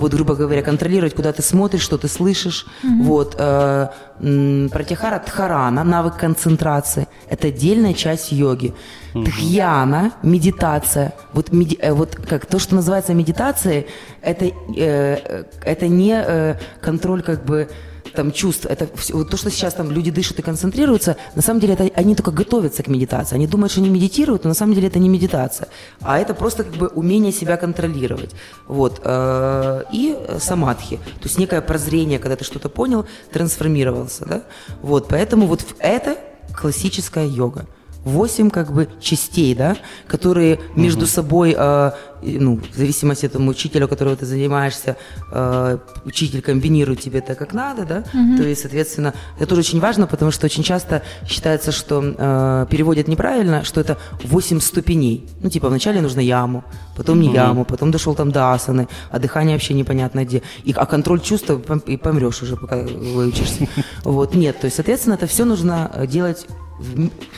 Вот, 0.00 0.14
грубо 0.14 0.34
говоря, 0.34 0.62
контролировать, 0.62 1.14
куда 1.14 1.30
ты 1.30 1.42
смотришь, 1.42 1.82
что 1.82 1.98
ты 1.98 2.08
слышишь. 2.08 2.66
Mm-hmm. 2.82 3.02
Вот, 3.02 3.36
э, 3.38 4.68
протихара 4.72 5.18
тхарана, 5.18 5.84
навык 5.84 6.16
концентрации. 6.16 7.06
Это 7.28 7.48
отдельная 7.48 7.92
часть 7.92 8.32
йоги. 8.32 8.72
Mm-hmm. 9.12 9.24
Тхьяна, 9.26 10.12
медитация. 10.22 11.12
Вот, 11.34 11.52
меди, 11.52 11.76
э, 11.78 11.92
вот 11.92 12.16
как 12.16 12.46
то, 12.46 12.58
что 12.58 12.76
называется 12.76 13.12
медитацией, 13.12 13.88
это, 14.22 14.46
э, 14.46 14.52
э 14.74 15.44
это 15.66 15.86
не 15.86 16.14
э, 16.14 16.54
контроль 16.80 17.20
как 17.20 17.44
бы 17.44 17.68
там 18.14 18.32
чувств, 18.32 18.66
это 18.66 18.88
все, 18.96 19.24
то, 19.24 19.36
что 19.36 19.50
сейчас 19.50 19.74
там 19.74 19.90
люди 19.90 20.10
дышат 20.10 20.38
и 20.38 20.42
концентрируются, 20.42 21.16
на 21.34 21.42
самом 21.42 21.60
деле 21.60 21.74
это 21.74 21.90
они 21.94 22.14
только 22.14 22.30
готовятся 22.30 22.82
к 22.82 22.88
медитации. 22.88 23.34
Они 23.36 23.46
думают, 23.46 23.72
что 23.72 23.80
они 23.80 23.90
медитируют, 23.90 24.44
но 24.44 24.48
на 24.48 24.54
самом 24.54 24.74
деле 24.74 24.88
это 24.88 24.98
не 24.98 25.08
медитация, 25.08 25.68
а 26.00 26.18
это 26.18 26.34
просто 26.34 26.64
как 26.64 26.74
бы 26.74 26.88
умение 26.88 27.32
себя 27.32 27.56
контролировать. 27.56 28.30
Вот. 28.66 29.00
Э, 29.04 29.84
и 29.92 30.16
самадхи, 30.38 30.96
то 30.96 31.24
есть 31.24 31.38
некое 31.38 31.60
прозрение, 31.60 32.18
когда 32.18 32.36
ты 32.36 32.44
что-то 32.44 32.68
понял, 32.68 33.06
трансформировался. 33.32 34.24
Да? 34.24 34.42
Вот, 34.82 35.08
поэтому 35.08 35.46
вот 35.46 35.64
это 35.78 36.16
классическая 36.54 37.26
йога 37.26 37.66
восемь 38.04 38.50
как 38.50 38.72
бы 38.72 38.88
частей, 39.00 39.54
да, 39.54 39.76
которые 40.06 40.58
между 40.74 41.02
угу. 41.02 41.10
собой, 41.10 41.54
э, 41.56 41.90
ну, 42.22 42.60
в 42.72 42.76
зависимости 42.76 43.26
от 43.26 43.32
того 43.32 43.46
учителя, 43.46 43.84
у 43.84 43.88
которого 43.88 44.16
ты 44.16 44.26
занимаешься, 44.26 44.96
э, 45.32 45.78
учитель 46.04 46.40
комбинирует 46.40 47.00
тебе 47.00 47.18
это 47.18 47.34
как 47.34 47.52
надо, 47.52 47.84
да, 47.84 47.98
угу. 47.98 48.38
то 48.38 48.42
есть, 48.48 48.62
соответственно, 48.62 49.14
это 49.36 49.46
тоже 49.46 49.60
очень 49.60 49.80
важно, 49.80 50.06
потому 50.06 50.30
что 50.30 50.46
очень 50.46 50.62
часто 50.62 51.02
считается, 51.26 51.72
что 51.72 52.02
э, 52.02 52.66
переводят 52.70 53.08
неправильно, 53.08 53.64
что 53.64 53.80
это 53.80 53.98
восемь 54.24 54.60
ступеней, 54.60 55.28
ну, 55.42 55.50
типа, 55.50 55.68
вначале 55.68 56.00
нужно 56.00 56.20
яму, 56.20 56.64
потом 56.96 57.20
не 57.20 57.28
угу. 57.28 57.36
яму, 57.36 57.64
потом 57.64 57.90
дошел 57.90 58.14
там 58.14 58.32
до 58.32 58.52
асаны, 58.52 58.88
а 59.10 59.18
дыхание 59.18 59.56
вообще 59.56 59.74
непонятно 59.74 60.24
где, 60.24 60.42
и, 60.64 60.72
а 60.72 60.86
контроль 60.86 61.20
чувств, 61.20 61.50
и 61.86 61.96
помрешь 61.96 62.42
уже, 62.42 62.56
пока 62.56 62.78
выучишься, 62.78 63.68
вот, 64.04 64.34
нет, 64.34 64.58
то 64.58 64.66
есть, 64.66 64.76
соответственно, 64.76 65.14
это 65.14 65.26
все 65.26 65.44
нужно 65.44 66.06
делать 66.08 66.46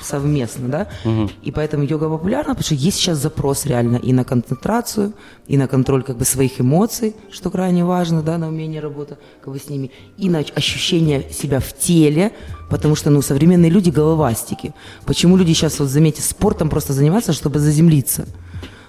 совместно, 0.03 0.69
да, 0.69 0.89
угу. 1.05 1.31
и 1.43 1.51
поэтому 1.51 1.85
йога 1.85 2.09
популярна, 2.09 2.55
потому 2.55 2.65
что 2.65 2.75
есть 2.75 2.99
сейчас 2.99 3.19
запрос 3.19 3.67
реально 3.67 3.97
и 3.97 4.13
на 4.13 4.25
концентрацию, 4.25 5.13
и 5.47 5.57
на 5.57 5.69
контроль 5.69 6.03
как 6.03 6.17
бы 6.17 6.25
своих 6.25 6.61
эмоций, 6.61 7.15
что 7.31 7.51
крайне 7.51 7.85
важно, 7.85 8.23
да, 8.23 8.39
на 8.39 8.49
умение 8.49 8.81
работы 8.81 9.17
как 9.43 9.53
бы 9.53 9.59
с 9.59 9.69
ними, 9.69 9.91
и 10.17 10.29
на 10.31 10.39
ощущение 10.39 11.31
себя 11.33 11.61
в 11.61 11.73
теле, 11.73 12.33
потому 12.71 12.95
что, 12.95 13.11
ну, 13.11 13.23
современные 13.23 13.71
люди 13.71 13.91
головастики. 13.91 14.73
Почему 15.05 15.37
люди 15.37 15.53
сейчас, 15.53 15.79
вот 15.81 15.89
заметьте, 15.89 16.23
спортом 16.23 16.71
просто 16.71 16.93
занимаются, 16.93 17.33
чтобы 17.33 17.59
заземлиться? 17.59 18.27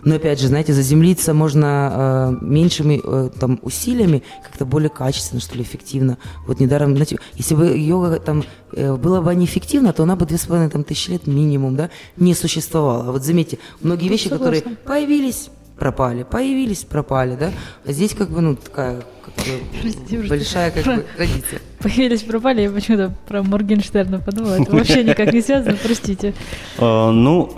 Но 0.05 0.15
опять 0.15 0.39
же, 0.39 0.47
знаете, 0.47 0.73
заземлиться 0.73 1.33
можно 1.33 2.37
э, 2.41 2.45
меньшими 2.45 3.01
э, 3.03 3.29
там 3.39 3.59
усилиями, 3.61 4.23
как-то 4.43 4.65
более 4.65 4.89
качественно, 4.89 5.41
что 5.41 5.57
ли, 5.57 5.63
эффективно. 5.63 6.17
Вот 6.45 6.59
недаром, 6.59 6.93
знаете, 6.93 7.17
если 7.35 7.55
бы 7.55 7.77
йога 7.77 8.19
там 8.19 8.43
э, 8.73 8.95
была 8.95 9.21
бы 9.21 9.33
неэффективна, 9.33 9.93
то 9.93 10.03
она 10.03 10.15
бы 10.15 10.25
две 10.25 10.37
с 10.37 10.45
половиной 10.45 10.69
там, 10.69 10.83
тысячи 10.83 11.11
лет 11.11 11.27
минимум, 11.27 11.75
да, 11.75 11.89
не 12.17 12.33
существовала. 12.33 13.05
А 13.07 13.11
вот 13.11 13.23
заметьте, 13.23 13.59
многие 13.81 14.09
вещи, 14.09 14.27
Согласна. 14.27 14.55
которые 14.55 14.77
появились, 14.77 15.49
пропали, 15.77 16.23
появились, 16.23 16.83
пропали, 16.83 17.35
да. 17.35 17.51
А 17.85 17.91
здесь 17.91 18.13
как 18.13 18.29
бы, 18.29 18.41
ну, 18.41 18.55
такая 18.55 19.03
Прости, 19.36 20.17
прости. 20.17 20.27
большая 20.27 20.71
как 20.71 20.86
бы 20.86 21.05
традиция. 21.17 21.59
Появились, 21.79 22.21
пропали, 22.23 22.61
я 22.61 22.71
почему-то 22.71 23.13
про 23.27 23.43
Моргенштерна 23.43 24.19
подумала. 24.19 24.53
Это 24.61 24.71
вообще 24.71 25.03
никак 25.09 25.34
не 25.34 25.41
связано, 25.41 25.75
простите. 25.84 26.34
Э, 26.77 27.09
Ну, 27.11 27.53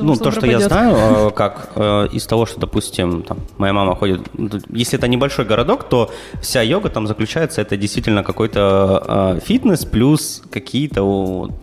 ну 0.00 0.16
то, 0.16 0.30
что 0.30 0.46
я 0.46 0.60
знаю, 0.60 1.28
э, 1.28 1.30
как 1.34 1.72
э, 1.74 2.08
из 2.12 2.24
того, 2.26 2.46
что, 2.46 2.60
допустим, 2.60 3.22
там, 3.22 3.38
моя 3.58 3.72
мама 3.72 3.96
ходит, 3.96 4.20
ну, 4.34 4.48
если 4.70 4.98
это 4.98 5.08
небольшой 5.08 5.44
городок, 5.44 5.88
то 5.88 6.10
вся 6.40 6.62
йога 6.62 6.88
там 6.88 7.06
заключается, 7.06 7.60
это 7.62 7.76
действительно 7.76 8.22
какой-то 8.22 9.36
э, 9.36 9.40
фитнес 9.44 9.84
плюс 9.84 10.42
какие-то 10.50 11.02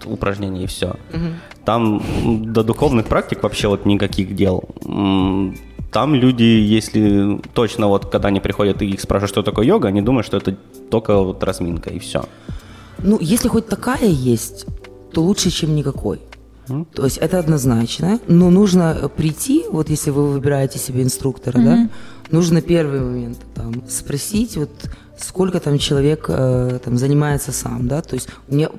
упражнения 0.06 0.64
и 0.64 0.68
все. 0.68 0.96
Там 1.64 2.02
до 2.52 2.64
духовных 2.64 3.06
практик 3.06 3.44
вообще 3.44 3.68
вот 3.68 3.86
никаких 3.86 4.36
дел. 4.36 4.64
Там 5.92 6.16
люди, 6.16 6.44
если 6.44 7.42
точно 7.54 7.88
вот, 7.88 8.06
когда 8.06 8.30
они 8.30 8.40
приходят 8.40 8.82
и 8.82 8.86
их 8.86 9.02
спрашивают, 9.02 9.30
что 9.32 9.44
такое 9.44 9.66
йога, 9.66 9.90
они 9.90 10.02
думают, 10.02 10.26
что 10.26 10.38
это 10.38 10.56
только 10.90 11.18
вот 11.18 11.44
разминка 11.44 11.90
и 11.90 12.00
все. 12.00 12.24
Ну, 13.00 13.18
если 13.20 13.50
хоть 13.50 13.68
такая 13.68 14.08
есть, 14.08 14.66
то 15.14 15.22
лучше, 15.22 15.50
чем 15.50 15.76
никакой. 15.76 16.20
То 16.94 17.04
есть 17.04 17.18
это 17.18 17.40
однозначно. 17.40 18.20
Но 18.28 18.50
нужно 18.50 18.98
э, 19.02 19.10
прийти, 19.10 19.66
вот 19.70 19.90
если 19.90 20.12
вы 20.12 20.32
выбираете 20.32 20.80
себе 20.80 21.04
инструктора, 21.04 21.60
да, 21.60 21.90
нужно 22.32 22.62
первый 22.62 23.02
момент 23.02 23.40
там, 23.54 23.84
спросить, 23.90 24.56
вот 24.58 24.70
сколько 25.18 25.60
там 25.60 25.78
человек 25.78 26.26
э, 26.30 26.80
там, 26.84 26.98
занимается 26.98 27.52
сам, 27.52 27.88
да, 27.88 28.02
то 28.02 28.16
есть 28.16 28.30
у 28.48 28.56
меня 28.56 28.70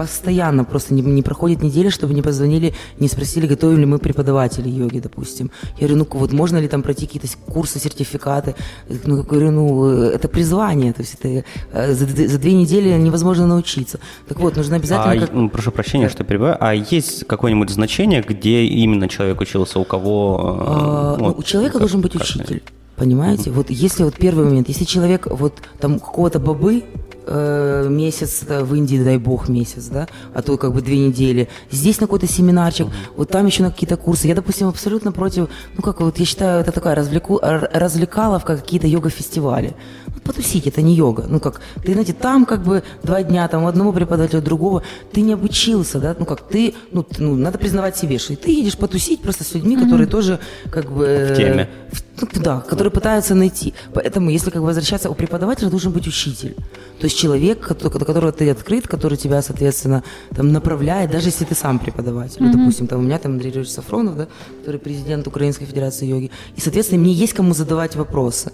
постоянно 0.00 0.64
просто 0.64 0.94
не, 0.94 1.02
не 1.02 1.22
проходит 1.22 1.62
неделя, 1.62 1.90
чтобы 1.90 2.14
не 2.14 2.22
позвонили, 2.22 2.72
не 3.00 3.08
спросили, 3.08 3.46
готовы 3.46 3.76
ли 3.76 3.84
мы 3.84 3.98
преподаватели 3.98 4.68
йоги, 4.70 4.98
допустим. 5.00 5.50
Я 5.78 5.88
говорю, 5.88 5.96
ну 6.10 6.18
вот 6.18 6.32
можно 6.32 6.56
ли 6.60 6.68
там 6.68 6.82
пройти 6.82 7.06
какие-то 7.06 7.28
курсы, 7.52 7.78
сертификаты? 7.78 8.54
Ну, 9.04 9.16
я 9.18 9.22
говорю, 9.22 9.50
ну 9.50 9.90
э, 9.90 10.14
это 10.14 10.28
призвание, 10.28 10.94
то 10.94 11.02
есть 11.02 11.16
это 11.20 11.44
э, 11.72 11.92
за, 11.94 12.06
за 12.28 12.38
две 12.38 12.54
недели 12.54 12.88
невозможно 12.98 13.46
научиться. 13.46 13.98
Так 14.26 14.40
вот, 14.40 14.56
нужно 14.56 14.76
обязательно... 14.76 15.24
А, 15.24 15.26
как- 15.26 15.52
прошу 15.52 15.70
прощения, 15.70 16.08
что 16.08 16.24
перебиваю. 16.24 16.56
А 16.60 16.74
есть 16.74 17.26
какое-нибудь 17.26 17.68
значение, 17.68 18.24
где 18.26 18.64
именно 18.64 19.06
человек 19.06 19.38
учился, 19.42 19.78
у 19.78 19.84
кого? 19.84 20.56
э, 20.60 20.64
А, 20.66 21.16
ну, 21.18 21.34
у 21.36 21.42
человека 21.42 21.72
как- 21.74 21.80
должен 21.82 22.00
быть 22.00 22.12
как- 22.12 22.22
учитель. 22.22 22.62
Понимаете? 22.96 23.50
Вот 23.50 23.70
если 23.70 24.04
вот 24.04 24.14
первый 24.14 24.44
момент, 24.46 24.68
если 24.68 24.84
человек 24.84 25.26
вот 25.30 25.54
там 25.78 25.98
какого-то 25.98 26.38
бобы 26.38 26.84
э, 27.26 27.86
месяц 27.88 28.42
в 28.42 28.74
Индии, 28.74 29.02
дай 29.02 29.18
бог, 29.18 29.48
месяц, 29.48 29.86
да, 29.86 30.08
а 30.34 30.42
то 30.42 30.56
как 30.56 30.72
бы 30.72 30.82
две 30.82 30.98
недели. 30.98 31.48
Здесь 31.70 32.00
на 32.00 32.06
какой-то 32.06 32.26
семинарчик, 32.26 32.88
вот 33.16 33.30
там 33.30 33.46
еще 33.46 33.62
на 33.62 33.70
какие-то 33.70 33.96
курсы. 33.96 34.28
Я, 34.28 34.34
допустим, 34.34 34.68
абсолютно 34.68 35.12
против, 35.12 35.48
ну 35.76 35.82
как 35.82 36.00
вот 36.00 36.18
я 36.18 36.24
считаю, 36.24 36.60
это 36.60 36.72
такая 36.72 36.94
развлеку, 36.94 37.38
развлекаловка, 37.42 38.56
какие-то 38.56 38.86
йога-фестивали. 38.86 39.74
Потусить, 40.24 40.66
это 40.66 40.82
не 40.82 40.94
йога. 40.94 41.26
Ну 41.28 41.40
как, 41.40 41.60
ты, 41.84 41.92
знаете, 41.92 42.12
там 42.12 42.44
как 42.46 42.62
бы 42.62 42.82
два 43.02 43.22
дня, 43.22 43.48
там 43.48 43.64
у 43.64 43.66
одного 43.68 43.92
преподавателя, 43.92 44.40
другого, 44.40 44.82
ты 45.12 45.22
не 45.22 45.32
обучился, 45.32 45.98
да, 45.98 46.14
ну 46.18 46.26
как, 46.26 46.42
ты, 46.48 46.74
ну, 46.92 47.02
ты- 47.02 47.22
ну 47.22 47.36
надо 47.36 47.58
признавать 47.58 47.96
себе, 47.96 48.18
что 48.18 48.36
ты 48.36 48.50
едешь 48.52 48.76
потусить 48.76 49.22
просто 49.22 49.44
с 49.44 49.54
людьми, 49.54 49.76
которые 49.76 50.06
тоже 50.06 50.38
как 50.70 50.90
бы... 50.92 51.04
э, 51.06 51.34
В 51.34 51.36
теме. 51.36 51.68
в- 51.92 52.02
ну, 52.20 52.28
да, 52.42 52.60
которые 52.60 52.90
пытаются 52.90 53.34
найти. 53.34 53.72
Поэтому, 53.94 54.28
если 54.30 54.50
как 54.50 54.60
бы 54.60 54.66
возвращаться, 54.66 55.08
у 55.08 55.14
преподавателя 55.14 55.70
должен 55.70 55.90
быть 55.92 56.06
учитель. 56.06 56.54
То 56.98 57.04
есть 57.06 57.16
человек, 57.18 57.66
до 57.82 57.88
которого 57.90 58.30
ты 58.30 58.50
открыт, 58.50 58.86
который 58.86 59.16
тебя, 59.16 59.40
соответственно, 59.40 60.02
там 60.36 60.52
направляет, 60.52 61.10
даже 61.10 61.28
если 61.28 61.46
ты 61.46 61.54
сам 61.54 61.78
преподаватель. 61.78 62.36
Ну, 62.40 62.52
допустим, 62.52 62.86
там 62.88 62.98
у 63.00 63.02
меня 63.02 63.18
там 63.18 63.32
Андрей 63.32 63.50
Григорьевич 63.50 63.74
Сафронов, 63.74 64.16
да, 64.16 64.26
который 64.58 64.78
президент 64.80 65.26
Украинской 65.26 65.64
Федерации 65.64 66.06
йоги. 66.06 66.30
И, 66.56 66.60
соответственно, 66.60 67.00
мне 67.00 67.12
есть 67.14 67.32
кому 67.32 67.54
задавать 67.54 67.96
вопросы. 67.96 68.52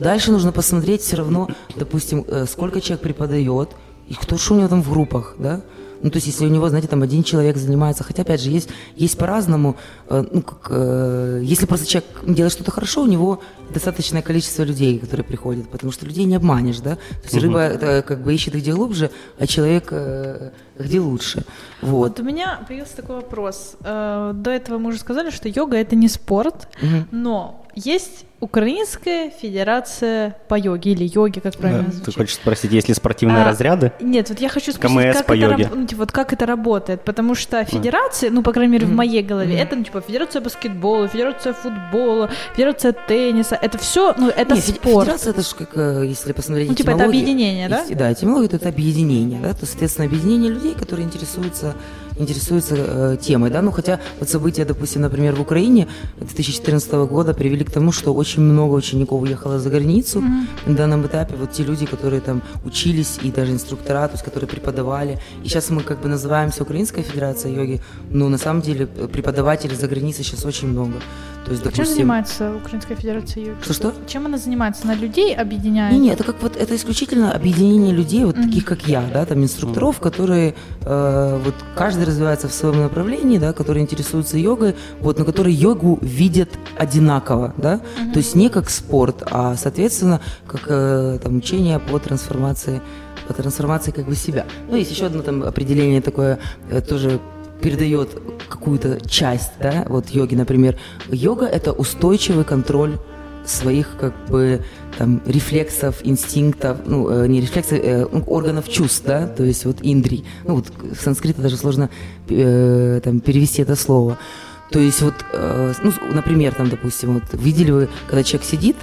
Дальше 0.00 0.32
нужно 0.32 0.50
посмотреть 0.50 1.02
все 1.02 1.16
равно, 1.16 1.48
допустим, 1.76 2.24
э, 2.26 2.46
сколько 2.46 2.80
человек 2.80 3.02
преподает, 3.02 3.68
и 4.08 4.14
кто 4.14 4.38
что 4.38 4.54
у 4.54 4.56
него 4.56 4.68
там 4.68 4.82
в 4.82 4.90
группах, 4.90 5.36
да? 5.38 5.60
Ну, 6.02 6.10
то 6.10 6.16
есть, 6.16 6.28
если 6.28 6.46
у 6.46 6.48
него, 6.48 6.66
знаете, 6.70 6.88
там 6.88 7.02
один 7.02 7.22
человек 7.22 7.58
занимается, 7.58 8.02
хотя, 8.04 8.22
опять 8.22 8.40
же, 8.40 8.48
есть, 8.48 8.70
есть 8.96 9.18
по-разному, 9.18 9.76
э, 10.08 10.24
ну, 10.32 10.40
как, 10.40 10.68
э, 10.70 11.40
если 11.42 11.66
просто 11.66 11.86
человек 11.86 12.08
делает 12.26 12.52
что-то 12.52 12.70
хорошо, 12.70 13.02
у 13.02 13.06
него 13.06 13.42
достаточное 13.74 14.22
количество 14.22 14.62
людей, 14.62 14.98
которые 14.98 15.24
приходят, 15.24 15.68
потому 15.68 15.92
что 15.92 16.06
людей 16.06 16.24
не 16.24 16.36
обманешь, 16.36 16.80
да? 16.80 16.94
То 16.94 17.24
есть 17.24 17.34
рыба 17.34 17.58
это, 17.58 18.02
как 18.02 18.22
бы 18.22 18.34
ищет 18.34 18.54
где 18.54 18.72
глубже, 18.72 19.10
а 19.38 19.46
человек 19.46 19.88
э, 19.90 20.52
где 20.78 21.00
лучше. 21.00 21.44
Вот. 21.82 22.08
Вот 22.08 22.20
у 22.20 22.22
меня 22.22 22.64
появился 22.66 22.96
такой 22.96 23.16
вопрос. 23.16 23.76
Э, 23.84 24.32
До 24.34 24.50
этого 24.50 24.78
мы 24.78 24.88
уже 24.88 24.98
сказали, 24.98 25.28
что 25.28 25.48
йога 25.48 25.76
это 25.76 25.96
не 25.96 26.08
спорт, 26.08 26.68
но 27.10 27.59
есть 27.74 28.24
Украинская 28.40 29.30
федерация 29.30 30.34
по 30.48 30.54
йоге 30.58 30.92
или 30.92 31.04
йоге, 31.04 31.40
как 31.42 31.54
правильно 31.56 31.90
Ты 31.90 31.96
звучит. 31.96 32.14
хочешь 32.16 32.34
спросить, 32.36 32.72
есть 32.72 32.88
ли 32.88 32.94
спортивные 32.94 33.42
А, 33.42 33.44
разряды? 33.44 33.92
Нет, 34.00 34.30
вот 34.30 34.40
я 34.40 34.48
хочу 34.48 34.72
спросить, 34.72 34.96
КМС 34.98 35.16
как, 35.18 35.26
по 35.26 35.32
это, 35.34 35.42
йоге. 35.50 35.70
ну, 35.74 35.86
типа, 35.86 36.00
вот 36.00 36.12
как 36.12 36.32
это 36.32 36.46
работает, 36.46 37.02
потому 37.04 37.34
что 37.34 37.62
федерации, 37.66 38.30
ну, 38.30 38.42
по 38.42 38.52
крайней 38.52 38.72
мере, 38.72 38.86
в 38.86 38.92
моей 38.92 39.22
голове, 39.22 39.56
это, 39.58 39.76
ну, 39.76 39.84
типа, 39.84 40.00
федерация 40.00 40.40
баскетбола, 40.40 41.06
федерация 41.08 41.52
футбола, 41.52 42.30
федерация 42.54 42.92
тенниса, 42.92 43.58
это 43.60 43.76
все, 43.76 44.14
ну, 44.16 44.28
это 44.30 44.54
Не, 44.54 44.60
фе- 44.60 44.74
спорт. 44.74 45.04
Федерация 45.06 45.30
это 45.32 45.42
же 45.42 45.54
как, 45.54 45.76
э, 45.76 46.04
если 46.06 46.32
посмотреть 46.32 46.68
Ну, 46.70 46.74
типа, 46.74 46.90
это 46.92 47.04
объединение, 47.04 47.68
да? 47.68 47.82
Ес- 47.82 47.90
Да, 47.96 48.10
этимология 48.10 48.56
это 48.56 48.68
объединение, 48.70 49.38
да, 49.40 49.52
то, 49.52 49.66
соответственно, 49.66 50.06
объединение 50.08 50.50
людей, 50.50 50.74
которые 50.74 51.04
интересуются 51.06 51.74
интересуются 52.20 52.74
э, 52.76 53.16
темой, 53.20 53.50
да, 53.50 53.62
ну 53.62 53.70
хотя 53.70 53.98
вот 54.18 54.28
события, 54.28 54.64
допустим, 54.64 55.02
например, 55.02 55.34
в 55.34 55.40
Украине 55.40 55.88
2014 56.20 56.92
года 56.92 57.34
привели 57.34 57.64
к 57.64 57.70
тому, 57.70 57.92
что 57.92 58.14
очень 58.14 58.42
много 58.42 58.74
учеников 58.74 59.22
уехало 59.22 59.58
за 59.58 59.70
границу. 59.70 60.22
На 60.66 60.74
данном 60.74 61.06
этапе, 61.06 61.34
вот 61.36 61.52
те 61.52 61.62
люди, 61.62 61.86
которые 61.86 62.20
там 62.20 62.42
учились 62.64 63.18
и 63.22 63.30
даже 63.30 63.52
инструктора, 63.52 64.06
то 64.08 64.14
есть 64.14 64.24
которые 64.24 64.48
преподавали, 64.48 65.18
и 65.44 65.48
сейчас 65.48 65.70
мы 65.70 65.82
как 65.82 66.00
бы 66.00 66.08
называемся 66.08 66.62
Украинская 66.62 67.04
Федерация 67.04 67.52
йоги, 67.52 67.80
но 68.10 68.28
на 68.28 68.38
самом 68.38 68.62
деле 68.62 68.88
э, 68.96 69.08
преподавателей 69.08 69.76
за 69.76 69.88
границей 69.88 70.24
сейчас 70.24 70.44
очень 70.44 70.68
много, 70.68 70.94
то 71.50 71.54
есть, 71.54 71.64
Чем 71.64 71.72
допустим... 71.72 71.94
занимается 71.94 72.54
Украинская 72.54 72.96
федерация 72.96 73.44
йоги? 73.44 73.58
Что-что? 73.62 73.92
Чем 74.06 74.26
она 74.26 74.38
занимается? 74.38 74.84
Она 74.84 74.94
людей 74.94 75.34
объединяет? 75.34 75.92
Не, 75.92 75.98
не, 75.98 76.10
это 76.10 76.22
как 76.22 76.40
вот 76.42 76.56
это 76.56 76.76
исключительно 76.76 77.32
объединение 77.32 77.92
людей, 77.92 78.24
вот 78.24 78.36
таких 78.36 78.64
как 78.64 78.86
я, 78.86 79.02
да, 79.12 79.26
там 79.26 79.42
инструкторов, 79.42 79.98
которые 79.98 80.54
э, 80.82 81.40
вот 81.44 81.54
каждый 81.74 82.04
развивается 82.04 82.48
в 82.48 82.52
своем 82.52 82.82
направлении, 82.82 83.38
да, 83.38 83.52
которые 83.52 83.82
интересуются 83.82 84.38
йогой, 84.38 84.76
вот, 85.00 85.18
но 85.18 85.24
которые 85.24 85.54
йогу 85.54 85.98
видят 86.02 86.50
одинаково, 86.78 87.52
да, 87.56 87.78
то 88.12 88.18
есть 88.18 88.36
не 88.36 88.48
как 88.48 88.70
спорт, 88.70 89.24
а 89.28 89.56
соответственно 89.56 90.20
как 90.46 90.62
э, 90.68 91.18
там 91.20 91.38
учение 91.38 91.80
по 91.80 91.98
трансформации, 91.98 92.80
по 93.26 93.34
трансформации 93.34 93.90
как 93.90 94.06
бы 94.06 94.14
себя. 94.14 94.46
Ну 94.68 94.76
есть 94.76 94.92
еще 94.92 95.06
одно 95.06 95.22
там 95.22 95.42
определение 95.42 96.00
такое 96.00 96.38
э, 96.70 96.80
тоже 96.80 97.20
передает 97.62 98.10
какую-то 98.48 99.00
часть, 99.08 99.52
да, 99.60 99.84
вот 99.88 100.10
йоги, 100.10 100.34
например. 100.34 100.76
Йога– 101.08 101.46
это 101.46 101.72
устойчивый 101.72 102.44
контроль 102.44 102.98
своих 103.44 103.96
как 103.98 104.14
бы 104.28 104.62
там 104.98 105.22
рефлексов, 105.26 105.96
инстинктов, 106.02 106.78
ну 106.86 107.08
э, 107.08 107.26
не 107.26 107.40
рефлексов, 107.40 107.78
э, 107.82 108.06
ну, 108.10 108.22
органов 108.26 108.68
чувств, 108.68 109.02
да, 109.06 109.26
то 109.26 109.44
есть 109.44 109.64
вот 109.64 109.78
индри. 109.82 110.24
Ну 110.44 110.56
вот 110.56 110.66
в 110.68 111.00
санскрите 111.00 111.40
даже 111.40 111.56
сложно 111.56 111.90
э, 112.28 113.00
там 113.02 113.20
перевести 113.20 113.62
это 113.62 113.76
слово. 113.76 114.18
То 114.70 114.78
есть 114.78 115.02
вот, 115.02 115.14
э, 115.32 115.72
ну, 115.82 115.92
например, 116.12 116.54
там, 116.54 116.68
допустим, 116.68 117.14
вот 117.14 117.24
видели 117.32 117.70
вы, 117.70 117.88
когда 118.06 118.22
человек 118.22 118.46
сидит 118.46 118.76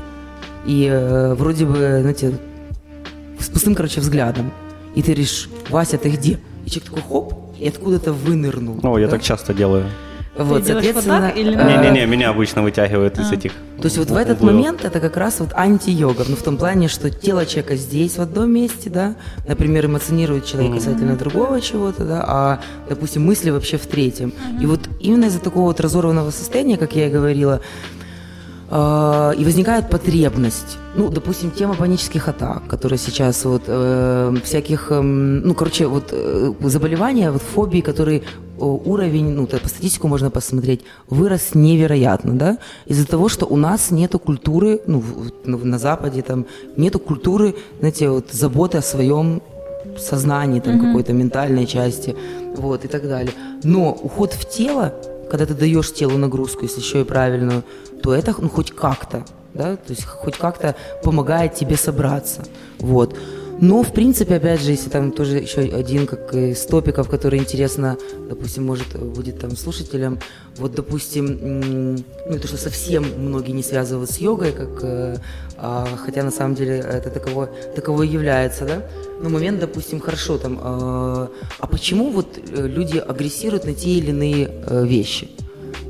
и 0.65 0.87
э, 0.91 1.33
вроде 1.35 1.65
бы, 1.65 1.99
знаете, 2.01 2.37
с 3.39 3.47
пустым, 3.47 3.75
короче, 3.75 4.01
взглядом, 4.01 4.51
и 4.95 5.01
ты 5.01 5.11
говоришь, 5.11 5.49
Вася, 5.69 5.97
ты 5.97 6.09
где? 6.09 6.39
И 6.65 6.69
человек 6.69 6.89
такой, 6.89 7.03
хоп, 7.03 7.46
и 7.59 7.67
откуда-то 7.67 8.13
вынырнул. 8.13 8.79
О, 8.83 8.97
я 8.97 9.07
да? 9.07 9.11
так 9.11 9.23
часто 9.23 9.53
делаю. 9.53 9.85
Вот, 10.37 10.59
вот 10.59 10.67
соответственно, 10.67 11.21
так 11.21 11.37
или 11.37 11.55
э, 11.55 11.81
Не-не-не, 11.81 12.05
меня 12.05 12.29
обычно 12.29 12.61
вытягивают 12.61 13.17
из 13.17 13.31
этих 13.31 13.53
то 13.77 13.85
есть 13.85 13.97
вот 13.99 14.09
в 14.09 14.15
этот 14.15 14.39
углов. 14.39 14.55
момент 14.55 14.85
это 14.85 14.99
как 14.99 15.17
раз 15.17 15.39
вот 15.39 15.49
анти-йога, 15.53 16.25
ну 16.27 16.35
в 16.35 16.41
том 16.41 16.57
плане, 16.57 16.87
что 16.87 17.11
тело 17.11 17.45
человека 17.45 17.75
здесь 17.75 18.17
в 18.17 18.21
одном 18.21 18.51
месте, 18.51 18.89
да, 18.89 19.15
например, 19.47 19.85
эмоционирует 19.85 20.45
человек 20.45 20.73
касательно 20.73 21.15
другого 21.15 21.61
чего-то, 21.61 22.03
да, 22.03 22.23
а, 22.27 22.59
допустим, 22.89 23.25
мысли 23.25 23.51
вообще 23.51 23.77
в 23.77 23.85
третьем. 23.85 24.33
И 24.59 24.65
вот 24.65 24.89
именно 24.99 25.25
из-за 25.25 25.39
такого 25.39 25.65
вот 25.65 25.79
разорванного 25.79 26.31
состояния, 26.31 26.77
как 26.77 26.95
я 26.95 27.07
и 27.07 27.11
говорила, 27.11 27.61
и 28.69 29.45
возникает 29.45 29.89
потребность. 29.89 30.77
Ну, 30.95 31.09
допустим, 31.09 31.51
тема 31.51 31.75
панических 31.75 32.27
атак, 32.27 32.67
которые 32.67 32.99
сейчас 32.99 33.45
вот 33.45 33.63
э, 33.67 34.35
всяких, 34.43 34.91
эм, 34.91 35.39
ну, 35.39 35.53
короче, 35.53 35.87
вот 35.87 36.09
э, 36.11 36.53
заболевания, 36.63 37.31
вот 37.31 37.41
фобии, 37.41 37.79
которые 37.79 38.23
уровень, 38.59 39.29
ну, 39.29 39.47
по 39.47 39.69
статистику 39.69 40.07
можно 40.07 40.31
посмотреть, 40.31 40.81
вырос 41.09 41.53
невероятно, 41.53 42.33
да, 42.33 42.57
из-за 42.87 43.05
того, 43.05 43.29
что 43.29 43.45
у 43.45 43.55
нас 43.55 43.91
нету 43.91 44.19
культуры, 44.19 44.81
ну, 44.87 45.03
на 45.45 45.77
Западе 45.77 46.21
там 46.21 46.45
нету 46.75 46.99
культуры, 46.99 47.55
знаете, 47.79 48.09
вот 48.09 48.31
заботы 48.31 48.79
о 48.79 48.81
своем 48.81 49.41
сознании, 49.97 50.59
там, 50.59 50.75
mm-hmm. 50.75 50.87
какой-то 50.87 51.13
ментальной 51.13 51.65
части, 51.65 52.15
вот, 52.55 52.85
и 52.85 52.87
так 52.87 53.07
далее. 53.07 53.33
Но 53.63 53.91
уход 53.91 54.33
в 54.33 54.49
тело, 54.49 54.93
когда 55.29 55.45
ты 55.45 55.53
даешь 55.53 55.93
телу 55.93 56.17
нагрузку, 56.17 56.63
если 56.63 56.81
еще 56.81 57.01
и 57.01 57.03
правильную, 57.03 57.63
то 58.01 58.13
это, 58.13 58.35
ну, 58.39 58.49
хоть 58.49 58.71
как-то, 58.71 59.25
да, 59.53 59.75
то 59.75 59.89
есть 59.89 60.05
хоть 60.05 60.37
как-то 60.37 60.75
помогает 61.03 61.55
тебе 61.55 61.77
собраться, 61.77 62.43
вот. 62.79 63.15
Но, 63.59 63.81
в 63.81 63.91
принципе, 63.91 64.35
опять 64.35 64.61
же, 64.61 64.71
если 64.71 64.89
там 64.89 65.11
тоже 65.11 65.37
еще 65.37 65.61
один 65.61 66.05
как 66.05 66.33
из 66.35 66.63
топиков, 66.65 67.09
который 67.09 67.39
интересно, 67.39 67.97
допустим, 68.29 68.65
может 68.65 68.95
будет 68.95 69.39
там 69.39 69.55
слушателям, 69.55 70.19
вот, 70.57 70.75
допустим, 70.75 71.95
ну, 72.29 72.39
то, 72.39 72.47
что 72.47 72.57
совсем 72.57 73.03
многие 73.17 73.53
не 73.53 73.63
связывают 73.63 74.11
с 74.11 74.19
йогой, 74.19 74.51
как, 74.51 74.83
э, 74.83 75.17
а, 75.57 75.87
хотя 75.97 76.21
на 76.23 76.29
самом 76.29 76.53
деле 76.53 76.77
это 76.77 77.09
таково, 77.09 77.49
таково 77.75 78.03
и 78.03 78.07
является, 78.09 78.65
да, 78.65 78.83
но 79.23 79.29
момент, 79.29 79.59
допустим, 79.59 79.99
хорошо, 80.01 80.37
там, 80.37 80.59
э, 80.61 81.27
а 81.59 81.67
почему 81.67 82.11
вот 82.11 82.37
э, 82.37 82.67
люди 82.67 82.99
агрессируют 82.99 83.65
на 83.65 83.73
те 83.73 83.89
или 83.89 84.11
иные 84.11 84.51
вещи? 84.85 85.29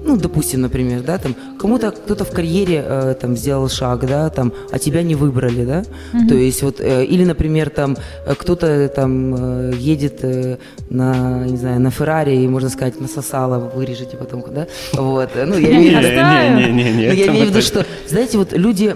Ну, 0.03 0.17
допустим, 0.17 0.61
например, 0.61 1.01
да, 1.01 1.17
там, 1.17 1.35
кому-то 1.59 1.91
кто-то 1.91 2.23
в 2.23 2.31
карьере 2.31 2.83
э, 2.85 3.15
там 3.19 3.35
сделал 3.35 3.69
шаг, 3.69 4.07
да, 4.07 4.29
там, 4.29 4.53
а 4.71 4.79
тебя 4.79 5.03
не 5.03 5.15
выбрали, 5.15 5.65
да, 5.65 5.81
mm-hmm. 5.81 6.27
то 6.29 6.35
есть 6.35 6.63
вот, 6.63 6.79
э, 6.79 7.05
или, 7.05 7.25
например, 7.25 7.69
там, 7.69 7.97
э, 8.25 8.35
кто-то 8.35 8.87
там 8.87 9.35
э, 9.35 9.73
едет 9.77 10.19
э, 10.23 10.57
на, 10.89 11.45
не 11.45 11.57
знаю, 11.57 11.81
на 11.81 11.91
Феррари 11.91 12.35
и, 12.35 12.47
можно 12.47 12.69
сказать, 12.69 13.01
насосало, 13.01 13.59
вырежете 13.75 14.17
потом, 14.17 14.43
да, 14.49 14.67
вот, 14.93 15.29
ну, 15.35 15.57
я 15.57 15.71
имею 15.71 15.97
в 15.97 16.01
виду, 16.01 17.13
я 17.13 17.27
имею 17.27 17.45
в 17.45 17.49
виду, 17.49 17.61
что, 17.61 17.85
знаете, 18.07 18.37
вот 18.37 18.53
люди, 18.53 18.95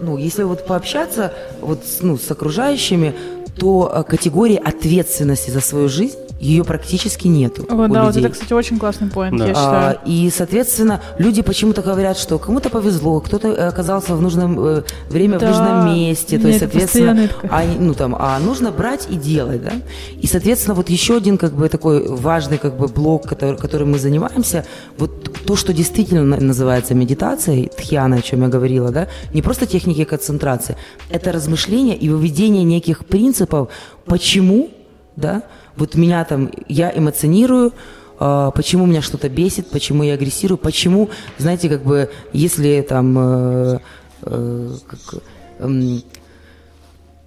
ну, 0.00 0.16
если 0.16 0.44
вот 0.44 0.66
пообщаться 0.66 1.32
вот, 1.60 1.82
ну, 2.00 2.16
с 2.16 2.30
окружающими, 2.30 3.14
то 3.58 3.92
э, 3.94 4.02
категории 4.10 4.56
ответственности 4.56 5.50
за 5.50 5.60
свою 5.60 5.88
жизнь 5.88 6.16
ее 6.40 6.64
практически 6.64 7.28
нету. 7.28 7.66
Вот, 7.68 7.92
да, 7.92 8.06
людей. 8.06 8.06
вот 8.06 8.16
это, 8.16 8.28
кстати, 8.30 8.52
очень 8.54 8.78
классный 8.78 9.08
поинт, 9.08 9.36
да. 9.36 9.46
я 9.46 9.54
считаю. 9.54 9.98
А, 9.98 10.02
и, 10.06 10.30
соответственно, 10.30 11.02
люди 11.18 11.42
почему-то 11.42 11.82
говорят, 11.82 12.16
что 12.16 12.38
кому-то 12.38 12.70
повезло, 12.70 13.20
кто-то 13.20 13.68
оказался 13.68 14.16
в 14.16 14.22
нужном 14.22 14.58
э, 14.58 14.82
время 15.10 15.38
да. 15.38 15.46
в 15.46 15.50
нужном 15.50 15.94
месте, 15.94 16.38
то 16.38 16.48
есть, 16.48 16.60
соответственно, 16.60 17.28
а, 17.50 17.62
ну, 17.78 17.92
там, 17.92 18.16
а 18.18 18.38
нужно 18.38 18.70
брать 18.70 19.06
и 19.10 19.16
делать, 19.16 19.62
да. 19.62 19.72
И, 20.18 20.26
соответственно, 20.26 20.74
вот 20.74 20.88
еще 20.88 21.18
один 21.18 21.36
как 21.36 21.52
бы 21.52 21.68
такой 21.68 22.08
важный 22.08 22.56
как 22.56 22.78
бы 22.78 22.88
блок, 22.88 23.28
который, 23.28 23.58
которым 23.58 23.92
мы 23.92 23.98
занимаемся, 23.98 24.64
вот 24.96 25.44
то, 25.46 25.56
что 25.56 25.74
действительно 25.74 26.24
называется 26.24 26.94
медитацией, 26.94 27.68
тхьяна, 27.68 28.16
о 28.16 28.22
чем 28.22 28.42
я 28.42 28.48
говорила, 28.48 28.90
да, 28.90 29.08
не 29.34 29.42
просто 29.42 29.66
техники 29.66 30.04
концентрации, 30.04 30.76
это 31.10 31.32
размышление 31.32 31.98
и 31.98 32.08
выведение 32.08 32.64
неких 32.64 33.04
принципов, 33.04 33.68
почему, 34.06 34.70
да, 35.16 35.42
вот 35.80 35.96
меня 35.96 36.24
там, 36.24 36.50
я 36.68 36.96
эмоционирую, 36.96 37.72
э, 38.20 38.50
почему 38.54 38.86
меня 38.86 39.02
что-то 39.02 39.28
бесит, 39.28 39.70
почему 39.70 40.02
я 40.04 40.14
агрессирую, 40.14 40.58
почему, 40.58 41.10
знаете, 41.38 41.68
как 41.68 41.82
бы, 41.82 42.10
если 42.32 42.80
там 42.88 43.18
э, 43.18 43.78
э, 44.22 44.74
как, 44.86 45.22
э, 45.58 45.98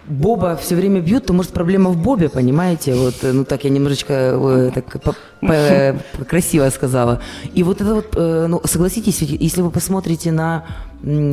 Боба 0.06 0.54
все 0.56 0.74
время 0.76 1.00
бьют, 1.00 1.26
то 1.26 1.32
может 1.32 1.52
проблема 1.52 1.88
в 1.90 1.96
Бобе, 1.96 2.28
понимаете? 2.28 2.94
Вот, 2.94 3.14
э, 3.22 3.32
ну 3.32 3.44
так 3.44 3.64
я 3.64 3.70
немножечко 3.70 4.12
э, 4.12 4.70
так 4.74 5.02
по, 5.02 5.14
красиво 6.24 6.68
сказала. 6.70 7.22
И 7.54 7.62
вот 7.62 7.80
это 7.80 7.94
вот, 7.94 8.14
э, 8.16 8.46
ну 8.46 8.60
согласитесь, 8.64 9.22
если 9.22 9.62
вы 9.62 9.70
посмотрите 9.70 10.30
на 10.30 10.66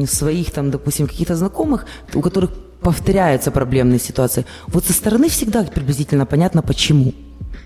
своих 0.05 0.51
там, 0.51 0.71
допустим, 0.71 1.07
каких-то 1.07 1.35
знакомых, 1.35 1.85
у 2.13 2.21
которых 2.21 2.51
повторяются 2.81 3.51
проблемные 3.51 3.99
ситуации. 3.99 4.45
Вот 4.67 4.85
со 4.85 4.93
стороны 4.93 5.29
всегда 5.29 5.63
приблизительно 5.63 6.25
понятно, 6.25 6.61
почему 6.61 7.13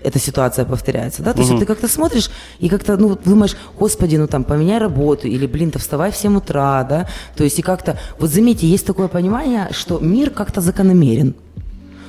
эта 0.02 0.18
ситуация 0.18 0.64
повторяется, 0.64 1.22
да, 1.22 1.32
то 1.32 1.40
угу. 1.40 1.48
есть 1.48 1.60
ты 1.60 1.66
как-то 1.66 1.88
смотришь 1.88 2.30
и 2.60 2.68
как-то, 2.68 2.96
ну, 2.96 3.18
думаешь, 3.24 3.56
господи, 3.78 4.16
ну 4.16 4.26
там, 4.26 4.44
поменяй 4.44 4.78
работу, 4.78 5.26
или, 5.26 5.46
блин, 5.46 5.70
ты 5.70 5.78
вставай 5.78 6.12
в 6.12 6.16
7 6.16 6.36
утра, 6.36 6.84
да, 6.84 7.08
то 7.34 7.44
есть 7.44 7.58
и 7.58 7.62
как-то, 7.62 7.98
вот 8.18 8.30
заметьте, 8.30 8.68
есть 8.68 8.86
такое 8.86 9.08
понимание, 9.08 9.68
что 9.72 9.98
мир 9.98 10.30
как-то 10.30 10.60
закономерен, 10.60 11.34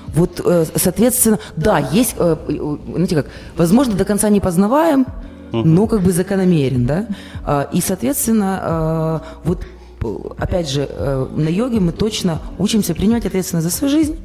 вот, 0.09 0.41
э, 0.43 0.65
соответственно, 0.75 1.39
да, 1.55 1.79
есть, 1.79 2.15
э, 2.17 2.35
знаете 2.87 3.15
как, 3.15 3.27
возможно, 3.55 3.95
до 3.95 4.05
конца 4.05 4.29
не 4.29 4.41
познаваем, 4.41 5.05
но 5.51 5.87
как 5.87 6.01
бы 6.01 6.11
закономерен, 6.11 6.85
да, 6.85 7.05
а, 7.45 7.69
и, 7.71 7.81
соответственно, 7.81 9.21
э, 9.43 9.47
вот 9.47 9.65
опять 10.37 10.69
же, 10.69 10.87
э, 10.89 11.27
на 11.35 11.49
йоге 11.49 11.79
мы 11.79 11.91
точно 11.91 12.41
учимся 12.57 12.93
принимать 12.93 13.25
ответственность 13.25 13.67
за 13.67 13.73
свою 13.75 13.91
жизнь 13.91 14.17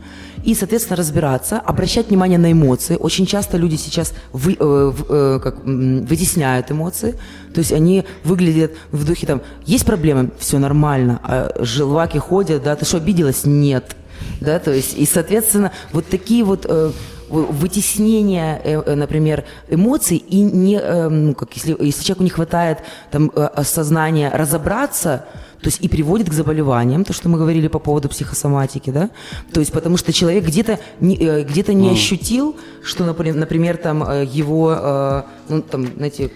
и, 0.45 0.55
соответственно, 0.55 0.97
разбираться, 0.97 1.59
обращать 1.59 2.09
внимание 2.09 2.39
на 2.39 2.53
эмоции. 2.53 2.97
Очень 2.97 3.27
часто 3.27 3.57
люди 3.57 3.77
сейчас 3.77 4.13
вы, 4.33 4.57
э, 4.59 4.93
э, 5.09 5.41
как, 5.43 5.65
вытесняют 5.65 6.71
эмоции, 6.71 7.15
то 7.55 7.59
есть 7.59 7.73
они 7.73 8.05
выглядят 8.25 8.73
в 8.91 9.05
духе 9.07 9.27
там, 9.27 9.43
есть 9.67 9.87
проблемы, 9.87 10.31
все 10.39 10.59
нормально, 10.59 11.21
а 11.23 11.53
желваки 11.61 12.19
ходят, 12.19 12.63
да, 12.63 12.77
ты 12.77 12.85
что, 12.85 12.99
обиделась? 12.99 13.45
Нет. 13.45 13.97
Да, 14.41 14.59
то 14.59 14.73
есть, 14.73 14.97
и, 14.97 15.07
соответственно, 15.07 15.73
вот 15.93 16.07
такие 16.07 16.45
вот 16.45 16.67
э, 16.69 16.91
вытеснение, 17.29 18.61
э, 18.63 18.95
например, 18.95 19.45
эмоций 19.69 20.17
и 20.17 20.41
не, 20.41 20.77
э, 20.77 21.09
ну, 21.09 21.35
как 21.35 21.55
если, 21.55 21.77
если 21.79 22.03
человеку 22.03 22.25
не 22.25 22.31
хватает 22.31 22.79
там 23.11 23.31
сознания 23.63 24.31
разобраться, 24.35 25.27
то 25.63 25.69
есть 25.69 25.79
и 25.81 25.89
приводит 25.89 26.29
к 26.29 26.33
заболеваниям, 26.33 27.05
то, 27.05 27.13
что 27.13 27.29
мы 27.29 27.39
говорили 27.39 27.69
по 27.69 27.79
поводу 27.79 28.09
психосоматики, 28.09 28.91
да, 28.91 29.11
то 29.53 29.61
есть 29.61 29.73
потому 29.73 29.97
что 29.97 30.13
человек 30.13 30.45
где-то 30.45 30.81
не, 31.01 31.17
э, 31.17 31.45
где-то 31.45 31.73
не 31.73 31.91
ощутил, 31.91 32.57
что, 32.83 33.05
например, 33.05 33.37
например 33.37 33.77
там 33.77 34.03
э, 34.03 34.25
его, 34.25 34.75
э, 34.77 35.23
ну, 35.49 35.63
там, 35.63 35.87
знаете, 35.97 36.31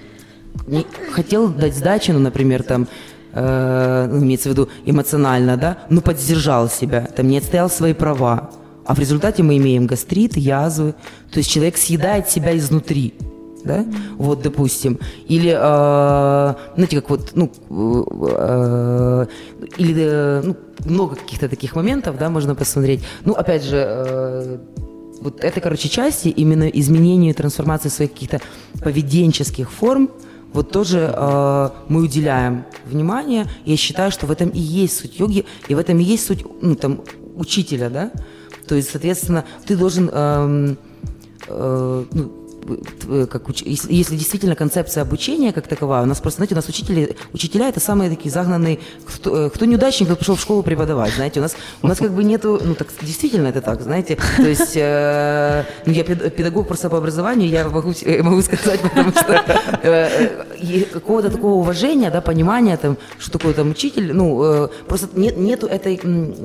не, 0.69 0.87
хотел 1.11 1.49
дать 1.49 1.75
сдачи, 1.77 2.13
ну, 2.13 2.21
например, 2.21 2.63
там, 2.63 2.87
э, 3.33 4.09
ну, 4.11 4.23
имеется 4.23 4.49
в 4.49 4.53
виду 4.53 4.69
эмоционально, 4.85 5.57
да, 5.57 5.79
но 5.91 6.01
поддержал 6.01 6.71
себя, 6.71 7.01
там, 7.01 7.27
не 7.27 7.39
отстоял 7.39 7.69
свои 7.69 7.95
права, 7.95 8.51
а 8.85 8.95
в 8.95 9.01
результате 9.01 9.43
мы 9.43 9.57
имеем 9.57 9.87
гастрит, 9.87 10.37
язвы, 10.37 10.95
то 11.33 11.39
есть 11.39 11.51
человек 11.51 11.77
съедает 11.77 12.31
себя 12.31 12.57
изнутри 12.57 13.15
да, 13.67 13.85
вот, 14.17 14.43
допустим, 14.43 14.99
или, 15.27 15.51
э, 15.51 16.55
знаете, 16.75 17.01
как 17.01 17.11
вот, 17.11 17.33
ну, 17.35 17.51
э, 17.69 19.27
или, 19.77 19.95
э, 19.99 20.43
ну, 20.45 20.57
много 20.85 21.17
каких-то 21.17 21.49
таких 21.49 21.75
моментов, 21.75 22.17
да, 22.19 22.31
можно 22.31 22.55
посмотреть. 22.55 23.01
Ну, 23.25 23.33
опять 23.33 23.65
же, 23.65 23.77
э, 23.77 24.59
вот 25.21 25.43
это, 25.43 25.61
короче, 25.61 25.89
части 25.89 26.29
именно 26.29 26.65
изменению 26.65 27.31
и 27.31 27.35
трансформации 27.35 27.89
своих 27.89 28.13
каких-то 28.13 28.41
поведенческих 28.81 29.71
форм, 29.71 30.11
вот 30.53 30.71
тоже 30.71 31.13
э, 31.13 31.69
мы 31.89 32.03
уделяем 32.03 32.65
внимание. 32.87 33.47
Я 33.65 33.77
считаю, 33.77 34.11
что 34.11 34.27
в 34.27 34.31
этом 34.31 34.49
и 34.49 34.59
есть 34.59 34.99
суть 34.99 35.19
йоги, 35.19 35.45
и 35.69 35.75
в 35.75 35.79
этом 35.79 35.99
и 35.99 36.03
есть 36.03 36.27
суть, 36.27 36.45
ну, 36.63 36.75
там, 36.77 37.03
учителя, 37.35 37.91
да. 37.91 38.11
То 38.67 38.75
есть, 38.75 38.91
соответственно, 38.91 39.45
ты 39.67 39.77
должен 39.77 40.11
э, 40.13 40.77
э, 41.49 42.05
ну, 42.13 42.46
как 43.31 43.49
уч... 43.49 43.63
если, 43.63 43.93
если 43.93 44.17
действительно 44.17 44.55
концепция 44.55 45.03
обучения 45.03 45.53
как 45.53 45.69
таковая, 45.69 46.03
у 46.03 46.07
нас 46.07 46.21
просто, 46.21 46.39
знаете, 46.39 46.55
у 46.55 46.57
нас 46.57 46.69
учители, 46.69 47.17
учителя 47.33 47.69
это 47.69 47.81
самые 47.81 48.11
такие 48.11 48.31
загнанные, 48.31 48.79
кто, 49.07 49.47
э, 49.47 49.51
кто 49.51 49.65
неудачник, 49.65 50.09
кто 50.09 50.17
пришел 50.17 50.37
в 50.37 50.41
школу 50.41 50.63
преподавать, 50.63 51.15
знаете, 51.15 51.41
у 51.41 51.43
нас, 51.43 51.57
у 51.83 51.87
нас 51.87 51.99
как 51.99 52.13
бы 52.13 52.25
нету, 52.25 52.61
ну 52.65 52.75
так 52.75 52.89
действительно 53.03 53.49
это 53.49 53.61
так, 53.61 53.83
знаете, 53.83 54.19
то 54.37 54.49
есть, 54.49 54.73
э, 54.77 55.65
ну 55.87 55.93
я 55.93 56.05
педагог 56.05 56.67
просто 56.67 56.91
по 56.91 56.99
образованию, 56.99 57.49
я 57.49 57.69
могу, 57.69 57.93
могу 58.23 58.43
сказать, 58.43 58.81
потому 58.81 59.11
что 59.11 59.45
э, 59.83 60.85
какого-то 60.93 61.31
такого 61.31 61.55
уважения, 61.55 62.11
да, 62.11 62.21
понимания, 62.21 62.77
там, 62.77 62.97
что 63.19 63.39
такое 63.39 63.55
там 63.55 63.71
учитель, 63.71 64.13
ну, 64.13 64.43
э, 64.43 64.69
просто 64.89 65.09
нет, 65.15 65.37
нету 65.37 65.67
этой 65.67 65.97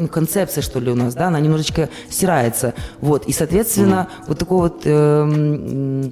концепции, 0.07 0.61
что 0.61 0.79
ли, 0.79 0.91
у 0.91 0.95
нас, 0.95 1.15
да, 1.15 1.27
она 1.27 1.39
немножечко 1.39 1.89
стирается, 2.09 2.73
вот, 2.99 3.25
и, 3.25 3.33
соответственно, 3.33 4.07
mm-hmm. 4.09 4.23
вот 4.27 4.39
такого 4.39 4.61
вот 4.61 4.81
э, 4.85 6.10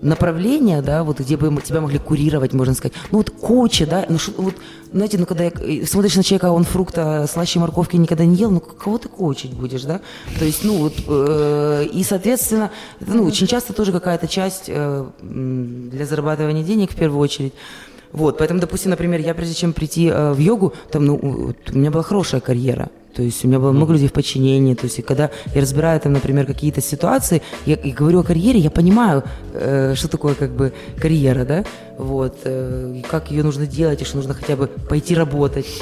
направления, 0.00 0.80
да, 0.80 1.02
вот 1.02 1.20
где 1.20 1.36
бы 1.36 1.60
тебя 1.60 1.80
могли 1.80 1.98
курировать, 1.98 2.52
можно 2.52 2.74
сказать. 2.74 2.96
Ну 3.10 3.18
вот 3.18 3.30
коучи, 3.30 3.84
да, 3.84 4.06
ну 4.08 4.18
шо, 4.18 4.32
вот, 4.36 4.54
знаете, 4.92 5.18
ну 5.18 5.26
когда 5.26 5.44
я, 5.44 5.86
смотришь 5.86 6.14
на 6.14 6.22
человека, 6.22 6.52
он 6.52 6.64
фрукта, 6.64 7.26
слаще 7.30 7.58
морковки 7.58 7.96
никогда 7.96 8.24
не 8.24 8.36
ел, 8.36 8.50
ну 8.50 8.60
кого 8.60 8.98
ты 8.98 9.08
коучить 9.08 9.54
будешь, 9.54 9.82
да? 9.82 10.00
То 10.38 10.44
есть, 10.44 10.64
ну 10.64 10.78
вот, 10.78 10.94
э, 11.08 11.86
и, 11.92 12.04
соответственно, 12.04 12.70
ну 13.00 13.24
очень 13.24 13.46
часто 13.46 13.72
тоже 13.72 13.90
какая-то 13.90 14.28
часть 14.28 14.64
э, 14.68 15.06
для 15.20 16.06
зарабатывания 16.06 16.62
денег 16.62 16.92
в 16.92 16.96
первую 16.96 17.20
очередь. 17.20 17.54
Вот, 18.12 18.38
поэтому, 18.38 18.60
допустим, 18.60 18.90
например, 18.90 19.20
я 19.20 19.34
прежде 19.34 19.54
чем 19.54 19.72
прийти 19.72 20.08
э, 20.08 20.32
в 20.32 20.38
йогу, 20.38 20.72
там, 20.90 21.04
ну, 21.06 21.14
у 21.14 21.54
у 21.74 21.78
меня 21.78 21.90
была 21.90 22.02
хорошая 22.02 22.40
карьера. 22.40 22.88
То 23.14 23.22
есть 23.22 23.44
у 23.44 23.48
меня 23.48 23.58
было 23.58 23.72
много 23.72 23.92
людей 23.92 24.08
в 24.08 24.12
подчинении. 24.12 24.74
То 24.74 24.84
есть 24.84 25.00
и 25.00 25.02
когда 25.02 25.30
я 25.54 25.60
разбираю 25.60 25.98
там, 26.00 26.12
например, 26.12 26.46
какие-то 26.46 26.80
ситуации, 26.80 27.42
я 27.66 27.74
и 27.74 27.90
говорю 27.90 28.20
о 28.20 28.22
карьере, 28.22 28.60
я 28.60 28.70
понимаю, 28.70 29.24
э, 29.54 29.94
что 29.96 30.08
такое 30.08 30.34
как 30.34 30.50
бы 30.50 30.72
карьера, 31.00 31.44
да, 31.44 31.64
вот, 31.98 32.36
э, 32.44 32.94
и 32.98 33.02
как 33.02 33.30
ее 33.30 33.42
нужно 33.42 33.66
делать, 33.66 34.00
и 34.02 34.04
что 34.04 34.16
нужно 34.16 34.34
хотя 34.34 34.56
бы 34.56 34.66
пойти 34.66 35.14
работать. 35.14 35.66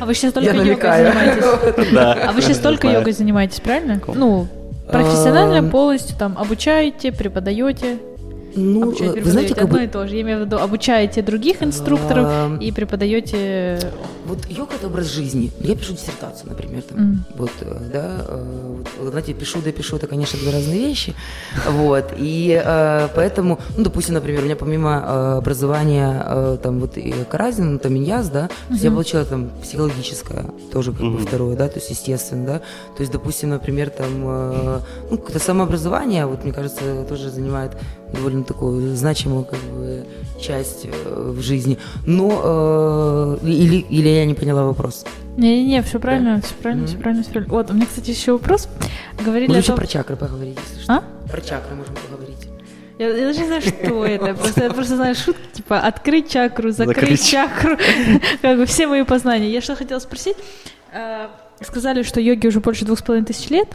А 0.00 0.06
вы 0.06 0.14
сейчас 0.14 0.32
только 0.32 0.50
йогой 0.50 0.74
занимаетесь? 0.74 1.92
Да. 1.92 2.12
А 2.28 2.32
вы 2.32 2.42
сейчас 2.42 2.58
только 2.58 2.88
йогой 2.88 3.12
занимаетесь, 3.12 3.60
правильно? 3.60 4.00
Ну, 4.12 4.48
профессионально 4.90 5.58
Эм. 5.58 5.70
полностью 5.70 6.16
там 6.18 6.36
обучаете, 6.36 7.12
преподаете. 7.12 7.98
Ну, 8.56 8.92
э, 8.92 9.20
вы 9.20 9.30
знаете, 9.30 9.54
как 9.54 9.64
одно 9.64 9.78
бы 9.78 9.84
и 9.84 9.86
то 9.88 10.06
же. 10.06 10.14
Я 10.16 10.22
имею 10.22 10.38
в 10.38 10.40
виду, 10.42 10.58
обучаете 10.58 11.22
других 11.22 11.62
инструкторов 11.62 12.60
и 12.60 12.72
преподаете... 12.72 13.92
Вот 14.26 14.38
йога– 14.48 14.74
это 14.76 14.86
образ 14.86 15.06
жизни. 15.06 15.50
Я 15.60 15.76
пишу 15.76 15.92
диссертацию, 15.92 16.48
например, 16.48 16.82
там, 16.82 16.98
Мгм. 16.98 17.24
вот, 17.36 17.50
э, 17.60 17.76
да, 17.92 18.24
э, 18.26 18.76
вот, 19.00 19.10
знаете, 19.10 19.34
пишу 19.34 19.60
да 19.62 19.70
пишу– 19.70 19.96
это, 19.98 20.06
конечно, 20.06 20.38
две 20.38 20.50
разные 20.50 20.78
вещи, 20.78 21.14
вот, 21.68 22.06
и 22.16 22.58
э, 22.64 23.08
поэтому, 23.14 23.58
ну, 23.76 23.84
допустим, 23.84 24.14
например, 24.14 24.40
у 24.40 24.44
меня 24.44 24.56
помимо 24.56 25.04
э, 25.06 25.38
образования, 25.38 26.24
э, 26.26 26.56
там, 26.62 26.80
вот, 26.80 26.96
и 26.96 27.12
Каразин, 27.30 27.74
ну, 27.74 27.78
там, 27.78 27.96
Иньяз, 27.96 28.30
да, 28.30 28.48
то 28.48 28.72
есть 28.72 28.84
я 28.84 28.90
получила, 28.90 29.24
там, 29.26 29.50
психологическое, 29.62 30.46
тоже, 30.72 30.92
как 30.92 31.00
бы, 31.00 31.10
Мгм. 31.10 31.26
второе, 31.26 31.56
да, 31.56 31.68
то 31.68 31.78
есть, 31.78 31.90
естественно, 31.90 32.46
да, 32.46 32.58
то 32.58 33.00
есть, 33.00 33.12
допустим, 33.12 33.50
например, 33.50 33.90
там, 33.90 34.08
э, 34.24 34.80
ну, 35.10 35.18
какое-то 35.18 35.38
самообразование, 35.38 36.24
вот, 36.24 36.44
мне 36.44 36.52
кажется, 36.54 37.04
тоже 37.08 37.30
занимает 37.30 37.72
довольно 38.14 38.44
такую 38.44 38.96
значимую, 38.96 39.44
как 39.44 39.58
бы, 39.60 40.04
часть 40.40 40.86
э, 40.86 41.32
в 41.36 41.40
жизни, 41.40 41.78
но, 42.06 43.38
э, 43.42 43.46
или, 43.46 43.76
или 43.76 44.08
я 44.08 44.24
не 44.26 44.34
поняла 44.34 44.64
вопрос. 44.64 45.04
Не-не-не, 45.36 45.82
все 45.82 45.98
правильно, 45.98 46.40
все 46.42 46.54
правильно, 46.54 46.86
все 46.86 46.94
Мгм. 46.94 47.02
правильно, 47.02 47.22
все 47.24 47.32
правильно. 47.32 47.54
Вот, 47.54 47.70
у 47.70 47.74
меня, 47.74 47.86
кстати, 47.86 48.10
еще 48.10 48.32
вопрос. 48.32 48.68
Говорили 49.24 49.48
Мы 49.50 49.56
о 49.56 49.58
еще 49.58 49.68
том... 49.68 49.76
про 49.76 49.86
чакры 49.86 50.16
поговорить, 50.16 50.58
если 50.68 50.82
что. 50.82 50.92
А? 50.94 51.04
Про 51.30 51.40
чакры 51.40 51.74
можем 51.74 51.94
поговорить. 52.08 52.48
Я, 52.98 53.08
я 53.08 53.26
даже 53.26 53.40
не 53.40 53.46
знаю, 53.46 53.62
что 53.62 54.04
это. 54.06 54.34
Просто, 54.34 54.64
я 54.64 54.70
просто 54.70 54.94
знаю 54.96 55.14
шутки, 55.16 55.42
типа 55.54 55.80
открыть 55.80 56.30
чакру, 56.30 56.70
закрыть, 56.70 56.96
Закрыть. 57.20 57.26
чакру. 57.28 57.76
Как 58.42 58.56
бы 58.56 58.66
все 58.66 58.86
мои 58.86 59.02
познания. 59.02 59.50
Я 59.50 59.60
что 59.60 59.74
хотела 59.74 59.98
спросить. 59.98 60.36
Сказали, 61.60 62.02
что 62.02 62.20
йоге 62.20 62.48
уже 62.48 62.60
больше 62.60 62.84
двух 62.84 62.98
с 62.98 63.02
половиной 63.02 63.26
тысяч 63.26 63.48
лет, 63.50 63.68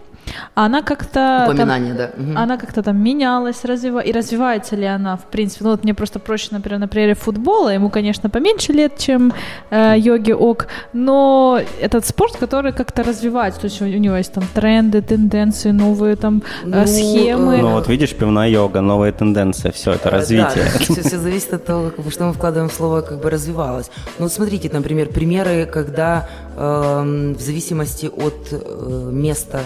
а 0.54 0.66
она 0.66 0.82
как-то... 0.84 1.14
там- 1.14 1.48
Упоминание, 1.48 1.94
да. 1.94 2.12
Мгм. 2.18 2.38
Она 2.38 2.58
как-то 2.58 2.84
там 2.84 2.98
менялась, 3.02 3.64
развива... 3.66 4.00
и 4.00 4.12
развивается 4.12 4.76
ли 4.76 4.86
она, 4.86 5.16
в 5.16 5.26
принципе. 5.26 5.64
Ну 5.64 5.72
вот 5.72 5.84
мне 5.84 5.94
просто 5.94 6.20
проще, 6.20 6.50
например, 6.52 6.80
на 6.80 6.88
примере 6.88 7.16
футбола, 7.16 7.70
ему, 7.70 7.90
конечно, 7.90 8.30
поменьше 8.30 8.74
лет, 8.74 8.98
чем 8.98 9.34
э, 9.72 9.96
йоги 9.98 10.34
ок, 10.34 10.68
но 10.94 11.60
этот 11.82 12.06
спорт, 12.06 12.36
который 12.38 12.74
как-то 12.74 13.02
развивается, 13.04 13.62
то 13.62 13.66
есть 13.66 13.82
у, 13.82 13.86
у 13.86 13.88
него 13.88 14.18
есть 14.18 14.34
там 14.34 14.44
тренды, 14.54 15.02
тенденции, 15.02 15.72
новые 15.72 16.16
там 16.16 16.44
э, 16.64 16.68
Ну, 16.68 16.86
схемы. 16.86 17.56
э, 17.56 17.62
Ну 17.62 17.72
вот 17.72 17.88
видишь, 17.88 18.14
пивная 18.14 18.50
йога, 18.50 18.82
новая 18.82 19.12
тенденция, 19.14 19.72
все 19.72 19.94
это 19.94 20.10
развитие. 20.12 20.66
Да, 20.66 20.80
все, 21.02 21.18
зависит 21.18 21.54
от 21.54 21.66
того, 21.66 21.90
как 21.90 22.12
что 22.12 22.26
мы 22.26 22.34
вкладываем 22.34 22.70
в 22.70 22.74
слово 22.74 23.02
как 23.02 23.20
бы 23.22 23.30
развивалось. 23.30 23.90
Ну, 24.20 24.26
вот 24.26 24.34
смотрите, 24.34 24.70
например, 24.72 25.08
примеры, 25.08 25.66
когда 25.66 26.28
эм, 26.60 27.34
в 27.36 27.41
зависимости 27.41 28.07
от 28.07 28.47
э, 28.51 29.10
места, 29.12 29.62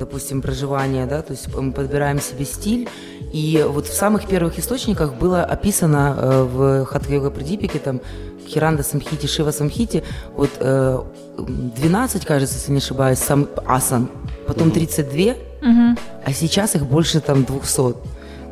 допустим, 0.00 0.42
проживания, 0.42 1.06
да, 1.06 1.22
то 1.22 1.32
есть 1.32 1.54
мы 1.54 1.72
подбираем 1.72 2.20
себе 2.20 2.44
стиль, 2.44 2.88
и 3.32 3.64
вот 3.68 3.86
в 3.86 3.94
самых 3.94 4.26
первых 4.26 4.58
источниках 4.58 5.14
было 5.14 5.44
описано 5.44 6.16
э, 6.18 6.42
в 6.42 6.84
Хатха-йога 6.84 7.30
Прадипике, 7.30 7.78
там, 7.78 8.00
Хиранда 8.48 8.82
Самхити, 8.82 9.26
Шива 9.26 9.52
Самхити, 9.52 10.02
вот 10.36 10.50
э, 10.60 10.98
12, 11.38 12.24
кажется, 12.26 12.56
если 12.56 12.72
не 12.72 12.78
ошибаюсь, 12.78 13.18
сам 13.18 13.46
асан, 13.66 14.08
потом 14.46 14.70
32, 14.70 15.34
Мгм. 15.62 15.96
а 16.24 16.32
сейчас 16.32 16.74
их 16.74 16.84
больше 16.86 17.20
там 17.20 17.44
200. 17.44 17.94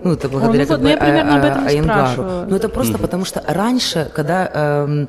Ну, 0.03 0.13
это 0.13 0.29
благодаря 0.31 0.63
ну 0.63 0.69
как 0.69 0.79
вот, 0.79 0.79
ну, 0.79 0.85
бы 0.85 0.91
я 0.91 0.97
примерно 0.97 1.35
А- 1.35 1.39
об 1.39 1.45
этом 1.45 1.67
А- 1.67 1.83
спрашиваю. 1.83 2.47
Ну, 2.49 2.57
это 2.57 2.69
просто 2.69 2.99
потому, 2.99 3.25
что 3.27 3.43
раньше, 3.47 4.11
когда 4.15 4.49
эм, 4.55 5.09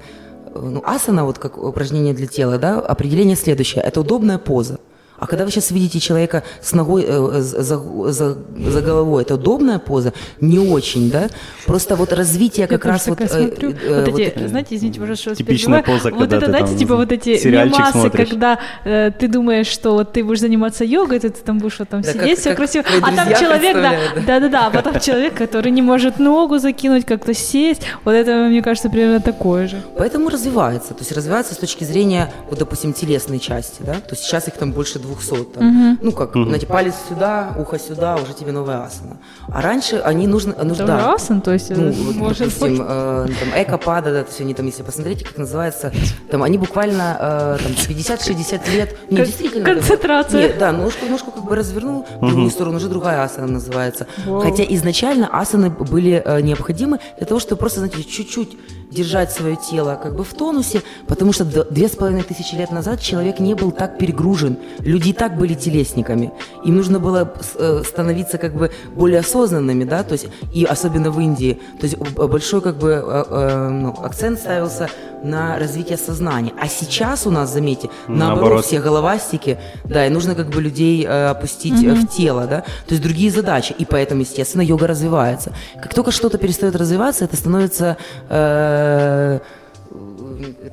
ну, 0.53 0.81
асана, 0.85 1.25
вот 1.25 1.39
как 1.39 1.57
упражнение 1.57 2.13
для 2.13 2.27
тела, 2.27 2.57
да, 2.57 2.79
определение 2.79 3.35
следующее. 3.35 3.83
Это 3.83 4.01
удобная 4.01 4.37
поза. 4.37 4.79
А 5.21 5.27
когда 5.27 5.45
вы 5.45 5.51
сейчас 5.51 5.69
видите 5.69 5.99
человека 5.99 6.41
с 6.63 6.73
ногой 6.73 7.05
э, 7.07 7.41
за, 7.41 7.77
за- 8.11 8.37
за 8.57 8.81
головой, 8.81 9.21
это 9.21 9.35
удобная 9.35 9.77
поза? 9.77 10.13
Не 10.41 10.57
очень, 10.57 11.11
да? 11.11 11.29
Просто 11.67 11.95
вот 11.95 12.11
развитие 12.11 12.65
как 12.65 12.85
раз 12.85 13.05
вот... 13.05 13.21
э, 13.21 13.25
э, 13.29 14.05
вот 14.09 14.17
эти, 14.19 14.47
знаете, 14.47 14.75
извините, 14.75 14.99
пожалуйста, 14.99 15.25
что 15.29 15.35
Типичная 15.35 15.83
поза, 15.83 16.09
Вот 16.09 16.21
когда 16.21 16.37
это, 16.37 16.45
ты 16.47 16.51
знаете, 16.51 16.75
типа 16.75 16.95
вот 16.95 17.11
эти 17.11 17.47
мемасы, 17.47 17.91
смотришь. 17.91 18.29
когда 18.29 18.57
э, 18.83 19.11
ты 19.11 19.27
думаешь, 19.27 19.67
что 19.67 19.91
вот 19.91 20.11
ты 20.11 20.23
будешь 20.23 20.39
заниматься 20.39 20.83
йогой, 20.83 21.19
ты, 21.19 21.29
ты 21.29 21.39
там 21.43 21.59
будешь 21.59 21.77
вот 21.77 21.89
там 21.89 22.01
Да, 22.01 22.13
сидеть, 22.13 22.39
как- 22.39 22.39
все 22.39 22.49
как 22.49 22.57
красиво, 22.57 22.85
а 23.03 23.15
там 23.15 23.27
человек, 23.39 23.75
да, 23.75 23.93
да-да-да, 24.25 24.67
а 24.67 24.69
потом 24.71 24.99
человек, 24.99 25.35
который 25.35 25.71
не 25.71 25.83
может 25.83 26.17
ногу 26.17 26.57
закинуть, 26.57 27.05
как-то 27.05 27.35
сесть, 27.35 27.83
вот 28.05 28.13
это, 28.13 28.31
мне 28.49 28.63
кажется, 28.63 28.89
примерно 28.89 29.19
такое 29.21 29.67
же. 29.67 29.79
Поэтому 29.99 30.29
развивается. 30.29 30.95
То 30.95 31.01
есть 31.01 31.11
развивается 31.11 31.53
с 31.53 31.57
точки 31.57 31.83
зрения, 31.83 32.33
вот, 32.49 32.57
допустим, 32.57 32.91
телесной 32.93 33.37
части, 33.37 33.83
да? 33.83 33.93
То 33.93 34.15
есть 34.15 34.23
сейчас 34.23 34.47
их 34.47 34.55
там 34.55 34.71
больше 34.71 34.97
200. 35.15 35.43
Там. 35.53 35.97
Ну, 36.01 36.11
как, 36.11 36.33
знаете, 36.33 36.65
палец 36.67 36.95
сюда, 37.09 37.53
ухо 37.57 37.77
сюда, 37.79 38.15
уже 38.15 38.33
тебе 38.33 38.51
новая 38.51 38.83
асана. 38.83 39.17
А 39.47 39.61
раньше 39.61 39.97
они 39.97 40.27
нужны... 40.27 40.51
Это 40.51 40.63
нужно, 40.65 40.83
уже 40.85 40.93
да. 40.93 41.13
асан, 41.13 41.41
то 41.41 41.51
есть, 41.51 41.69
Ну, 41.69 41.91
вот, 41.91 42.15
может 42.15 42.39
допустим, 42.39 42.77
быть. 42.77 42.85
э, 42.87 43.27
там, 43.39 43.49
эко-пада, 43.63 44.11
да, 44.13 44.23
то 44.23 44.29
есть 44.29 44.41
они 44.41 44.53
там, 44.53 44.65
если 44.65 44.83
посмотрите, 44.83 45.25
как 45.25 45.37
называется, 45.37 45.91
там 46.29 46.43
они 46.43 46.57
буквально 46.57 47.17
э, 47.19 47.57
там 47.63 47.71
50-60 47.71 48.71
лет, 48.71 48.95
не, 49.09 49.17
Кон- 49.17 49.25
действительно. 49.25 49.65
концентрация. 49.65 50.41
Нет, 50.41 50.57
да, 50.59 50.71
ножку, 50.71 51.05
ножку 51.05 51.31
как 51.31 51.43
бы 51.45 51.55
развернул 51.55 52.05
в 52.21 52.27
другую 52.27 52.49
сторону, 52.49 52.77
уже 52.77 52.87
другая 52.89 53.23
асана 53.23 53.47
называется. 53.47 54.07
Вау. 54.25 54.41
Хотя 54.41 54.63
изначально 54.63 55.27
асаны 55.31 55.69
были 55.69 56.21
э, 56.23 56.41
необходимы 56.41 56.99
для 57.17 57.25
того, 57.25 57.39
чтобы 57.39 57.59
просто, 57.59 57.79
знаете, 57.79 58.03
чуть-чуть 58.03 58.57
держать 58.91 59.31
свое 59.31 59.55
тело 59.55 59.99
как 60.01 60.15
бы 60.15 60.23
в 60.23 60.33
тонусе, 60.33 60.81
потому 61.07 61.33
что 61.33 61.45
две 61.45 61.87
с 61.87 61.95
половиной 61.95 62.23
тысячи 62.23 62.55
лет 62.55 62.71
назад 62.71 62.99
человек 62.99 63.39
не 63.39 63.55
был 63.55 63.71
так 63.71 63.97
перегружен, 63.97 64.57
люди 64.79 65.09
и 65.09 65.13
так 65.13 65.37
были 65.37 65.53
телесниками, 65.53 66.31
им 66.63 66.75
нужно 66.75 66.99
было 66.99 67.33
э, 67.55 67.83
становиться 67.87 68.37
как 68.37 68.53
бы 68.53 68.71
более 68.95 69.19
осознанными, 69.19 69.85
да, 69.85 70.03
то 70.03 70.13
есть 70.13 70.27
и 70.53 70.65
особенно 70.65 71.11
в 71.11 71.19
Индии, 71.19 71.59
то 71.79 71.85
есть 71.85 71.97
большой 71.97 72.61
как 72.61 72.77
бы 72.77 72.89
э, 72.91 73.23
э, 73.27 73.69
ну, 73.69 73.95
акцент 74.03 74.39
ставился 74.39 74.89
на 75.23 75.59
развитие 75.59 75.97
сознания, 75.97 76.51
а 76.59 76.67
сейчас 76.67 77.27
у 77.27 77.29
нас, 77.29 77.53
заметьте, 77.53 77.89
наоборот, 78.07 78.41
Наоборот. 78.41 78.65
все 78.65 78.81
головастики, 78.81 79.57
да, 79.85 80.07
и 80.07 80.09
нужно 80.09 80.35
как 80.35 80.49
бы 80.49 80.61
людей 80.61 81.07
опустить 81.07 81.83
э, 81.83 81.93
в 81.93 82.07
тело, 82.07 82.47
да, 82.47 82.61
то 82.61 82.91
есть 82.91 83.01
другие 83.01 83.31
задачи, 83.31 83.73
и 83.77 83.85
поэтому, 83.85 84.21
естественно, 84.21 84.61
йога 84.61 84.87
развивается. 84.87 85.53
Как 85.81 85.93
только 85.93 86.11
что-то 86.11 86.37
перестает 86.37 86.75
развиваться, 86.75 87.25
это 87.25 87.35
становится 87.37 87.97
э, 88.29 88.80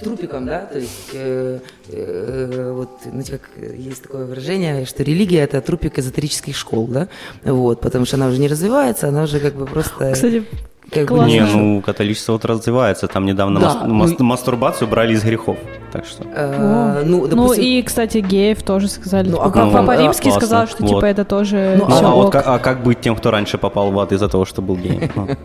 трупиком, 0.02 0.46
да, 0.46 0.60
то 0.60 0.78
есть 0.78 1.10
э, 1.12 1.58
э, 1.88 2.72
вот, 2.74 2.90
знаете, 3.04 3.32
как 3.32 3.50
есть 3.76 4.02
такое 4.02 4.26
выражение, 4.26 4.86
что 4.86 5.02
религия 5.02 5.40
это 5.40 5.60
трупик 5.60 5.98
эзотерических 5.98 6.56
школ, 6.56 6.86
да, 6.86 7.08
вот, 7.44 7.80
потому 7.80 8.04
что 8.04 8.16
она 8.16 8.28
уже 8.28 8.38
не 8.38 8.48
развивается, 8.48 9.08
она 9.08 9.24
уже 9.24 9.40
как 9.40 9.54
бы 9.54 9.66
просто... 9.66 10.12
Кстати, 10.12 10.44
как 10.90 11.02
бы 11.02 11.08
классно. 11.08 11.30
Не, 11.30 11.40
ну 11.42 11.82
католичество 11.82 12.32
вот 12.32 12.44
развивается, 12.46 13.08
там 13.08 13.26
недавно 13.26 13.60
Да, 13.60 13.84
мас- 13.84 14.18
ну 14.18 14.24
мастурбацию 14.24 14.88
брали 14.88 15.12
из 15.12 15.22
грехов, 15.22 15.58
так 15.92 16.06
что... 16.06 16.24
э, 16.24 17.02
ну, 17.04 17.26
Ну 17.26 17.26
допустим, 17.26 17.64
и, 17.64 17.82
кстати, 17.82 18.18
геев 18.18 18.62
тоже 18.62 18.88
сказали. 18.88 19.28
Ну, 19.28 19.36
Типа, 19.36 19.46
а 19.46 19.50
как 19.50 19.64
Папа 19.64 19.86
вам, 19.86 19.90
э, 19.90 20.02
Римский 20.02 20.30
классно, 20.30 20.40
сказал, 20.40 20.66
что 20.66 20.78
типа 20.78 20.94
вот. 20.94 21.04
это 21.04 21.24
тоже 21.24 21.74
Ну, 21.78 21.84
Ну, 21.84 21.94
всё 21.94 22.08
а, 22.08 22.14
вот 22.14 22.32
как, 22.32 22.46
а 22.46 22.58
как 22.58 22.82
быть 22.82 23.00
тем, 23.00 23.16
кто 23.16 23.30
раньше 23.30 23.58
попал 23.58 23.90
в 23.90 23.98
ад 23.98 24.12
из-за 24.12 24.28
того, 24.28 24.46
что 24.46 24.62
был 24.62 24.76
геем? 24.76 25.10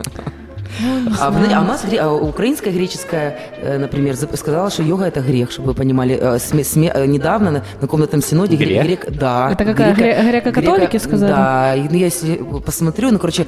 Ну, 0.80 1.10
А, 1.20 1.30
знаете, 1.30 1.54
а 1.54 1.60
у 1.60 1.64
нас 1.64 1.84
а 2.00 2.12
украинская 2.12 2.72
греческая, 2.72 3.36
э, 3.62 3.78
например, 3.78 4.16
сказала, 4.16 4.70
что 4.70 4.82
йога 4.82 5.04
это 5.04 5.20
грех, 5.20 5.50
чтобы 5.50 5.68
вы 5.72 5.74
понимали. 5.74 6.18
Э, 6.20 6.36
сме- 6.38 6.62
сме- 6.64 6.92
э, 6.94 7.06
недавно 7.06 7.50
на, 7.50 7.62
на 7.80 7.86
комнатном 7.86 8.22
синоде 8.22 8.56
гре- 8.56 8.66
Грех? 8.66 8.84
грек, 8.84 9.06
да. 9.10 9.50
Это 9.52 9.64
какая, 9.64 9.94
гре- 9.94 10.22
греко-католики 10.22 10.98
сказали? 10.98 11.32
Да, 11.32 11.74
ну, 11.90 11.96
я 11.96 12.06
если 12.06 12.36
посмотрю, 12.66 13.10
ну, 13.12 13.18
короче, 13.18 13.46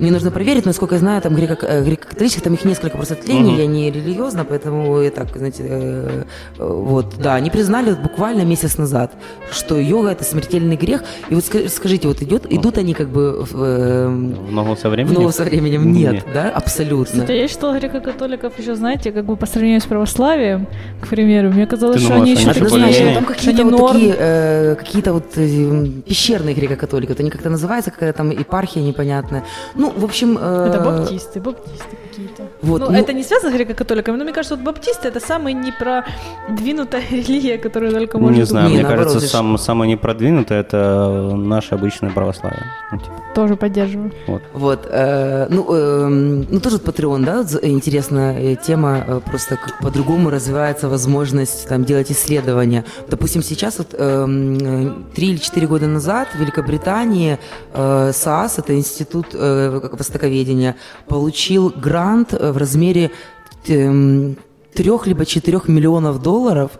мне 0.00 0.10
нужно 0.10 0.30
проверить, 0.30 0.64
но, 0.64 0.70
насколько 0.70 0.94
я 0.94 0.98
знаю, 0.98 1.20
там 1.22 1.36
э, 1.36 1.40
греко-католических, 1.84 2.42
там 2.42 2.54
их 2.54 2.64
несколько 2.64 2.96
просто 2.96 3.14
ответвлений, 3.14 3.50
Мгм. 3.52 3.60
я 3.60 3.66
не 3.66 3.90
религиозна, 3.90 4.44
поэтому 4.44 5.00
я 5.00 5.10
так, 5.10 5.28
знаете, 5.36 5.62
э, 5.68 6.22
э, 6.58 6.66
вот, 6.66 7.14
да, 7.18 7.34
они 7.34 7.50
признали 7.50 7.92
буквально 7.94 8.42
месяц 8.42 8.78
назад, 8.78 9.12
что 9.52 9.76
йога 9.78 10.10
это 10.10 10.24
смертельный 10.24 10.76
грех, 10.76 11.02
и 11.28 11.34
вот 11.34 11.44
ска- 11.44 11.68
скажите, 11.68 12.08
вот 12.08 12.22
идет, 12.22 12.46
идут 12.52 12.78
они 12.78 12.94
как 12.94 13.08
бы 13.08 13.44
в, 13.44 13.62
э, 13.62 14.08
в 14.08 14.52
ногу 14.52 14.76
со 14.76 14.88
в 14.88 14.92
временем? 14.92 15.14
ногу 15.14 15.32
со 15.32 15.44
временем? 15.44 15.92
Нет, 15.92 16.12
Нет. 16.12 16.24
да, 16.34 16.50
абсолютно. 16.50 17.20
Кстати, 17.22 17.32
я 17.38 17.48
считала 17.48 17.78
греко-католиков 17.78 18.58
еще, 18.58 18.74
знаете, 18.74 19.12
как 19.12 19.24
бы 19.24 19.36
по 19.36 19.46
сравнению 19.46 19.80
с 19.80 19.84
православием, 19.84 20.66
к 21.00 21.08
примеру, 21.08 21.50
мне 21.50 21.66
казалось, 21.66 21.96
Ты 21.96 22.02
что 22.04 22.14
думаешь, 22.14 22.38
они 22.38 22.50
еще 22.50 22.60
более- 22.60 22.66
Однозначно, 22.70 23.04
не- 23.08 23.14
там 23.14 23.24
какие-то 23.24 23.64
вот 23.64 23.70
норм. 23.72 23.92
такие, 23.94 24.16
э, 24.18 24.74
какие-то 24.76 25.12
вот 25.12 25.24
э, 25.36 25.86
пещерные 26.06 26.54
греко-католики, 26.54 27.08
вот 27.10 27.20
они 27.20 27.30
как-то 27.30 27.50
называются, 27.50 27.90
какая 27.90 28.12
там 28.12 28.30
епархия 28.30 28.82
непонятная. 28.82 29.44
Ну, 29.74 29.89
Ну, 29.94 30.00
в 30.00 30.04
общем... 30.04 30.38
Э... 30.40 30.68
Это 30.68 30.80
баптисты, 30.80 31.40
баптисты 31.40 31.96
какие-то. 32.20 32.52
Вот, 32.62 32.80
ну, 32.80 32.90
ну, 32.90 32.98
это 32.98 33.12
не 33.12 33.22
связано 33.22 33.52
с 33.52 33.54
греко-католиками, 33.54 34.16
но 34.16 34.24
мне 34.24 34.32
кажется, 34.32 34.56
вот 34.56 34.64
баптисты 34.64 35.08
это 35.08 35.20
самая 35.20 35.54
непродвинутая 35.54 37.02
религия, 37.10 37.58
которая 37.58 37.92
только 37.92 38.18
может 38.18 38.36
Не 38.38 38.44
знаю, 38.44 38.66
быть. 38.66 38.74
мне 38.74 38.82
наоборот, 38.82 39.06
кажется, 39.06 39.28
сам, 39.28 39.58
самая 39.58 39.88
непродвинутая 39.88 40.60
это 40.60 41.32
наше 41.36 41.74
обычное 41.74 42.10
православие. 42.10 42.64
Ну, 42.92 42.98
типа. 42.98 43.12
Тоже 43.34 43.56
поддерживаю. 43.56 44.12
Вот. 44.26 44.42
вот 44.54 44.88
э, 44.90 45.46
ну, 45.50 45.66
э, 45.70 46.08
ну, 46.50 46.60
тоже 46.60 46.76
Patreon, 46.76 47.24
да, 47.24 47.42
интересная 47.66 48.38
э, 48.38 48.56
тема, 48.56 49.04
э, 49.06 49.20
просто 49.24 49.56
как 49.56 49.78
по-другому 49.78 50.30
развивается 50.30 50.88
возможность 50.88 51.68
там 51.68 51.84
делать 51.84 52.10
исследования. 52.10 52.84
Допустим, 53.08 53.42
сейчас 53.42 53.78
вот 53.78 53.94
э, 53.94 54.92
три 55.14 55.30
или 55.30 55.36
четыре 55.36 55.66
года 55.66 55.86
назад 55.86 56.28
в 56.34 56.40
Великобритании 56.40 57.38
э, 57.72 58.12
САС, 58.12 58.58
это 58.58 58.74
институт 58.76 59.26
э, 59.32 59.80
востоковедения, 59.92 60.76
получил 61.06 61.70
грант 61.70 62.09
в 62.18 62.56
размере 62.56 63.10
э, 63.68 64.34
трех 64.74 65.06
либо 65.06 65.24
четырех 65.26 65.68
миллионов 65.68 66.22
долларов 66.22 66.70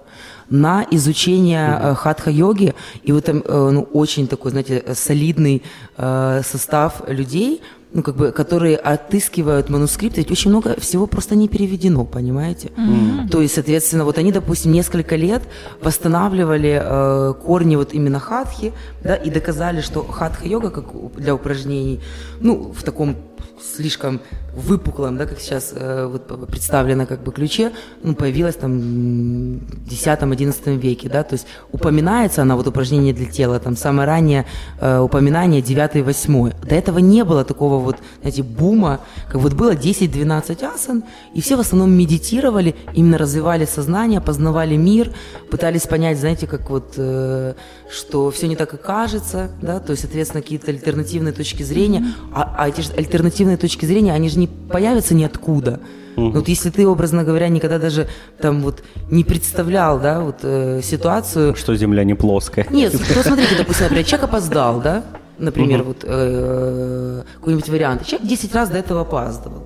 на 0.50 0.84
изучение 0.90 1.78
э, 1.80 1.94
хатха-йоги. 1.94 2.74
И 3.02 3.12
вот 3.12 3.24
там 3.24 3.42
э, 3.44 3.70
ну, 3.70 3.82
очень 3.92 4.26
такой, 4.26 4.50
знаете, 4.50 4.84
солидный 4.94 5.62
э, 5.96 6.42
состав 6.44 7.02
людей, 7.08 7.62
ну, 7.92 8.02
как 8.02 8.16
бы, 8.16 8.30
которые 8.30 8.76
отыскивают 8.76 9.68
манускрипты, 9.68 10.20
ведь 10.20 10.30
очень 10.30 10.50
много 10.50 10.78
всего 10.78 11.06
просто 11.06 11.34
не 11.34 11.48
переведено, 11.48 12.04
понимаете? 12.04 12.68
Mm-hmm. 12.68 13.28
То 13.30 13.40
есть, 13.40 13.54
соответственно, 13.54 14.04
вот 14.04 14.18
они, 14.18 14.30
допустим, 14.32 14.72
несколько 14.72 15.16
лет 15.16 15.42
восстанавливали 15.82 16.80
э, 16.82 17.34
корни 17.44 17.76
вот 17.76 17.92
именно 17.92 18.20
хатхи, 18.20 18.72
да, 19.02 19.16
и 19.16 19.30
доказали, 19.30 19.80
что 19.80 20.04
хатха-йога, 20.04 20.70
как 20.70 20.84
для 21.16 21.34
упражнений, 21.34 22.00
ну, 22.40 22.72
в 22.72 22.82
таком 22.84 23.16
слишком 23.62 24.20
выпуклом, 24.54 25.16
да, 25.16 25.26
как 25.26 25.40
сейчас 25.40 25.72
э, 25.74 26.06
вот 26.06 26.48
представлено 26.48 27.06
как 27.06 27.22
бы 27.22 27.32
ключе, 27.32 27.72
ну, 28.02 28.14
появилась 28.14 28.56
там 28.56 28.78
в 28.78 29.88
10-11 29.88 30.76
веке, 30.76 31.08
да, 31.08 31.22
то 31.22 31.34
есть 31.34 31.46
упоминается 31.72 32.42
она, 32.42 32.56
вот 32.56 32.66
упражнение 32.66 33.14
для 33.14 33.26
тела, 33.26 33.60
там 33.60 33.76
самое 33.76 34.06
раннее 34.06 34.46
э, 34.80 34.98
упоминание 34.98 35.60
9-8. 35.60 36.66
До 36.66 36.74
этого 36.74 36.98
не 36.98 37.24
было 37.24 37.44
такого 37.44 37.78
вот, 37.78 37.98
знаете, 38.20 38.42
бума, 38.42 39.00
как 39.26 39.36
вот 39.36 39.54
было 39.54 39.74
10-12 39.74 40.64
асан, 40.64 41.04
и 41.34 41.40
все 41.40 41.56
в 41.56 41.60
основном 41.60 41.92
медитировали, 41.92 42.74
именно 42.94 43.18
развивали 43.18 43.66
сознание, 43.66 44.20
познавали 44.20 44.76
мир, 44.76 45.12
пытались 45.50 45.86
понять, 45.86 46.18
знаете, 46.18 46.46
как 46.46 46.70
вот, 46.70 46.94
э, 46.96 47.54
что 47.90 48.30
все 48.30 48.46
не 48.46 48.56
так 48.56 48.74
и 48.74 48.76
кажется, 48.76 49.50
да, 49.60 49.80
то 49.80 49.90
есть, 49.90 50.02
соответственно, 50.02 50.42
какие-то 50.42 50.70
альтернативные 50.70 51.32
точки 51.32 51.62
зрения, 51.62 52.04
а, 52.32 52.54
а 52.56 52.68
эти 52.68 52.82
же 52.82 52.92
альтернативные 52.92 53.56
точки 53.56 53.84
зрения, 53.84 54.12
они 54.12 54.28
же 54.28 54.38
не 54.38 54.46
появятся 54.46 55.14
ниоткуда. 55.14 55.80
Угу. 56.16 56.30
Вот 56.30 56.48
если 56.48 56.70
ты, 56.70 56.86
образно 56.86 57.24
говоря, 57.24 57.48
никогда 57.48 57.78
даже 57.78 58.08
там 58.40 58.62
вот 58.62 58.82
не 59.10 59.24
представлял, 59.24 59.98
да, 59.98 60.20
вот 60.20 60.38
э, 60.42 60.80
ситуацию... 60.82 61.54
Что 61.56 61.74
Земля 61.76 62.04
не 62.04 62.14
плоская. 62.14 62.66
Нет, 62.70 62.92
посмотрите, 63.14 63.56
допустим, 63.56 63.84
например, 63.84 64.04
человек 64.04 64.28
опоздал, 64.28 64.80
да, 64.80 65.04
например, 65.38 65.80
угу. 65.80 65.88
вот 65.88 66.04
э, 66.04 67.22
какой-нибудь 67.36 67.68
вариант. 67.68 68.06
Человек 68.06 68.28
10 68.28 68.54
раз 68.54 68.68
до 68.70 68.78
этого 68.78 69.02
опаздывал. 69.02 69.64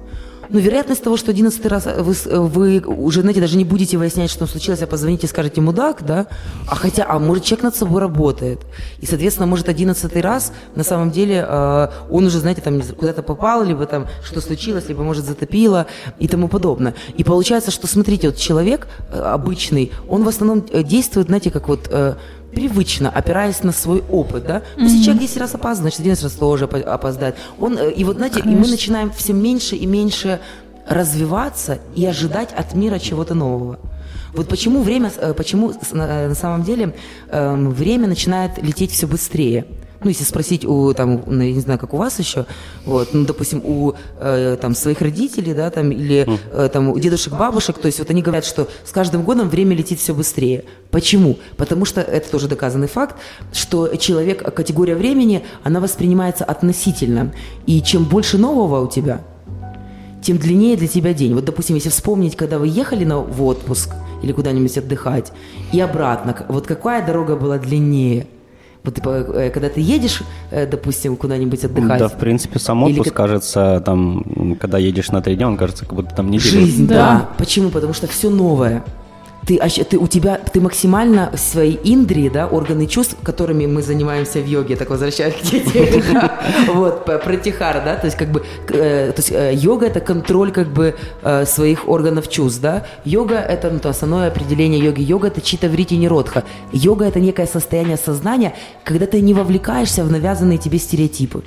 Но 0.49 0.59
вероятность 0.59 1.03
того, 1.03 1.17
что 1.17 1.31
11 1.31 1.67
раз 1.67 1.87
вы, 1.87 2.15
вы 2.25 2.81
уже, 2.81 3.21
знаете, 3.21 3.41
даже 3.41 3.57
не 3.57 3.65
будете 3.65 3.97
выяснять, 3.97 4.31
что 4.31 4.47
случилось, 4.47 4.83
а 4.83 4.87
позвоните 4.87 5.27
и 5.27 5.31
скажете 5.31 5.61
«мудак», 5.61 6.05
да? 6.05 6.27
А 6.69 6.75
хотя, 6.75 7.07
а 7.09 7.19
может, 7.19 7.45
человек 7.45 7.65
над 7.65 7.77
собой 7.77 8.01
работает. 8.01 8.61
И, 9.01 9.07
соответственно, 9.07 9.47
может, 9.47 9.69
11 9.69 10.17
раз 10.17 10.53
на 10.75 10.85
самом 10.85 11.11
деле 11.11 11.45
э, 11.47 11.89
он 12.11 12.27
уже, 12.27 12.39
знаете, 12.39 12.61
там 12.61 12.81
куда-то 12.83 13.23
попал, 13.23 13.65
либо 13.65 13.87
там 13.87 14.07
что 14.23 14.41
случилось, 14.41 14.89
либо, 14.89 15.03
может, 15.03 15.25
затопило 15.25 15.87
и 16.19 16.29
тому 16.29 16.49
подобное. 16.49 16.95
И 17.17 17.25
получается, 17.25 17.71
что, 17.71 17.87
смотрите, 17.87 18.29
вот 18.29 18.37
человек 18.37 18.87
э, 19.13 19.21
обычный, 19.21 19.93
он 20.09 20.25
в 20.25 20.29
основном 20.29 20.65
э, 20.71 20.83
действует, 20.83 21.29
знаете, 21.29 21.51
как 21.51 21.69
вот... 21.69 21.89
Э, 21.91 22.15
привычно, 22.55 23.11
опираясь 23.11 23.63
на 23.63 23.73
свой 23.73 24.03
опыт, 24.11 24.47
да. 24.47 24.59
Mm-hmm. 24.59 24.83
Если 24.83 25.03
человек 25.03 25.23
10 25.23 25.37
раз 25.39 25.55
опаздывает, 25.55 25.95
значит, 25.95 26.01
11 26.01 26.25
раз 26.25 26.33
тоже 26.33 26.65
опоздает. 26.65 27.37
Он, 27.59 27.79
э, 27.79 27.93
и 27.93 28.05
вот, 28.05 28.17
знаете, 28.17 28.41
Конечно. 28.41 28.59
и 28.59 28.65
мы 28.65 28.71
начинаем 28.71 29.11
все 29.11 29.33
меньше 29.33 29.77
и 29.77 29.87
меньше 29.87 30.41
развиваться 30.89 31.79
и 31.95 32.05
ожидать 32.07 32.51
от 32.53 32.75
мира 32.75 32.99
чего-то 32.99 33.35
нового. 33.35 33.79
Вот 34.35 34.49
почему 34.49 34.83
время, 34.83 35.13
э, 35.17 35.33
почему 35.35 35.73
на 35.93 36.35
самом 36.35 36.65
деле 36.65 36.95
эм, 37.31 37.71
время 37.71 38.09
начинает 38.09 38.63
лететь 38.63 38.91
все 38.91 39.07
быстрее 39.07 39.65
ну, 40.05 40.11
если 40.11 40.25
спросить 40.25 40.65
у, 40.65 40.93
там, 40.95 41.23
ну, 41.27 41.43
я 41.43 41.53
не 41.53 41.61
знаю, 41.61 41.79
как 41.79 41.95
у 41.95 41.97
вас 41.97 42.19
еще, 42.19 42.47
вот, 42.85 43.15
ну, 43.15 43.25
допустим, 43.25 43.61
у, 43.65 43.95
э, 44.21 44.57
там, 44.61 44.75
своих 44.75 45.01
родителей, 45.01 45.55
да, 45.55 45.71
там, 45.71 45.91
или, 45.91 46.29
э, 46.53 46.69
там, 46.73 46.91
у 46.91 46.99
дедушек, 46.99 47.33
бабушек, 47.33 47.79
то 47.79 47.87
есть 47.87 47.99
вот 47.99 48.11
они 48.11 48.23
говорят, 48.23 48.45
что 48.45 48.69
с 48.85 48.93
каждым 48.93 49.23
годом 49.23 49.49
время 49.49 49.75
летит 49.75 49.99
все 49.99 50.15
быстрее. 50.15 50.65
Почему? 50.91 51.39
Потому 51.57 51.85
что, 51.85 52.01
это 52.01 52.31
тоже 52.31 52.49
доказанный 52.49 52.89
факт, 52.89 53.17
что 53.53 53.97
человек, 53.97 54.55
категория 54.55 54.95
времени, 54.95 55.45
она 55.63 55.81
воспринимается 55.81 56.45
относительно, 56.45 57.33
и 57.67 57.81
чем 57.83 58.05
больше 58.05 58.39
нового 58.39 58.85
у 58.85 58.89
тебя, 58.89 59.23
тем 60.23 60.39
длиннее 60.39 60.77
для 60.77 60.89
тебя 60.89 61.13
день. 61.13 61.35
Вот, 61.35 61.45
допустим, 61.45 61.75
если 61.77 61.91
вспомнить, 61.91 62.37
когда 62.37 62.59
вы 62.59 62.69
ехали 62.69 63.05
на, 63.05 63.19
в 63.19 63.43
отпуск 63.43 63.91
или 64.23 64.33
куда-нибудь 64.33 64.79
отдыхать, 64.79 65.33
и 65.73 65.81
обратно, 65.81 66.35
вот 66.49 66.67
какая 66.67 67.05
дорога 67.07 67.37
была 67.37 67.59
длиннее– 67.59 68.27
вот, 68.85 68.95
типа, 68.95 69.09
э, 69.09 69.51
когда 69.51 69.69
ты 69.71 69.81
едешь, 69.81 70.23
э, 70.51 70.67
допустим, 70.67 71.17
куда-нибудь 71.17 71.65
отдыхать. 71.65 71.99
Да, 71.99 72.09
в 72.09 72.19
принципе, 72.19 72.59
сам 72.59 72.83
отпуск 72.83 73.07
или... 73.07 73.15
кажется, 73.15 73.83
там, 73.85 74.57
когда 74.61 74.79
едешь 74.79 75.11
на 75.11 75.23
три 75.23 75.37
дня, 75.37 75.49
он 75.49 75.57
кажется, 75.57 75.87
как 75.87 75.95
будто 75.95 76.15
там 76.15 76.31
неделю. 76.31 76.61
Жизнь, 76.61 76.87
да. 76.87 76.95
да. 76.95 77.29
Почему? 77.39 77.71
Потому 77.71 77.95
что 77.95 78.07
все 78.07 78.29
новое 78.29 78.85
ты, 79.47 79.59
ты, 79.59 79.99
у 79.99 80.07
тебя, 80.07 80.39
ты 80.39 80.61
максимально 80.61 81.33
свои 81.37 81.77
индрии, 81.85 82.29
да, 82.29 82.47
органы 82.47 82.87
чувств, 82.87 83.17
которыми 83.23 83.67
мы 83.67 83.83
занимаемся 83.83 84.41
в 84.41 84.47
йоге, 84.47 84.77
так 84.77 84.91
возвращаясь 84.91 85.35
к 85.35 85.41
теме, 85.43 86.03
вот, 86.75 87.05
про 87.05 87.37
тихар, 87.37 87.83
да, 87.85 87.97
то 87.97 88.07
есть 88.07 88.17
как 88.17 88.31
бы, 88.31 88.43
э, 88.69 89.13
то 89.13 89.21
есть 89.21 89.33
э, 89.33 89.53
йога 89.55 89.87
это 89.87 90.01
контроль 90.01 90.51
как 90.53 90.69
бы 90.69 90.95
э, 91.23 91.47
своих 91.47 91.89
органов 91.89 92.29
чувств, 92.29 92.61
да, 92.61 92.87
йога 93.05 93.37
это, 93.37 93.71
ну, 93.71 93.79
то 93.79 93.89
основное 93.89 94.29
определение 94.29 94.81
йоги, 94.81 95.03
йога 95.03 95.29
это 95.29 95.41
чита 95.41 95.69
врити 95.69 95.97
ниродха, 95.97 96.45
йога 96.73 97.05
это 97.05 97.21
некое 97.21 97.47
состояние 97.47 97.97
сознания, 97.97 98.55
когда 98.85 99.07
ты 99.07 99.21
не 99.21 99.35
вовлекаешься 99.35 100.05
в 100.05 100.11
навязанные 100.11 100.59
тебе 100.59 100.79
стереотипы. 100.79 101.43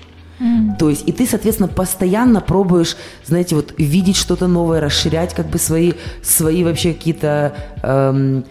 То 0.77 0.89
есть, 0.89 1.07
и 1.07 1.11
ты, 1.11 1.25
соответственно, 1.25 1.67
постоянно 1.67 2.41
пробуешь, 2.41 2.95
знаете, 3.25 3.55
вот 3.55 3.73
видеть 3.77 4.17
что-то 4.17 4.47
новое, 4.47 4.79
расширять 4.79 5.33
как 5.33 5.47
бы 5.47 5.57
свои, 5.57 5.93
свои 6.21 6.63
вообще 6.63 6.93
какие-то, 6.93 7.55
эм, 7.81 8.45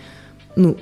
ну, 0.56 0.76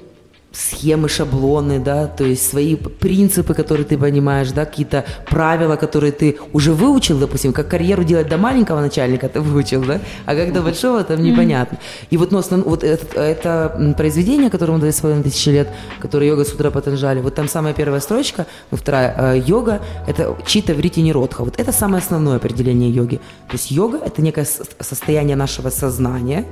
схемы, 0.55 1.09
шаблоны, 1.09 1.81
да, 1.81 2.07
то 2.07 2.25
есть 2.25 2.49
свои 2.49 2.77
принципы, 2.77 3.55
которые 3.55 3.85
ты 3.85 3.99
понимаешь, 3.99 4.53
да, 4.53 4.65
какие-то 4.65 5.05
правила, 5.29 5.77
которые 5.77 6.13
ты 6.13 6.39
уже 6.53 6.73
выучил, 6.73 7.19
допустим, 7.19 7.53
как 7.53 7.69
карьеру 7.69 8.05
делать 8.05 8.29
до 8.29 8.39
маленького 8.39 8.81
начальника 8.81 9.29
ты 9.29 9.41
выучил, 9.41 9.85
да, 9.85 10.01
а 10.27 10.35
как 10.35 10.53
до 10.53 10.63
большого 10.63 11.03
там 11.05 11.23
непонятно. 11.23 11.79
И 12.11 12.17
вот, 12.17 12.31
ну, 12.31 12.39
основ, 12.39 12.65
вот 12.65 12.85
это, 12.85 13.21
это 13.21 13.95
произведение, 13.97 14.51
которому 14.51 14.79
дали 14.79 14.93
свое 14.93 15.17
на 15.17 15.23
тысячи 15.23 15.49
лет, 15.49 15.69
которое 16.01 16.29
йога 16.29 16.45
сутра 16.45 16.71
Патанжали, 16.71 17.21
вот 17.21 17.35
там 17.35 17.49
самая 17.49 17.75
первая 17.75 18.01
строчка, 18.01 18.47
ну, 18.71 18.79
вторая, 18.79 19.35
э, 19.35 19.43
йога, 19.45 19.81
это 20.07 20.37
чита 20.47 20.73
врити 20.73 21.01
ниродха, 21.01 21.45
вот 21.45 21.59
это 21.59 21.73
самое 21.73 21.99
основное 21.99 22.37
определение 22.37 22.91
йоги. 22.91 23.17
То 23.49 23.55
есть 23.55 23.71
йога– 23.71 23.99
это 24.07 24.23
некое 24.23 24.47
состояние 24.81 25.37
нашего 25.37 25.71
сознания, 25.71 26.45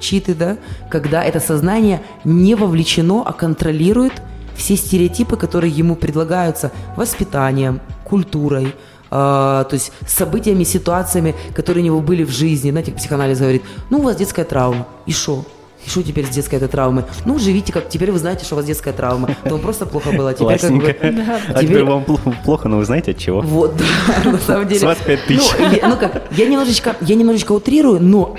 читы, 0.00 0.34
да, 0.34 0.56
когда 0.90 1.24
это 1.24 1.40
сознание 1.40 2.02
не 2.24 2.54
вовлечено, 2.54 3.22
а 3.24 3.32
контролирует 3.32 4.12
все 4.56 4.76
стереотипы, 4.76 5.36
которые 5.36 5.72
ему 5.72 5.96
предлагаются 5.96 6.70
воспитанием, 6.96 7.80
культурой, 8.04 8.66
э, 8.66 8.74
то 9.10 9.68
есть 9.72 9.92
событиями, 10.06 10.64
ситуациями, 10.64 11.34
которые 11.54 11.82
у 11.82 11.86
него 11.86 12.00
были 12.00 12.24
в 12.24 12.30
жизни. 12.30 12.70
Знаете, 12.70 12.92
психоанализ 12.92 13.38
говорит, 13.38 13.62
ну, 13.90 13.98
у 13.98 14.02
вас 14.02 14.16
детская 14.16 14.44
травма, 14.44 14.86
и 15.06 15.12
что? 15.12 15.44
И 15.86 15.90
что 15.90 16.02
теперь 16.02 16.24
с 16.24 16.30
детской 16.30 16.54
этой 16.56 16.68
травмой? 16.68 17.04
Ну, 17.26 17.38
живите 17.38 17.72
как, 17.72 17.88
теперь 17.88 18.10
вы 18.10 18.18
знаете, 18.18 18.44
что 18.44 18.54
у 18.54 18.56
вас 18.56 18.64
детская 18.64 18.92
травма. 18.92 19.36
То 19.44 19.50
вам 19.50 19.60
просто 19.60 19.84
плохо 19.84 20.12
было. 20.12 20.32
Теперь 20.32 20.58
как 20.58 20.72
бы... 20.72 20.96
Да. 21.02 21.40
А 21.48 21.62
теперь 21.62 21.84
вам 21.84 22.04
плохо, 22.44 22.68
но 22.68 22.78
вы 22.78 22.84
знаете 22.84 23.10
от 23.10 23.18
чего? 23.18 23.42
Вот, 23.42 23.74
да, 24.24 24.30
на 24.30 24.38
самом 24.38 24.66
деле. 24.66 24.80
С 24.80 24.82
вас 24.82 24.98
5 25.04 25.24
тысяч. 25.26 25.50
Ну, 25.58 25.88
ну 25.90 25.96
как, 25.96 26.22
я 26.30 26.46
немножечко, 26.46 26.96
я 27.02 27.14
немножечко 27.14 27.52
утрирую, 27.52 28.00
но 28.00 28.36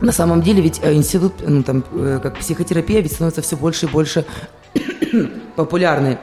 на 0.00 0.12
самом 0.12 0.42
деле 0.42 0.62
ведь 0.62 0.80
э, 0.82 0.92
институт, 0.94 1.34
ну, 1.46 1.62
там, 1.62 1.84
э, 1.92 2.20
как 2.22 2.38
психотерапия 2.38 3.00
ведь 3.00 3.12
становится 3.12 3.42
все 3.42 3.56
больше 3.56 3.86
и 3.86 3.88
больше 3.88 4.24
популярной. 5.56 6.18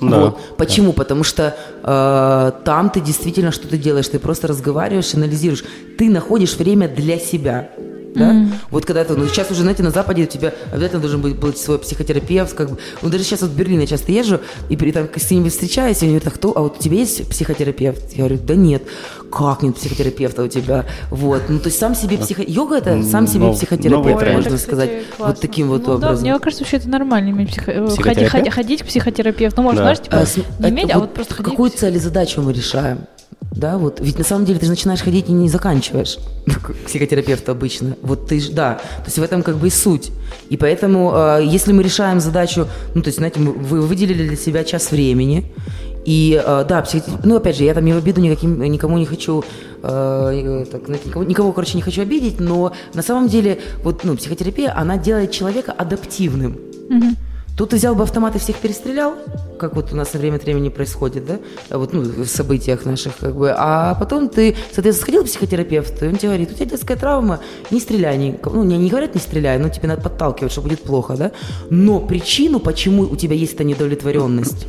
Да. 0.00 0.18
Вот. 0.18 0.56
Почему? 0.56 0.92
Да. 0.92 0.98
Потому 0.98 1.22
что 1.22 1.56
э, 1.82 2.52
там 2.64 2.90
ты 2.90 3.00
действительно 3.00 3.52
что-то 3.52 3.76
делаешь, 3.76 4.08
ты 4.08 4.18
просто 4.18 4.48
разговариваешь, 4.48 5.14
анализируешь. 5.14 5.64
Ты 5.98 6.10
находишь 6.10 6.56
время 6.56 6.88
для 6.88 7.18
себя. 7.18 7.70
Да? 8.14 8.32
Mm-hmm. 8.32 8.52
Вот 8.70 8.84
когда 8.84 9.04
ты, 9.04 9.14
ну, 9.14 9.26
сейчас 9.26 9.50
уже, 9.50 9.62
знаете, 9.62 9.82
на 9.82 9.90
Западе 9.90 10.24
у 10.24 10.26
тебя 10.26 10.52
обязательно 10.70 11.00
должен 11.00 11.20
быть, 11.20 11.36
быть 11.36 11.58
свой 11.58 11.78
психотерапевт, 11.78 12.54
как 12.54 12.70
бы, 12.70 12.78
ну, 13.00 13.08
даже 13.08 13.24
сейчас 13.24 13.42
вот 13.42 13.50
в 13.50 13.56
Берлине 13.56 13.82
я 13.82 13.86
часто 13.86 14.12
езжу, 14.12 14.40
и 14.68 14.76
при 14.76 14.92
там 14.92 15.08
с 15.14 15.30
ними 15.30 15.48
встречаюсь, 15.48 16.02
и 16.02 16.04
они 16.04 16.14
говорят, 16.14 16.32
а 16.32 16.36
кто, 16.36 16.52
а 16.56 16.60
вот 16.60 16.78
у 16.78 16.82
тебя 16.82 16.96
есть 16.96 17.28
психотерапевт? 17.28 18.12
Я 18.12 18.18
говорю, 18.18 18.38
да 18.42 18.54
нет. 18.54 18.82
Как 19.30 19.62
нет 19.62 19.76
психотерапевта 19.76 20.42
у 20.42 20.48
тебя? 20.48 20.84
Вот, 21.10 21.42
ну, 21.48 21.58
то 21.58 21.66
есть 21.66 21.78
сам 21.78 21.94
себе 21.94 22.18
психо... 22.18 22.42
Йога 22.46 22.76
это 22.76 23.02
сам 23.02 23.26
себе 23.26 23.46
Нов, 23.46 23.56
психотерапевт, 23.56 24.26
можно 24.32 24.48
это, 24.48 24.58
сказать, 24.58 24.90
классно. 25.16 25.26
вот 25.26 25.40
таким 25.40 25.68
вот 25.68 25.86
ну, 25.86 25.94
образом. 25.94 26.24
Да, 26.24 26.30
мне 26.32 26.38
кажется, 26.38 26.64
вообще 26.64 26.76
это 26.76 26.88
нормально 26.88 27.30
иметь 27.30 27.50
психо... 27.50 27.70
Э, 27.70 27.88
ходить, 27.88 28.52
ходить 28.52 28.82
к 28.82 28.86
психотерапевту. 28.86 29.62
Ну, 29.62 29.62
можно, 29.62 29.84
да. 29.84 29.94
знаешь, 29.94 30.00
типа, 30.00 30.46
а, 30.58 30.70
не 30.70 30.70
иметь, 30.70 30.90
а, 30.90 30.96
а 30.96 30.98
вот 31.00 31.14
просто 31.14 31.34
ходить. 31.34 31.50
Какую 31.50 31.70
цель 31.70 31.96
и 31.96 31.98
задачу 31.98 32.42
мы 32.42 32.52
решаем? 32.52 33.06
Да, 33.52 33.76
вот. 33.76 34.00
Ведь 34.00 34.18
на 34.18 34.24
самом 34.24 34.44
деле 34.44 34.58
ты 34.58 34.66
же 34.66 34.72
начинаешь 34.72 35.02
ходить 35.02 35.28
и 35.28 35.32
не 35.32 35.48
заканчиваешь 35.48 36.18
психотерапевт 36.86 37.48
обычно. 37.48 37.96
Вот 38.02 38.26
ты 38.26 38.40
же, 38.40 38.52
да. 38.52 38.74
То 38.74 39.04
есть 39.06 39.18
в 39.18 39.22
этом 39.22 39.42
как 39.42 39.56
бы 39.56 39.66
и 39.66 39.70
суть. 39.70 40.10
И 40.48 40.56
поэтому, 40.56 41.12
э, 41.14 41.44
если 41.44 41.72
мы 41.72 41.82
решаем 41.82 42.20
задачу, 42.20 42.66
ну, 42.94 43.02
то 43.02 43.08
есть, 43.08 43.18
знаете, 43.18 43.40
вы 43.40 43.82
выделили 43.82 44.26
для 44.26 44.36
себя 44.36 44.64
час 44.64 44.90
времени, 44.90 45.52
и 46.04 46.42
э, 46.44 46.64
да, 46.68 46.82
психо... 46.82 47.10
ну 47.22 47.36
опять 47.36 47.56
же, 47.56 47.64
я 47.64 47.74
там 47.74 47.84
не 47.84 47.92
в 47.92 47.98
обиду 47.98 48.20
никаким, 48.20 48.60
никому 48.62 48.98
не 48.98 49.06
хочу, 49.06 49.44
э, 49.82 50.64
так, 50.70 50.88
никого, 50.88 51.24
никого, 51.24 51.52
короче, 51.52 51.76
не 51.76 51.82
хочу 51.82 52.02
обидеть, 52.02 52.40
но 52.40 52.72
на 52.94 53.02
самом 53.02 53.28
деле 53.28 53.60
вот, 53.84 54.02
ну, 54.04 54.16
психотерапия, 54.16 54.76
она 54.76 54.96
делает 54.96 55.30
человека 55.30 55.72
адаптивным. 55.72 56.58
Mm-hmm. 56.88 57.16
Тут 57.56 57.70
ты 57.70 57.76
взял 57.76 57.94
бы 57.94 58.02
автомат 58.02 58.34
и 58.34 58.38
всех 58.38 58.56
перестрелял, 58.56 59.14
как 59.58 59.76
вот 59.76 59.92
у 59.92 59.96
нас 59.96 60.14
на 60.14 60.20
время 60.20 60.36
от 60.36 60.44
времени 60.44 60.70
происходит, 60.70 61.26
да, 61.26 61.38
вот, 61.70 61.92
ну, 61.92 62.00
в 62.00 62.26
событиях 62.26 62.84
наших, 62.86 63.16
как 63.18 63.36
бы, 63.36 63.54
а 63.56 63.94
потом 63.94 64.28
ты, 64.28 64.56
соответственно, 64.72 64.94
сходил 64.94 65.22
к 65.22 65.26
психотерапевту, 65.26 66.06
и 66.06 66.08
он 66.08 66.16
тебе 66.16 66.28
говорит, 66.28 66.50
у 66.50 66.54
тебя 66.54 66.66
детская 66.66 66.96
травма, 66.96 67.40
не 67.70 67.78
стреляй, 67.78 68.16
не, 68.16 68.38
ну, 68.44 68.64
не, 68.64 68.78
не 68.78 68.88
говорят 68.88 69.14
не 69.14 69.20
стреляй, 69.20 69.58
но 69.58 69.68
тебе 69.68 69.88
надо 69.88 70.02
подталкивать, 70.02 70.50
что 70.50 70.62
будет 70.62 70.80
плохо, 70.80 71.14
да, 71.16 71.32
но 71.68 72.00
причину, 72.00 72.58
почему 72.58 73.02
у 73.02 73.16
тебя 73.16 73.34
есть 73.34 73.54
эта 73.54 73.64
недовлетворенность, 73.64 74.66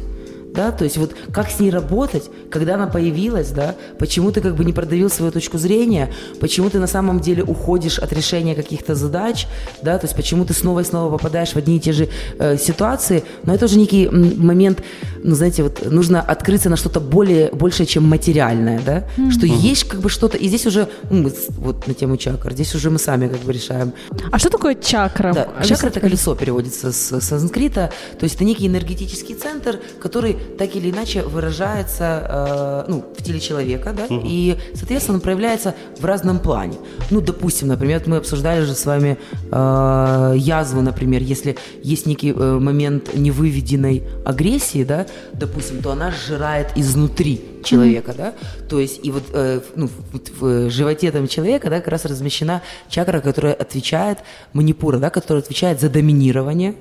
да, 0.54 0.72
то 0.72 0.84
есть 0.84 0.97
вот 0.97 1.16
как 1.32 1.49
с 1.49 1.60
ней 1.60 1.70
работать, 1.72 2.30
когда 2.49 2.76
она 2.76 2.88
появилась, 2.88 3.49
да, 3.49 3.76
почему 3.97 4.32
ты 4.32 4.41
как 4.41 4.56
бы 4.56 4.64
не 4.64 4.74
продавил 4.74 5.10
свою 5.10 5.32
точку 5.32 5.58
зрения, 5.58 6.12
почему 6.39 6.70
ты 6.70 6.80
на 6.80 6.88
самом 6.88 7.20
деле 7.20 7.43
уходишь 7.43 7.99
от 7.99 8.14
решения 8.14 8.56
каких-то 8.56 8.95
задач, 8.95 9.47
да, 9.82 9.97
то 9.97 10.06
есть 10.06 10.16
почему 10.16 10.45
ты 10.45 10.54
снова 10.54 10.82
и 10.82 10.84
снова 10.84 11.18
попадаешь 11.18 11.54
в 11.54 11.58
одни 11.58 11.78
и 11.78 11.80
те 11.80 11.91
же 11.91 12.10
э, 12.38 12.58
ситуации, 12.58 13.24
но 13.43 13.54
это 13.54 13.66
уже 13.66 13.78
некий 13.78 14.08
момент, 14.10 14.84
ну, 15.24 15.36
знаете, 15.36 15.64
вот 15.64 15.91
нужно 15.91 16.22
открыться 16.22 16.70
на 16.70 16.76
что-то 16.76 16.99
более, 16.99 17.49
большее, 17.51 17.88
чем 17.88 18.08
материальное, 18.08 18.80
да, 18.86 19.08
mm-hmm. 19.18 19.32
что 19.32 19.45
есть 19.45 19.86
как 19.86 20.01
бы 20.01 20.10
что-то, 20.10 20.38
и 20.38 20.47
здесь 20.47 20.66
уже, 20.66 20.88
ну, 21.10 21.24
мы, 21.24 21.34
вот 21.58 21.88
на 21.88 21.93
тему 21.93 22.18
чакр, 22.18 22.54
здесь 22.54 22.76
уже 22.76 22.89
мы 22.89 22.99
сами 22.99 23.28
как 23.28 23.39
бы 23.39 23.54
решаем. 23.54 23.93
А 24.32 24.38
что 24.38 24.49
такое 24.49 24.76
чакра? 24.76 25.34
Да, 25.34 25.64
чакра 25.64 25.88
это 25.88 25.99
колесо 25.99 26.36
переводится 26.36 26.91
с, 26.91 27.20
с 27.20 27.22
санскрита, 27.22 27.91
то 28.20 28.24
есть 28.24 28.36
это 28.36 28.43
некий 28.43 28.68
энергетический 28.68 29.36
центр, 29.36 29.80
который 29.99 30.38
так 30.58 30.76
или 30.76 30.91
иначе 30.91 31.24
выражается 31.24 32.86
э, 32.88 32.91
ну, 32.91 33.06
в 33.18 33.24
теле 33.24 33.39
человека, 33.39 33.94
да, 33.94 34.06
угу. 34.06 34.22
и, 34.26 34.58
соответственно, 34.74 35.20
проявляется 35.20 35.76
в 36.00 36.06
разном 36.06 36.39
плане. 36.39 36.78
Ну, 37.10 37.22
допустим, 37.22 37.68
например, 37.68 38.04
мы 38.06 38.18
обсуждали 38.18 38.62
же 38.62 38.74
с 38.74 38.86
вами 38.86 39.18
э, 39.52 40.34
язву, 40.38 40.82
например, 40.82 41.22
если 41.22 41.58
есть 41.82 42.06
некий 42.06 42.32
э, 42.32 42.60
момент 42.60 43.14
невыведенной 43.16 44.04
агрессии, 44.26 44.84
да, 44.84 45.06
допустим, 45.34 45.82
то 45.82 45.91
она 45.91 46.12
сжирает 46.12 46.72
изнутри 46.76 47.41
человека, 47.64 48.12
mm-hmm. 48.12 48.18
да, 48.18 48.34
то 48.70 48.80
есть 48.80 49.00
и 49.04 49.12
вот, 49.12 49.24
э, 49.34 49.62
ну, 49.76 49.89
вот 50.12 50.30
в 50.39 50.70
животе 50.70 51.12
там 51.12 51.28
человека, 51.28 51.70
да, 51.70 51.78
как 51.80 51.88
раз 51.88 52.06
размещена 52.06 52.62
чакра, 52.89 53.22
которая 53.22 53.54
отвечает, 53.54 54.20
манипура, 54.54 54.98
да, 54.98 55.10
которая 55.10 55.44
отвечает 55.44 55.80
за 55.80 55.89
доминирование, 55.89 56.76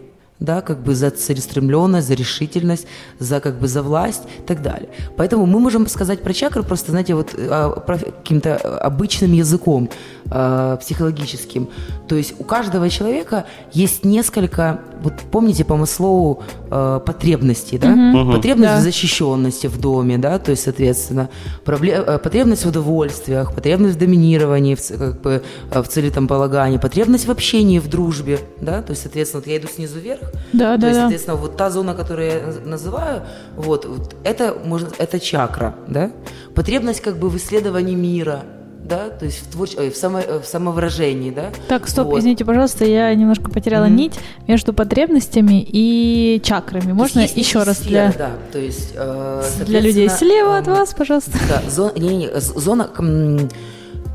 да, 0.45 0.61
как 0.61 0.83
бы 0.83 0.95
за 0.95 1.11
целеустремленность, 1.11 2.09
за 2.09 2.15
решительность, 2.15 2.87
за 3.19 3.41
как 3.41 3.59
бы 3.59 3.69
за 3.69 3.83
власть 3.83 4.23
и 4.39 4.47
так 4.47 4.63
далее. 4.63 4.89
Поэтому 5.17 5.47
мы 5.47 5.61
можем 5.61 5.87
сказать 5.87 6.23
про 6.23 6.33
чакры 6.33 6.63
просто, 6.63 6.91
знаете, 6.91 7.15
вот 7.15 7.35
а, 7.37 7.71
каким-то 7.81 8.57
обычным 8.57 9.33
языком 9.33 9.89
э, 10.31 10.77
психологическим. 10.81 11.69
То 12.09 12.17
есть 12.17 12.35
у 12.39 12.45
каждого 12.45 12.89
человека 12.91 13.47
есть 13.73 14.05
несколько, 14.05 14.81
вот 15.03 15.15
помните 15.31 15.65
по 15.65 15.77
Маслоу, 15.77 16.43
э, 16.71 17.01
потребностей, 17.05 17.79
да? 17.79 17.93
Угу. 17.93 18.33
Потребность 18.33 18.73
да. 18.73 18.79
в 18.79 18.83
защищенности 18.83 19.67
в 19.67 19.81
доме, 19.81 20.19
да, 20.19 20.39
то 20.39 20.51
есть, 20.51 20.63
соответственно, 20.65 21.29
проблем, 21.65 22.03
э, 22.07 22.19
потребность 22.19 22.65
в 22.65 22.69
удовольствиях, 22.69 23.55
потребность 23.55 23.97
в 23.97 23.99
доминировании, 23.99 24.75
в, 24.75 24.89
как 24.89 25.21
бы, 25.21 25.43
э, 25.71 25.83
в 25.83 25.89
целеполагании, 25.89 26.79
потребность 26.79 27.27
в 27.27 27.31
общении, 27.31 27.79
в 27.79 27.89
дружбе, 27.89 28.39
да, 28.61 28.83
то 28.83 28.91
есть, 28.91 29.03
соответственно, 29.03 29.43
вот 29.43 29.51
я 29.51 29.59
иду 29.59 29.69
снизу 29.69 29.99
вверх, 29.99 30.21
да, 30.53 30.75
то 30.75 30.83
да, 30.83 30.87
есть, 30.89 30.99
да. 30.99 31.03
соответственно, 31.03 31.37
вот 31.37 31.57
та 31.57 31.71
зона, 31.71 31.95
которую 31.95 32.27
я 32.27 32.55
называю, 32.65 33.23
вот, 33.57 33.85
вот 33.85 34.17
это 34.25 34.57
можно, 34.65 34.89
это 34.99 35.21
чакра, 35.21 35.75
да, 35.89 36.11
потребность 36.55 37.01
как 37.01 37.17
бы 37.19 37.29
в 37.29 37.37
исследовании 37.37 37.95
мира, 37.95 38.43
да, 38.85 39.11
то 39.11 39.25
есть 39.25 39.39
в, 39.39 39.53
творч... 39.53 39.75
в, 39.75 39.95
само... 39.95 40.21
в 40.21 40.45
самовыражении, 40.45 41.31
да. 41.31 41.51
Так, 41.69 41.89
стоп, 41.89 42.09
вот. 42.09 42.19
извините, 42.21 42.45
пожалуйста, 42.45 42.85
я 42.85 43.15
немножко 43.15 43.51
потеряла 43.51 43.87
mm-hmm. 43.87 43.91
нить 43.91 44.19
между 44.49 44.73
потребностями 44.73 45.65
и 45.67 46.41
чакрами. 46.45 46.93
Можно 46.93 47.21
еще 47.21 47.63
раз 47.63 47.79
сфера, 47.79 47.91
для... 47.91 48.13
Да, 48.13 48.31
то 48.53 48.59
есть... 48.59 48.93
Э, 48.95 49.43
для 49.67 49.81
людей 49.81 50.09
слева 50.09 50.57
э, 50.57 50.61
от 50.61 50.67
вас, 50.67 50.95
пожалуйста. 50.95 51.39
Да, 51.49 51.63
зона... 51.71 51.93
Не, 51.97 52.17
не, 52.17 52.31
зона... 52.41 52.91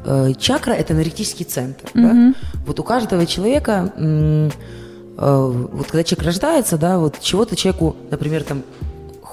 Э, 0.06 0.34
чакра– 0.38 0.72
это 0.74 0.94
энергетический 0.94 1.46
центр, 1.46 1.90
mm-hmm. 1.94 2.34
да. 2.34 2.40
Вот 2.66 2.80
у 2.80 2.84
каждого 2.84 3.26
человека... 3.26 3.94
Э, 3.98 4.50
вот 5.20 5.88
когда 5.88 6.04
человек 6.04 6.26
рождается, 6.26 6.78
да, 6.78 7.00
вот 7.00 7.20
чего-то 7.20 7.56
человеку, 7.56 7.96
например, 8.12 8.44
там 8.44 8.62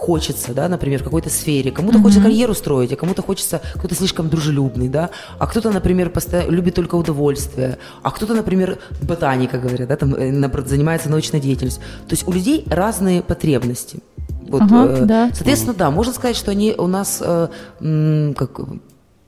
хочется, 0.05 0.53
да, 0.53 0.69
например, 0.69 1.01
в 1.01 1.05
какой-то 1.05 1.31
сфере. 1.31 1.71
Кому-то 1.71 1.99
mm-hmm. 1.99 2.03
хочется 2.03 2.23
карьеру 2.23 2.55
строить, 2.55 2.93
а 2.93 2.97
кому-то 2.97 3.23
хочется 3.23 3.63
кто-то 3.75 3.95
слишком 3.95 4.29
дружелюбный, 4.29 4.89
да, 4.89 5.11
а 5.39 5.47
кто-то, 5.47 5.71
например, 5.71 6.11
постоянно 6.11 6.51
любит 6.51 6.75
только 6.75 6.97
удовольствие, 6.97 7.79
а 8.03 8.11
кто-то, 8.11 8.35
например, 8.35 8.79
ботаника, 9.03 9.59
говорят, 9.59 9.89
да, 9.89 9.97
там 9.97 10.15
э, 10.15 10.67
занимается 10.67 11.09
научной 11.09 11.41
деятельностью. 11.41 11.83
То 12.07 12.13
есть 12.13 12.29
у 12.29 12.33
людей 12.33 12.65
разные 12.67 13.23
потребности. 13.23 14.01
Вот, 14.49 14.63
ага, 14.63 14.85
э, 14.89 15.05
да. 15.07 15.31
Соответственно, 15.33 15.75
да, 15.75 15.91
можно 15.91 16.13
сказать, 16.13 16.37
что 16.37 16.51
они 16.51 16.75
у 16.77 16.87
нас 16.87 17.23
э, 17.25 17.49
как 18.37 18.61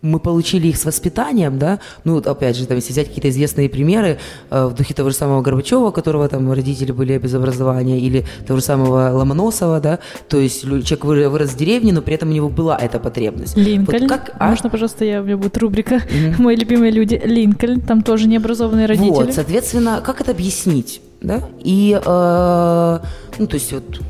мы 0.07 0.19
получили 0.19 0.69
их 0.69 0.77
с 0.77 0.85
воспитанием, 0.85 1.59
да, 1.59 1.81
ну, 2.05 2.19
опять 2.19 2.57
же, 2.57 2.67
там, 2.67 2.77
если 2.77 2.93
взять 2.93 3.09
какие-то 3.09 3.29
известные 3.29 3.69
примеры, 3.69 4.19
э, 4.51 4.67
в 4.67 4.75
духе 4.75 4.95
того 4.95 5.11
же 5.11 5.17
самого 5.17 5.43
Горбачева, 5.43 5.91
которого 5.91 6.29
там 6.29 6.51
родители 6.53 6.93
были 6.93 7.19
без 7.19 7.35
образования, 7.35 7.99
или 7.99 8.25
того 8.47 8.59
же 8.59 8.65
самого 8.65 9.11
Ломоносова, 9.13 9.81
да, 9.81 9.99
то 10.29 10.39
есть 10.39 10.63
человек 10.63 11.05
вырос 11.05 11.51
в 11.51 11.57
деревне, 11.57 11.93
но 11.93 12.03
при 12.03 12.15
этом 12.15 12.31
у 12.31 12.33
него 12.33 12.49
была 12.49 12.77
эта 12.77 12.99
потребность. 12.99 13.57
Линкольн, 13.57 14.03
вот 14.03 14.09
как, 14.09 14.37
а? 14.39 14.51
можно, 14.51 14.71
пожалуйста, 14.71 15.05
я, 15.05 15.21
у 15.21 15.25
меня 15.25 15.37
будет 15.37 15.57
рубрика 15.59 15.97
mm-hmm. 15.97 16.35
«Мои 16.43 16.57
любимые 16.57 16.93
люди», 16.93 17.21
Линкольн, 17.25 17.81
там 17.81 18.03
тоже 18.03 18.29
необразованные 18.29 18.87
родители. 18.87 19.11
Вот, 19.11 19.35
соответственно, 19.35 20.03
как 20.05 20.21
это 20.21 20.31
объяснить, 20.31 21.01
да, 21.21 21.43
и, 21.63 21.99
э, 22.05 22.99
ну, 23.39 23.47
то 23.47 23.55
есть 23.55 23.73
вот 23.73 24.01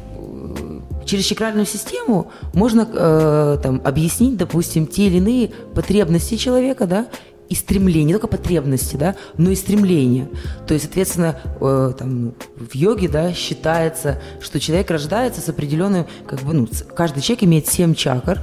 через 1.06 1.24
чакральную 1.24 1.66
систему 1.66 2.30
можно 2.52 2.86
э, 2.92 3.58
там, 3.62 3.80
объяснить, 3.84 4.36
допустим, 4.36 4.86
те 4.86 5.06
или 5.06 5.16
иные 5.16 5.50
потребности 5.74 6.36
человека, 6.36 6.86
да, 6.86 7.06
и 7.48 7.54
стремления, 7.54 8.06
не 8.06 8.12
только 8.12 8.26
потребности, 8.26 8.96
да, 8.96 9.14
но 9.36 9.50
и 9.50 9.54
стремления. 9.54 10.28
То 10.66 10.74
есть, 10.74 10.86
соответственно, 10.86 11.40
э, 11.60 11.92
там, 11.96 12.34
в 12.56 12.74
йоге 12.74 13.08
да, 13.08 13.32
считается, 13.32 14.20
что 14.40 14.58
человек 14.60 14.90
рождается 14.90 15.40
с 15.40 15.48
определенным, 15.48 16.06
как 16.26 16.40
бы, 16.40 16.52
ну, 16.52 16.68
каждый 16.94 17.20
человек 17.20 17.44
имеет 17.44 17.68
семь 17.68 17.94
чакр, 17.94 18.40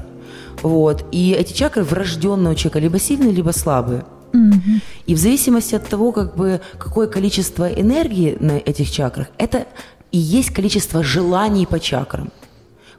вот, 0.62 1.06
и 1.12 1.32
эти 1.32 1.54
чакры 1.54 1.84
врожденного 1.84 2.56
человека 2.56 2.80
либо 2.80 3.00
сильные, 3.00 3.34
либо 3.34 3.52
слабые. 3.52 4.06
Mm-hmm. 4.32 4.82
И 5.06 5.16
в 5.16 5.18
зависимости 5.20 5.76
от 5.76 5.88
того, 5.88 6.12
как 6.12 6.36
бы, 6.36 6.62
какое 6.78 7.08
количество 7.08 7.68
энергии 7.68 8.38
на 8.40 8.54
этих 8.54 8.90
чакрах, 8.90 9.28
это 9.38 9.68
и 10.12 10.18
есть 10.18 10.52
количество 10.52 11.04
желаний 11.04 11.66
по 11.66 11.80
чакрам. 11.80 12.32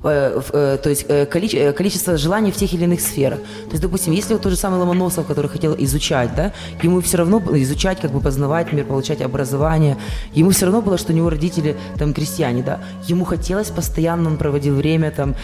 Э, 0.04 0.40
э, 0.52 0.78
то 0.82 0.90
есть 0.90 1.06
э, 1.08 1.24
количество 1.24 2.18
желаний 2.18 2.50
в 2.50 2.56
тех 2.56 2.74
или 2.74 2.84
иных 2.84 3.00
сферах. 3.00 3.38
То 3.38 3.70
есть, 3.70 3.82
допустим, 3.82 4.12
если 4.12 4.34
вот 4.34 4.42
тот 4.42 4.52
же 4.52 4.58
самый 4.58 4.78
Ломоносов, 4.78 5.26
который 5.26 5.48
хотел 5.48 5.74
изучать, 5.78 6.34
да, 6.36 6.52
ему 6.82 7.00
все 7.00 7.16
равно 7.16 7.42
изучать, 7.58 8.00
как 8.00 8.10
бы 8.10 8.20
познавать 8.20 8.72
мир, 8.72 8.84
получать 8.84 9.22
образование, 9.22 9.96
ему 10.34 10.50
все 10.50 10.66
равно 10.66 10.82
было, 10.82 10.98
что 10.98 11.12
у 11.12 11.16
него 11.16 11.30
родители 11.30 11.76
там 11.98 12.12
крестьяне, 12.12 12.62
да, 12.62 12.80
ему 13.08 13.24
хотелось 13.24 13.70
постоянно, 13.70 14.28
он 14.28 14.36
проводил 14.36 14.74
время 14.74 15.10
там 15.10 15.34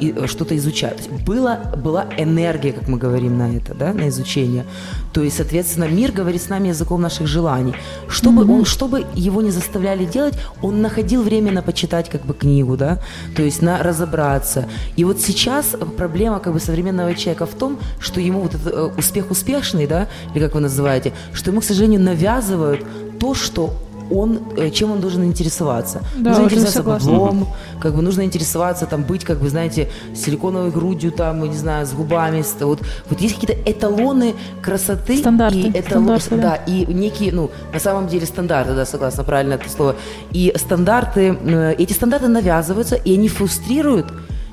и 0.00 0.14
что-то 0.26 0.56
изучать. 0.56 0.98
Есть 0.98 1.10
была, 1.24 1.56
была 1.76 2.06
энергия, 2.18 2.72
как 2.72 2.88
мы 2.88 2.98
говорим 2.98 3.38
на 3.38 3.56
это, 3.56 3.74
да, 3.74 3.92
на 3.92 4.08
изучение. 4.08 4.64
То 5.12 5.22
есть, 5.22 5.36
соответственно, 5.36 5.84
мир 5.84 6.10
говорит 6.10 6.42
с 6.42 6.48
нами 6.48 6.68
языком 6.68 7.00
наших 7.00 7.26
желаний. 7.26 7.74
Чтобы 8.08 8.42
mm-hmm. 8.42 8.58
он, 8.58 8.64
чтобы 8.64 9.06
его 9.14 9.42
не 9.42 9.50
заставляли 9.50 10.04
делать, 10.04 10.34
он 10.62 10.82
находил 10.82 11.22
время 11.22 11.52
на 11.52 11.62
почитать 11.62 12.08
как 12.08 12.22
бы 12.26 12.34
книгу, 12.34 12.76
да, 12.76 12.98
то 13.36 13.42
есть 13.42 13.62
на 13.62 13.82
раз 13.82 13.99
разобраться. 14.00 14.64
И 14.96 15.04
вот 15.04 15.20
сейчас 15.20 15.76
проблема 15.96 16.40
как 16.40 16.52
бы 16.52 16.60
современного 16.60 17.14
человека 17.14 17.46
в 17.46 17.54
том, 17.54 17.78
что 18.00 18.20
ему 18.20 18.40
вот 18.40 18.54
этот 18.54 18.72
э, 18.72 18.90
успех 18.98 19.30
успешный, 19.30 19.86
да, 19.86 20.08
или 20.34 20.44
как 20.44 20.54
вы 20.54 20.60
называете, 20.60 21.12
что 21.32 21.50
ему, 21.50 21.60
к 21.60 21.64
сожалению, 21.64 22.00
навязывают 22.00 22.84
то, 23.18 23.34
что 23.34 23.74
он, 24.10 24.40
э, 24.56 24.70
чем 24.70 24.92
он 24.92 25.00
должен 25.00 25.24
интересоваться. 25.24 26.02
Да, 26.16 26.30
нужно 26.30 26.44
интересоваться 26.44 27.08
баблом, 27.10 27.48
как 27.80 27.94
бы 27.94 28.02
нужно 28.02 28.22
интересоваться, 28.22 28.86
там, 28.86 29.02
быть, 29.02 29.24
как 29.24 29.38
бы, 29.40 29.48
знаете, 29.48 29.88
силиконовой 30.14 30.70
грудью, 30.70 31.12
там, 31.12 31.42
не 31.42 31.56
знаю, 31.56 31.86
с 31.86 31.92
губами. 31.92 32.42
с- 32.42 32.56
вот, 32.60 32.80
вот 33.08 33.20
есть 33.20 33.34
какие-то 33.38 33.70
эталоны 33.70 34.34
красоты. 34.62 35.18
Стандарты, 35.18 35.58
И 35.58 35.70
эталон- 35.70 36.18
стандарты, 36.20 36.36
да. 36.36 36.36
да, 36.36 36.54
и 36.72 36.86
некие, 36.92 37.32
ну, 37.32 37.50
на 37.72 37.80
самом 37.80 38.08
деле 38.08 38.26
стандарты, 38.26 38.74
да, 38.74 38.84
согласна, 38.86 39.24
правильно 39.24 39.54
это 39.54 39.68
слово. 39.68 39.96
И 40.32 40.52
стандарты, 40.56 41.36
э, 41.42 41.74
эти 41.78 41.92
стандарты 41.92 42.28
навязываются, 42.28 42.96
и 42.96 43.14
они 43.14 43.28
фрустрируют, 43.28 44.06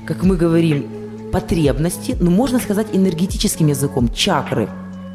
как 0.06 0.22
мы 0.22 0.36
говорим, 0.36 0.86
потребности, 1.32 2.16
ну, 2.20 2.30
можно 2.30 2.58
сказать, 2.58 2.86
энергетическим 2.92 3.66
языком, 3.68 4.08
чакры 4.14 4.68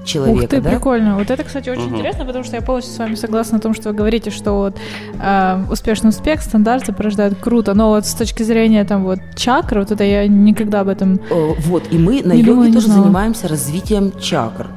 человека, 0.05 0.43
Ух 0.43 0.49
ты, 0.49 0.61
да? 0.61 0.69
прикольно. 0.71 1.17
Вот 1.17 1.29
это, 1.31 1.43
кстати, 1.43 1.69
очень 1.69 1.89
интересно, 1.89 2.25
потому 2.25 2.43
что 2.43 2.55
я 2.55 2.61
полностью 2.61 2.93
с 2.93 2.99
вами 2.99 3.15
согласна 3.15 3.57
о 3.57 3.61
том, 3.61 3.73
что 3.73 3.89
вы 3.89 3.95
говорите, 3.95 4.29
что 4.31 4.53
вот 4.53 4.77
э, 5.21 5.63
успешный 5.71 6.09
успех, 6.09 6.41
стандарты 6.41 6.93
порождают 6.93 7.37
круто, 7.39 7.73
но 7.73 7.89
вот 7.89 8.05
с 8.05 8.13
точки 8.13 8.43
зрения 8.43 8.83
там 8.85 9.03
вот 9.03 9.19
чакр, 9.35 9.79
вот 9.79 9.91
это 9.91 10.03
я 10.03 10.27
никогда 10.27 10.81
об 10.81 10.87
этом... 10.89 11.19
Э, 11.29 11.53
Вот, 11.59 11.83
и 11.91 11.97
мы 11.97 12.21
на 12.23 12.33
Не 12.33 12.41
йоге 12.41 12.71
тоже 12.73 12.87
знала. 12.87 13.03
занимаемся 13.03 13.47
развитием 13.47 14.11
чакр, 14.19 14.67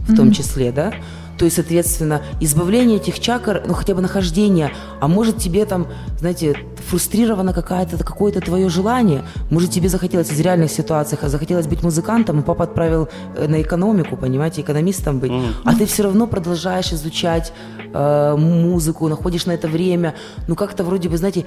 в 0.00 0.14
том 0.16 0.32
числе, 0.32 0.72
да? 0.72 0.92
То 1.38 1.44
есть, 1.44 1.56
соответственно, 1.56 2.22
избавление 2.40 2.96
этих 2.96 3.20
чакр, 3.20 3.62
ну 3.66 3.74
хотя 3.74 3.94
бы 3.94 4.00
нахождение, 4.00 4.72
а 5.00 5.08
может 5.08 5.38
тебе 5.38 5.64
там, 5.66 5.86
знаете, 6.18 6.56
фрустрировано 6.88 7.52
какое-то 7.52 8.40
твое 8.40 8.68
желание, 8.68 9.24
может 9.50 9.70
тебе 9.70 9.88
захотелось 9.88 10.30
из 10.30 10.40
реальных 10.40 10.70
ситуаций, 10.70 11.18
а 11.20 11.28
захотелось 11.28 11.66
быть 11.66 11.82
музыкантом, 11.82 12.40
и 12.40 12.42
папа 12.42 12.64
отправил 12.64 13.08
э, 13.36 13.48
на 13.48 13.60
экономику, 13.60 14.16
понимаете, 14.16 14.62
экономистом 14.62 15.18
быть, 15.18 15.32
а 15.64 15.74
ты 15.74 15.86
все 15.86 16.04
равно 16.04 16.26
продолжаешь 16.26 16.92
изучать 16.92 17.52
э, 17.92 18.36
музыку, 18.36 19.08
находишь 19.08 19.46
на 19.46 19.52
это 19.52 19.68
время, 19.68 20.14
ну 20.48 20.54
как-то 20.54 20.84
вроде 20.84 21.08
бы, 21.08 21.16
знаете, 21.16 21.44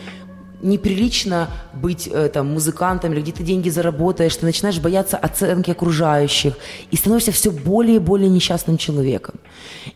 неприлично 0.62 1.50
быть 1.74 2.08
э, 2.12 2.30
там 2.30 2.48
музыкантом 2.48 3.14
или 3.14 3.22
где 3.22 3.32
ты 3.32 3.44
деньги 3.44 3.70
заработаешь, 3.70 4.36
ты 4.36 4.46
начинаешь 4.46 4.80
бояться 4.80 5.18
оценки 5.18 5.72
окружающих 5.72 6.54
и 6.92 6.96
становишься 6.96 7.32
все 7.32 7.52
более 7.52 7.98
и 7.98 8.00
более 8.00 8.30
несчастным 8.30 8.78
человеком. 8.78 9.36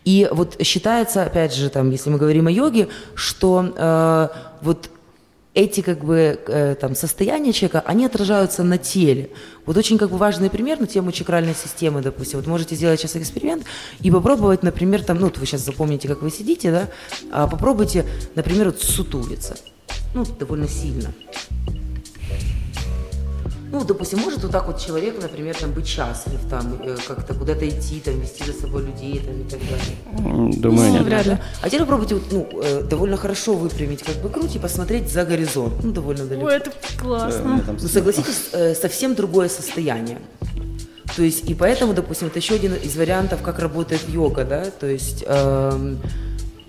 И 0.06 0.28
вот 0.32 0.62
считается, 0.62 1.24
опять 1.24 1.54
же, 1.54 1.70
там, 1.70 1.92
если 1.92 2.10
мы 2.10 2.18
говорим 2.18 2.48
о 2.48 2.52
йоге, 2.52 2.88
что 3.16 3.74
э, 3.76 4.28
вот 4.62 4.90
эти 5.54 5.82
как 5.82 6.04
бы 6.04 6.40
э, 6.48 6.76
там 6.80 6.96
состояния 6.96 7.54
человека, 7.54 7.84
они 7.86 8.06
отражаются 8.06 8.64
на 8.64 8.78
теле. 8.78 9.30
Вот 9.66 9.78
очень 9.78 9.98
как 9.98 10.10
бы 10.10 10.18
важный 10.18 10.50
пример 10.50 10.80
на 10.80 10.88
тему 10.88 11.12
чакральной 11.12 11.54
системы, 11.54 12.02
допустим. 12.02 12.40
Вот 12.40 12.48
можете 12.48 12.76
сделать 12.76 13.00
сейчас 13.00 13.16
эксперимент 13.16 13.64
и 14.02 14.10
попробовать, 14.10 14.64
например, 14.64 15.04
там, 15.04 15.20
ну, 15.20 15.26
вот 15.26 15.38
вы 15.38 15.46
сейчас 15.46 15.62
запомните, 15.62 16.08
как 16.08 16.22
вы 16.22 16.32
сидите, 16.32 16.72
да, 16.72 16.90
а 17.32 17.48
попробуйте, 17.48 18.06
например, 18.36 18.68
вот 18.68 18.82
сутулиться. 18.82 19.56
Ну, 20.14 20.26
довольно 20.40 20.68
сильно. 20.68 21.12
Ну, 23.72 23.84
допустим, 23.84 24.20
может 24.20 24.44
вот 24.44 24.52
так 24.52 24.68
вот 24.68 24.80
человек, 24.80 25.20
например, 25.20 25.56
там 25.56 25.72
быть 25.72 25.88
счастлив, 25.88 26.40
там, 26.48 26.80
э, 26.84 26.96
как-то 27.08 27.34
куда-то 27.34 27.68
идти, 27.68 28.00
там, 28.02 28.20
вести 28.20 28.44
за 28.46 28.54
собой 28.54 28.84
людей, 28.84 29.20
там, 29.20 29.42
и 29.42 29.44
так 29.50 29.60
далее. 29.62 30.54
Думаю, 30.62 30.90
Ну, 30.90 30.94
нет. 30.94 31.02
вряд 31.04 31.26
ли. 31.26 31.38
А 31.60 31.66
теперь 31.68 31.80
попробуйте 31.80 32.14
вот, 32.16 32.24
ну, 32.32 32.48
э, 32.62 32.84
довольно 32.84 33.18
хорошо 33.18 33.56
выпрямить 33.56 34.04
как 34.04 34.16
бы 34.18 34.30
грудь 34.30 34.56
и 34.56 34.60
посмотреть 34.60 35.12
за 35.12 35.26
горизонт. 35.26 35.74
Ну, 35.84 35.92
довольно 35.92 36.26
далеко. 36.26 36.50
это 36.52 36.72
классно. 37.02 37.64
Ну, 37.68 37.88
согласитесь, 37.88 38.50
э, 38.52 38.76
совсем 38.76 39.16
другое 39.16 39.50
состояние. 39.50 40.20
То 41.16 41.24
есть, 41.24 41.50
и 41.50 41.56
поэтому, 41.56 41.94
допустим, 41.96 42.28
это 42.28 42.38
еще 42.38 42.54
один 42.54 42.76
из 42.76 42.96
вариантов, 42.96 43.42
как 43.42 43.58
работает 43.58 44.08
йога, 44.08 44.46
да, 44.46 44.66
то 44.66 44.86
есть 44.88 45.24
эм, 45.28 46.00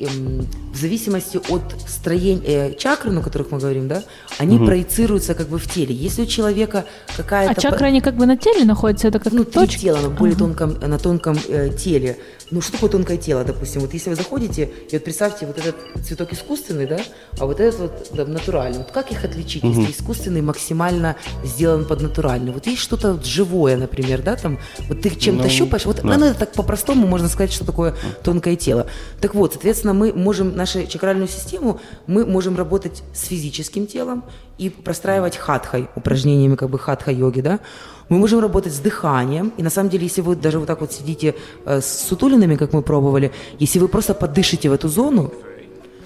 в 0.09 0.77
зависимости 0.77 1.41
от 1.49 1.63
строения 1.87 2.43
э, 2.45 2.75
чакр, 2.75 3.11
на 3.11 3.23
которых 3.23 3.51
мы 3.51 3.59
говорим, 3.59 3.89
да, 3.89 4.03
они 4.39 4.59
проецируются 4.59 5.35
как 5.35 5.49
бы 5.49 5.59
в 5.59 5.71
теле. 5.71 5.95
Если 5.95 6.23
у 6.23 6.27
человека 6.27 6.85
какая-то... 7.17 7.53
А 7.53 7.61
чакры, 7.61 7.87
они 7.87 8.01
как 8.01 8.17
бы 8.17 8.27
на 8.27 8.37
теле 8.37 8.65
находятся, 8.65 9.09
это 9.09 9.19
как 9.19 9.33
внутри 9.33 9.53
точки? 9.53 9.83
тела, 9.83 9.99
на 9.99 10.11
более 10.11 10.37
тонком, 10.37 10.79
на 10.81 10.99
тонком 10.99 11.39
э, 11.49 11.71
теле. 11.71 12.19
Ну, 12.51 12.61
что 12.61 12.73
такое 12.73 12.91
тонкое 12.91 13.17
тело, 13.17 13.43
допустим? 13.45 13.81
Вот 13.81 13.95
если 13.95 14.11
вы 14.11 14.17
заходите, 14.17 14.71
и 14.91 14.95
вот 14.95 15.05
представьте, 15.05 15.47
вот 15.47 15.59
этот 15.59 15.77
цветок 16.05 16.33
искусственный, 16.33 16.87
да, 16.87 17.01
а 17.39 17.47
вот 17.47 17.59
этот 17.59 17.81
вот 17.81 18.11
да, 18.13 18.27
натуральный. 18.27 18.79
Вот 18.79 18.91
как 18.91 19.11
их 19.11 19.25
отличить, 19.25 19.65
если 19.65 19.91
искусственный 19.91 20.43
максимально 20.43 21.17
сделан 21.43 21.85
под 21.85 22.03
натуральный? 22.03 22.53
Вот 22.53 22.67
есть 22.67 22.83
что-то 22.83 23.15
вот 23.15 23.25
живое, 23.25 23.77
например, 23.77 24.23
да, 24.23 24.37
там, 24.37 24.59
вот 24.89 25.01
ты 25.01 25.11
чем-то 25.11 25.45
Ну, 25.45 25.49
щупаешь, 25.49 25.87
вот 25.87 26.03
да. 26.03 26.17
ну, 26.19 26.27
это 26.27 26.41
так 26.41 26.53
по-простому 26.53 27.07
можно 27.07 27.29
сказать, 27.29 27.53
что 27.53 27.65
такое 27.65 27.95
тонкое 28.23 28.57
тело. 28.57 28.87
Так 29.21 29.35
вот, 29.35 29.53
соответственно, 29.53 29.94
мы 29.95 30.13
можем, 30.13 30.57
нашу 30.57 30.87
чакральную 30.87 31.29
систему, 31.29 31.81
мы 32.07 32.27
можем 32.27 32.57
работать 32.57 33.03
с 33.13 33.27
физическим 33.27 33.87
телом 33.87 34.25
и 34.59 34.71
простраивать 34.71 35.37
хатхой, 35.37 35.89
упражнениями 35.97 36.57
как 36.57 36.71
бы 36.71 36.79
хатха-йоги, 36.79 37.41
да, 37.41 37.61
мы 38.09 38.19
можем 38.19 38.41
работать 38.41 38.73
с 38.73 38.79
дыханием. 38.79 39.53
И 39.57 39.63
на 39.63 39.71
самом 39.71 39.91
деле, 39.91 40.05
если 40.05 40.21
вы 40.21 40.37
даже 40.37 40.59
вот 40.59 40.67
так 40.67 40.81
вот 40.81 40.93
сидите 40.93 41.35
э, 41.65 41.81
с 41.81 42.07
сутулинами, 42.09 42.57
как 42.57 42.73
мы 42.73 42.83
пробовали, 42.83 43.33
если 43.59 43.79
вы 43.79 43.89
просто 43.89 44.15
подышите 44.15 44.69
в 44.69 44.73
эту 44.73 44.89
зону, 44.89 45.33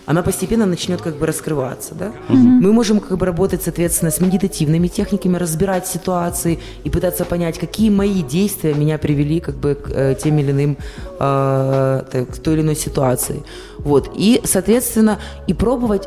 она 0.09 0.23
постепенно 0.23 0.65
начнет 0.65 1.03
как 1.03 1.17
бы 1.17 1.27
раскрываться, 1.27 1.95
да? 1.95 2.13
Мы 2.29 2.73
можем 2.73 2.99
как 3.01 3.19
бы 3.19 3.27
работать, 3.27 3.63
соответственно, 3.63 4.11
с 4.11 4.21
медитативными 4.21 4.89
техниками, 4.89 5.37
разбирать 5.37 5.87
ситуации 5.87 6.59
и 6.85 6.89
пытаться 6.89 7.27
понять, 7.27 7.59
какие 7.59 7.91
мои 7.91 8.23
действия 8.23 8.73
меня 8.73 8.97
привели 8.97 9.39
как 9.41 9.57
бы 9.57 9.75
к 9.75 9.91
э, 9.91 10.15
тем 10.15 10.39
или 10.39 10.51
иным, 10.51 10.79
э, 11.21 12.03
так, 12.11 12.31
к 12.31 12.39
той 12.39 12.55
или 12.55 12.63
иной 12.63 12.77
ситуации. 12.77 13.43
Вот. 13.89 14.11
И, 14.15 14.43
соответственно, 14.45 15.19
и 15.47 15.55
пробовать 15.55 16.07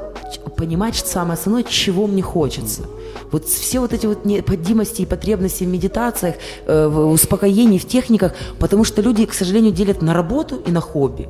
понимать 0.55 0.95
что 0.95 1.09
самое 1.09 1.33
основное, 1.33 1.63
чего 1.63 2.05
мне 2.05 2.21
хочется. 2.21 2.83
Вот 3.31 3.45
все 3.45 3.79
вот 3.79 3.91
эти 3.91 4.05
вот 4.05 4.23
необходимости 4.23 5.01
и 5.01 5.05
потребности 5.07 5.63
в 5.63 5.67
медитациях, 5.67 6.35
э, 6.67 6.87
в 6.87 7.11
успокоении, 7.11 7.79
в 7.79 7.87
техниках, 7.87 8.33
потому 8.59 8.83
что 8.83 9.01
люди, 9.01 9.25
к 9.25 9.33
сожалению, 9.33 9.71
делят 9.71 10.03
на 10.03 10.13
работу 10.13 10.61
и 10.67 10.71
на 10.71 10.79
хобби. 10.79 11.27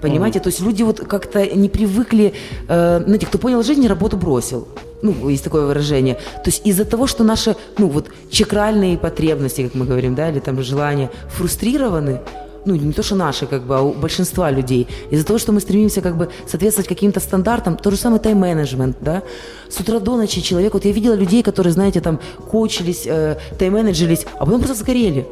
Понимаете, 0.00 0.40
то 0.40 0.48
есть 0.48 0.60
люди 0.60 0.82
вот 0.82 1.00
как-то 1.00 1.44
не 1.54 1.68
привыкли, 1.68 2.32
э, 2.68 3.02
знаете, 3.04 3.26
кто 3.26 3.38
понял 3.38 3.62
жизнь, 3.62 3.86
работу 3.86 4.16
бросил. 4.16 4.66
Ну, 5.02 5.28
есть 5.28 5.44
такое 5.44 5.66
выражение. 5.66 6.14
То 6.14 6.50
есть 6.50 6.66
из-за 6.66 6.84
того, 6.84 7.06
что 7.06 7.22
наши, 7.22 7.54
ну, 7.78 7.88
вот, 7.88 8.06
чакральные 8.30 8.96
потребности, 8.96 9.64
как 9.64 9.74
мы 9.74 9.84
говорим, 9.84 10.14
да, 10.14 10.30
или 10.30 10.40
там 10.40 10.62
желания 10.62 11.10
фрустрированы, 11.28 12.20
ну, 12.64 12.74
не 12.74 12.92
то, 12.92 13.02
что 13.02 13.14
наши, 13.14 13.46
как 13.46 13.62
бы, 13.62 13.76
а 13.76 13.82
у 13.82 13.92
большинства 13.92 14.50
людей. 14.50 14.86
Из-за 15.10 15.26
того, 15.26 15.38
что 15.38 15.52
мы 15.52 15.60
стремимся, 15.60 16.00
как 16.00 16.16
бы, 16.16 16.28
соответствовать 16.46 16.88
каким-то 16.88 17.20
стандартам, 17.20 17.76
то 17.76 17.90
же 17.90 17.96
самое 17.96 18.20
тайм-менеджмент, 18.20 18.96
да. 19.00 19.22
С 19.68 19.80
утра 19.80 19.98
до 19.98 20.16
ночи 20.16 20.40
человек, 20.40 20.74
вот 20.74 20.84
я 20.84 20.92
видела 20.92 21.14
людей, 21.14 21.42
которые, 21.42 21.72
знаете, 21.72 22.00
там, 22.00 22.20
коучились, 22.50 23.06
э, 23.06 23.36
тайм-менеджерились, 23.58 24.26
а 24.38 24.46
потом 24.46 24.60
просто 24.60 24.76
сгорели. 24.76 25.26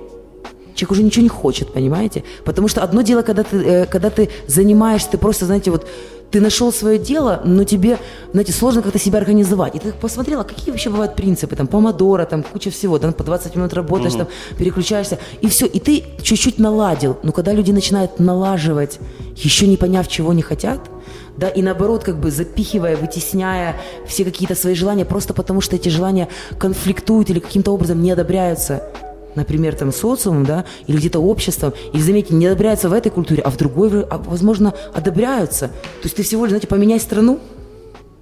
Человек 0.74 0.92
уже 0.92 1.02
ничего 1.02 1.22
не 1.22 1.28
хочет, 1.28 1.72
понимаете? 1.72 2.24
Потому 2.44 2.68
что 2.68 2.82
одно 2.82 3.02
дело, 3.02 3.22
когда 3.22 3.42
ты, 3.42 3.56
э, 3.56 3.86
когда 3.86 4.10
ты 4.10 4.30
занимаешься, 4.46 5.10
ты 5.10 5.18
просто, 5.18 5.46
знаете, 5.46 5.70
вот 5.70 5.86
ты 6.30 6.40
нашел 6.40 6.72
свое 6.72 6.98
дело, 6.98 7.40
но 7.44 7.64
тебе, 7.64 7.98
знаете, 8.32 8.52
сложно 8.52 8.82
как-то 8.82 8.98
себя 8.98 9.18
организовать. 9.18 9.74
И 9.74 9.78
ты 9.78 9.92
посмотрела, 9.92 10.44
какие 10.44 10.70
вообще 10.70 10.90
бывают 10.90 11.16
принципы, 11.16 11.56
там, 11.56 11.66
помодора, 11.66 12.24
там, 12.24 12.42
куча 12.42 12.70
всего, 12.70 12.98
там, 12.98 13.12
по 13.12 13.24
20 13.24 13.56
минут 13.56 13.72
работаешь, 13.72 14.14
там, 14.14 14.28
переключаешься, 14.56 15.18
и 15.40 15.48
все. 15.48 15.66
И 15.66 15.80
ты 15.80 16.04
чуть-чуть 16.22 16.58
наладил. 16.58 17.18
Но 17.22 17.32
когда 17.32 17.52
люди 17.52 17.72
начинают 17.72 18.20
налаживать, 18.20 18.98
еще 19.36 19.66
не 19.66 19.76
поняв, 19.76 20.06
чего 20.08 20.32
не 20.32 20.42
хотят, 20.42 20.80
да, 21.36 21.48
и 21.48 21.62
наоборот, 21.62 22.04
как 22.04 22.20
бы 22.20 22.30
запихивая, 22.30 22.96
вытесняя 22.96 23.76
все 24.06 24.24
какие-то 24.24 24.54
свои 24.54 24.74
желания, 24.74 25.04
просто 25.04 25.32
потому 25.32 25.60
что 25.60 25.76
эти 25.76 25.88
желания 25.88 26.28
конфликтуют 26.58 27.30
или 27.30 27.38
каким-то 27.38 27.72
образом 27.72 28.02
не 28.02 28.10
одобряются, 28.10 28.82
например, 29.34 29.74
там 29.74 29.92
социумом, 29.92 30.44
да, 30.44 30.64
или 30.86 30.96
где-то 30.96 31.20
обществом, 31.20 31.72
или, 31.92 32.02
заметьте, 32.02 32.34
не 32.34 32.46
одобряются 32.46 32.88
в 32.88 32.92
этой 32.92 33.10
культуре, 33.10 33.42
а 33.42 33.50
в 33.50 33.56
другой, 33.56 34.02
а, 34.02 34.18
возможно, 34.18 34.74
одобряются. 34.94 35.68
То 35.68 36.04
есть 36.04 36.16
ты 36.16 36.22
всего 36.22 36.44
лишь, 36.44 36.50
знаете, 36.50 36.66
поменяй 36.66 37.00
страну, 37.00 37.38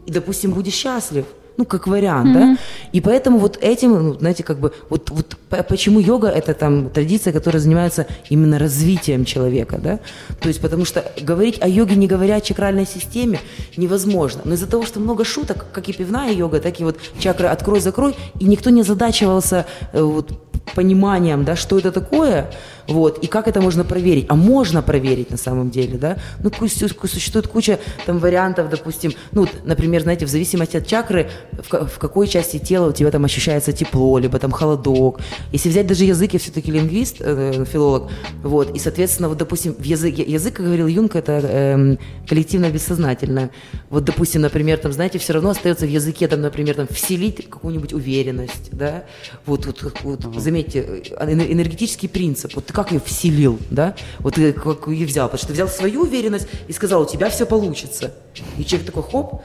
и, 0.06 0.10
допустим, 0.10 0.52
будешь 0.52 0.74
счастлив. 0.74 1.24
Ну, 1.58 1.64
как 1.64 1.88
вариант, 1.88 2.32
да? 2.34 2.56
И 2.92 3.00
поэтому 3.00 3.38
вот 3.38 3.58
этим, 3.60 3.90
ну, 3.90 4.14
знаете, 4.14 4.44
как 4.44 4.60
бы, 4.60 4.72
вот, 4.90 5.10
вот 5.10 5.36
по- 5.50 5.64
почему 5.64 5.98
йога– 5.98 6.28
это 6.28 6.54
там 6.54 6.88
традиция, 6.88 7.32
которая 7.32 7.60
занимается 7.60 8.06
именно 8.30 8.60
развитием 8.60 9.24
человека, 9.24 9.76
да? 9.82 9.98
То 10.40 10.46
есть 10.46 10.60
потому 10.60 10.84
что 10.84 11.04
говорить 11.20 11.60
о 11.60 11.66
йоге, 11.66 11.96
не 11.96 12.06
говоря 12.06 12.36
о 12.36 12.40
чакральной 12.40 12.86
системе, 12.86 13.40
невозможно. 13.76 14.42
Но 14.44 14.54
из-за 14.54 14.68
того, 14.68 14.86
что 14.86 15.00
много 15.00 15.24
шуток, 15.24 15.66
как 15.72 15.88
и 15.88 15.92
пивная 15.92 16.32
йога, 16.32 16.60
так 16.60 16.80
и 16.80 16.84
вот 16.84 16.96
чакра 17.18 17.50
«открой-закрой», 17.50 18.14
и 18.38 18.44
никто 18.44 18.70
не 18.70 18.84
задачивался 18.84 19.66
э, 19.92 20.00
вот, 20.00 20.47
пониманием, 20.74 21.44
да, 21.44 21.56
что 21.56 21.78
это 21.78 21.92
такое, 21.92 22.50
вот, 22.88 23.18
и 23.22 23.26
как 23.26 23.48
это 23.48 23.60
можно 23.60 23.84
проверить. 23.84 24.26
А 24.28 24.34
можно 24.34 24.82
проверить 24.82 25.30
на 25.30 25.36
самом 25.36 25.70
деле, 25.70 25.98
да. 25.98 26.18
Ну, 26.42 26.50
существует 26.68 27.46
куча 27.46 27.78
там 28.06 28.18
вариантов, 28.18 28.70
допустим, 28.70 29.12
ну, 29.32 29.46
например, 29.64 30.02
знаете, 30.02 30.24
в 30.24 30.28
зависимости 30.28 30.78
от 30.78 30.86
чакры, 30.86 31.30
в, 31.52 31.86
в 31.86 31.98
какой 31.98 32.26
части 32.26 32.58
тела 32.58 32.88
у 32.88 32.92
тебя 32.92 33.10
там 33.10 33.24
ощущается 33.24 33.72
тепло, 33.72 34.18
либо 34.18 34.38
там 34.38 34.50
холодок. 34.50 35.20
Если 35.52 35.68
взять 35.68 35.86
даже 35.86 36.04
язык, 36.04 36.32
я 36.32 36.38
все-таки 36.38 36.72
лингвист, 36.72 37.16
э, 37.20 37.64
филолог, 37.70 38.10
вот, 38.42 38.74
и, 38.74 38.78
соответственно, 38.78 39.28
вот, 39.28 39.36
допустим, 39.36 39.74
в 39.74 39.82
язык, 39.82 40.18
язык, 40.18 40.54
как 40.54 40.66
говорил 40.66 40.86
Юнг, 40.86 41.14
это 41.14 41.40
э, 41.42 41.96
коллективно 42.26 42.70
бессознательное. 42.70 43.50
Вот, 43.90 44.04
допустим, 44.04 44.40
например, 44.40 44.78
там, 44.78 44.92
знаете, 44.92 45.18
все 45.18 45.34
равно 45.34 45.50
остается 45.50 45.84
в 45.84 45.90
языке, 45.90 46.26
там, 46.26 46.40
например, 46.40 46.74
там, 46.74 46.88
вселить 46.90 47.48
какую-нибудь 47.50 47.92
уверенность, 47.92 48.70
да, 48.72 49.04
вот, 49.44 49.66
вот, 49.66 49.94
вот 50.02 50.40
заметьте, 50.40 51.02
э, 51.10 51.32
энергетический 51.32 52.08
принцип, 52.08 52.54
вот 52.54 52.64
ты 52.64 52.77
как 52.78 52.92
ее 52.92 53.00
вселил, 53.00 53.58
да, 53.70 53.96
вот 54.20 54.34
ты 54.36 54.52
как 54.52 54.86
ее 54.86 55.04
взял, 55.04 55.26
потому 55.26 55.38
что 55.38 55.48
ты 55.48 55.54
взял 55.54 55.66
свою 55.66 56.02
уверенность 56.02 56.46
и 56.68 56.72
сказал, 56.72 57.02
у 57.02 57.06
тебя 57.06 57.28
все 57.28 57.44
получится. 57.44 58.14
И 58.56 58.64
человек 58.64 58.86
такой, 58.86 59.02
хоп, 59.02 59.42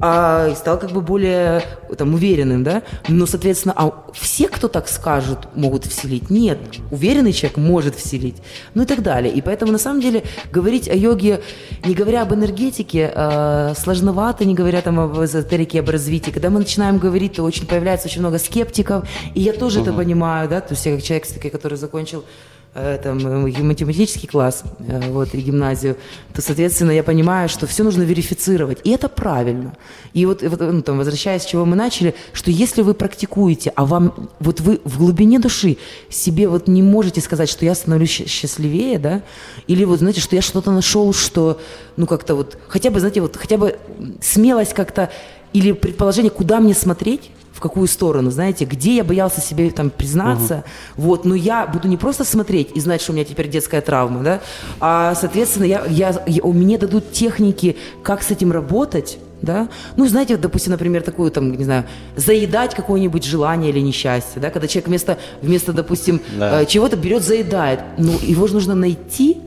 а, 0.00 0.48
и 0.48 0.54
стал 0.54 0.78
как 0.78 0.90
бы 0.90 1.00
более 1.00 1.62
там, 1.96 2.14
уверенным, 2.14 2.64
да. 2.64 2.82
Но, 3.08 3.26
соответственно, 3.26 3.74
а 3.76 3.92
все, 4.14 4.48
кто 4.48 4.68
так 4.68 4.88
скажет, 4.88 5.38
могут 5.54 5.84
вселить? 5.84 6.30
Нет. 6.30 6.58
Уверенный 6.90 7.32
человек 7.32 7.58
может 7.58 7.94
вселить. 7.94 8.36
Ну 8.74 8.82
и 8.82 8.86
так 8.86 9.02
далее. 9.02 9.32
И 9.32 9.40
поэтому, 9.40 9.70
на 9.70 9.78
самом 9.78 10.00
деле, 10.00 10.24
говорить 10.50 10.88
о 10.88 10.94
йоге, 10.94 11.42
не 11.84 11.94
говоря 11.94 12.22
об 12.22 12.32
энергетике, 12.34 13.12
э, 13.14 13.74
сложновато, 13.76 14.44
не 14.44 14.54
говоря 14.54 14.80
там 14.80 14.98
об 14.98 15.22
эзотерике, 15.22 15.80
об 15.80 15.90
развитии. 15.90 16.30
Когда 16.30 16.50
мы 16.50 16.58
начинаем 16.58 16.98
говорить, 16.98 17.34
то 17.34 17.42
очень 17.44 17.66
появляется 17.66 18.08
очень 18.08 18.22
много 18.22 18.38
скептиков. 18.38 19.06
И 19.34 19.40
я 19.40 19.52
тоже 19.52 19.80
угу. 19.80 19.90
это 19.90 19.96
понимаю, 19.96 20.48
да. 20.48 20.60
То 20.62 20.72
есть 20.72 20.86
я 20.86 20.96
как 20.96 21.04
человек, 21.04 21.52
который 21.52 21.78
закончил 21.78 22.24
там, 22.74 23.18
э, 23.18 23.62
математический 23.62 24.26
класс 24.26 24.64
э, 24.78 25.10
вот, 25.10 25.34
и 25.34 25.40
гимназию, 25.40 25.96
то, 26.32 26.40
соответственно, 26.40 26.90
я 26.90 27.02
понимаю, 27.02 27.50
что 27.50 27.66
все 27.66 27.84
нужно 27.84 28.02
верифицировать. 28.02 28.78
И 28.84 28.90
это 28.90 29.10
правильно. 29.10 29.76
И 30.14 30.24
вот, 30.24 30.42
вот 30.42 30.60
ну, 30.60 30.80
там, 30.80 30.96
возвращаясь, 30.96 31.42
с 31.42 31.46
чего 31.46 31.66
мы 31.66 31.76
начали, 31.76 32.14
что 32.32 32.50
если 32.50 32.80
вы 32.80 32.94
практикуете, 32.94 33.72
а 33.76 33.84
вам, 33.84 34.30
вот 34.40 34.60
вы 34.60 34.80
в 34.84 34.96
глубине 34.96 35.38
души 35.38 35.76
себе 36.08 36.48
вот 36.48 36.66
не 36.66 36.82
можете 36.82 37.20
сказать, 37.20 37.50
что 37.50 37.66
я 37.66 37.74
становлюсь 37.74 38.10
счастливее, 38.10 38.98
да, 38.98 39.22
или 39.66 39.84
вот, 39.84 39.98
знаете, 39.98 40.22
что 40.22 40.34
я 40.34 40.40
что-то 40.40 40.70
нашел, 40.70 41.12
что, 41.12 41.60
ну, 41.96 42.06
как-то 42.06 42.34
вот, 42.34 42.56
хотя 42.68 42.90
бы, 42.90 43.00
знаете, 43.00 43.20
вот, 43.20 43.36
хотя 43.36 43.58
бы 43.58 43.78
смелость 44.22 44.72
как-то, 44.72 45.10
или 45.52 45.72
предположение, 45.72 46.30
куда 46.30 46.58
мне 46.60 46.72
смотреть, 46.72 47.30
какую 47.62 47.86
сторону, 47.86 48.30
знаете, 48.30 48.64
где 48.64 48.96
я 48.96 49.04
боялся 49.04 49.40
себе 49.40 49.70
там 49.70 49.90
признаться, 49.90 50.64
угу. 50.96 51.06
вот, 51.08 51.24
но 51.24 51.34
я 51.34 51.66
буду 51.66 51.88
не 51.88 51.96
просто 51.96 52.24
смотреть 52.24 52.72
и 52.74 52.80
знать, 52.80 53.00
что 53.00 53.12
у 53.12 53.14
меня 53.14 53.24
теперь 53.24 53.48
детская 53.48 53.80
травма, 53.80 54.22
да, 54.22 54.40
а, 54.80 55.14
соответственно, 55.14 55.64
я, 55.64 55.84
я, 55.86 56.22
я, 56.26 56.42
у 56.42 56.52
меня 56.52 56.78
дадут 56.78 57.12
техники, 57.12 57.76
как 58.02 58.22
с 58.22 58.30
этим 58.30 58.52
работать, 58.52 59.18
да, 59.40 59.68
ну, 59.96 60.06
знаете, 60.06 60.36
допустим, 60.36 60.72
например, 60.72 61.02
такую, 61.02 61.30
там, 61.30 61.52
не 61.52 61.64
знаю, 61.64 61.84
заедать 62.16 62.74
какое-нибудь 62.74 63.24
желание 63.24 63.70
или 63.70 63.80
несчастье, 63.80 64.40
да, 64.40 64.50
когда 64.50 64.68
человек 64.68 64.88
вместо, 64.88 65.18
вместо 65.40 65.72
допустим, 65.72 66.20
да. 66.38 66.62
Э, 66.62 66.66
чего-то 66.66 66.96
берет, 66.96 67.22
заедает, 67.22 67.80
ну, 67.98 68.12
его 68.22 68.46
же 68.46 68.54
нужно 68.54 68.74
найти, 68.74 69.40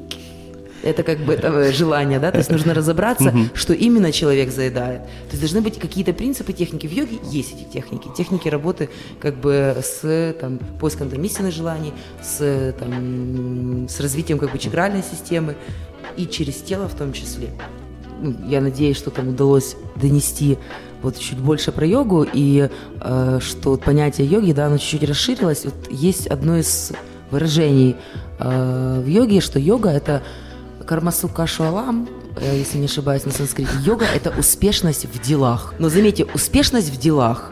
это 0.86 1.04
как 1.04 1.20
бы 1.20 1.34
это 1.34 1.72
желание, 1.74 2.20
да, 2.20 2.32
то 2.32 2.38
есть 2.38 2.52
нужно 2.52 2.74
разобраться, 2.74 3.34
что 3.54 3.74
именно 3.74 4.12
человек 4.12 4.52
заедает. 4.52 5.02
То 5.02 5.32
есть 5.32 5.42
должны 5.42 5.62
быть 5.62 5.80
какие-то 5.80 6.14
принципы 6.14 6.54
техники. 6.54 6.88
В 6.88 6.92
йоге 6.92 7.18
есть 7.24 7.54
эти 7.54 7.64
техники, 7.74 8.08
техники 8.16 8.48
работы 8.48 8.90
как 9.20 9.36
бы 9.36 9.76
с 9.82 10.36
там, 10.40 10.60
поиском 10.80 11.10
там, 11.10 11.24
истинных 11.24 11.54
желаний, 11.54 11.94
с, 12.22 12.74
там, 12.80 13.88
с 13.90 14.00
развитием 14.00 14.38
как 14.38 14.52
бы 14.52 14.60
чакральной 14.60 15.04
системы 15.04 15.56
и 16.18 16.28
через 16.28 16.56
тело 16.56 16.88
в 16.88 16.96
том 16.96 17.14
числе. 17.14 17.50
Ну, 18.22 18.36
я 18.48 18.62
надеюсь, 18.62 18.98
что 18.98 19.10
там 19.10 19.30
удалось 19.30 19.76
донести 19.96 20.58
вот 21.02 21.18
чуть 21.18 21.40
больше 21.40 21.72
про 21.72 21.86
йогу 21.86 22.26
и 22.32 22.70
э, 23.02 23.40
что 23.42 23.78
понятие 23.78 24.28
йоги, 24.28 24.54
да, 24.54 24.68
оно 24.68 24.78
чуть-чуть 24.78 25.10
расширилось. 25.10 25.66
Вот 25.66 25.76
есть 25.90 26.28
одно 26.28 26.58
из 26.58 26.94
выражений 27.32 27.96
э, 28.40 29.02
в 29.04 29.08
йоге, 29.08 29.42
что 29.42 29.60
йога 29.60 29.90
это 29.90 30.24
Кармасу 30.86 31.28
Кашуалам, 31.28 32.08
э, 32.38 32.58
если 32.58 32.78
не 32.78 32.86
ошибаюсь 32.86 33.26
на 33.26 33.32
санскрите, 33.32 33.72
йога– 33.84 34.06
это 34.16 34.34
успешность 34.38 35.06
в 35.06 35.22
делах. 35.22 35.74
Но 35.80 35.90
заметьте, 35.90 36.26
успешность 36.34 36.90
в 36.90 36.98
делах. 36.98 37.52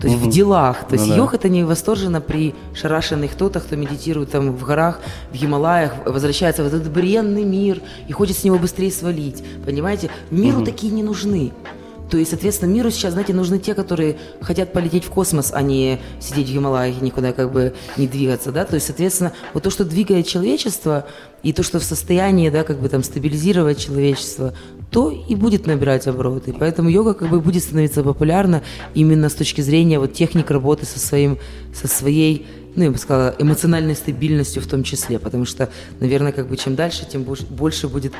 То 0.00 0.06
есть 0.06 0.20
угу. 0.20 0.30
в 0.30 0.32
делах. 0.32 0.86
То 0.86 0.94
есть 0.94 1.08
ну, 1.08 1.16
йог 1.16 1.32
да. 1.32 1.38
это 1.38 1.48
не 1.48 1.64
восторженно 1.64 2.20
при 2.20 2.54
шарашенных 2.72 3.32
кто-то, 3.32 3.58
кто 3.60 3.74
медитирует 3.74 4.30
там 4.30 4.52
в 4.52 4.64
горах, 4.64 5.00
в 5.32 5.34
Гималаях, 5.34 5.92
возвращается 6.06 6.62
в 6.62 6.66
этот 6.66 6.88
бренный 6.90 7.44
мир 7.44 7.80
и 8.06 8.12
хочет 8.12 8.36
с 8.36 8.44
него 8.44 8.58
быстрее 8.58 8.92
свалить. 8.92 9.42
Понимаете? 9.66 10.10
Миру 10.30 10.58
угу. 10.58 10.66
такие 10.66 10.92
не 10.92 11.02
нужны. 11.02 11.52
То 12.10 12.16
есть, 12.16 12.30
соответственно, 12.30 12.70
миру 12.70 12.90
сейчас, 12.90 13.12
знаете, 13.12 13.34
нужны 13.34 13.58
те, 13.58 13.74
которые 13.74 14.16
хотят 14.40 14.72
полететь 14.72 15.04
в 15.04 15.10
космос, 15.10 15.50
а 15.52 15.62
не 15.62 16.00
сидеть 16.20 16.48
в 16.48 16.52
Гималаях 16.52 17.00
и 17.00 17.04
никуда 17.04 17.32
как 17.32 17.52
бы 17.52 17.74
не 17.96 18.06
двигаться, 18.06 18.50
да. 18.50 18.64
То 18.64 18.74
есть, 18.74 18.86
соответственно, 18.86 19.32
вот 19.54 19.62
то, 19.62 19.70
что 19.70 19.84
двигает 19.84 20.26
человечество, 20.26 21.06
и 21.42 21.52
то, 21.52 21.62
что 21.62 21.78
в 21.78 21.84
состоянии, 21.84 22.50
да, 22.50 22.64
как 22.64 22.80
бы 22.80 22.88
там 22.88 23.02
стабилизировать 23.02 23.78
человечество, 23.78 24.54
то 24.90 25.10
и 25.10 25.34
будет 25.34 25.66
набирать 25.66 26.06
обороты. 26.06 26.52
Поэтому 26.58 26.88
йога 26.88 27.14
как 27.14 27.30
бы 27.30 27.40
будет 27.40 27.62
становиться 27.62 28.02
популярна 28.02 28.62
именно 28.94 29.28
с 29.28 29.34
точки 29.34 29.60
зрения 29.60 29.98
вот 29.98 30.14
техник 30.14 30.50
работы 30.50 30.86
со 30.86 30.98
своим, 30.98 31.38
со 31.72 31.86
своей 31.86 32.46
ну, 32.74 32.84
я 32.84 32.90
бы 32.92 32.98
сказала, 32.98 33.34
эмоциональной 33.38 33.96
стабильностью 33.96 34.62
в 34.62 34.66
том 34.66 34.84
числе, 34.84 35.18
потому 35.18 35.46
что, 35.46 35.68
наверное, 35.98 36.30
как 36.30 36.48
бы 36.48 36.56
чем 36.56 36.76
дальше, 36.76 37.06
тем 37.10 37.24
больше 37.24 37.88
будет 37.88 38.12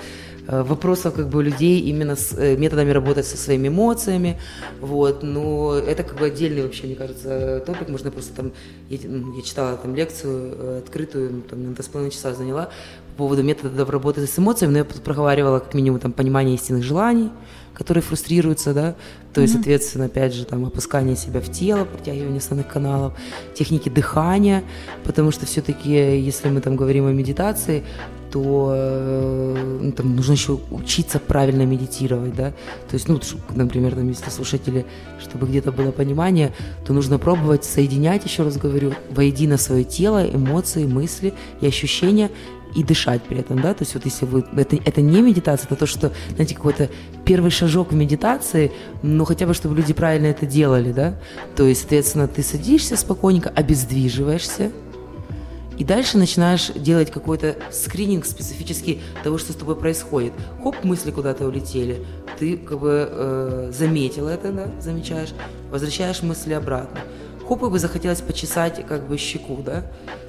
вопросов 0.48 1.14
как 1.14 1.28
бы 1.28 1.38
у 1.38 1.42
людей 1.42 1.80
именно 1.80 2.16
с 2.16 2.32
э, 2.32 2.56
методами 2.56 2.90
работать 2.90 3.26
со 3.26 3.36
своими 3.36 3.68
эмоциями, 3.68 4.40
вот, 4.80 5.22
но 5.22 5.74
это 5.74 6.02
как 6.02 6.18
бы 6.18 6.26
отдельный 6.26 6.62
вообще, 6.62 6.86
мне 6.86 6.96
кажется, 6.96 7.62
топик, 7.66 7.88
можно 7.90 8.10
просто 8.10 8.34
там, 8.34 8.52
я, 8.88 8.98
я 8.98 9.42
читала 9.42 9.76
там 9.76 9.94
лекцию 9.94 10.54
э, 10.56 10.78
открытую, 10.84 11.32
ну, 11.32 11.40
там, 11.42 11.64
на 11.64 11.74
2,5 11.74 12.10
часа 12.10 12.32
заняла 12.32 12.70
по 13.16 13.24
поводу 13.24 13.42
методов 13.42 13.90
работы 13.90 14.26
с 14.26 14.38
эмоциями, 14.38 14.72
но 14.72 14.78
я 14.78 14.84
проговаривала 14.84 15.58
как 15.58 15.74
минимум 15.74 16.00
там 16.00 16.12
понимание 16.12 16.54
истинных 16.54 16.82
желаний, 16.82 17.30
которые 17.74 18.02
фрустрируются, 18.02 18.72
да, 18.72 18.94
то 19.34 19.42
есть, 19.42 19.52
соответственно, 19.52 20.06
опять 20.06 20.34
же, 20.34 20.44
там, 20.44 20.64
опускание 20.64 21.14
себя 21.14 21.40
в 21.40 21.50
тело, 21.52 21.84
протягивание 21.84 22.38
основных 22.38 22.66
каналов, 22.68 23.12
техники 23.54 23.88
дыхания, 23.88 24.64
потому 25.04 25.30
что 25.30 25.46
все-таки, 25.46 25.90
если 25.90 26.48
мы 26.48 26.60
там 26.60 26.74
говорим 26.74 27.06
о 27.06 27.12
медитации, 27.12 27.84
то 28.30 28.72
э, 28.74 29.78
ну, 29.82 29.92
там 29.92 30.16
нужно 30.16 30.32
еще 30.32 30.58
учиться 30.70 31.18
правильно 31.18 31.62
медитировать, 31.62 32.34
да, 32.34 32.50
то 32.88 32.94
есть, 32.94 33.08
ну, 33.08 33.20
например, 33.54 33.94
там, 33.94 34.08
если 34.08 34.30
слушатели, 34.30 34.86
чтобы 35.20 35.46
где-то 35.46 35.72
было 35.72 35.90
понимание, 35.90 36.52
то 36.86 36.92
нужно 36.92 37.18
пробовать 37.18 37.64
соединять, 37.64 38.24
еще 38.24 38.42
раз 38.42 38.56
говорю, 38.56 38.92
воедино 39.10 39.56
свое 39.56 39.84
тело, 39.84 40.24
эмоции, 40.24 40.84
мысли 40.84 41.34
и 41.60 41.66
ощущения, 41.66 42.30
и 42.74 42.84
дышать 42.84 43.22
при 43.22 43.38
этом, 43.38 43.60
да, 43.60 43.74
то 43.74 43.82
есть 43.82 43.94
вот 43.94 44.04
если 44.04 44.26
вы, 44.26 44.44
это, 44.56 44.76
это 44.76 45.00
не 45.00 45.22
медитация, 45.22 45.66
это 45.66 45.76
то, 45.76 45.86
что, 45.86 46.12
знаете, 46.34 46.54
какой-то 46.54 46.90
первый 47.24 47.50
шажок 47.50 47.92
в 47.92 47.94
медитации, 47.94 48.72
ну 49.02 49.24
хотя 49.24 49.46
бы, 49.46 49.54
чтобы 49.54 49.74
люди 49.76 49.92
правильно 49.92 50.26
это 50.26 50.46
делали, 50.46 50.92
да, 50.92 51.18
то 51.56 51.64
есть, 51.64 51.80
соответственно, 51.80 52.28
ты 52.28 52.42
садишься 52.42 52.96
спокойненько, 52.96 53.48
обездвиживаешься, 53.48 54.70
и 55.78 55.84
дальше 55.84 56.18
начинаешь 56.18 56.72
делать 56.74 57.10
какой-то 57.10 57.56
скрининг 57.70 58.26
специфический 58.26 59.00
того, 59.22 59.38
что 59.38 59.52
с 59.52 59.56
тобой 59.56 59.76
происходит. 59.76 60.32
Хоп, 60.62 60.82
мысли 60.82 61.12
куда-то 61.12 61.46
улетели. 61.46 62.04
Ты 62.38 62.56
как 62.56 62.80
бы 62.80 63.08
э, 63.10 63.70
заметил 63.72 64.26
это, 64.26 64.50
да, 64.52 64.68
замечаешь, 64.80 65.30
возвращаешь 65.70 66.22
мысли 66.22 66.52
обратно. 66.52 67.00
Хоп, 67.46 67.62
и 67.62 67.68
бы 67.68 67.78
захотелось 67.78 68.20
почесать 68.20 68.84
как 68.86 69.06
бы 69.06 69.16
щеку, 69.16 69.62
да. 69.64 69.86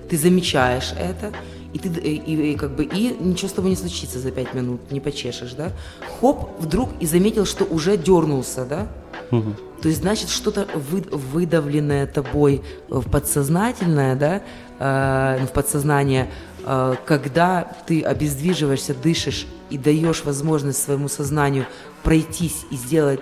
Ты 0.08 0.18
замечаешь 0.18 0.94
это, 0.98 1.34
и 1.74 1.80
ты 1.80 1.90
и, 1.90 2.16
и, 2.16 2.52
и 2.52 2.56
как 2.56 2.76
бы 2.76 2.84
и 2.84 3.16
ничего 3.20 3.50
с 3.50 3.54
тобой 3.54 3.72
не 3.72 3.76
случится 3.76 4.20
за 4.20 4.32
пять 4.32 4.54
минут, 4.54 4.92
не 4.92 5.00
почешешь, 5.00 5.54
да. 5.54 5.72
Хоп, 6.20 6.50
вдруг 6.60 6.90
и 7.00 7.08
заметил, 7.08 7.46
что 7.46 7.66
уже 7.66 7.98
дернулся, 7.98 8.66
да. 8.66 8.88
Угу. 9.32 9.56
То 9.82 9.88
есть, 9.88 10.02
значит, 10.02 10.30
что-то 10.30 10.68
вы, 10.76 11.02
выдавленное 11.10 12.06
тобой 12.08 12.62
в 12.90 13.10
подсознательное, 13.10 14.16
да, 14.16 14.42
э, 14.80 15.46
в 15.46 15.52
подсознание, 15.52 16.30
э, 16.66 16.96
когда 17.06 17.78
ты 17.88 18.02
обездвиживаешься, 18.02 18.94
дышишь 18.94 19.48
и 19.70 19.78
даешь 19.78 20.24
возможность 20.26 20.84
своему 20.84 21.08
сознанию 21.08 21.66
пройтись 22.04 22.66
и 22.72 22.76
сделать 22.76 23.22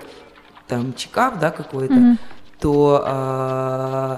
там 0.68 0.94
чекап, 0.96 1.40
да, 1.40 1.52
какой-то, 1.52 1.94
mm-hmm. 1.94 2.18
то 2.60 3.04
э, 3.06 4.18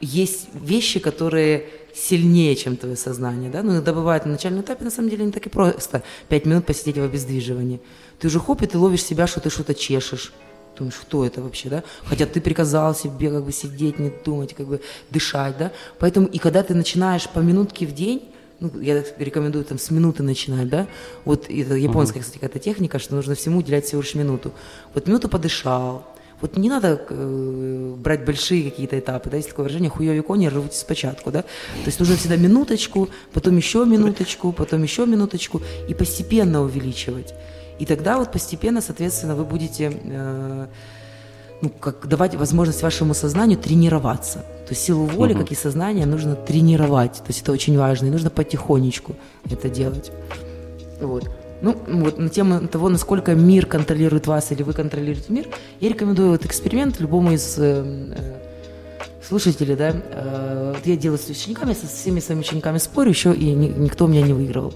есть 0.00 0.48
вещи, 0.54 1.00
которые 1.00 1.68
сильнее, 1.94 2.56
чем 2.56 2.76
твое 2.76 2.96
сознание, 2.96 3.50
да, 3.50 3.62
но 3.62 3.72
иногда 3.72 3.92
бывает 3.92 4.26
на 4.26 4.32
начальном 4.32 4.62
этапе, 4.62 4.84
на 4.84 4.90
самом 4.90 5.10
деле, 5.10 5.24
не 5.24 5.32
так 5.32 5.46
и 5.46 5.48
просто 5.48 6.02
пять 6.28 6.44
минут 6.44 6.66
посидеть 6.66 6.98
в 6.98 7.02
обездвиживании. 7.02 7.80
Ты 8.18 8.26
уже 8.26 8.40
хоп, 8.40 8.62
и 8.62 8.66
ты 8.66 8.78
ловишь 8.78 9.04
себя, 9.04 9.26
что 9.26 9.40
ты 9.40 9.50
что-то 9.50 9.74
чешешь, 9.74 10.32
Думаешь, 10.76 10.96
кто 10.96 11.24
это 11.24 11.40
вообще, 11.40 11.68
да? 11.68 11.82
Хотя 12.04 12.26
ты 12.26 12.40
приказал 12.40 12.94
себе 12.94 13.30
как 13.30 13.44
бы 13.44 13.52
сидеть, 13.52 13.98
не 13.98 14.10
думать, 14.24 14.54
как 14.54 14.66
бы 14.66 14.80
дышать, 15.10 15.56
да? 15.58 15.70
Поэтому 15.98 16.26
и 16.26 16.38
когда 16.38 16.62
ты 16.62 16.74
начинаешь 16.74 17.28
по 17.28 17.38
минутке 17.38 17.86
в 17.86 17.94
день, 17.94 18.22
ну, 18.60 18.70
я 18.80 19.04
рекомендую 19.18 19.64
там 19.64 19.78
с 19.78 19.90
минуты 19.90 20.22
начинать, 20.22 20.68
да, 20.68 20.86
вот 21.24 21.46
это 21.48 21.74
японская, 21.74 22.22
кстати, 22.22 22.38
какая-то 22.38 22.58
техника, 22.58 22.98
что 22.98 23.14
нужно 23.14 23.34
всему 23.34 23.58
уделять 23.58 23.84
всего 23.84 24.00
лишь 24.00 24.14
минуту. 24.14 24.52
Вот 24.94 25.06
минуту 25.06 25.28
подышал, 25.28 26.04
вот 26.40 26.56
не 26.56 26.68
надо 26.68 27.00
э, 27.08 27.94
брать 27.96 28.24
большие 28.24 28.70
какие-то 28.70 28.98
этапы, 28.98 29.30
да, 29.30 29.36
есть 29.36 29.48
такое 29.48 29.64
выражение 29.64 29.90
«хуёві 29.90 30.22
коні 30.22 30.48
рвуть 30.48 30.74
спочатку», 30.74 31.30
да, 31.30 31.42
то 31.42 31.86
есть 31.86 32.00
нужно 32.00 32.16
всегда 32.16 32.36
минуточку, 32.36 33.08
потом 33.32 33.56
еще 33.56 33.84
минуточку, 33.86 34.52
потом 34.52 34.82
еще 34.82 35.06
минуточку 35.06 35.62
и 35.88 35.94
постепенно 35.94 36.62
увеличивать. 36.62 37.34
И 37.78 37.86
тогда 37.86 38.18
вот 38.18 38.32
постепенно, 38.32 38.80
соответственно, 38.80 39.34
вы 39.34 39.44
будете 39.44 39.92
э, 40.04 40.66
ну, 41.62 41.70
как 41.80 42.06
давать 42.06 42.34
возможность 42.34 42.82
вашему 42.82 43.14
сознанию 43.14 43.58
тренироваться. 43.58 44.38
То 44.66 44.70
есть 44.70 44.82
силу 44.82 45.06
воли, 45.06 45.32
угу. 45.32 45.42
как 45.42 45.52
и 45.52 45.54
сознание, 45.54 46.06
нужно 46.06 46.36
тренировать. 46.36 47.14
То 47.14 47.28
есть 47.28 47.42
это 47.42 47.52
очень 47.52 47.78
важно, 47.78 48.06
и 48.06 48.10
нужно 48.10 48.30
потихонечку 48.30 49.16
это 49.50 49.68
делать. 49.68 50.12
Вот. 51.00 51.30
Ну, 51.62 51.76
вот 51.86 52.18
на 52.18 52.28
тему 52.28 52.68
того, 52.68 52.88
насколько 52.90 53.34
мир 53.34 53.66
контролирует 53.66 54.26
вас 54.26 54.52
или 54.52 54.62
вы 54.62 54.74
контролируете 54.74 55.32
мир, 55.32 55.46
я 55.80 55.88
рекомендую 55.88 56.30
вот 56.30 56.44
эксперимент 56.44 57.00
любому 57.00 57.32
из 57.32 57.54
э, 57.58 58.38
слушатели, 59.26 59.74
да, 59.74 59.92
э, 59.94 60.74
я 60.84 60.96
делаю 60.96 61.18
с 61.18 61.28
учениками, 61.28 61.72
со 61.72 61.86
всеми 61.86 62.20
своими 62.20 62.40
учениками 62.40 62.78
спорю, 62.78 63.10
еще 63.10 63.34
и 63.34 63.52
ни, 63.52 63.68
никто 63.68 64.06
меня 64.06 64.22
не 64.22 64.32
выиграл. 64.32 64.74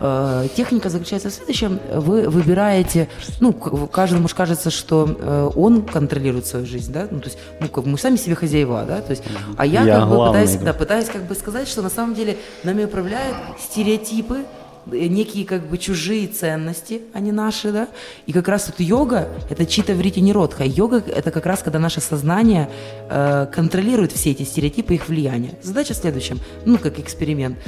Э, 0.00 0.46
техника 0.56 0.88
заключается 0.88 1.30
в 1.30 1.32
следующем. 1.32 1.78
Вы 1.92 2.28
выбираете, 2.28 3.08
ну, 3.40 3.52
каждому 3.52 4.28
же 4.28 4.34
кажется, 4.34 4.70
что 4.70 5.16
э, 5.18 5.50
он 5.54 5.82
контролирует 5.82 6.46
свою 6.46 6.66
жизнь, 6.66 6.92
да, 6.92 7.06
ну, 7.10 7.20
то 7.20 7.26
есть, 7.26 7.38
ну, 7.60 7.68
как 7.68 7.86
мы 7.86 7.98
сами 7.98 8.16
себе 8.16 8.34
хозяева, 8.34 8.84
да, 8.86 9.00
то 9.00 9.10
есть, 9.10 9.22
а 9.56 9.66
я, 9.66 9.82
я 9.84 10.00
как 10.00 10.08
бы 10.08 10.26
пытаюсь, 10.26 10.56
да, 10.56 10.72
пытаюсь 10.72 11.08
как 11.08 11.24
бы 11.26 11.34
сказать, 11.34 11.68
что 11.68 11.82
на 11.82 11.90
самом 11.90 12.14
деле 12.14 12.36
нами 12.64 12.84
управляют 12.84 13.36
стереотипы, 13.58 14.44
некие 14.86 15.44
как 15.44 15.66
бы 15.66 15.78
чужие 15.78 16.26
ценности, 16.26 17.02
а 17.12 17.20
не 17.20 17.32
наши, 17.32 17.72
да. 17.72 17.88
И 18.26 18.32
как 18.32 18.48
раз 18.48 18.66
вот 18.66 18.80
йога– 18.80 19.28
это 19.50 19.66
чита 19.66 19.94
врити 19.94 20.20
неродха. 20.20 20.64
Йога– 20.64 21.02
это 21.06 21.30
как 21.30 21.46
раз 21.46 21.62
когда 21.62 21.78
наше 21.78 22.00
сознание 22.00 22.68
э, 23.08 23.46
контролирует 23.52 24.12
все 24.12 24.30
эти 24.30 24.42
стереотипы, 24.42 24.94
их 24.94 25.08
влияние. 25.08 25.52
Задача 25.62 25.94
в 25.94 25.96
следующем, 25.96 26.40
ну, 26.64 26.78
как 26.78 26.98
эксперимент. 26.98 27.58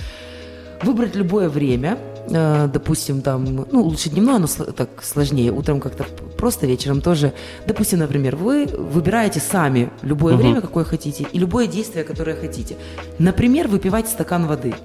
Выбрать 0.82 1.16
любое 1.16 1.48
время, 1.48 1.98
э, 2.28 2.68
допустим, 2.72 3.22
там, 3.22 3.44
ну, 3.44 3.82
лучше 3.82 4.10
дневное, 4.10 4.38
но 4.38 4.46
так 4.46 5.02
сложнее, 5.02 5.50
утром 5.52 5.80
как-то 5.80 6.04
просто, 6.36 6.66
вечером 6.66 7.00
тоже. 7.00 7.32
Допустим, 7.66 8.00
например, 8.00 8.36
вы 8.36 8.66
выбираете 8.66 9.40
сами 9.40 9.90
любое 10.02 10.34
угу. 10.34 10.42
время, 10.42 10.60
какое 10.60 10.84
хотите, 10.84 11.26
и 11.32 11.38
любое 11.38 11.66
действие, 11.66 12.04
которое 12.04 12.36
хотите. 12.36 12.76
Например, 13.18 13.68
выпивать 13.68 14.08
стакан 14.08 14.46
воды– 14.46 14.74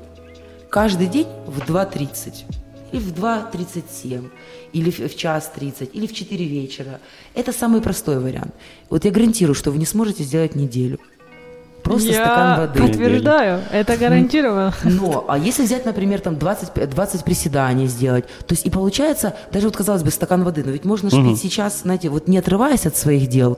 каждый 0.71 1.07
день 1.07 1.27
в 1.45 1.59
2.30 1.59 2.45
или 2.91 3.01
в 3.01 3.13
2.37, 3.13 4.29
или 4.73 4.89
в 4.91 5.15
час 5.15 5.51
30, 5.55 5.91
или 5.93 6.07
в 6.07 6.13
4 6.13 6.45
вечера. 6.45 6.99
Это 7.35 7.53
самый 7.53 7.81
простой 7.81 8.19
вариант. 8.19 8.53
Вот 8.89 9.05
я 9.05 9.11
гарантирую, 9.11 9.55
что 9.55 9.71
вы 9.71 9.77
не 9.77 9.85
сможете 9.85 10.23
сделать 10.23 10.55
неделю. 10.55 10.99
Просто 11.83 12.09
я 12.09 12.25
стакан 12.25 12.59
воды. 12.59 12.79
подтверждаю, 12.79 13.61
это 13.71 13.97
гарантированно. 13.97 14.73
Но, 14.83 15.25
а 15.27 15.37
если 15.37 15.63
взять, 15.63 15.85
например, 15.85 16.19
там 16.19 16.37
20, 16.37 16.89
20 16.89 17.23
приседаний 17.23 17.87
сделать, 17.87 18.25
то 18.45 18.53
есть 18.53 18.65
и 18.65 18.69
получается, 18.69 19.35
даже 19.51 19.67
вот 19.67 19.77
казалось 19.77 20.03
бы, 20.03 20.11
стакан 20.11 20.43
воды, 20.43 20.63
но 20.63 20.71
ведь 20.71 20.85
можно 20.85 21.07
угу. 21.07 21.29
пить 21.29 21.39
сейчас, 21.39 21.81
знаете, 21.81 22.09
вот 22.09 22.27
не 22.27 22.37
отрываясь 22.37 22.85
от 22.85 22.95
своих 22.95 23.27
дел, 23.27 23.57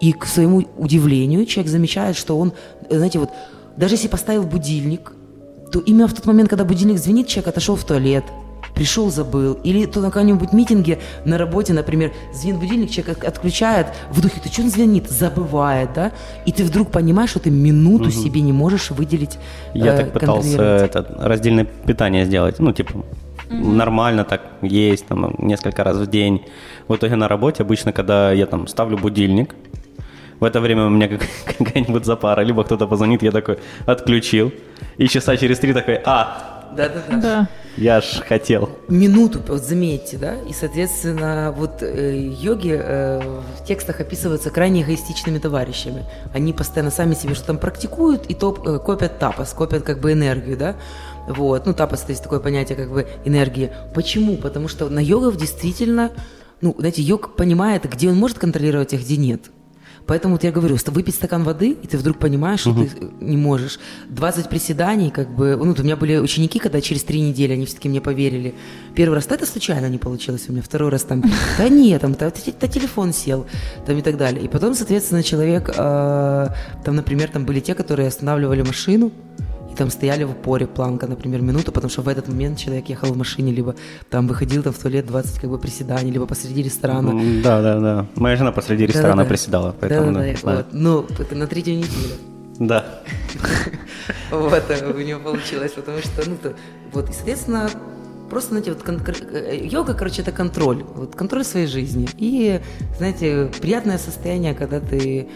и 0.00 0.12
к 0.12 0.24
своему 0.24 0.64
удивлению 0.78 1.46
человек 1.46 1.70
замечает, 1.70 2.16
что 2.16 2.38
он, 2.38 2.54
знаете, 2.88 3.18
вот 3.18 3.30
даже 3.76 3.94
если 3.94 4.08
поставил 4.08 4.42
будильник, 4.42 5.12
то 5.70 5.78
именно 5.80 6.08
в 6.08 6.14
тот 6.14 6.26
момент, 6.26 6.48
когда 6.50 6.64
будильник 6.64 6.98
звенит, 6.98 7.28
человек 7.28 7.48
отошел 7.48 7.76
в 7.76 7.84
туалет, 7.84 8.24
пришел, 8.74 9.10
забыл. 9.10 9.58
Или 9.62 9.86
то 9.86 10.00
на 10.00 10.10
каком-нибудь 10.10 10.52
митинге 10.52 10.98
на 11.24 11.38
работе, 11.38 11.72
например, 11.72 12.12
звенит 12.32 12.58
будильник, 12.58 12.90
человек 12.90 13.24
отключает, 13.24 13.88
в 14.10 14.20
духе, 14.20 14.40
ты 14.42 14.48
что 14.48 14.62
он 14.62 14.70
звонит? 14.70 15.08
Забывает, 15.08 15.90
да? 15.94 16.12
И 16.46 16.52
ты 16.52 16.64
вдруг 16.64 16.90
понимаешь, 16.90 17.30
что 17.30 17.40
ты 17.40 17.50
минуту 17.50 18.04
угу. 18.04 18.10
себе 18.10 18.40
не 18.40 18.52
можешь 18.52 18.90
выделить. 18.90 19.38
Я 19.74 19.94
э, 19.94 19.96
так 19.98 20.12
пытался 20.12 20.62
это, 20.62 21.06
раздельное 21.18 21.64
питание 21.64 22.24
сделать, 22.24 22.58
ну, 22.58 22.72
типа, 22.72 22.92
угу. 23.50 23.70
нормально 23.70 24.24
так 24.24 24.42
есть, 24.62 25.06
там, 25.06 25.34
несколько 25.38 25.84
раз 25.84 25.96
в 25.96 26.06
день. 26.06 26.42
В 26.88 26.96
итоге 26.96 27.16
на 27.16 27.28
работе 27.28 27.62
обычно, 27.62 27.92
когда 27.92 28.32
я 28.32 28.46
там 28.46 28.66
ставлю 28.66 28.96
будильник, 28.96 29.54
в 30.40 30.44
это 30.44 30.60
время 30.60 30.86
у 30.86 30.90
меня 30.90 31.08
какая-нибудь 31.58 32.04
запара, 32.04 32.40
либо 32.40 32.64
кто-то 32.64 32.86
позвонит, 32.86 33.22
я 33.22 33.30
такой 33.30 33.58
отключил. 33.86 34.52
И 34.96 35.06
часа 35.06 35.36
через 35.36 35.58
три 35.58 35.72
такой, 35.72 36.00
а, 36.04 36.60
да-да-да. 36.76 37.16
Да. 37.16 37.48
Я 37.76 38.00
ж 38.00 38.22
хотел. 38.26 38.70
Минуту, 38.88 39.40
вот 39.46 39.62
заметьте, 39.62 40.18
да? 40.18 40.36
И, 40.48 40.52
соответственно, 40.52 41.52
вот 41.56 41.82
э, 41.82 42.16
йоги 42.18 42.76
э, 42.78 43.20
в 43.20 43.64
текстах 43.64 44.00
описываются 44.00 44.50
крайне 44.50 44.82
эгоистичными 44.82 45.38
товарищами. 45.38 46.04
Они 46.34 46.52
постоянно 46.52 46.90
сами 46.90 47.14
себе 47.14 47.34
что-то 47.34 47.48
там 47.48 47.58
практикуют 47.58 48.26
и 48.26 48.34
топ, 48.34 48.66
э, 48.66 48.78
копят 48.78 49.18
тапос, 49.18 49.52
копят 49.52 49.82
как 49.82 50.00
бы 50.00 50.12
энергию, 50.12 50.56
да? 50.56 50.76
Вот. 51.28 51.66
Ну, 51.66 51.74
тапос– 51.74 52.02
это 52.02 52.12
есть 52.12 52.22
такое 52.22 52.40
понятие 52.40 52.76
как 52.76 52.90
бы 52.90 53.06
энергии. 53.24 53.70
Почему? 53.94 54.36
Потому 54.36 54.68
что 54.68 54.88
на 54.88 55.00
йогов 55.00 55.36
действительно, 55.36 56.10
ну, 56.60 56.74
знаете, 56.78 57.02
йог 57.02 57.36
понимает, 57.36 57.88
где 57.88 58.08
он 58.08 58.16
может 58.16 58.38
контролировать, 58.38 58.94
а 58.94 58.96
где 58.96 59.16
нет. 59.16 59.50
Поэтому 60.10 60.34
вот 60.34 60.42
я 60.42 60.50
говорю, 60.50 60.76
выпить 60.86 61.14
стакан 61.14 61.44
воды, 61.44 61.70
и 61.70 61.86
ты 61.86 61.96
вдруг 61.96 62.18
понимаешь, 62.18 62.58
что 62.58 62.70
угу. 62.70 62.84
ты 62.84 62.90
не 63.20 63.36
можешь. 63.36 63.78
20 64.08 64.48
приседаний, 64.48 65.10
как 65.12 65.30
бы, 65.30 65.56
ну, 65.56 65.72
у 65.78 65.82
меня 65.84 65.94
были 65.94 66.16
ученики, 66.16 66.58
когда 66.58 66.80
через 66.80 67.04
три 67.04 67.20
недели 67.20 67.52
они 67.52 67.64
все-таки 67.64 67.88
мне 67.88 68.00
поверили. 68.00 68.56
Первый 68.96 69.14
раз, 69.14 69.28
это 69.28 69.46
случайно 69.46 69.86
не 69.88 69.98
получилось 69.98 70.46
у 70.48 70.52
меня, 70.52 70.62
второй 70.62 70.90
раз 70.90 71.04
там, 71.04 71.22
да 71.58 71.68
нет, 71.68 72.00
там, 72.00 72.14
то, 72.14 72.28
то 72.28 72.66
телефон 72.66 73.12
сел, 73.12 73.46
там 73.86 73.98
и 73.98 74.02
так 74.02 74.16
далее. 74.16 74.44
И 74.44 74.48
потом, 74.48 74.74
соответственно, 74.74 75.22
человек, 75.22 75.68
э, 75.68 76.48
там, 76.84 76.96
например, 76.96 77.30
там 77.30 77.44
были 77.44 77.60
те, 77.60 77.76
которые 77.76 78.08
останавливали 78.08 78.62
машину, 78.62 79.12
и 79.70 79.74
там 79.74 79.90
стояли 79.90 80.24
в 80.24 80.32
упоре 80.32 80.66
планка, 80.66 81.06
например, 81.06 81.42
минуту, 81.42 81.72
потому 81.72 81.90
что 81.90 82.02
в 82.02 82.08
этот 82.08 82.28
момент 82.28 82.58
человек 82.58 82.88
ехал 82.88 83.08
в 83.08 83.16
машине, 83.16 83.52
либо 83.52 83.74
там 84.10 84.26
выходил 84.26 84.62
там 84.62 84.72
в 84.72 84.78
туалет 84.78 85.06
20 85.06 85.40
как 85.40 85.50
бы 85.50 85.58
приседаний, 85.58 86.10
либо 86.10 86.26
посреди 86.26 86.62
ресторана. 86.62 87.12
Да, 87.42 87.62
да, 87.62 87.80
да. 87.80 88.06
Моя 88.16 88.36
жена 88.36 88.52
посреди 88.52 88.86
ресторана 88.86 89.16
да, 89.16 89.22
да, 89.22 89.28
приседала, 89.28 89.74
поэтому 89.78 90.12
да. 90.12 90.20
да, 90.20 90.32
да, 90.42 90.56
Вот. 90.56 90.66
Ну, 90.72 91.06
на 91.30 91.46
третью 91.46 91.76
неделю. 91.76 92.14
Да. 92.58 92.84
Вот 94.30 94.62
у 94.94 95.00
нее 95.00 95.18
получилось, 95.18 95.72
потому 95.72 95.98
что, 95.98 96.28
ну, 96.28 96.36
то, 96.42 96.54
вот, 96.92 97.10
и, 97.10 97.12
соответственно, 97.12 97.68
просто, 98.28 98.50
знаете, 98.50 98.72
вот 98.72 99.08
э, 99.32 99.66
йога, 99.66 99.94
короче, 99.94 100.22
это 100.22 100.32
контроль, 100.32 100.84
вот 100.94 101.14
контроль 101.14 101.44
своей 101.44 101.66
жизни. 101.66 102.08
И, 102.16 102.60
знаете, 102.96 103.50
приятное 103.60 103.98
состояние, 103.98 104.54
когда 104.54 104.80
ты 104.80 105.28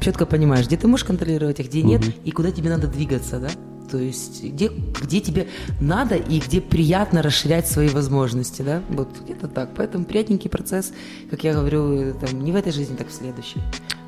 четко 0.00 0.26
понимаешь, 0.26 0.66
где 0.66 0.76
ты 0.76 0.88
можешь 0.88 1.04
контролировать, 1.04 1.60
а 1.60 1.62
где 1.62 1.82
нет, 1.82 2.02
угу. 2.02 2.12
и 2.24 2.30
куда 2.30 2.50
тебе 2.50 2.70
надо 2.70 2.88
двигаться, 2.88 3.38
да? 3.38 3.48
То 3.90 3.98
есть 3.98 4.44
где, 4.44 4.68
где 4.68 5.20
тебе 5.20 5.48
надо 5.80 6.14
и 6.14 6.38
где 6.38 6.60
приятно 6.60 7.22
расширять 7.22 7.66
свои 7.66 7.88
возможности, 7.88 8.62
да? 8.62 8.82
Вот 8.88 9.08
где-то 9.24 9.48
так. 9.48 9.70
Поэтому 9.76 10.04
приятненький 10.04 10.48
процесс, 10.48 10.92
как 11.28 11.42
я 11.42 11.54
говорю, 11.54 12.14
там, 12.14 12.44
не 12.44 12.52
в 12.52 12.56
этой 12.56 12.72
жизни, 12.72 12.94
так 12.94 13.08
в 13.08 13.12
следующей. 13.12 13.60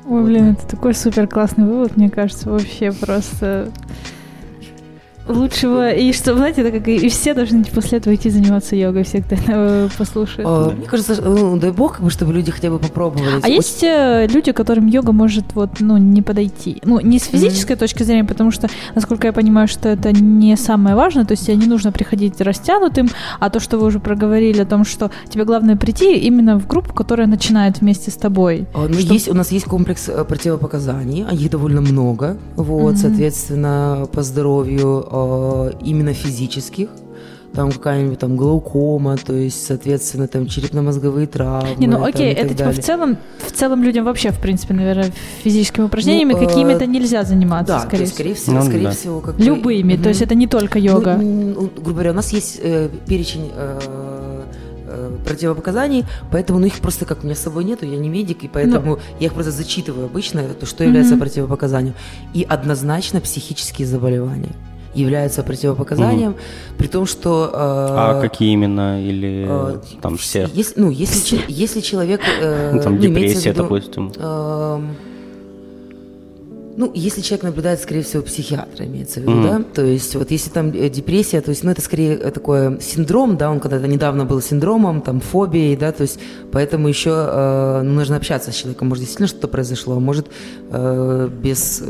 Ой, 0.05 0.21
вот. 0.21 0.25
блин, 0.25 0.51
это 0.51 0.67
такой 0.67 0.93
супер 0.93 1.27
классный 1.27 1.65
вывод, 1.65 1.97
мне 1.97 2.09
кажется, 2.09 2.49
вообще 2.49 2.91
просто 2.91 3.71
лучшего. 5.27 5.91
И 5.91 6.13
что, 6.13 6.35
знаете, 6.35 6.61
это 6.61 6.71
как 6.71 6.87
и 6.87 7.09
все 7.09 7.33
должны 7.33 7.63
после 7.65 7.99
этого 7.99 8.13
идти 8.15 8.29
заниматься 8.29 8.75
йогой, 8.75 9.03
все, 9.03 9.21
кто 9.21 9.35
это 9.35 9.89
послушает. 9.97 10.47
А, 10.47 10.71
мне 10.71 10.85
кажется, 10.85 11.21
ну, 11.21 11.57
дай 11.57 11.71
бог, 11.71 11.93
как 11.93 12.03
бы, 12.03 12.09
чтобы 12.09 12.33
люди 12.33 12.51
хотя 12.51 12.69
бы 12.69 12.79
попробовали. 12.79 13.39
А 13.41 13.47
есть 13.47 13.83
э, 13.83 14.27
люди, 14.27 14.51
которым 14.51 14.87
йога 14.87 15.11
может 15.11 15.45
вот, 15.53 15.79
ну, 15.79 15.97
не 15.97 16.21
подойти. 16.21 16.81
Ну, 16.83 16.99
не 16.99 17.19
с 17.19 17.23
физической 17.23 17.73
mm-hmm. 17.73 17.79
точки 17.79 18.03
зрения, 18.03 18.23
потому 18.23 18.51
что, 18.51 18.69
насколько 18.95 19.27
я 19.27 19.33
понимаю, 19.33 19.67
что 19.67 19.89
это 19.89 20.11
не 20.11 20.55
самое 20.57 20.95
важное, 20.95 21.25
то 21.25 21.33
есть 21.33 21.45
тебе 21.45 21.55
не 21.55 21.67
нужно 21.67 21.91
приходить 21.91 22.39
растянутым, 22.41 23.09
а 23.39 23.49
то, 23.49 23.59
что 23.59 23.77
вы 23.77 23.87
уже 23.87 23.99
проговорили 23.99 24.61
о 24.61 24.65
том, 24.65 24.85
что 24.85 25.11
тебе 25.29 25.45
главное 25.45 25.75
прийти 25.75 26.15
именно 26.15 26.59
в 26.59 26.67
группу, 26.67 26.93
которая 26.93 27.27
начинает 27.27 27.81
вместе 27.81 28.11
с 28.11 28.15
тобой. 28.15 28.67
А, 28.73 28.87
ну, 28.87 28.97
есть, 28.97 29.29
у 29.29 29.33
нас 29.33 29.51
есть 29.51 29.65
комплекс 29.65 30.09
э, 30.09 30.23
противопоказаний, 30.23 31.25
их 31.31 31.49
довольно 31.49 31.81
много, 31.81 32.37
вот, 32.55 32.95
mm-hmm. 32.95 32.97
соответственно, 32.97 34.07
по 34.11 34.23
здоровью 34.23 35.05
Э, 35.15 35.71
именно 35.85 36.11
физических, 36.13 36.89
там 37.53 37.71
какая-нибудь 37.71 38.17
там 38.17 38.35
глаукома, 38.35 39.15
то 39.17 39.33
есть, 39.33 39.63
соответственно, 39.63 40.27
там 40.27 40.47
черепно-мозговые 40.47 41.27
травмы. 41.27 41.75
Не, 41.77 41.85
ну 41.85 42.03
окей, 42.03 42.33
это 42.33 42.55
типа 42.55 42.71
в 42.71 42.79
целом, 42.79 43.17
в 43.37 43.51
целом 43.51 43.83
людям 43.83 44.05
вообще, 44.05 44.31
в 44.31 44.39
принципе, 44.39 44.73
наверное, 44.73 45.11
физическими 45.43 45.85
упражнениями 45.85 46.33
ну, 46.33 46.39
какими-то 46.39 46.87
нельзя 46.87 47.23
заниматься, 47.23 47.73
да, 47.73 47.79
скорее, 47.81 47.97
то 47.97 48.01
есть, 48.01 48.13
скорее 48.15 48.33
всего. 48.33 48.55
Ну, 48.55 48.61
скорее 48.63 48.83
да. 48.85 48.91
всего 48.91 49.19
как 49.19 49.39
Любыми, 49.39 49.93
угу. 49.93 50.03
то 50.03 50.09
есть 50.09 50.23
это 50.23 50.33
не 50.33 50.47
только 50.47 50.79
йога. 50.79 51.15
Ну, 51.15 51.69
грубо 51.75 51.91
говоря, 51.91 52.09
у 52.09 52.15
нас 52.15 52.33
есть 52.33 52.59
э, 52.63 52.89
перечень 53.05 53.51
э, 53.53 54.43
э, 54.87 55.17
противопоказаний, 55.23 56.05
поэтому 56.31 56.57
ну, 56.57 56.65
их 56.65 56.79
просто 56.79 57.05
как 57.05 57.21
у 57.21 57.27
меня 57.27 57.35
с 57.35 57.39
собой 57.39 57.65
нету, 57.65 57.85
я 57.85 57.99
не 57.99 58.09
медик, 58.09 58.43
и 58.43 58.47
поэтому 58.47 58.95
ну, 58.95 58.99
я 59.19 59.27
их 59.27 59.33
просто 59.35 59.51
зачитываю 59.51 60.07
обычно, 60.07 60.41
то, 60.59 60.65
что 60.65 60.83
является 60.83 61.13
mm-hmm. 61.13 61.19
противопоказанием. 61.19 61.93
И 62.33 62.43
однозначно 62.49 63.21
психические 63.21 63.87
заболевания 63.87 64.55
являются 64.93 65.43
противопоказанием, 65.43 66.31
угу. 66.31 66.39
при 66.77 66.87
том, 66.87 67.05
что... 67.05 67.49
Э, 67.53 67.57
а 67.57 68.21
какие 68.21 68.53
именно? 68.53 69.01
Или 69.03 69.45
э, 69.47 69.79
там 70.01 70.17
все? 70.17 70.49
Если, 70.53 70.79
ну, 70.79 70.89
если, 70.89 71.39
если 71.47 71.81
человек... 71.81 72.21
Э, 72.41 72.79
там 72.83 72.95
ну, 72.95 73.01
депрессия, 73.01 73.49
виду, 73.49 73.63
допустим. 73.63 74.11
Э, 74.17 74.81
ну, 76.75 76.91
если 76.93 77.21
человек 77.21 77.43
наблюдает, 77.43 77.79
скорее 77.79 78.01
всего, 78.01 78.23
психиатра, 78.23 78.85
имеется 78.85 79.19
в 79.19 79.23
виду, 79.23 79.33
mm-hmm. 79.33 79.57
да, 79.59 79.63
то 79.73 79.85
есть 79.85 80.15
вот 80.15 80.31
если 80.31 80.49
там 80.49 80.71
э, 80.71 80.89
депрессия, 80.89 81.41
то 81.41 81.49
есть, 81.49 81.63
ну, 81.63 81.71
это 81.71 81.81
скорее 81.81 82.15
э, 82.15 82.31
такой 82.31 82.81
синдром, 82.81 83.37
да, 83.37 83.51
он 83.51 83.59
когда-то 83.59 83.87
недавно 83.87 84.25
был 84.25 84.41
синдромом, 84.41 85.01
там, 85.01 85.19
фобией, 85.19 85.75
да, 85.75 85.91
то 85.91 86.01
есть, 86.01 86.19
поэтому 86.51 86.87
еще 86.87 87.11
э, 87.11 87.81
ну, 87.83 87.93
нужно 87.93 88.17
общаться 88.17 88.51
с 88.51 88.55
человеком, 88.55 88.89
может, 88.89 89.03
действительно 89.03 89.27
что-то 89.27 89.47
произошло, 89.47 89.99
может, 89.99 90.27
э, 90.71 91.29
без, 91.41 91.83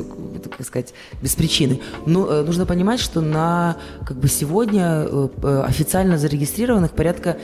как 0.57 0.65
сказать, 0.65 0.93
без 1.22 1.35
причины. 1.35 1.80
Но 2.05 2.27
э, 2.27 2.43
нужно 2.43 2.65
понимать, 2.65 2.99
что 2.99 3.22
на, 3.22 3.77
как 4.05 4.18
бы, 4.18 4.27
сегодня 4.27 5.07
э, 5.07 5.64
официально 5.65 6.18
зарегистрированных 6.18 6.91
порядка 6.91 7.38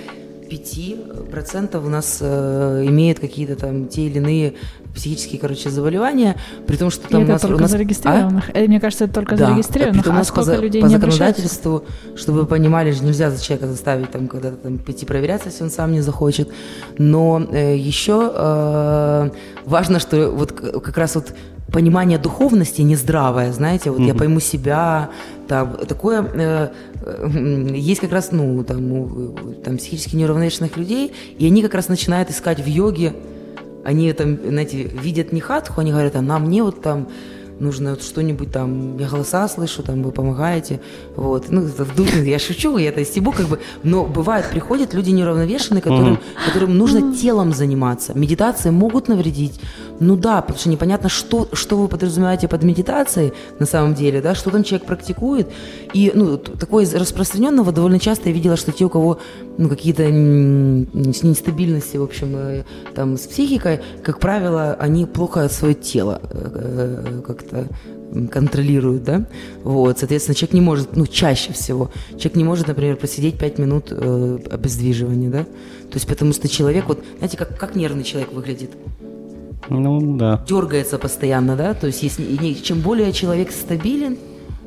5% 0.49 1.85
у 1.85 1.89
нас 1.89 2.17
э, 2.21 2.83
имеют 2.87 3.19
какие-то 3.19 3.55
там 3.55 3.87
те 3.87 4.07
или 4.07 4.17
иные 4.17 4.53
психические, 4.93 5.39
короче, 5.39 5.69
заболевания, 5.69 6.35
при 6.67 6.75
том, 6.75 6.89
что 6.89 7.07
там 7.07 7.21
и 7.21 7.25
у 7.25 7.27
нас... 7.27 7.41
только 7.41 7.57
у 7.57 7.59
нас... 7.59 7.71
зарегистрированных. 7.71 8.49
А? 8.53 8.59
Мне 8.59 8.79
кажется, 8.79 9.05
это 9.05 9.13
только 9.13 9.35
да, 9.35 9.47
зарегистрированных, 9.47 10.07
а, 10.07 10.19
а 10.19 10.23
сколько 10.23 10.55
по, 10.55 10.61
людей 10.61 10.81
по 10.81 10.87
не 10.87 10.95
законодательству, 10.95 11.83
чтобы 12.15 12.41
вы 12.41 12.45
понимали, 12.45 12.91
что 12.91 13.05
нельзя 13.05 13.31
за 13.31 13.41
человека 13.41 13.67
заставить 13.67 14.11
там 14.11 14.27
когда-то 14.27 14.57
там 14.57 14.77
пойти 14.77 15.05
проверяться, 15.05 15.49
если 15.49 15.63
он 15.63 15.69
сам 15.69 15.91
не 15.91 16.01
захочет. 16.01 16.49
Но 16.97 17.45
э, 17.51 17.77
еще 17.77 18.31
э, 18.33 19.29
важно, 19.65 19.99
что 19.99 20.31
вот 20.31 20.51
как 20.51 20.97
раз 20.97 21.15
вот 21.15 21.33
понимание 21.71 22.17
духовности 22.17 22.81
нездравое, 22.81 23.51
знаете, 23.51 23.91
вот 23.91 23.99
mm-hmm. 23.99 24.07
я 24.07 24.13
пойму 24.15 24.39
себя, 24.39 25.09
там, 25.47 25.77
такое, 25.87 26.23
э, 26.33 26.69
э, 27.05 27.67
есть 27.75 28.01
как 28.01 28.11
раз, 28.11 28.31
ну, 28.31 28.63
там, 28.63 29.35
там, 29.63 29.77
психически 29.77 30.15
неуравновешенных 30.15 30.77
людей, 30.77 31.13
и 31.37 31.45
они 31.45 31.61
как 31.61 31.73
раз 31.73 31.87
начинают 31.87 32.29
искать 32.29 32.59
в 32.59 32.65
йоге 32.65 33.13
они 33.83 34.11
там, 34.13 34.37
знаете, 34.37 34.83
видят 34.83 35.31
не 35.31 35.41
хатху, 35.41 35.81
они 35.81 35.91
говорят, 35.91 36.15
а 36.15 36.21
нам 36.21 36.45
мне 36.45 36.63
вот 36.63 36.81
там 36.81 37.07
нужно 37.59 37.91
вот 37.91 38.03
что-нибудь 38.03 38.51
там, 38.51 38.97
я 38.97 39.07
голоса 39.07 39.47
слышу, 39.47 39.83
там 39.83 40.01
вы 40.03 40.11
помогаете, 40.11 40.79
вот, 41.15 41.45
ну, 41.49 41.67
я 42.23 42.39
шучу, 42.39 42.77
я 42.77 42.89
это 42.89 43.03
стебу, 43.05 43.31
как 43.31 43.47
бы, 43.47 43.59
но 43.83 44.05
бывает, 44.05 44.49
приходят 44.49 44.93
люди 44.93 45.11
неуравновешенные, 45.11 45.81
которым, 45.81 46.13
mm-hmm. 46.13 46.45
которым 46.45 46.77
нужно 46.77 47.15
телом 47.15 47.53
заниматься, 47.53 48.17
медитации 48.17 48.69
могут 48.69 49.07
навредить, 49.07 49.59
ну 49.99 50.15
да, 50.15 50.41
потому 50.41 50.59
что 50.59 50.69
непонятно, 50.69 51.09
что, 51.09 51.47
что 51.53 51.77
вы 51.77 51.87
подразумеваете 51.87 52.47
под 52.47 52.63
медитацией 52.63 53.33
на 53.59 53.65
самом 53.65 53.93
деле, 53.93 54.21
да, 54.21 54.35
что 54.35 54.51
там 54.51 54.63
человек 54.63 54.87
практикует, 54.87 55.49
и, 55.93 56.11
ну, 56.13 56.37
такое 56.37 56.87
распространенного 56.91 57.71
довольно 57.71 57.99
часто 57.99 58.29
я 58.29 58.35
видела, 58.35 58.55
что 58.55 58.71
те, 58.71 58.85
у 58.85 58.89
кого, 58.89 59.19
ну, 59.59 59.67
какие-то 59.67 60.09
нестабильности, 60.09 61.97
в 61.97 62.03
общем, 62.03 62.33
э, 62.33 62.63
там, 62.95 63.17
с 63.17 63.27
психикой, 63.27 63.81
как 64.03 64.19
правило, 64.19 64.73
они 64.79 65.05
плохо 65.05 65.49
свое 65.49 65.73
тело 65.73 66.21
э, 66.31 67.01
э, 67.05 67.21
как 67.27 67.39
как-то 67.39 67.67
контролируют, 68.31 69.03
да, 69.03 69.27
вот, 69.63 69.99
соответственно, 69.99 70.33
человек 70.33 70.53
не 70.53 70.61
может, 70.61 70.95
ну, 70.95 71.05
чаще 71.05 71.53
всего, 71.53 71.91
человек 72.11 72.35
не 72.35 72.43
может, 72.43 72.67
например, 72.67 72.95
посидеть 72.95 73.37
5 73.37 73.59
минут 73.59 73.87
э, 73.91 74.39
обездвиживания, 74.49 75.29
да, 75.29 75.43
то 75.43 75.95
есть 75.95 76.07
потому 76.07 76.33
что 76.33 76.47
человек, 76.47 76.85
вот, 76.87 77.03
знаете, 77.17 77.37
как, 77.37 77.57
как 77.57 77.75
нервный 77.75 78.03
человек 78.03 78.31
выглядит? 78.31 78.71
Ну, 79.69 80.17
да. 80.17 80.43
Дергается 80.47 80.97
постоянно, 80.97 81.55
да, 81.55 81.73
то 81.73 81.87
есть 81.87 82.01
если, 82.01 82.53
чем 82.53 82.79
более 82.79 83.11
человек 83.11 83.51
стабилен, 83.51 84.17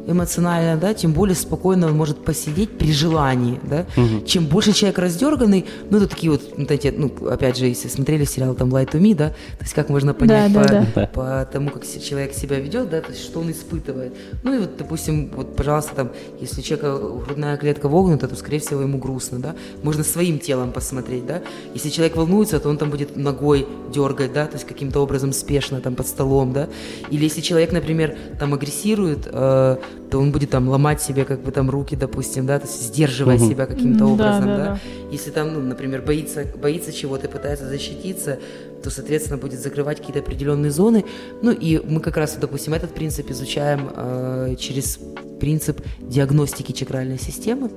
эмоционально, 0.06 0.80
да, 0.80 0.94
тем 0.94 1.12
более 1.12 1.36
спокойно 1.36 1.86
он 1.86 1.96
может 1.96 2.24
посидеть 2.24 2.78
при 2.78 2.92
желании, 2.92 3.60
да. 3.62 3.86
Угу. 3.96 4.26
Чем 4.26 4.46
больше 4.46 4.72
человек 4.72 4.98
раздерганный, 4.98 5.66
ну, 5.90 5.98
это 5.98 6.08
такие 6.08 6.32
вот, 6.32 6.42
вот 6.56 6.70
эти, 6.70 6.92
ну, 6.96 7.12
опять 7.28 7.56
же, 7.56 7.66
если 7.66 7.88
смотрели 7.88 8.24
сериал 8.24 8.54
там 8.54 8.70
Light 8.74 8.92
to 8.92 9.00
Me, 9.00 9.14
да, 9.14 9.30
то 9.30 9.62
есть 9.62 9.74
как 9.74 9.88
можно 9.88 10.14
понять 10.14 10.52
да, 10.52 10.60
по, 10.60 10.68
да, 10.68 10.86
да. 10.94 11.06
по 11.06 11.48
тому, 11.50 11.70
как 11.70 11.86
человек 11.86 12.34
себя 12.34 12.58
ведет, 12.58 12.90
да, 12.90 13.00
то 13.00 13.10
есть 13.10 13.22
что 13.22 13.40
он 13.40 13.50
испытывает. 13.50 14.12
Ну, 14.42 14.54
и 14.54 14.58
вот, 14.58 14.76
допустим, 14.76 15.30
вот, 15.34 15.56
пожалуйста, 15.56 15.94
там, 15.94 16.10
если 16.40 16.60
у 16.60 16.64
человека 16.64 16.98
грудная 17.24 17.56
клетка 17.56 17.88
вогнута, 17.88 18.28
то, 18.28 18.36
скорее 18.36 18.58
всего, 18.58 18.80
ему 18.80 18.98
грустно, 18.98 19.38
да. 19.38 19.54
Можно 19.82 20.04
своим 20.04 20.38
телом 20.38 20.72
посмотреть, 20.72 21.26
да. 21.26 21.42
Если 21.74 21.90
человек 21.90 22.16
волнуется, 22.16 22.58
то 22.58 22.68
он 22.68 22.78
там 22.78 22.90
будет 22.90 23.16
ногой 23.16 23.66
дергать, 23.92 24.32
да, 24.32 24.46
то 24.46 24.54
есть 24.54 24.66
каким-то 24.66 25.00
образом 25.00 25.32
спешно 25.32 25.80
там 25.80 25.94
под 25.94 26.06
столом, 26.06 26.52
да. 26.52 26.68
Или 27.10 27.24
если 27.24 27.40
человек, 27.40 27.72
например, 27.72 28.16
там 28.38 28.54
агрессирует, 28.54 29.28
э, 29.30 29.76
то 30.10 30.18
он 30.18 30.32
будет 30.32 30.50
там 30.50 30.68
ломать 30.68 31.00
себе 31.00 31.24
как 31.24 31.40
бы 31.42 31.50
там 31.52 31.70
руки, 31.70 31.96
допустим, 31.96 32.46
да, 32.46 32.58
то 32.58 32.66
есть 32.66 32.82
сдерживая 32.82 33.36
угу. 33.36 33.48
себя 33.48 33.66
каким-то 33.66 34.06
образом, 34.06 34.46
да, 34.46 34.56
да, 34.56 34.64
да. 34.64 34.80
Если 35.10 35.30
там, 35.30 35.52
ну, 35.52 35.60
например, 35.60 36.02
боится, 36.02 36.44
боится 36.60 36.92
чего-то, 36.92 37.28
пытается 37.28 37.66
защититься, 37.66 38.38
то, 38.82 38.90
соответственно, 38.90 39.38
будет 39.38 39.60
закрывать 39.60 39.98
какие-то 39.98 40.20
определенные 40.20 40.70
зоны. 40.70 41.04
Ну 41.40 41.52
и 41.52 41.78
мы 41.78 42.00
как 42.00 42.16
раз, 42.16 42.36
допустим, 42.40 42.74
этот 42.74 42.94
принцип 42.94 43.30
изучаем 43.30 43.90
э, 43.94 44.56
через 44.58 44.98
принцип 45.40 45.80
диагностики 46.00 46.72
чакральной 46.72 47.18
системы 47.18 47.70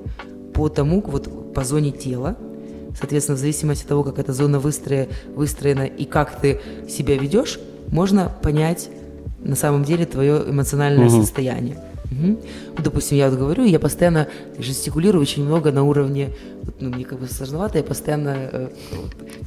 по 0.52 0.68
тому, 0.68 1.02
вот 1.02 1.54
по 1.54 1.64
зоне 1.64 1.92
тела, 1.92 2.36
Соответственно, 2.98 3.36
в 3.36 3.40
зависимости 3.40 3.82
от 3.82 3.88
того, 3.88 4.02
как 4.04 4.18
эта 4.18 4.32
зона 4.32 4.58
выстроена, 4.58 5.08
выстроена 5.34 5.82
и 5.82 6.06
как 6.06 6.40
ты 6.40 6.60
себя 6.88 7.18
ведешь, 7.18 7.60
можно 7.88 8.32
понять 8.42 8.88
на 9.40 9.54
самом 9.54 9.84
деле 9.84 10.06
твое 10.06 10.42
эмоциональное 10.48 11.06
угу. 11.06 11.20
состояние. 11.20 11.78
Угу. 12.10 12.40
Допустим, 12.82 13.18
я 13.18 13.30
вот 13.30 13.38
говорю, 13.38 13.64
я 13.64 13.78
постоянно 13.78 14.28
жестикулирую 14.58 15.22
очень 15.22 15.44
много 15.44 15.72
на 15.72 15.82
уровне, 15.82 16.30
ну, 16.80 16.90
мне 16.90 17.04
как 17.04 17.18
бы 17.18 17.26
сложновато, 17.26 17.78
я 17.78 17.84
постоянно 17.84 18.36
э, 18.52 18.68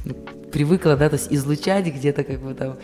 ну, 0.04 0.14
привыкла, 0.50 0.96
да, 0.96 1.08
то 1.08 1.16
есть 1.16 1.32
излучать 1.32 1.86
где-то 1.86 2.24
как 2.24 2.40
бы 2.40 2.54
там, 2.54 2.76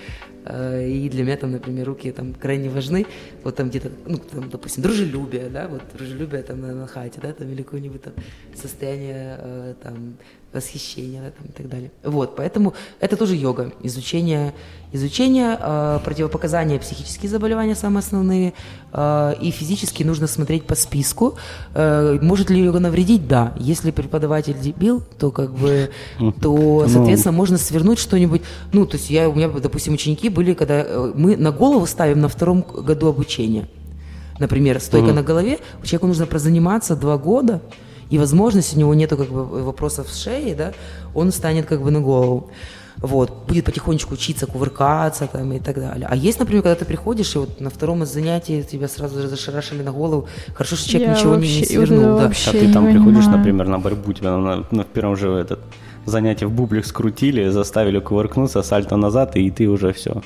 э, 0.44 0.88
и 0.88 1.08
для 1.08 1.24
меня 1.24 1.36
там, 1.36 1.52
например, 1.52 1.86
руки 1.86 2.10
там 2.12 2.34
крайне 2.34 2.70
важны, 2.70 3.06
вот 3.44 3.56
там 3.56 3.68
где-то, 3.68 3.90
ну, 4.06 4.18
там, 4.18 4.48
допустим, 4.50 4.82
дружелюбие, 4.82 5.48
да, 5.48 5.68
вот 5.68 5.82
дружелюбие 5.96 6.42
там 6.42 6.60
на, 6.60 6.74
на 6.74 6.86
хате, 6.86 7.20
да, 7.22 7.32
там 7.32 7.48
или 7.50 7.62
какое-нибудь 7.62 8.02
там 8.02 8.14
состояние 8.54 9.36
э, 9.38 9.74
там 9.82 10.16
восхищения 10.56 11.22
да, 11.22 11.30
там, 11.30 11.46
и 11.46 11.52
так 11.52 11.68
далее. 11.68 11.90
Вот, 12.02 12.36
поэтому 12.36 12.74
это 13.00 13.16
тоже 13.16 13.36
йога, 13.36 13.72
изучение, 13.82 14.54
изучение 14.92 15.56
э, 15.60 16.00
противопоказания 16.04 16.78
психические 16.78 17.30
заболевания 17.30 17.74
самые 17.74 18.00
основные, 18.00 18.54
э, 18.92 19.34
и 19.40 19.50
физически 19.50 20.02
нужно 20.02 20.26
смотреть 20.26 20.64
по 20.64 20.74
списку. 20.74 21.36
Э, 21.74 22.18
может 22.20 22.50
ли 22.50 22.62
йога 22.62 22.80
навредить? 22.80 23.28
Да. 23.28 23.54
Если 23.58 23.90
преподаватель 23.90 24.58
дебил, 24.58 25.02
то 25.18 25.30
как 25.30 25.52
бы, 25.52 25.90
то, 26.18 26.24
ну. 26.56 26.88
соответственно, 26.88 27.32
можно 27.32 27.58
свернуть 27.58 27.98
что-нибудь. 27.98 28.42
Ну, 28.72 28.86
то 28.86 28.96
есть 28.96 29.10
я, 29.10 29.28
у 29.28 29.34
меня, 29.34 29.48
допустим, 29.48 29.94
ученики 29.94 30.28
были, 30.28 30.54
когда 30.54 30.82
э, 30.84 31.12
мы 31.14 31.36
на 31.36 31.52
голову 31.52 31.86
ставим 31.86 32.20
на 32.20 32.28
втором 32.28 32.62
году 32.62 33.08
обучения. 33.08 33.68
Например, 34.38 34.80
стойка 34.80 35.08
mm. 35.08 35.14
на 35.14 35.22
голове, 35.22 35.58
человеку 35.82 36.08
нужно 36.08 36.26
прозаниматься 36.26 36.94
два 36.94 37.16
года, 37.16 37.62
и 38.10 38.18
возможность, 38.18 38.76
у 38.76 38.78
него 38.78 38.94
нету 38.94 39.16
как 39.16 39.28
бы 39.28 39.44
вопросов 39.44 40.08
с 40.10 40.22
шеей, 40.22 40.54
да, 40.54 40.72
он 41.14 41.32
станет 41.32 41.66
как 41.66 41.82
бы 41.82 41.90
на 41.90 42.00
голову. 42.00 42.50
Вот, 42.98 43.46
будет 43.46 43.66
потихонечку 43.66 44.14
учиться 44.14 44.46
кувыркаться 44.46 45.26
там 45.26 45.52
и 45.52 45.58
так 45.58 45.76
далее. 45.76 46.06
А 46.10 46.16
есть, 46.16 46.38
например, 46.38 46.62
когда 46.62 46.76
ты 46.76 46.86
приходишь, 46.86 47.34
и 47.34 47.38
вот 47.38 47.60
на 47.60 47.68
втором 47.68 48.02
из 48.02 48.08
занятий 48.08 48.62
тебя 48.62 48.88
сразу 48.88 49.20
же 49.20 49.28
зашарашили 49.28 49.82
на 49.82 49.92
голову, 49.92 50.28
хорошо, 50.54 50.76
что 50.76 50.88
человек 50.88 51.08
Я 51.08 51.14
ничего 51.14 51.32
вообще, 51.32 51.52
не, 51.52 51.60
не 51.60 51.66
свернул. 51.66 52.18
Да. 52.18 52.32
А 52.46 52.50
ты 52.52 52.72
там 52.72 52.86
приходишь, 52.86 53.26
например, 53.26 53.68
на 53.68 53.78
борьбу, 53.78 54.14
тебя 54.14 54.34
на, 54.38 54.64
на 54.70 54.84
первом 54.84 55.14
же 55.16 55.30
этот 55.30 55.60
занятии 56.06 56.46
в 56.46 56.52
бублик 56.52 56.86
скрутили, 56.86 57.50
заставили 57.50 57.98
кувыркнуться, 57.98 58.62
сальто 58.62 58.96
назад, 58.96 59.36
и 59.36 59.50
ты 59.50 59.68
уже 59.68 59.92
все 59.92 60.22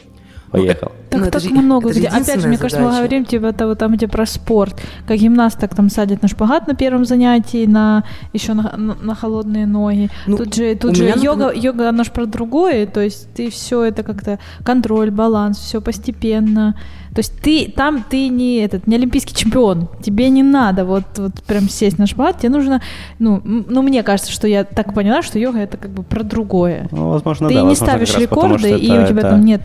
поехал. 0.50 0.92
Так, 1.10 1.20
ну, 1.20 1.30
так 1.30 1.42
же, 1.42 1.50
много 1.50 1.90
где. 1.90 2.08
Опять 2.08 2.40
же, 2.40 2.48
мне 2.48 2.58
кажется, 2.58 2.82
мы 2.82 2.90
говорим 2.90 3.24
типа 3.24 3.46
это 3.46 3.74
там, 3.74 3.94
где 3.94 4.08
про 4.08 4.26
спорт. 4.26 4.80
Как 5.06 5.16
гимнасток 5.18 5.74
там 5.74 5.90
садят 5.90 6.22
на 6.22 6.28
шпагат 6.28 6.66
на 6.68 6.74
первом 6.74 7.04
занятии, 7.04 7.66
на 7.66 8.04
еще 8.32 8.54
на, 8.54 8.76
на, 8.76 8.94
на 8.94 9.14
холодные 9.14 9.66
ноги. 9.66 10.10
Ну, 10.26 10.36
тут 10.36 10.54
же, 10.54 10.74
тут 10.74 10.96
же 10.96 11.04
меня, 11.04 11.14
йога, 11.14 11.46
например... 11.46 11.64
йога, 11.64 11.88
оно 11.88 12.04
же 12.04 12.10
про 12.10 12.26
другое, 12.26 12.86
то 12.86 13.00
есть 13.00 13.28
ты 13.34 13.50
все 13.50 13.84
это 13.84 14.02
как-то 14.02 14.38
контроль, 14.64 15.10
баланс, 15.10 15.58
все 15.58 15.80
постепенно. 15.80 16.74
То 17.14 17.18
есть 17.18 17.40
ты 17.40 17.72
там 17.74 18.04
ты 18.08 18.28
не 18.28 18.58
этот 18.58 18.86
не 18.86 18.94
олимпийский 18.94 19.34
чемпион, 19.34 19.88
тебе 20.00 20.28
не 20.30 20.42
надо 20.42 20.84
вот 20.84 21.04
вот 21.16 21.42
прям 21.42 21.68
сесть 21.68 21.98
на 21.98 22.06
шпагат, 22.06 22.38
тебе 22.38 22.50
нужно, 22.50 22.80
ну, 23.18 23.42
ну 23.44 23.82
мне 23.82 24.02
кажется, 24.02 24.30
что 24.30 24.46
я 24.46 24.62
так 24.62 24.94
поняла, 24.94 25.22
что 25.22 25.38
йога 25.38 25.58
это 25.58 25.76
как 25.76 25.90
бы 25.90 26.04
про 26.04 26.22
другое. 26.22 26.88
Ну, 26.92 27.10
возможно, 27.10 27.48
ты 27.48 27.54
да, 27.54 27.60
не 27.62 27.68
возможно, 27.68 27.86
ставишь 27.86 28.16
рекорды, 28.16 28.70
и 28.70 28.90
у 28.96 29.06
тебя 29.06 29.22
там 29.22 29.44
нет. 29.44 29.62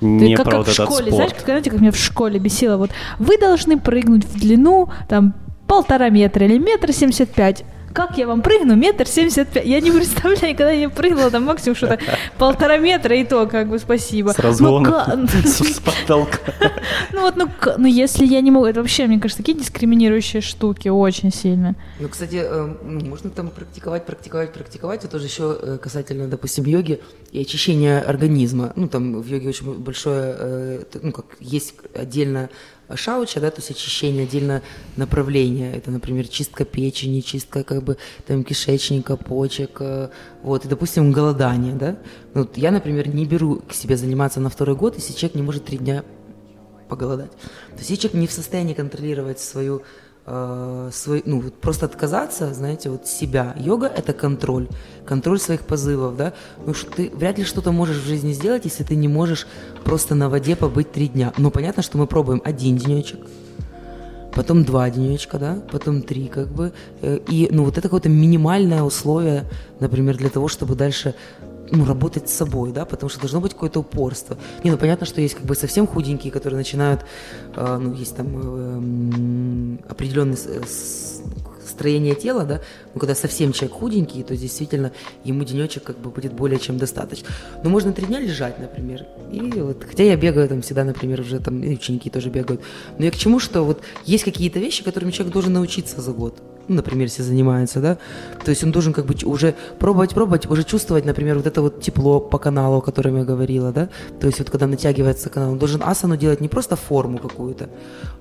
Не 0.00 0.36
ты 0.36 0.42
как, 0.42 0.50
как 0.50 0.66
в 0.66 0.72
школе, 0.72 0.88
спорт. 0.88 1.14
знаешь, 1.14 1.32
как, 1.34 1.44
знаете, 1.44 1.70
как 1.70 1.80
меня 1.80 1.92
в 1.92 1.96
школе 1.96 2.38
бесило, 2.38 2.76
вот 2.76 2.90
вы 3.18 3.38
должны 3.38 3.78
прыгнуть 3.78 4.24
в 4.24 4.40
длину 4.40 4.88
там 5.08 5.34
полтора 5.68 6.08
метра 6.08 6.46
или 6.46 6.58
метр 6.58 6.92
семьдесят 6.92 7.30
пять 7.30 7.64
как 7.92 8.18
я 8.18 8.26
вам 8.26 8.42
прыгну? 8.42 8.76
Метр 8.76 9.06
семьдесят 9.06 9.48
пять. 9.48 9.66
Я 9.66 9.80
не 9.80 9.90
представляю, 9.90 10.56
когда 10.56 10.70
я 10.70 10.88
прыгнула, 10.88 11.30
там 11.30 11.44
максимум 11.44 11.76
что-то 11.76 11.98
полтора 12.38 12.78
метра, 12.78 13.16
и 13.16 13.24
то, 13.24 13.46
как 13.46 13.68
бы, 13.68 13.78
спасибо. 13.78 14.30
С 14.30 14.38
разгона, 14.38 15.26
с 15.44 15.80
потолка. 15.80 16.38
Ну 17.12 17.22
вот, 17.22 17.36
ну, 17.36 17.48
ну 17.78 17.86
если 17.86 18.24
я 18.24 18.40
не 18.40 18.50
могу, 18.50 18.66
это 18.66 18.80
вообще, 18.80 19.06
мне 19.06 19.18
кажется, 19.18 19.42
такие 19.42 19.58
дискриминирующие 19.58 20.42
штуки 20.42 20.88
очень 20.88 21.32
сильно. 21.32 21.74
Ну, 21.98 22.08
кстати, 22.08 22.40
э, 22.42 22.74
ну, 22.84 23.00
можно 23.06 23.30
там 23.30 23.48
практиковать, 23.48 24.06
практиковать, 24.06 24.52
практиковать. 24.52 25.00
Это 25.00 25.12
тоже 25.12 25.26
еще 25.26 25.58
э, 25.60 25.78
касательно, 25.78 26.28
допустим, 26.28 26.64
йоги 26.64 27.00
и 27.32 27.40
очищения 27.40 28.00
организма. 28.00 28.72
Ну, 28.76 28.88
там 28.88 29.20
в 29.20 29.26
йоге 29.26 29.48
очень 29.48 29.74
большое, 29.74 30.34
э, 30.38 30.84
ну, 31.02 31.12
как 31.12 31.26
есть 31.40 31.74
отдельно 31.94 32.50
шауча, 32.96 33.40
да, 33.40 33.50
то 33.50 33.58
есть 33.58 33.70
очищение 33.70 34.24
отдельно 34.24 34.62
направления. 34.96 35.74
Это, 35.74 35.90
например, 35.90 36.28
чистка 36.28 36.64
печени, 36.64 37.20
чистка 37.20 37.64
как 37.64 37.82
бы 37.82 37.98
там 38.26 38.44
кишечника, 38.44 39.16
почек, 39.16 39.76
э, 39.80 40.08
вот, 40.42 40.64
и, 40.64 40.68
допустим, 40.68 41.12
голодание, 41.12 41.74
да. 41.74 41.98
Ну, 42.34 42.42
вот 42.42 42.56
я, 42.56 42.70
например, 42.70 43.08
не 43.08 43.26
беру 43.26 43.56
к 43.56 43.72
себе 43.72 43.96
заниматься 43.96 44.40
на 44.40 44.50
второй 44.50 44.76
год, 44.76 44.96
если 44.96 45.12
человек 45.12 45.34
не 45.34 45.42
может 45.42 45.64
три 45.64 45.78
дня 45.78 46.04
поголодать. 46.88 47.30
То 47.30 47.78
есть 47.78 47.90
если 47.90 48.02
человек 48.02 48.20
не 48.20 48.26
в 48.26 48.32
состоянии 48.32 48.74
контролировать 48.74 49.38
свою 49.40 49.82
э, 50.28 50.90
свой, 50.92 51.22
ну, 51.24 51.40
вот 51.40 51.54
просто 51.54 51.86
отказаться, 51.86 52.52
знаете, 52.52 52.90
вот 52.90 53.06
себя. 53.06 53.54
Йога– 53.58 53.86
это 53.96 54.12
контроль, 54.12 54.68
контроль 55.06 55.40
своих 55.40 55.62
позывов, 55.62 56.16
да. 56.16 56.32
Ну, 56.66 56.74
что 56.74 56.90
ты 56.90 57.10
вряд 57.14 57.38
ли 57.38 57.44
что-то 57.44 57.72
можешь 57.72 57.96
в 57.96 58.06
жизни 58.06 58.32
сделать, 58.32 58.64
если 58.64 58.84
ты 58.84 58.94
не 58.94 59.08
можешь 59.08 59.46
просто 59.84 60.14
на 60.14 60.28
воде 60.28 60.54
побыть 60.54 60.92
три 60.92 61.08
дня. 61.08 61.32
Но 61.38 61.50
понятно, 61.50 61.82
что 61.82 61.98
мы 61.98 62.06
пробуем 62.06 62.42
один 62.44 62.76
денечек, 62.76 63.20
потом 64.34 64.64
два 64.64 64.90
денечка, 64.90 65.38
да, 65.38 65.58
потом 65.72 66.02
три, 66.02 66.26
как 66.28 66.48
бы. 66.48 66.72
Э, 67.02 67.18
и, 67.28 67.48
ну, 67.50 67.64
вот 67.64 67.78
это 67.78 67.82
какое-то 67.88 68.08
минимальное 68.08 68.82
условие, 68.82 69.44
например, 69.80 70.16
для 70.16 70.28
того, 70.28 70.48
чтобы 70.48 70.74
дальше 70.74 71.14
ну, 71.70 71.84
работать 71.84 72.28
с 72.28 72.34
собой, 72.34 72.72
да, 72.72 72.84
потому 72.84 73.10
что 73.10 73.20
должно 73.20 73.40
быть 73.40 73.52
какое-то 73.52 73.80
упорство. 73.80 74.36
Не, 74.64 74.70
ну 74.70 74.78
понятно, 74.78 75.06
что 75.06 75.20
есть 75.20 75.34
как 75.34 75.44
бы 75.44 75.54
совсем 75.54 75.86
худенькие, 75.86 76.32
которые 76.32 76.58
начинают, 76.58 77.04
э, 77.56 77.78
ну, 77.78 77.94
есть 77.94 78.16
там 78.16 79.78
э, 79.86 79.90
определенный 79.90 80.36
строение 81.68 82.14
тела, 82.14 82.44
да, 82.44 82.60
ну, 82.94 83.00
когда 83.00 83.14
совсем 83.14 83.52
человек 83.52 83.76
худенький, 83.76 84.22
то 84.22 84.36
действительно 84.36 84.92
ему 85.22 85.44
денечек 85.44 85.84
как 85.84 85.98
бы 85.98 86.10
будет 86.10 86.32
более 86.32 86.58
чем 86.58 86.78
достаточно. 86.78 87.28
Но 87.62 87.70
можно 87.70 87.92
три 87.92 88.06
дня 88.06 88.18
лежать, 88.18 88.58
например, 88.58 89.06
и 89.30 89.60
вот, 89.60 89.84
хотя 89.88 90.02
я 90.02 90.16
бегаю 90.16 90.48
там 90.48 90.62
всегда, 90.62 90.84
например, 90.84 91.20
уже 91.20 91.38
там, 91.40 91.62
и 91.62 91.74
ученики 91.74 92.10
тоже 92.10 92.30
бегают, 92.30 92.62
но 92.98 93.04
я 93.04 93.10
к 93.10 93.16
чему, 93.16 93.38
что 93.38 93.62
вот 93.62 93.82
есть 94.04 94.24
какие-то 94.24 94.58
вещи, 94.58 94.82
которыми 94.82 95.10
человек 95.10 95.32
должен 95.32 95.52
научиться 95.52 96.00
за 96.00 96.12
год 96.12 96.42
например, 96.68 97.06
если 97.06 97.22
занимается, 97.22 97.80
да, 97.80 97.98
то 98.44 98.50
есть 98.50 98.64
он 98.64 98.70
должен 98.70 98.92
как 98.92 99.06
бы 99.06 99.14
уже 99.24 99.54
пробовать, 99.78 100.14
пробовать, 100.14 100.50
уже 100.50 100.64
чувствовать, 100.64 101.04
например, 101.04 101.36
вот 101.36 101.46
это 101.46 101.62
вот 101.62 101.80
тепло 101.80 102.20
по 102.20 102.38
каналу, 102.38 102.78
о 102.78 102.80
котором 102.80 103.16
я 103.16 103.24
говорила, 103.24 103.72
да, 103.72 103.88
то 104.20 104.26
есть 104.26 104.38
вот 104.38 104.50
когда 104.50 104.66
натягивается 104.66 105.30
канал, 105.30 105.52
он 105.52 105.58
должен 105.58 105.82
асану 105.82 106.16
делать 106.16 106.40
не 106.40 106.48
просто 106.48 106.76
форму 106.76 107.18
какую-то, 107.18 107.68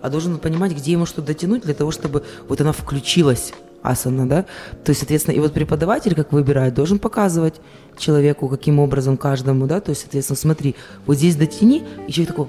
а 0.02 0.10
должен 0.10 0.38
понимать, 0.38 0.74
где 0.74 0.92
ему 0.94 1.06
что 1.06 1.22
дотянуть 1.22 1.64
для 1.64 1.74
того, 1.74 1.92
чтобы 1.92 2.24
вот 2.48 2.62
она 2.62 2.72
включилась, 2.72 3.54
асана, 3.84 4.28
да, 4.28 4.46
то 4.84 4.90
есть, 4.90 5.00
соответственно, 5.00 5.36
и 5.36 5.40
вот 5.40 5.54
преподаватель, 5.54 6.16
как 6.16 6.32
выбирает, 6.32 6.74
должен 6.74 7.00
показывать 7.00 7.56
человеку, 7.98 8.48
каким 8.48 8.80
образом 8.80 9.18
каждому, 9.18 9.68
да, 9.68 9.80
то 9.80 9.92
есть, 9.92 10.02
соответственно, 10.02 10.38
смотри, 10.38 10.76
вот 11.06 11.18
здесь 11.18 11.36
дотяни, 11.36 11.84
и 12.08 12.12
человек 12.12 12.36
такой, 12.36 12.48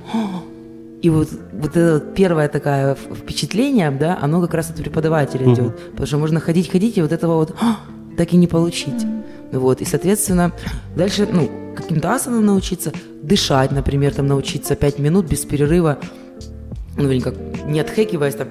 и 1.00 1.10
вот, 1.10 1.28
вот 1.52 1.76
это 1.76 2.00
первое 2.00 2.48
такое 2.48 2.94
впечатление, 2.94 3.90
да, 3.90 4.18
оно 4.20 4.40
как 4.40 4.54
раз 4.54 4.70
от 4.70 4.76
преподавателя 4.76 5.46
mm-hmm. 5.46 5.54
идет. 5.54 5.90
Потому 5.92 6.06
что 6.06 6.18
можно 6.18 6.40
ходить, 6.40 6.70
ходить, 6.70 6.98
и 6.98 7.02
вот 7.02 7.12
этого 7.12 7.36
вот 7.36 7.54
«А, 7.60 7.76
так 8.16 8.32
и 8.32 8.36
не 8.36 8.48
получить. 8.48 9.06
Вот, 9.52 9.80
и, 9.80 9.84
соответственно, 9.84 10.52
дальше, 10.96 11.28
ну, 11.30 11.48
каким-то 11.76 12.12
асанам 12.12 12.44
научиться, 12.44 12.92
дышать, 13.22 13.70
например, 13.70 14.12
там 14.12 14.26
научиться 14.26 14.74
5 14.74 14.98
минут 14.98 15.26
без 15.26 15.44
перерыва, 15.44 15.98
ну, 16.96 17.10
или 17.10 17.20
как, 17.20 17.34
не 17.64 17.80
отхэкиваясь, 17.80 18.34
там, 18.34 18.48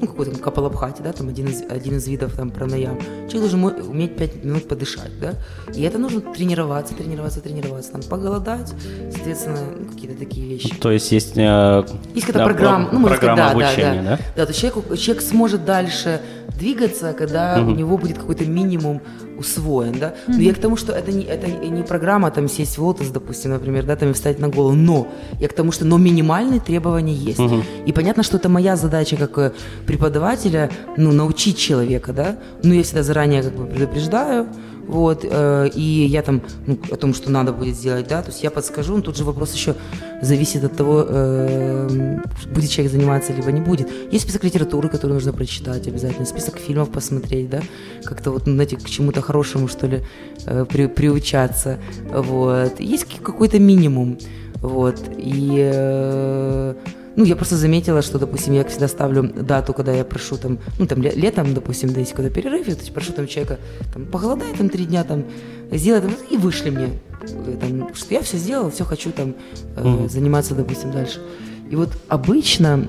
ну, 0.00 0.06
какой-то 0.06 0.38
капалабхати, 0.38 1.02
да, 1.02 1.12
там 1.12 1.28
один 1.28 1.46
из, 1.46 1.62
один 1.68 1.96
из 1.96 2.06
видов 2.06 2.34
там 2.36 2.50
пранаям. 2.50 2.98
Человек 3.28 3.50
должен 3.50 3.64
уметь 3.88 4.16
5 4.16 4.44
минут 4.44 4.68
подышать, 4.68 5.10
да, 5.20 5.34
и 5.74 5.82
это 5.82 5.98
нужно 5.98 6.20
тренироваться, 6.20 6.94
тренироваться, 6.94 7.40
тренироваться, 7.40 7.92
там, 7.92 8.02
поголодать, 8.02 8.72
соответственно, 9.10 9.58
ну, 9.78 9.86
какие-то 9.86 10.18
такие 10.18 10.46
вещи. 10.46 10.74
То 10.76 10.90
есть 10.90 11.10
есть... 11.12 11.36
Э, 11.36 11.84
есть 12.14 12.26
какая-то 12.26 12.38
да, 12.38 12.44
программа, 12.44 12.88
ну, 12.92 13.06
программа 13.06 13.16
сказать, 13.16 13.36
да, 13.36 13.50
обучения, 13.50 14.02
да, 14.02 14.10
да, 14.10 14.16
да. 14.16 14.22
Да, 14.36 14.46
то 14.46 14.52
человек, 14.52 14.98
человек 14.98 15.22
сможет 15.22 15.64
дальше 15.64 16.20
двигаться, 16.58 17.12
когда 17.12 17.60
угу. 17.60 17.70
у 17.70 17.74
него 17.74 17.96
будет 17.98 18.18
какой-то 18.18 18.44
минимум 18.44 19.00
усвоен, 19.38 19.98
да. 19.98 20.14
Но 20.26 20.34
mm-hmm. 20.34 20.42
я 20.42 20.54
к 20.54 20.58
тому, 20.58 20.76
что 20.76 20.92
это 20.92 21.12
не, 21.12 21.24
это 21.24 21.46
не 21.48 21.82
программа 21.82 22.30
там 22.30 22.48
сесть 22.48 22.78
в 22.78 22.84
лотос, 22.84 23.08
допустим, 23.08 23.52
например, 23.52 23.84
да, 23.84 23.96
там 23.96 24.10
и 24.10 24.12
встать 24.12 24.38
на 24.38 24.48
голову, 24.48 24.74
но 24.74 25.08
я 25.40 25.48
к 25.48 25.52
тому, 25.52 25.72
что 25.72 25.84
но 25.84 25.98
минимальные 25.98 26.60
требования 26.60 27.14
есть. 27.14 27.38
Mm-hmm. 27.38 27.84
И 27.86 27.92
понятно, 27.92 28.22
что 28.22 28.36
это 28.36 28.48
моя 28.48 28.76
задача 28.76 29.16
как 29.16 29.38
э, 29.38 29.52
преподавателя, 29.86 30.70
ну, 30.96 31.12
научить 31.12 31.58
человека, 31.58 32.12
да. 32.12 32.36
Но 32.62 32.74
я 32.74 32.82
всегда 32.82 33.02
заранее 33.02 33.42
как 33.42 33.54
бы 33.54 33.66
предупреждаю, 33.66 34.48
вот, 34.88 35.24
э, 35.24 35.68
и 35.74 36.06
я 36.06 36.22
там, 36.22 36.40
ну, 36.66 36.78
о 36.90 36.96
том, 36.96 37.14
что 37.14 37.30
надо 37.30 37.52
будет 37.52 37.76
сделать, 37.76 38.08
да, 38.08 38.22
то 38.22 38.30
есть 38.30 38.42
я 38.42 38.50
подскажу, 38.50 38.96
но 38.96 39.02
тут 39.02 39.16
же 39.16 39.24
вопрос 39.24 39.54
еще 39.54 39.74
зависит 40.22 40.64
от 40.64 40.76
того, 40.76 41.04
э, 41.06 42.18
будет 42.54 42.70
человек 42.70 42.92
заниматься, 42.92 43.32
либо 43.34 43.52
не 43.52 43.60
будет. 43.60 43.88
Есть 44.10 44.24
список 44.24 44.44
литературы, 44.44 44.88
которую 44.88 45.14
нужно 45.14 45.32
прочитать 45.32 45.86
обязательно, 45.86 46.26
список 46.26 46.56
фильмов 46.56 46.90
посмотреть, 46.90 47.50
да, 47.50 47.60
как-то 48.02 48.30
вот, 48.30 48.46
ну, 48.46 48.54
знаете, 48.54 48.76
к 48.76 48.88
чему-то 48.88 49.20
хорошему, 49.20 49.68
что 49.68 49.86
ли, 49.86 50.02
э, 50.46 50.64
при, 50.64 50.86
приучаться, 50.86 51.78
вот. 52.10 52.80
Есть 52.80 53.06
какой-то 53.22 53.58
минимум, 53.58 54.18
вот, 54.62 54.98
и... 55.18 55.70
Э, 55.72 56.74
ну, 57.18 57.24
я 57.24 57.34
просто 57.34 57.56
заметила, 57.56 58.00
что, 58.00 58.20
допустим, 58.20 58.54
я 58.54 58.64
всегда 58.64 58.86
ставлю 58.86 59.24
дату, 59.24 59.74
когда 59.74 59.92
я 59.92 60.04
прошу 60.04 60.36
там, 60.36 60.60
ну, 60.78 60.86
там, 60.86 61.02
летом, 61.02 61.52
допустим, 61.52 61.92
да, 61.92 61.98
если 61.98 62.14
когда 62.14 62.30
перерыв, 62.30 62.66
то 62.66 62.70
есть 62.70 62.94
прошу 62.94 63.12
там 63.12 63.26
человека, 63.26 63.58
там, 63.92 64.06
похолодай 64.06 64.54
там 64.56 64.68
три 64.68 64.84
дня, 64.84 65.02
там, 65.02 65.24
сделай 65.72 66.00
там, 66.00 66.12
и 66.30 66.36
вышли 66.36 66.70
мне, 66.70 66.90
э, 67.22 67.56
там, 67.60 67.92
что 67.92 68.14
я 68.14 68.22
все 68.22 68.36
сделал, 68.36 68.70
все 68.70 68.84
хочу 68.84 69.10
там 69.10 69.34
э, 69.74 69.82
mm-hmm. 69.82 70.08
заниматься, 70.08 70.54
допустим, 70.54 70.92
дальше. 70.92 71.20
И 71.68 71.74
вот 71.74 71.90
обычно, 72.06 72.88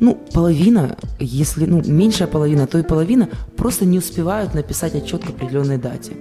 ну, 0.00 0.14
половина, 0.32 0.96
если, 1.20 1.66
ну, 1.66 1.82
меньшая 1.84 2.28
половина, 2.28 2.66
то 2.66 2.78
и 2.78 2.82
половина 2.82 3.28
просто 3.58 3.84
не 3.84 3.98
успевают 3.98 4.54
написать 4.54 4.94
отчет 4.94 5.22
к 5.22 5.28
определенной 5.28 5.76
дате. 5.76 6.12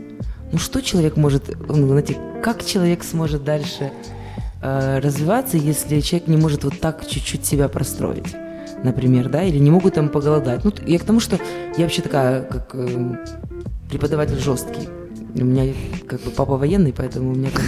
Ну, 0.51 0.57
что 0.57 0.81
человек 0.81 1.15
может, 1.15 1.43
ну, 1.69 1.87
знаете, 1.87 2.17
как 2.43 2.65
человек 2.65 3.05
сможет 3.05 3.45
дальше 3.45 3.93
Э, 4.68 4.99
развиваться, 4.99 5.56
если 5.56 6.02
человек 6.02 6.27
не 6.27 6.35
может 6.35 6.65
вот 6.65 6.80
так 6.80 7.07
чуть-чуть 7.07 7.45
себя 7.45 7.69
простроить, 7.69 8.35
например, 8.84 9.30
да, 9.30 9.44
или 9.44 9.60
не 9.60 9.72
могут 9.72 9.94
там 9.94 10.10
поголодать. 10.10 10.65
Ну, 10.65 10.73
я 10.85 10.99
к 10.99 11.03
тому, 11.03 11.22
что 11.22 11.39
я 11.77 11.84
вообще 11.84 12.02
такая, 12.02 12.41
как 12.41 12.72
э, 12.73 13.15
преподаватель 13.89 14.38
жесткий. 14.38 14.89
У 15.35 15.45
меня 15.45 15.73
как 16.06 16.19
бы 16.22 16.31
папа 16.31 16.57
военный, 16.57 16.91
поэтому 16.91 17.31
у 17.31 17.35
меня 17.35 17.49
там 17.52 17.64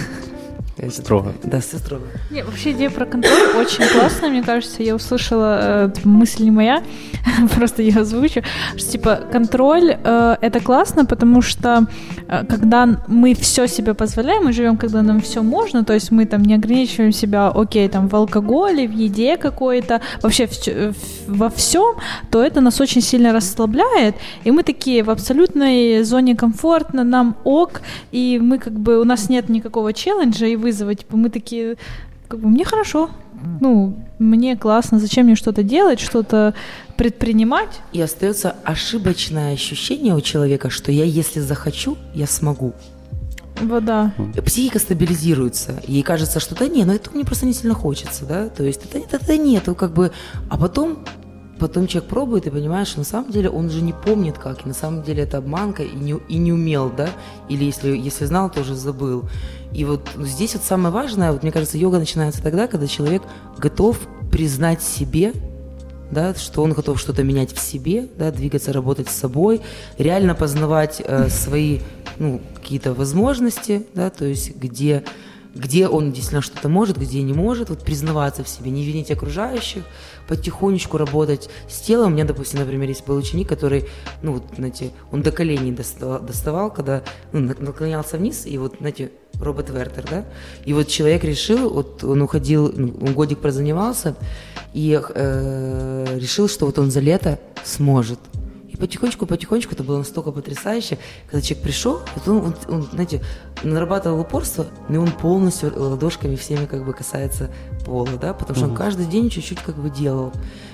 Строго. 0.88 1.34
Да, 1.42 1.60
все 1.60 1.78
строго. 1.78 2.04
Не, 2.30 2.42
вообще 2.42 2.72
идея 2.72 2.90
про 2.90 3.04
контроль 3.04 3.56
очень 3.56 3.84
классная, 3.86 4.30
мне 4.30 4.42
кажется. 4.42 4.82
Я 4.82 4.94
услышала, 4.94 5.58
э, 5.60 5.90
мысль 6.04 6.44
не 6.44 6.50
моя, 6.50 6.82
просто 7.56 7.82
я 7.82 8.00
озвучу, 8.00 8.42
что 8.76 8.90
типа 8.90 9.20
контроль 9.30 9.96
э, 10.02 10.36
это 10.40 10.60
классно, 10.60 11.04
потому 11.04 11.42
что 11.42 11.86
э, 12.28 12.46
когда 12.46 12.88
мы 13.08 13.34
все 13.34 13.66
себе 13.66 13.94
позволяем, 13.94 14.44
мы 14.44 14.52
живем, 14.52 14.76
когда 14.76 15.02
нам 15.02 15.20
все 15.20 15.42
можно, 15.42 15.84
то 15.84 15.92
есть 15.92 16.10
мы 16.10 16.24
там 16.24 16.42
не 16.42 16.54
ограничиваем 16.54 17.12
себя, 17.12 17.48
окей, 17.48 17.88
там 17.88 18.08
в 18.08 18.14
алкоголе, 18.14 18.88
в 18.88 18.92
еде 18.92 19.36
какой-то, 19.36 20.00
вообще 20.22 20.46
в, 20.46 20.66
в, 20.66 20.94
во 21.26 21.50
всем, 21.50 21.96
то 22.30 22.42
это 22.42 22.60
нас 22.60 22.80
очень 22.80 23.02
сильно 23.02 23.32
расслабляет, 23.32 24.14
и 24.44 24.50
мы 24.50 24.62
такие 24.62 25.02
в 25.02 25.10
абсолютной 25.10 26.02
зоне 26.04 26.36
комфортно, 26.36 27.04
нам 27.04 27.36
ок, 27.44 27.82
и 28.12 28.38
мы 28.42 28.58
как 28.58 28.72
бы, 28.72 28.98
у 28.98 29.04
нас 29.04 29.28
нет 29.28 29.48
никакого 29.50 29.92
челленджа, 29.92 30.46
и 30.46 30.56
вызова. 30.60 30.94
Типа 30.94 31.16
мы 31.16 31.30
такие, 31.30 31.76
как 32.28 32.40
бы 32.40 32.48
мне 32.48 32.64
хорошо, 32.64 33.10
ну, 33.60 33.96
мне 34.18 34.56
классно, 34.56 34.98
зачем 34.98 35.26
мне 35.26 35.34
что-то 35.34 35.62
делать, 35.62 35.98
что-то 35.98 36.54
предпринимать? 36.96 37.80
И 37.92 38.00
остается 38.00 38.54
ошибочное 38.64 39.54
ощущение 39.54 40.14
у 40.14 40.20
человека, 40.20 40.70
что 40.70 40.92
я, 40.92 41.04
если 41.04 41.40
захочу, 41.40 41.96
я 42.14 42.26
смогу. 42.26 42.72
Вода. 43.60 44.14
Психика 44.44 44.78
стабилизируется. 44.78 45.82
Ей 45.86 46.02
кажется, 46.02 46.40
что 46.40 46.54
да 46.54 46.66
не, 46.66 46.84
ну 46.84 46.92
это 46.92 47.10
мне 47.10 47.24
просто 47.24 47.46
не 47.46 47.52
сильно 47.52 47.74
хочется, 47.74 48.24
да. 48.24 48.48
То 48.48 48.64
есть 48.64 48.84
это, 48.84 48.98
это, 48.98 49.16
это 49.16 49.36
нет, 49.36 49.64
как 49.76 49.92
бы. 49.92 50.12
А 50.48 50.56
потом 50.56 50.98
потом 51.58 51.86
человек 51.86 52.08
пробует 52.08 52.46
и 52.46 52.50
понимает, 52.50 52.88
что 52.88 53.00
на 53.00 53.04
самом 53.04 53.30
деле 53.30 53.50
он 53.50 53.68
же 53.68 53.82
не 53.82 53.92
помнит 53.92 54.38
как, 54.38 54.64
и 54.64 54.68
на 54.68 54.74
самом 54.74 55.02
деле 55.02 55.24
это 55.24 55.38
обманка 55.38 55.82
и 55.82 55.94
не, 55.94 56.16
и 56.28 56.38
не 56.38 56.52
умел, 56.52 56.90
да, 56.90 57.10
или 57.50 57.64
если, 57.64 57.90
если 57.90 58.24
знал, 58.24 58.50
то 58.50 58.62
уже 58.62 58.74
забыл. 58.74 59.28
И 59.72 59.84
вот 59.84 60.08
здесь 60.18 60.54
вот 60.54 60.64
самое 60.64 60.92
важное, 60.92 61.32
вот 61.32 61.42
мне 61.42 61.52
кажется, 61.52 61.78
йога 61.78 61.98
начинается 61.98 62.42
тогда, 62.42 62.66
когда 62.66 62.86
человек 62.86 63.22
готов 63.58 63.98
признать 64.30 64.82
себе 64.82 65.32
да, 66.10 66.34
что 66.34 66.62
он 66.62 66.72
готов 66.72 66.98
что-то 66.98 67.22
менять 67.22 67.52
в 67.52 67.60
себе, 67.60 68.08
да, 68.18 68.30
двигаться, 68.30 68.72
работать 68.72 69.08
с 69.08 69.14
собой, 69.14 69.60
реально 69.96 70.34
познавать 70.34 71.00
э, 71.04 71.28
свои 71.28 71.80
ну, 72.18 72.40
какие-то 72.56 72.94
возможности, 72.94 73.86
да, 73.94 74.10
то 74.10 74.24
есть 74.24 74.56
где 74.56 75.04
где 75.52 75.88
он 75.88 76.12
действительно 76.12 76.42
что-то 76.42 76.68
может, 76.68 76.96
где 76.96 77.22
не 77.22 77.32
может, 77.32 77.70
вот 77.70 77.80
признаваться 77.80 78.44
в 78.44 78.48
себе, 78.48 78.70
не 78.70 78.84
винить 78.84 79.10
окружающих, 79.10 79.82
потихонечку 80.30 80.96
работать 80.96 81.50
с 81.68 81.80
телом. 81.80 82.12
У 82.12 82.14
меня, 82.14 82.24
допустим, 82.24 82.60
например, 82.60 82.88
есть 82.88 83.04
был 83.04 83.16
ученик, 83.16 83.48
который, 83.48 83.86
ну, 84.22 84.34
вот, 84.34 84.44
знаете, 84.56 84.92
он 85.10 85.22
до 85.22 85.32
коленей 85.32 85.72
доставал, 85.72 86.20
доставал 86.20 86.70
когда 86.72 87.02
ну, 87.32 87.40
наклонялся 87.58 88.16
вниз, 88.16 88.46
и 88.46 88.56
вот, 88.56 88.76
знаете, 88.78 89.10
робот 89.40 89.70
Вертер, 89.70 90.04
да, 90.08 90.24
и 90.64 90.72
вот 90.72 90.86
человек 90.86 91.24
решил, 91.24 91.68
вот 91.70 92.04
он 92.04 92.22
уходил, 92.22 92.72
ну, 92.72 92.94
он 93.00 93.12
годик 93.12 93.40
прозанимался, 93.40 94.14
и 94.72 95.00
э, 95.02 96.06
решил, 96.16 96.48
что 96.48 96.66
вот 96.66 96.78
он 96.78 96.92
за 96.92 97.00
лето 97.00 97.40
сможет 97.64 98.20
потихонечку, 98.80 99.26
потихонечку 99.26 99.74
это 99.74 99.84
было 99.84 99.98
настолько 99.98 100.32
потрясающе, 100.32 100.98
когда 101.26 101.40
человек 101.40 101.64
пришел, 101.64 102.00
он, 102.26 102.36
он, 102.38 102.54
он, 102.68 102.82
знаете, 102.92 103.22
нарабатывал 103.62 104.20
упорство, 104.20 104.66
и 104.88 104.96
он 104.96 105.12
полностью 105.12 105.72
ладошками 105.76 106.36
всеми 106.36 106.66
как 106.66 106.84
бы 106.84 106.92
касается 106.92 107.50
пола, 107.84 108.10
да, 108.20 108.32
потому 108.34 108.56
что 108.56 108.64
угу. 108.64 108.72
он 108.72 108.76
каждый 108.76 109.06
день 109.06 109.30
чуть-чуть 109.30 109.60
как 109.60 109.76
бы 109.76 109.90
делал. 109.90 110.32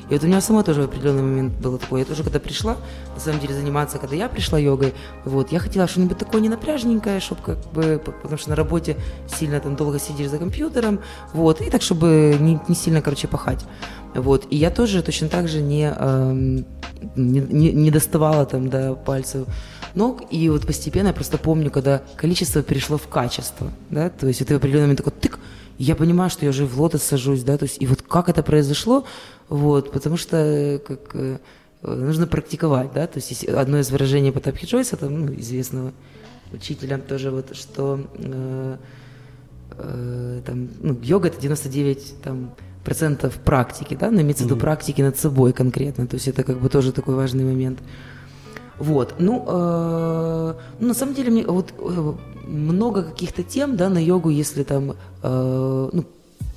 И 0.09 0.15
вот 0.15 0.23
у 0.23 0.27
меня 0.27 0.41
сама 0.41 0.63
тоже 0.63 0.83
в 0.83 0.85
определенный 0.85 1.23
момент 1.23 1.55
было 1.55 1.79
такое. 1.79 2.01
Я 2.01 2.07
тоже, 2.07 2.23
когда 2.23 2.39
пришла, 2.39 2.77
на 3.15 3.21
самом 3.21 3.41
деле, 3.41 3.55
заниматься, 3.55 3.99
когда 3.99 4.15
я 4.15 4.29
пришла 4.29 4.59
йогой, 4.59 4.95
вот, 5.25 5.51
я 5.51 5.59
хотела 5.59 5.89
что-нибудь 5.89 6.19
такое 6.19 6.41
не 6.41 6.49
напряжненькое, 6.49 7.21
чтобы 7.21 7.43
как 7.43 7.59
бы, 7.73 8.01
потому 8.05 8.39
что 8.39 8.51
на 8.51 8.57
работе 8.57 8.97
сильно 9.27 9.59
там 9.61 9.75
долго 9.75 9.99
сидишь 9.99 10.29
за 10.29 10.39
компьютером, 10.39 11.01
вот, 11.33 11.61
и 11.61 11.71
так, 11.71 11.83
чтобы 11.83 12.37
не, 12.39 12.61
не 12.69 12.75
сильно, 12.75 13.03
короче, 13.03 13.27
пахать. 13.27 13.65
Вот, 14.15 14.47
и 14.51 14.57
я 14.57 14.71
тоже 14.71 15.03
точно 15.03 15.29
так 15.29 15.49
же 15.49 15.61
не, 15.61 15.93
эм, 15.95 16.65
не, 17.17 17.41
не, 17.41 17.73
не 17.73 17.91
доставала 17.91 18.47
там 18.47 18.69
до 18.69 18.95
пальцев 18.95 19.47
ног, 19.95 20.23
и 20.31 20.49
вот 20.49 20.67
постепенно 20.67 21.09
я 21.09 21.13
просто 21.13 21.39
помню, 21.39 21.71
когда 21.71 22.03
количество 22.17 22.63
перешло 22.63 22.97
в 22.97 23.09
качество, 23.09 23.71
да, 23.91 24.09
то 24.09 24.29
есть 24.29 24.41
это 24.41 24.55
в 24.55 24.57
определенный 24.59 24.85
момент 24.85 24.99
такой 24.99 25.13
тык, 25.21 25.39
я 25.79 25.95
понимаю, 25.95 26.31
что 26.31 26.45
я 26.45 26.51
уже 26.51 26.67
в 26.67 26.81
лотос 26.81 27.03
сажусь, 27.03 27.43
да, 27.43 27.59
то 27.59 27.65
есть 27.65 27.81
и 27.81 27.87
вот 27.87 28.03
как 28.03 28.29
это 28.29 28.43
произошло, 28.43 29.05
вот, 29.49 29.93
потому 29.93 30.17
что 30.17 30.81
как 30.87 31.01
э, 31.15 31.39
нужно 31.83 32.27
практиковать, 32.27 32.93
да, 32.93 33.07
то 33.07 33.19
есть 33.19 33.45
одно 33.45 33.79
из 33.79 33.91
выражений 33.91 34.33
Потапхи 34.33 34.67
Джойса, 34.67 34.97
там, 34.97 35.27
ну, 35.27 35.35
известного 35.35 35.93
учителя 36.53 36.99
тоже 36.99 37.31
вот, 37.31 37.55
что 37.57 38.01
э, 38.15 38.77
э, 39.73 40.41
там, 40.47 40.69
ну, 40.81 40.99
йога 41.03 41.29
это 41.29 41.41
99 41.41 42.15
там, 42.23 42.55
процентов 42.85 43.35
практики, 43.35 43.97
да, 43.99 44.11
но 44.11 44.21
имеется 44.21 44.45
в 44.45 44.47
виду 44.47 44.57
практики 44.57 45.03
над 45.03 45.19
собой 45.19 45.53
конкретно, 45.53 46.07
то 46.07 46.15
есть 46.15 46.29
это 46.29 46.43
как 46.43 46.59
бы 46.59 46.69
тоже 46.69 46.93
такой 46.93 47.15
важный 47.15 47.45
момент. 47.45 47.81
Вот, 48.79 49.15
ну, 49.19 49.45
э, 49.47 50.55
ну 50.81 50.89
на 50.89 50.95
самом 50.95 51.15
деле 51.15 51.31
мне 51.31 51.47
вот 51.47 51.73
э, 51.79 52.13
много 52.47 53.03
каких-то 53.03 53.43
тем, 53.43 53.77
да, 53.77 53.89
на 53.89 53.99
йогу, 53.99 54.31
если 54.31 54.63
там, 54.63 54.97
э, 55.27 55.89
ну, 55.93 56.05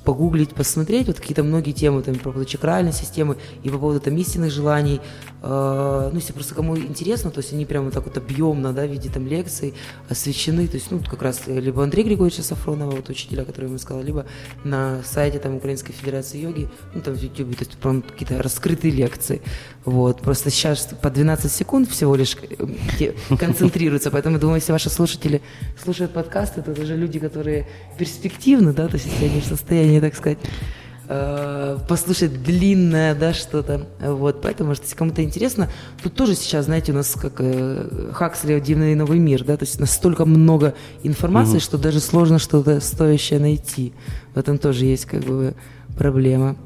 погуглить, 0.04 0.54
посмотреть, 0.54 1.06
вот 1.08 1.20
какие-то 1.20 1.42
многие 1.42 1.72
темы 1.72 2.02
там, 2.02 2.14
по 2.14 2.24
поводу 2.24 2.44
чакральной 2.44 2.92
системы 2.92 3.36
и 3.62 3.70
по 3.70 3.78
поводу 3.78 4.00
там 4.00 4.16
истинных 4.16 4.50
желаний. 4.50 5.00
Э, 5.42 6.10
ну, 6.12 6.18
если 6.18 6.32
просто 6.32 6.54
кому 6.54 6.76
интересно, 6.76 7.30
то 7.30 7.38
есть 7.38 7.52
они 7.52 7.64
прямо 7.64 7.90
так 7.90 8.04
вот 8.04 8.16
объемно, 8.16 8.72
да, 8.72 8.86
в 8.86 8.90
виде 8.90 9.08
там 9.08 9.26
лекций 9.26 9.74
освещены, 10.08 10.66
то 10.68 10.76
есть, 10.76 10.90
ну, 10.90 11.00
как 11.00 11.22
раз 11.22 11.42
либо 11.46 11.82
Андрей 11.82 12.04
Григорьевича 12.04 12.42
Сафронова, 12.42 12.90
вот 12.90 13.08
учителя, 13.08 13.44
который 13.44 13.66
ему 13.66 13.78
сказал, 13.78 14.02
либо 14.02 14.26
на 14.64 15.02
сайте 15.04 15.38
там 15.38 15.56
Украинской 15.56 15.92
Федерации 15.92 16.38
йоги, 16.38 16.68
ну, 16.94 17.00
там 17.00 17.14
в 17.14 17.22
YouTube, 17.22 17.56
то 17.56 17.64
есть 17.64 17.76
прям 17.78 18.02
какие-то 18.02 18.42
раскрытые 18.42 18.92
лекции. 18.92 19.40
Вот, 19.84 20.20
просто 20.20 20.50
сейчас 20.50 20.88
по 21.00 21.10
12 21.10 21.50
секунд 21.50 21.88
всего 21.88 22.14
лишь 22.16 22.36
э, 22.98 23.12
концентрируются, 23.38 24.10
поэтому 24.10 24.38
думаю, 24.38 24.56
если 24.56 24.72
ваши 24.72 24.90
слушатели 24.90 25.40
слушают 25.82 26.12
подкасты, 26.12 26.60
то 26.60 26.72
это 26.72 26.82
уже 26.82 26.96
люди, 26.96 27.18
которые 27.18 27.66
перспективны, 27.98 28.72
да, 28.72 28.88
то 28.88 28.94
есть 28.96 29.06
если 29.06 29.24
они 29.26 29.40
в 29.40 29.44
состоянии, 29.44 30.00
так 30.00 30.14
сказать, 30.14 30.38
э, 31.10 31.78
послушать 31.88 32.42
длинное, 32.42 33.14
да, 33.14 33.34
что-то, 33.34 33.86
вот, 34.00 34.40
поэтому, 34.40 34.68
может, 34.68 34.84
если 34.84 34.96
кому-то 34.96 35.22
интересно, 35.24 35.68
тут 36.02 36.14
тоже 36.14 36.36
сейчас, 36.36 36.66
знаете, 36.66 36.92
у 36.92 36.94
нас 36.94 37.14
как 37.20 37.34
э, 37.38 38.10
Хаксли 38.12 38.60
«Дивный 38.60 38.94
новый 38.94 39.18
мир», 39.18 39.44
да, 39.44 39.56
то 39.56 39.64
есть 39.64 39.80
настолько 39.80 40.24
много 40.24 40.74
информации, 41.02 41.56
угу. 41.56 41.60
что 41.60 41.78
даже 41.78 41.98
сложно 42.00 42.38
что-то 42.38 42.80
стоящее 42.80 43.40
найти, 43.40 43.92
в 44.34 44.38
этом 44.38 44.58
тоже 44.58 44.84
есть, 44.84 45.06
как 45.06 45.22
бы, 45.22 45.54
проблема. 45.98 46.56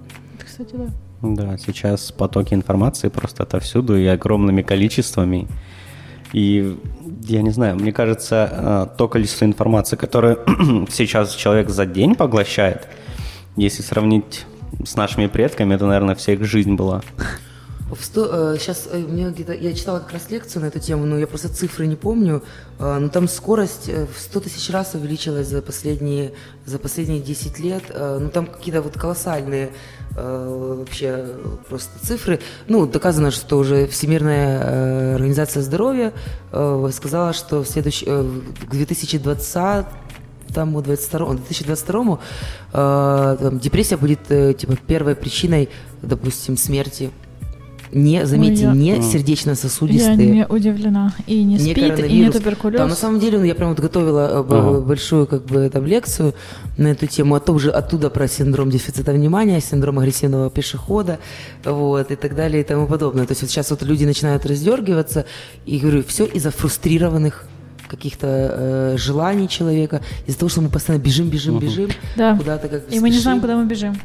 Кстати, 0.45 0.75
да. 0.75 0.87
Да, 1.23 1.57
сейчас 1.57 2.13
потоки 2.13 2.53
информации 2.53 3.09
просто 3.09 3.45
отовсюду 3.45 3.97
и 3.97 4.05
огромными 4.05 4.61
количествами. 4.61 5.49
И 6.35 6.77
я 7.23 7.41
не 7.41 7.51
знаю, 7.51 7.77
мне 7.77 7.93
кажется, 7.93 8.51
э, 8.93 8.97
то 8.99 9.09
количество 9.09 9.47
информации, 9.47 9.97
которое 9.97 10.37
сейчас 10.91 11.35
человек 11.35 11.71
за 11.71 11.87
день 11.87 12.15
поглощает, 12.15 12.89
если 13.57 13.83
сравнить 13.83 14.47
с 14.85 14.97
нашими 14.97 15.27
предками, 15.27 15.75
это, 15.75 15.87
наверное, 15.87 16.15
вся 16.15 16.33
их 16.33 16.45
жизнь 16.45 16.75
была. 16.75 17.03
Сейчас 17.95 18.89
э, 18.91 18.99
э, 18.99 19.07
мне 19.07 19.31
где-то 19.31 19.53
я 19.53 19.73
читала 19.75 19.99
как 19.99 20.13
раз 20.13 20.31
лекцию 20.31 20.63
на 20.63 20.67
эту 20.67 20.81
тему, 20.81 21.05
но 21.05 21.19
я 21.19 21.27
просто 21.27 21.49
цифры 21.49 21.87
не 21.87 21.97
помню. 21.97 22.43
Э, 22.79 22.99
но 22.99 23.09
там 23.09 23.29
скорость 23.29 23.89
в 23.89 24.19
100 24.19 24.41
тысяч 24.41 24.71
раз 24.71 24.95
увеличилась 24.95 25.49
за 25.49 25.63
последние 25.63 26.33
за 26.67 26.79
последние 26.79 27.21
10 27.21 27.59
лет. 27.61 27.83
Ну 27.95 28.31
там 28.31 28.47
какие-то 28.47 28.83
вот 28.83 28.95
колоссальные 28.95 29.71
вообще 30.17 31.27
просто 31.69 31.91
цифры. 32.05 32.41
Ну 32.69 32.87
доказано, 32.87 33.31
что 33.31 33.59
уже 33.59 33.87
Всемирная 33.87 35.17
организация 35.17 35.63
здоровья 35.63 36.13
сказала, 36.51 37.33
что 37.33 37.63
в 37.63 37.69
следующий 37.69 38.07
к 38.07 38.71
2020 38.71 39.87
тому 40.55 40.81
22, 40.81 41.35
2022 41.35 42.19
э, 42.73 43.37
там, 43.41 43.59
депрессия 43.59 43.97
будет 43.97 44.21
э, 44.31 44.55
типа 44.55 44.77
первой 44.77 45.15
причиной, 45.15 45.69
допустим, 46.03 46.57
смерти 46.57 47.11
не, 47.95 48.27
заметьте, 48.27 48.69
Ой, 48.69 48.77
я... 48.79 48.97
не 48.97 49.03
сердечно-сосудистые. 49.03 50.17
Я 50.17 50.35
не 50.35 50.47
удивлена. 50.47 51.15
И 51.29 51.45
не, 51.45 51.55
не 51.55 51.73
спит, 51.73 51.99
и 52.01 52.13
не 52.13 52.31
туберкулез. 52.31 52.79
Да, 52.79 52.87
на 52.87 52.97
самом 52.97 53.21
деле, 53.21 53.39
ну, 53.39 53.45
я 53.45 53.55
прям 53.55 53.69
вот 53.69 53.79
готовила 53.79 54.21
э, 54.21 54.39
ага. 54.41 54.81
большую 54.81 55.29
как 55.29 55.45
бы 55.45 55.71
там 55.71 55.87
лекцию 55.87 56.35
на 56.77 56.89
эту 56.89 57.07
тему, 57.07 57.37
а 57.37 57.41
тоже 57.41 57.71
оттуда 57.71 58.11
про 58.11 58.27
синдром 58.27 58.69
дефицита 58.69 59.13
внимания, 59.13 59.61
синдром 59.61 60.01
агрессивного 60.01 60.51
пешехода, 60.51 61.21
вот, 61.65 62.11
и 62.11 62.17
так 62.17 62.35
далее, 62.35 62.63
и 62.63 62.65
тому 62.65 62.89
подобное. 62.89 63.27
То 63.27 63.33
есть 63.33 63.43
вот 63.43 63.51
сейчас 63.51 63.71
вот 63.71 63.83
люди 63.83 64.05
начинают 64.05 64.45
раздергиваться, 64.45 65.25
и 65.65 65.79
говорю, 65.79 66.03
все 66.03 66.25
из-за 66.25 66.51
фрустрированных 66.51 67.47
каких-то 67.97 68.27
э, 68.27 68.97
желаний 68.99 69.49
человека, 69.49 70.01
из-за 70.27 70.39
того, 70.39 70.49
что 70.49 70.61
мы 70.61 70.69
постоянно 70.69 71.03
бежим, 71.03 71.29
бежим, 71.29 71.59
бежим, 71.59 71.91
да. 72.17 72.37
куда-то 72.37 72.69
как 72.69 72.93
И 72.93 73.01
мы 73.01 73.11
не 73.11 73.19
знаем, 73.19 73.41
куда 73.41 73.57
мы 73.57 73.67
бежим. 73.67 73.97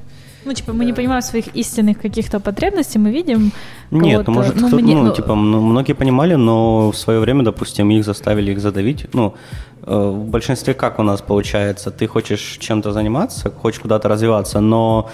Ну, 0.45 0.53
типа, 0.53 0.71
мы 0.71 0.79
да. 0.79 0.85
не 0.85 0.93
понимаем 0.93 1.21
своих 1.21 1.47
истинных 1.55 1.99
каких-то 2.01 2.39
потребностей, 2.39 2.99
мы 2.99 3.11
видим 3.11 3.51
Нет, 3.91 4.27
ну, 4.27 4.33
может, 4.33 4.55
ну, 4.55 4.67
кто, 4.67 4.77
мне, 4.77 4.95
ну, 4.95 5.03
ну, 5.03 5.13
типа, 5.13 5.35
многие 5.35 5.93
понимали, 5.93 6.35
но 6.35 6.91
в 6.91 6.97
свое 6.97 7.19
время, 7.19 7.43
допустим, 7.43 7.89
их 7.91 8.05
заставили 8.05 8.51
их 8.51 8.59
задавить. 8.59 9.13
Ну, 9.13 9.33
э, 9.83 10.09
в 10.09 10.29
большинстве 10.29 10.73
как 10.73 10.99
у 10.99 11.03
нас 11.03 11.21
получается? 11.21 11.91
Ты 11.91 12.07
хочешь 12.07 12.57
чем-то 12.59 12.93
заниматься, 12.93 13.51
хочешь 13.51 13.81
куда-то 13.81 14.07
развиваться, 14.07 14.61
но 14.61 15.09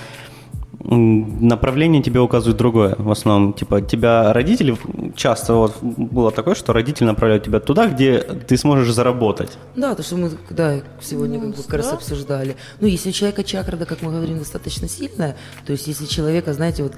направление 0.88 2.02
тебе 2.04 2.20
указывает 2.20 2.58
другое. 2.58 2.96
В 2.98 3.10
основном, 3.10 3.54
типа, 3.54 3.82
тебя 3.82 4.32
родители, 4.34 4.78
часто 5.16 5.54
вот 5.54 5.82
было 5.82 6.32
такое, 6.32 6.56
что 6.56 6.74
родители 6.74 7.06
направляют 7.06 7.44
тебя 7.44 7.60
туда, 7.60 7.88
где 7.88 8.20
ты 8.20 8.58
сможешь 8.58 8.92
заработать. 8.94 9.58
Да, 9.76 9.96
то, 9.96 10.04
что 10.04 10.16
мы 10.18 10.32
да, 10.50 10.82
сегодня 11.02 11.40
ну, 11.40 11.48
как, 11.48 11.58
бы, 11.58 11.64
как 11.64 11.74
раз 11.74 11.94
обсуждали. 11.94 12.56
Ну, 12.80 12.88
если 12.88 13.10
у 13.10 13.14
человека 13.14 13.44
чакра, 13.44 13.78
да, 13.78 13.86
как 13.86 14.02
мы 14.02 14.12
говорим, 14.12 14.40
достаточно 14.40 14.88
сильная, 14.88 15.36
то 15.66 15.72
есть 15.72 15.88
если 15.88 16.06
человека, 16.06 16.54
знаете, 16.54 16.84
вот 16.84 16.94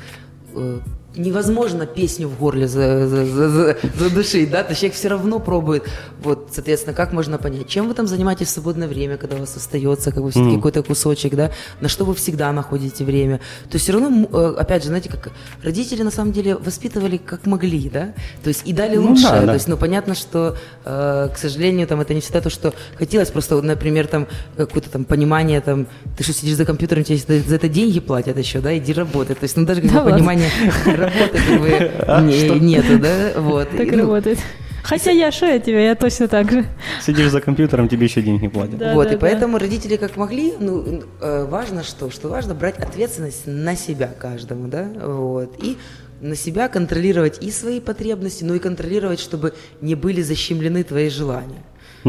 э, 0.56 0.80
невозможно 1.18 1.86
песню 1.86 2.28
в 2.28 2.38
горле 2.38 2.68
за, 2.68 3.08
за, 3.08 3.26
за, 3.26 3.50
за, 3.50 3.78
задушить, 3.96 4.50
да, 4.50 4.64
то 4.64 4.76
человек 4.76 4.96
все 4.96 5.08
равно 5.10 5.40
пробует. 5.40 5.84
Вот, 6.22 6.50
соответственно, 6.52 6.96
как 6.96 7.14
можно 7.14 7.38
понять, 7.38 7.68
чем 7.68 7.88
вы 7.88 7.94
там 7.94 8.08
занимаетесь 8.08 8.48
в 8.48 8.52
свободное 8.52 8.88
время, 8.88 9.18
когда 9.18 9.36
у 9.36 9.40
вас 9.40 9.56
остается 9.56 10.12
как 10.12 10.24
бы 10.24 10.32
все-таки 10.32 10.56
mm. 10.56 10.58
какой-то 10.58 10.84
кусочек, 10.84 11.36
да, 11.36 11.52
на 11.82 11.90
что 11.90 12.06
вы 12.06 12.16
всегда 12.16 12.52
находите 12.52 13.04
время. 13.04 13.38
То 13.70 13.76
есть 13.76 13.84
все 13.84 13.94
равно, 13.94 14.28
э, 14.32 14.56
опять 14.58 14.84
же, 14.84 14.90
знаете, 14.90 15.10
как 15.10 15.32
родители 15.64 16.04
на 16.04 16.12
самом 16.12 16.32
деле 16.32 16.56
воспитывали 16.56 17.18
как 17.18 17.46
могли, 17.46 17.90
да, 17.90 18.14
то 18.44 18.50
есть 18.50 18.64
и 18.66 18.74
дали 18.74 18.98
ну, 18.98 19.10
лучшее. 19.10 19.32
Да, 19.32 19.42
да. 19.42 19.48
То 19.48 19.54
есть, 19.54 19.68
ну, 19.68 19.78
понятно, 19.78 20.16
что, 20.16 20.58
э, 20.86 21.30
к 21.34 21.38
сожалению, 21.38 21.88
там 21.88 22.02
это 22.02 22.14
не 22.14 22.22
всегда 22.22 22.42
то, 22.42 22.50
что 22.50 22.74
хотелось, 22.98 23.30
просто, 23.30 23.62
например, 23.62 24.08
там 24.08 24.28
какое-то 24.56 24.90
там 24.90 25.06
понимание, 25.06 25.62
там, 25.62 25.88
ты 26.18 26.24
что 26.24 26.34
сидишь 26.34 26.56
за 26.56 26.66
компьютером, 26.66 27.04
тебе 27.04 27.18
за 27.18 27.56
это 27.56 27.68
деньги 27.68 28.00
платят 28.00 28.38
еще, 28.38 28.60
да, 28.60 28.78
иди 28.78 28.94
работай. 28.94 29.36
То 29.36 29.44
есть, 29.44 29.58
ну, 29.58 29.66
даже 29.66 29.82
как 29.82 30.04
бы 30.04 30.12
понимание 30.12 30.50
работы 31.08 31.40
как 31.48 31.60
бы 31.60 31.92
а, 32.08 32.22
нету, 32.22 33.00
да, 33.00 33.34
вот. 33.42 33.70
Так 33.76 33.92
работает. 33.92 34.40
Хотя 34.88 35.12
я 35.12 35.32
что 35.32 35.48
я 35.48 35.60
тебе, 35.60 35.84
я 35.84 35.96
точно 35.96 36.30
так 36.30 36.50
же. 36.50 36.66
Сидишь 37.02 37.30
за 37.30 37.42
компьютером, 37.42 37.90
тебе 37.90 38.06
еще 38.06 38.22
денег 38.22 38.42
не 38.42 38.48
платят. 38.48 38.78
Да, 38.78 38.94
вот, 38.94 39.10
да, 39.10 39.16
и 39.16 39.18
поэтому 39.18 39.58
родители 39.58 39.98
как 39.98 40.16
могли, 40.16 40.54
ну, 40.60 41.04
э, 41.20 41.46
важно 41.46 41.84
что? 41.84 42.10
Что 42.10 42.30
важно 42.30 42.56
брать 42.56 42.78
ответственность 42.78 43.44
на 43.46 43.76
себя 43.76 44.08
каждому, 44.08 44.70
да, 44.70 44.88
вот, 45.04 45.62
и 45.62 45.78
на 46.22 46.36
себя 46.36 46.70
контролировать 46.70 47.44
и 47.44 47.52
свои 47.52 47.82
потребности, 47.82 48.46
но 48.46 48.56
и 48.56 48.60
контролировать, 48.60 49.20
чтобы 49.20 49.54
не 49.82 49.96
были 49.96 50.22
защемлены 50.22 50.84
твои 50.84 51.10
желания. 51.10 51.64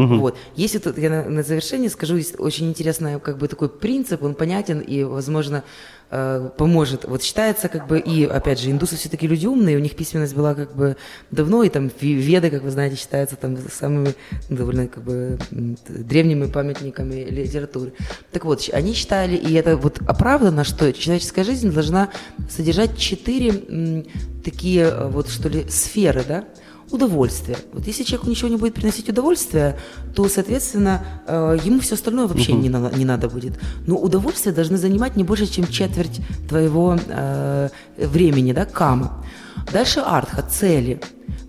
Вот. 0.07 0.37
Если 0.55 0.77
тут 0.77 0.97
я 0.97 1.09
на, 1.09 1.23
на 1.23 1.43
завершение 1.43 1.89
скажу, 1.89 2.15
есть 2.15 2.39
очень 2.39 2.69
интересный 2.69 3.19
как 3.19 3.37
бы 3.37 3.47
такой 3.47 3.69
принцип, 3.69 4.23
он 4.23 4.35
понятен 4.35 4.79
и, 4.79 5.03
возможно, 5.03 5.63
э, 6.11 6.49
поможет. 6.57 7.05
Вот 7.05 7.23
считается 7.23 7.69
как 7.69 7.87
бы, 7.87 7.99
и 7.99 8.25
опять 8.25 8.59
же, 8.59 8.71
индусы 8.71 8.95
все-таки 8.95 9.27
люди 9.27 9.45
умные, 9.45 9.77
у 9.77 9.79
них 9.79 9.95
письменность 9.95 10.35
была 10.35 10.55
как 10.55 10.75
бы 10.75 10.97
давно, 11.31 11.63
и 11.63 11.69
там 11.69 11.89
веды, 11.99 12.49
как 12.49 12.63
вы 12.63 12.71
знаете, 12.71 12.95
считаются 12.95 13.35
там 13.35 13.57
самыми 13.71 14.15
довольно 14.49 14.87
как 14.87 15.03
бы 15.03 15.37
древними 15.51 16.47
памятниками 16.47 17.25
литературы. 17.29 17.93
Так 18.31 18.45
вот, 18.45 18.69
они 18.73 18.93
считали, 18.93 19.35
и 19.35 19.53
это 19.53 19.77
вот 19.77 19.99
оправдано, 20.07 20.63
что 20.63 20.91
человеческая 20.93 21.43
жизнь 21.43 21.71
должна 21.71 22.09
содержать 22.49 22.97
четыре 22.97 24.05
такие 24.43 24.85
э, 24.85 25.07
вот 25.09 25.29
что 25.29 25.49
ли 25.49 25.65
сферы, 25.69 26.23
да, 26.27 26.45
удовольствие. 26.91 27.57
Вот 27.73 27.87
если 27.87 28.03
человеку 28.03 28.29
ничего 28.29 28.49
не 28.49 28.57
будет 28.57 28.73
приносить 28.73 29.09
удовольствие, 29.09 29.77
то, 30.15 30.27
соответственно, 30.27 31.05
э, 31.27 31.57
ему 31.63 31.79
все 31.79 31.95
остальное 31.95 32.27
вообще 32.27 32.53
не, 32.53 32.69
надо, 32.69 32.95
не 32.97 33.05
надо 33.05 33.29
будет. 33.29 33.59
Но 33.87 33.97
удовольствие 33.97 34.53
должны 34.53 34.77
занимать 34.77 35.15
не 35.15 35.23
больше, 35.23 35.47
чем 35.47 35.67
четверть 35.67 36.21
твоего 36.47 36.97
э, 37.07 37.69
времени, 37.97 38.53
да, 38.53 38.65
кама. 38.65 39.23
Дальше 39.71 39.99
артха, 39.99 40.41
цели. 40.41 40.99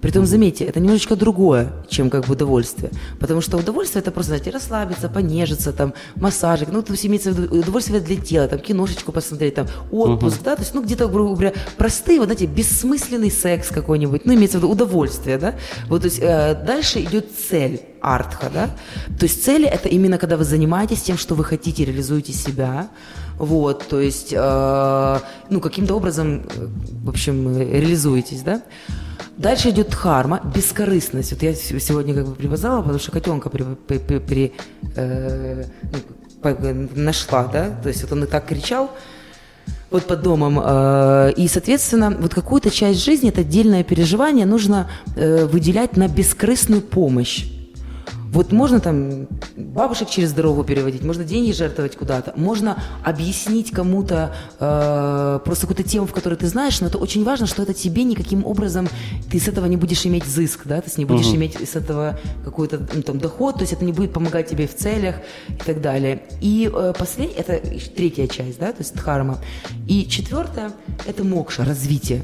Притом, 0.01 0.25
заметьте, 0.25 0.65
это 0.65 0.81
немножечко 0.81 1.15
другое, 1.15 1.73
чем 1.89 2.09
как 2.09 2.27
бы 2.27 2.33
удовольствие. 2.33 2.91
Потому 3.19 3.43
что 3.43 3.59
удовольствие 3.59 4.01
это 4.01 4.11
просто, 4.11 4.31
знаете, 4.31 4.51
расслабиться, 4.51 5.11
понежиться, 5.11 5.73
там, 5.73 5.93
массажик, 6.17 6.71
ну, 6.73 6.83
то 6.83 6.93
есть 6.93 7.05
имеется 7.05 7.33
в 7.33 7.39
виду 7.39 7.59
удовольствие 7.59 8.01
для 8.01 8.17
тела, 8.17 8.49
там, 8.49 8.61
киношечку 8.61 9.13
посмотреть, 9.13 9.57
там, 9.57 9.67
отпуск, 9.91 10.41
uh-huh. 10.41 10.45
да, 10.45 10.57
то 10.57 10.63
есть, 10.63 10.75
ну, 10.75 10.83
где-то, 10.83 11.09
грубо 11.09 11.33
говоря, 11.33 11.53
простые, 11.77 12.19
вот, 12.19 12.27
знаете, 12.27 12.47
бессмысленный 12.47 13.31
секс 13.31 13.69
какой-нибудь, 13.69 14.25
ну, 14.25 14.35
имеется 14.35 14.59
в 14.59 14.63
виду 14.63 14.73
удовольствие, 14.73 15.37
да. 15.37 15.57
Вот, 15.89 16.01
то 16.03 16.07
есть, 16.07 16.19
э, 16.23 16.55
дальше 16.55 17.03
идет 17.03 17.27
цель, 17.51 17.83
артха, 18.01 18.51
да. 18.53 18.71
То 19.19 19.25
есть, 19.25 19.45
цели 19.45 19.67
это 19.67 19.91
именно 19.91 20.17
когда 20.17 20.39
вы 20.39 20.45
занимаетесь 20.45 21.03
тем, 21.03 21.19
что 21.19 21.35
вы 21.35 21.45
хотите, 21.45 21.85
реализуете 21.85 22.33
себя, 22.33 22.89
вот, 23.41 23.87
то 23.89 23.99
есть, 23.99 24.35
э, 24.37 25.19
ну, 25.49 25.61
каким-то 25.61 25.95
образом, 25.95 26.43
э, 26.43 26.67
в 27.05 27.09
общем, 27.09 27.57
реализуетесь, 27.57 28.43
да. 28.43 28.61
Дальше 29.39 29.71
идет 29.71 29.89
дхарма, 29.89 30.43
бескорыстность. 30.55 31.33
Вот 31.33 31.43
я 31.43 31.55
сегодня 31.55 32.15
как 32.15 32.27
бы 32.27 32.35
привязала, 32.35 32.83
потому 32.83 32.99
что 32.99 33.11
котенка 33.13 33.49
при, 33.49 33.65
при, 33.87 33.99
при, 33.99 34.19
при, 34.19 34.53
э, 34.95 35.65
ну, 36.43 36.89
нашла, 36.95 37.47
да, 37.47 37.71
то 37.83 37.89
есть 37.89 38.03
вот 38.03 38.13
он 38.13 38.25
и 38.25 38.27
так 38.27 38.47
кричал, 38.47 38.91
вот 39.91 40.05
под 40.05 40.21
домом. 40.21 40.61
Э, 40.63 41.33
и, 41.35 41.49
соответственно, 41.49 42.15
вот 42.21 42.35
какую-то 42.35 42.71
часть 42.71 43.03
жизни, 43.03 43.31
это 43.31 43.41
отдельное 43.41 43.85
переживание, 43.85 44.45
нужно 44.45 44.91
выделять 45.17 45.97
на 45.97 46.09
бескорыстную 46.09 46.83
помощь. 46.83 47.47
Вот 48.33 48.53
можно 48.53 48.79
там 48.81 49.27
бабушек 49.57 50.09
через 50.09 50.33
дорогу 50.33 50.63
переводить, 50.63 51.03
можно 51.03 51.25
деньги 51.25 51.51
жертвовать 51.51 51.97
куда-то, 51.97 52.33
можно 52.37 52.81
объяснить 53.05 53.73
кому-то 53.73 54.35
э, 54.61 55.41
просто 55.45 55.67
какую-то 55.67 55.89
тему, 55.89 56.07
в 56.07 56.13
которой 56.13 56.37
ты 56.37 56.47
знаешь, 56.47 56.81
но 56.81 56.87
это 56.87 56.99
очень 56.99 57.25
важно, 57.25 57.47
что 57.47 57.63
это 57.63 57.75
тебе 57.75 58.05
никаким 58.05 58.47
образом, 58.47 58.89
ты 59.31 59.41
с 59.41 59.49
этого 59.49 59.67
не 59.67 59.77
будешь 59.77 60.07
иметь 60.07 60.25
зыск, 60.25 60.61
да, 60.65 60.81
ты 60.81 60.91
не 60.97 61.05
будешь 61.05 61.27
uh-huh. 61.27 61.37
иметь 61.37 61.57
с 61.57 61.75
этого 61.75 62.21
какой-то 62.45 62.87
ну, 62.95 63.03
там 63.03 63.19
доход, 63.19 63.57
то 63.57 63.63
есть 63.63 63.73
это 63.73 63.85
не 63.85 63.93
будет 63.93 64.13
помогать 64.13 64.49
тебе 64.49 64.69
в 64.69 64.77
целях 64.77 65.17
и 65.49 65.65
так 65.65 65.81
далее. 65.81 66.23
И 66.41 66.71
э, 66.73 66.93
последняя, 66.97 67.35
это 67.35 67.61
третья 67.97 68.29
часть, 68.29 68.61
да, 68.61 68.73
то 68.73 68.79
есть 68.79 68.95
дхарма. 68.95 69.39
И 69.89 70.07
четвертая– 70.09 70.73
это 71.07 71.25
мокша, 71.25 71.65
развитие 71.65 72.23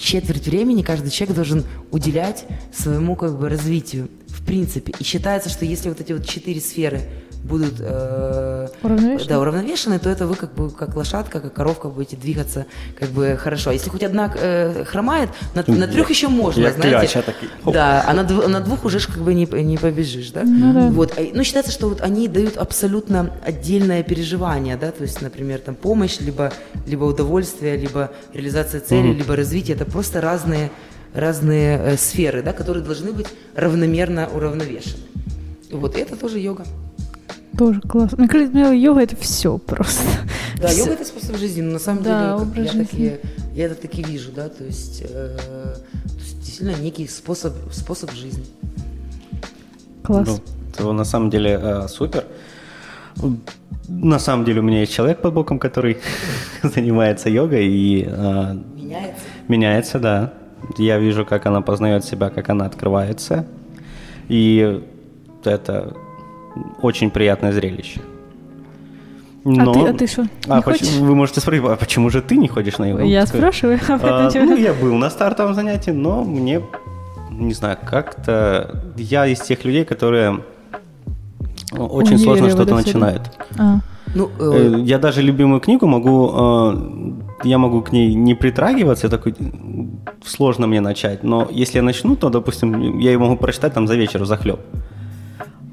четверть 0.00 0.46
времени 0.46 0.82
каждый 0.82 1.10
человек 1.10 1.36
должен 1.36 1.64
уделять 1.90 2.46
своему 2.72 3.16
как 3.16 3.38
бы 3.38 3.48
развитию 3.48 4.08
принципе. 4.50 4.92
И 4.98 5.04
считается, 5.04 5.48
что 5.48 5.64
если 5.64 5.88
вот 5.88 6.00
эти 6.00 6.12
вот 6.12 6.26
четыре 6.26 6.60
сферы 6.60 7.00
будут 7.44 7.74
э, 7.78 8.68
уравновешены? 8.82 9.28
Да, 9.28 9.40
уравновешены, 9.40 9.98
то 9.98 10.10
это 10.10 10.26
вы 10.26 10.34
как 10.34 10.52
бы 10.54 10.70
как 10.70 10.96
лошадка, 10.96 11.40
как 11.40 11.54
коровка 11.54 11.88
будете 11.88 12.16
двигаться 12.16 12.66
как 12.98 13.10
бы 13.10 13.38
хорошо. 13.40 13.70
А 13.70 13.72
если 13.72 13.88
хоть 13.90 14.02
одна 14.02 14.30
э, 14.36 14.84
хромает, 14.84 15.30
на, 15.54 15.62
на 15.74 15.86
трех 15.86 16.10
еще 16.10 16.28
можно, 16.28 16.60
Я 16.62 16.72
знаете. 16.72 16.98
кляча 16.98 17.22
такие. 17.22 17.50
Да, 17.64 18.04
а 18.06 18.12
на, 18.12 18.20
дв- 18.22 18.46
на 18.48 18.60
двух 18.60 18.84
уже 18.84 18.98
ж 18.98 19.06
как 19.06 19.18
бы 19.22 19.32
не, 19.34 19.46
не 19.62 19.78
побежишь, 19.78 20.32
да? 20.32 20.42
Ну, 20.44 20.74
да. 20.74 20.88
Вот, 20.90 21.14
а, 21.16 21.22
ну 21.32 21.44
считается, 21.44 21.72
что 21.72 21.88
вот 21.88 22.00
они 22.02 22.28
дают 22.28 22.56
абсолютно 22.56 23.30
отдельное 23.46 24.02
переживание, 24.02 24.76
да, 24.76 24.90
то 24.90 25.02
есть, 25.04 25.22
например, 25.22 25.60
там 25.60 25.74
помощь, 25.76 26.18
либо, 26.20 26.52
либо 26.86 27.04
удовольствие, 27.04 27.76
либо 27.76 28.10
реализация 28.34 28.80
цели, 28.80 29.08
Мгм. 29.08 29.18
либо 29.18 29.36
развитие, 29.36 29.76
это 29.76 29.84
просто 29.86 30.20
разные 30.20 30.70
разные 31.14 31.78
э, 31.78 31.96
сферы, 31.96 32.42
да, 32.42 32.52
которые 32.52 32.84
должны 32.84 33.12
быть 33.12 33.26
равномерно 33.54 34.28
уравновешены. 34.28 35.02
Вот 35.70 35.96
это 35.96 36.16
тоже 36.16 36.38
йога. 36.40 36.64
Тоже 37.58 37.80
классно. 37.80 38.18
Мне 38.18 38.28
кажется, 38.28 38.58
йога 38.72 39.00
это 39.02 39.16
все 39.16 39.58
просто. 39.58 40.02
Да, 40.60 40.68
Всё. 40.68 40.80
йога 40.80 40.92
это 40.92 41.04
способ 41.04 41.36
жизни, 41.36 41.62
но 41.62 41.72
на 41.74 41.78
самом 41.78 42.02
Да, 42.02 42.20
деле 42.20 42.34
образ 42.42 42.56
я, 42.66 42.72
жизни. 42.72 42.84
такие, 42.84 43.20
я 43.54 43.66
это 43.66 43.74
таки 43.74 44.02
вижу, 44.02 44.30
да, 44.32 44.48
то 44.48 44.64
есть, 44.64 45.02
э, 45.02 45.36
то 45.36 46.20
есть 46.20 46.38
действительно 46.38 46.74
некий 46.80 47.06
способ, 47.08 47.54
способ 47.72 48.10
жизни. 48.12 48.44
Класс. 50.02 50.28
Ну, 50.28 50.38
то 50.76 50.92
на 50.92 51.04
самом 51.04 51.30
деле 51.30 51.58
э, 51.62 51.88
супер. 51.88 52.24
На 53.88 54.18
самом 54.18 54.44
деле 54.44 54.60
у 54.60 54.62
меня 54.62 54.80
есть 54.80 54.92
человек 54.92 55.20
под 55.20 55.34
боком, 55.34 55.58
который 55.58 55.98
занимается 56.62 57.28
йогой 57.28 57.66
и 57.66 58.04
э, 58.06 58.54
Меняется. 58.76 59.24
меняется, 59.48 59.98
да. 59.98 60.32
Я 60.78 60.98
вижу, 60.98 61.24
как 61.24 61.46
она 61.46 61.60
познает 61.60 62.04
себя, 62.04 62.30
как 62.30 62.48
она 62.48 62.66
открывается. 62.66 63.46
И 64.28 64.82
это 65.44 65.94
очень 66.82 67.10
приятное 67.10 67.52
зрелище. 67.52 68.00
А 69.44 69.72
ты, 69.72 69.80
а 69.88 69.92
ты 69.94 70.06
что, 70.06 70.26
А, 70.48 70.60
почему- 70.60 71.06
вы 71.06 71.14
можете 71.14 71.40
спросить, 71.40 71.64
а 71.64 71.76
почему 71.76 72.10
же 72.10 72.20
ты 72.20 72.36
не 72.36 72.46
ходишь 72.48 72.76
на 72.78 72.86
йогу? 72.90 73.04
Я 73.04 73.26
спрашиваю 73.26 73.78
об 73.88 74.04
А, 74.04 74.28
этом. 74.28 74.46
ну, 74.46 74.56
я 74.56 74.74
был 74.74 74.94
на 74.96 75.08
стартовом 75.08 75.54
занятии, 75.54 75.92
но 75.92 76.24
мне, 76.24 76.60
не 77.30 77.54
знаю, 77.54 77.78
как-то... 77.84 78.92
Я 78.98 79.26
из 79.26 79.40
тех 79.40 79.64
людей, 79.64 79.84
которые 79.86 80.40
очень 81.72 82.16
Универе 82.16 82.18
сложно 82.18 82.50
что-то 82.50 82.74
начинают. 82.74 83.22
А, 83.58 83.78
Ну, 84.14 84.28
э, 84.40 84.74
Э, 84.76 84.80
Я 84.90 84.98
даже 84.98 85.22
любимую 85.22 85.60
книгу 85.60 85.86
могу... 85.86 86.30
э, 86.34 87.48
Я 87.48 87.58
могу 87.58 87.80
к 87.82 87.92
ней 87.92 88.14
не 88.14 88.34
притрагиваться, 88.34 89.06
я 89.06 89.10
такой, 89.10 89.34
сложно 90.24 90.66
мне 90.66 90.80
начать. 90.80 91.24
Но 91.24 91.48
если 91.50 91.78
я 91.78 91.82
начну, 91.82 92.16
то, 92.16 92.28
допустим, 92.30 92.98
я 93.00 93.12
ее 93.12 93.18
могу 93.18 93.36
прочитать 93.36 93.72
там 93.74 93.86
за 93.86 93.96
вечер, 93.96 94.24
захлеб. 94.24 94.58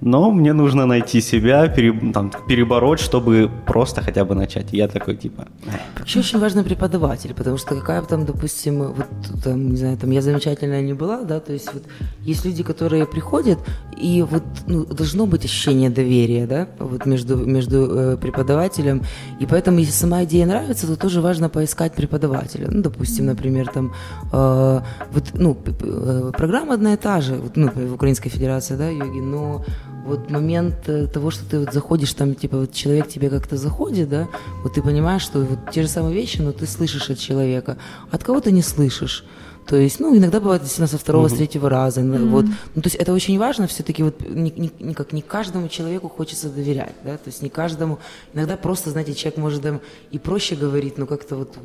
Но 0.02 0.32
мне 0.32 0.54
нужно 0.54 0.86
найти 0.86 1.22
себя, 1.22 1.68
пере- 1.68 2.12
там, 2.14 2.32
перебороть, 2.48 3.00
чтобы 3.00 3.50
просто 3.66 4.02
хотя 4.02 4.24
бы 4.26 4.36
начать. 4.36 4.74
Я 4.74 4.88
такой, 4.88 5.16
типа... 5.16 5.48
«Э, 5.66 6.04
Еще 6.06 6.20
очень 6.20 6.40
важно 6.40 6.64
преподаватель, 6.64 7.34
потому 7.34 7.58
что 7.58 7.76
какая 7.76 8.02
бы 8.02 8.08
там, 8.08 8.26
допустим, 8.26 8.94
вот 8.94 9.08
там, 9.44 9.70
не 9.72 9.78
знаю, 9.78 9.98
там 9.98 10.12
я 10.12 10.22
замечательная 10.22 10.82
не 10.82 10.94
была, 10.94 11.24
да, 11.24 11.40
то 11.40 11.54
есть 11.54 11.74
вот 11.74 11.84
есть 12.30 12.46
люди, 12.46 12.64
которые 12.64 13.06
приходят, 13.06 13.58
и 14.04 14.26
вот 14.32 14.44
ну, 14.68 14.86
должно 14.86 15.26
быть 15.26 15.46
ощущение 15.46 15.90
доверия, 15.90 16.48
да, 16.48 16.68
вот 16.80 17.06
между, 17.06 17.36
между 17.36 17.76
э, 17.78 18.18
преподавателем, 18.18 19.02
и 19.42 19.46
поэтому, 19.46 19.80
если 19.80 19.94
сама 19.94 20.24
идея 20.24 20.46
нравится, 20.46 20.88
то 20.88 20.96
тоже 20.96 21.22
важно 21.22 21.50
поискать 21.50 21.94
преподавателя. 21.94 22.68
Ну, 22.72 22.82
допустим, 22.82 23.26
например, 23.26 23.68
там, 23.74 23.94
э, 24.32 24.82
вот, 25.12 25.24
ну, 25.34 25.58
э, 25.82 26.32
программа 26.38 26.74
одна 26.76 26.94
и 26.94 26.98
та 26.98 27.22
же, 27.22 27.36
вот, 27.36 27.58
ну, 27.58 27.72
в 27.90 27.94
Украинской 27.94 28.30
Федерации, 28.30 28.78
да, 28.78 28.90
йоги, 28.90 29.22
но 29.22 29.64
вот 30.08 30.30
момент 30.30 30.88
э, 30.88 31.08
того, 31.08 31.32
что 31.32 31.46
ты 31.50 31.60
вот 31.60 31.74
заходишь, 31.74 32.14
там, 32.14 32.34
типа, 32.36 32.58
вот 32.58 32.74
человек 32.74 33.08
тебе 33.08 33.30
как-то 33.30 33.58
заходит, 33.58 34.10
да, 34.10 34.28
вот 34.64 34.74
ты 34.74 34.82
понимаешь, 34.82 35.22
что 35.22 35.40
вот 35.40 35.60
те 35.72 35.82
же 35.82 35.88
самые 35.88 36.16
вещи, 36.16 36.42
но 36.42 36.52
ты 36.52 36.66
слышишь 36.66 37.10
от 37.10 37.20
человека, 37.20 37.78
от 38.12 38.24
кого 38.24 38.40
ты 38.40 38.52
не 38.52 38.62
слышишь. 38.62 39.24
То 39.68 39.76
есть, 39.76 40.00
ну, 40.00 40.18
иногда 40.18 40.40
бывает 40.40 40.62
действительно 40.62 40.88
со 40.88 40.98
второго, 40.98 41.28
с 41.28 41.34
третьего 41.34 41.70
раза. 41.70 42.00
иногда 42.00 42.26
Вот. 42.26 42.46
Ну, 42.76 42.82
то 42.82 42.88
есть 42.88 42.96
это 42.96 43.14
очень 43.14 43.38
важно, 43.38 43.68
все-таки 43.68 44.02
вот 44.02 44.22
не, 44.22 44.52
не, 44.56 44.72
не 44.80 44.94
как 44.94 45.12
не 45.12 45.22
каждому 45.22 45.68
человеку 45.68 46.08
хочется 46.08 46.50
доверять, 46.50 46.96
да, 47.04 47.18
то 47.18 47.28
есть 47.28 47.42
не 47.42 47.50
каждому, 47.50 48.00
иногда 48.34 48.56
просто, 48.56 48.92
знаете, 48.92 49.14
человек 49.14 49.38
может 49.38 49.62
там 49.62 49.82
и 50.12 50.20
проще 50.20 50.56
говорить, 50.56 50.98
но 50.98 51.06
как-то 51.06 51.36
вот 51.36 51.58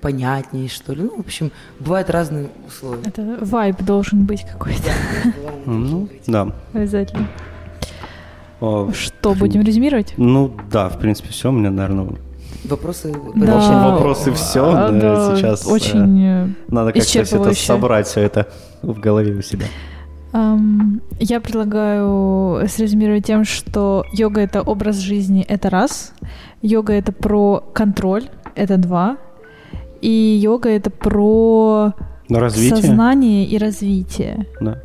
понятнее, 0.00 0.68
что 0.68 0.94
ли. 0.94 1.02
Ну, 1.02 1.16
в 1.16 1.20
общем, 1.20 1.52
бывают 1.78 2.10
разные 2.10 2.48
условия. 2.66 3.02
это 3.04 3.38
вайб 3.40 3.82
должен 3.82 4.24
быть 4.24 4.42
какой-то 4.42 4.90
Ну, 5.66 6.08
да. 6.26 6.52
обязательно. 6.72 7.28
Что, 8.60 9.34
будем 9.34 9.62
резюмировать? 9.62 10.14
Ну, 10.16 10.52
да, 10.70 10.88
в 10.88 10.98
принципе, 10.98 11.28
все. 11.30 11.48
У 11.48 11.52
меня, 11.52 11.70
наверное, 11.70 12.08
Вопросы? 12.64 13.14
Да. 13.36 13.90
Вопросы 13.92 14.32
всё, 14.32 14.70
А, 14.74 14.90
да, 14.90 15.36
сейчас, 15.36 15.66
Очень... 15.66 16.24
э, 16.24 16.48
надо 16.68 16.92
как-то 16.92 17.08
все 17.08 17.20
это 17.20 17.54
собрать, 17.54 18.06
все 18.06 18.20
это 18.20 18.48
в 18.82 18.98
голове 18.98 19.32
у 19.34 19.42
себя. 19.42 19.66
Ам, 20.32 21.00
я 21.20 21.40
предлагаю 21.40 22.68
срезюмировать 22.68 23.24
тем, 23.26 23.44
что 23.44 24.04
йога 24.12 24.40
это 24.40 24.60
образ 24.60 24.96
жизни, 24.96 25.42
это 25.48 25.70
раз. 25.70 26.12
Йога 26.60 26.92
это 26.92 27.12
про 27.12 27.62
контроль, 27.72 28.24
это 28.54 28.76
два. 28.76 29.16
И 30.02 30.10
йога 30.42 30.68
это 30.68 30.90
про 30.90 31.92
Но 32.28 32.40
развитие. 32.40 32.76
сознание 32.82 33.44
и 33.46 33.56
развитие. 33.56 34.46
Да. 34.60 34.80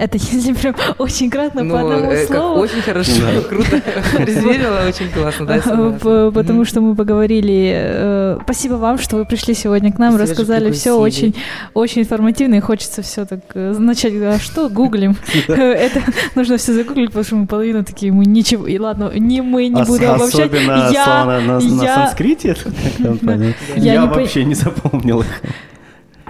Это 0.00 0.16
если 0.16 0.54
прям 0.54 0.74
очень 0.96 1.28
кратно 1.30 1.62
Ну, 1.62 1.74
по 1.74 1.80
одному 1.80 2.10
э, 2.10 2.26
слову. 2.26 2.60
очень 2.60 2.80
хорошо, 2.80 3.12
Да. 3.20 3.40
круто. 3.48 3.82
Резюмировала, 4.18 4.88
очень 4.88 5.10
классно, 5.10 5.44
да. 5.46 5.58
П- 6.00 6.30
Потому 6.32 6.64
что 6.64 6.80
мы 6.80 6.94
поговорили. 6.96 7.70
э, 7.74 8.38
Спасибо 8.44 8.74
вам, 8.74 8.96
что 8.98 9.16
вы 9.16 9.26
пришли 9.26 9.52
сегодня 9.52 9.92
к 9.92 9.98
нам, 9.98 10.16
рассказали 10.16 10.70
все 10.70 10.92
очень, 10.98 11.34
очень 11.74 12.00
информативно, 12.00 12.54
и 12.54 12.60
хочется 12.60 13.02
все 13.02 13.26
так 13.26 13.40
э, 13.52 13.74
начать. 13.78 14.14
А 14.14 14.38
что 14.38 14.70
гуглим? 14.70 15.16
Это 15.48 16.00
нужно 16.34 16.56
все 16.56 16.72
загуглить, 16.72 17.08
потому 17.08 17.24
что 17.24 17.36
мы 17.36 17.46
половину 17.46 17.84
такие, 17.84 18.10
мы 18.10 18.24
ничего. 18.24 18.66
И 18.66 18.78
ладно, 18.78 19.10
не 19.14 19.42
мы 19.42 19.68
не 19.68 19.84
буду 19.84 20.10
обобщать. 20.10 20.46
Особенно 20.50 20.90
слова 20.92 21.40
на, 21.40 21.60
санскрите. 21.60 22.56
Я 23.76 24.06
вообще 24.06 24.44
не 24.44 24.54
запомнил 24.54 25.20
их. 25.20 25.42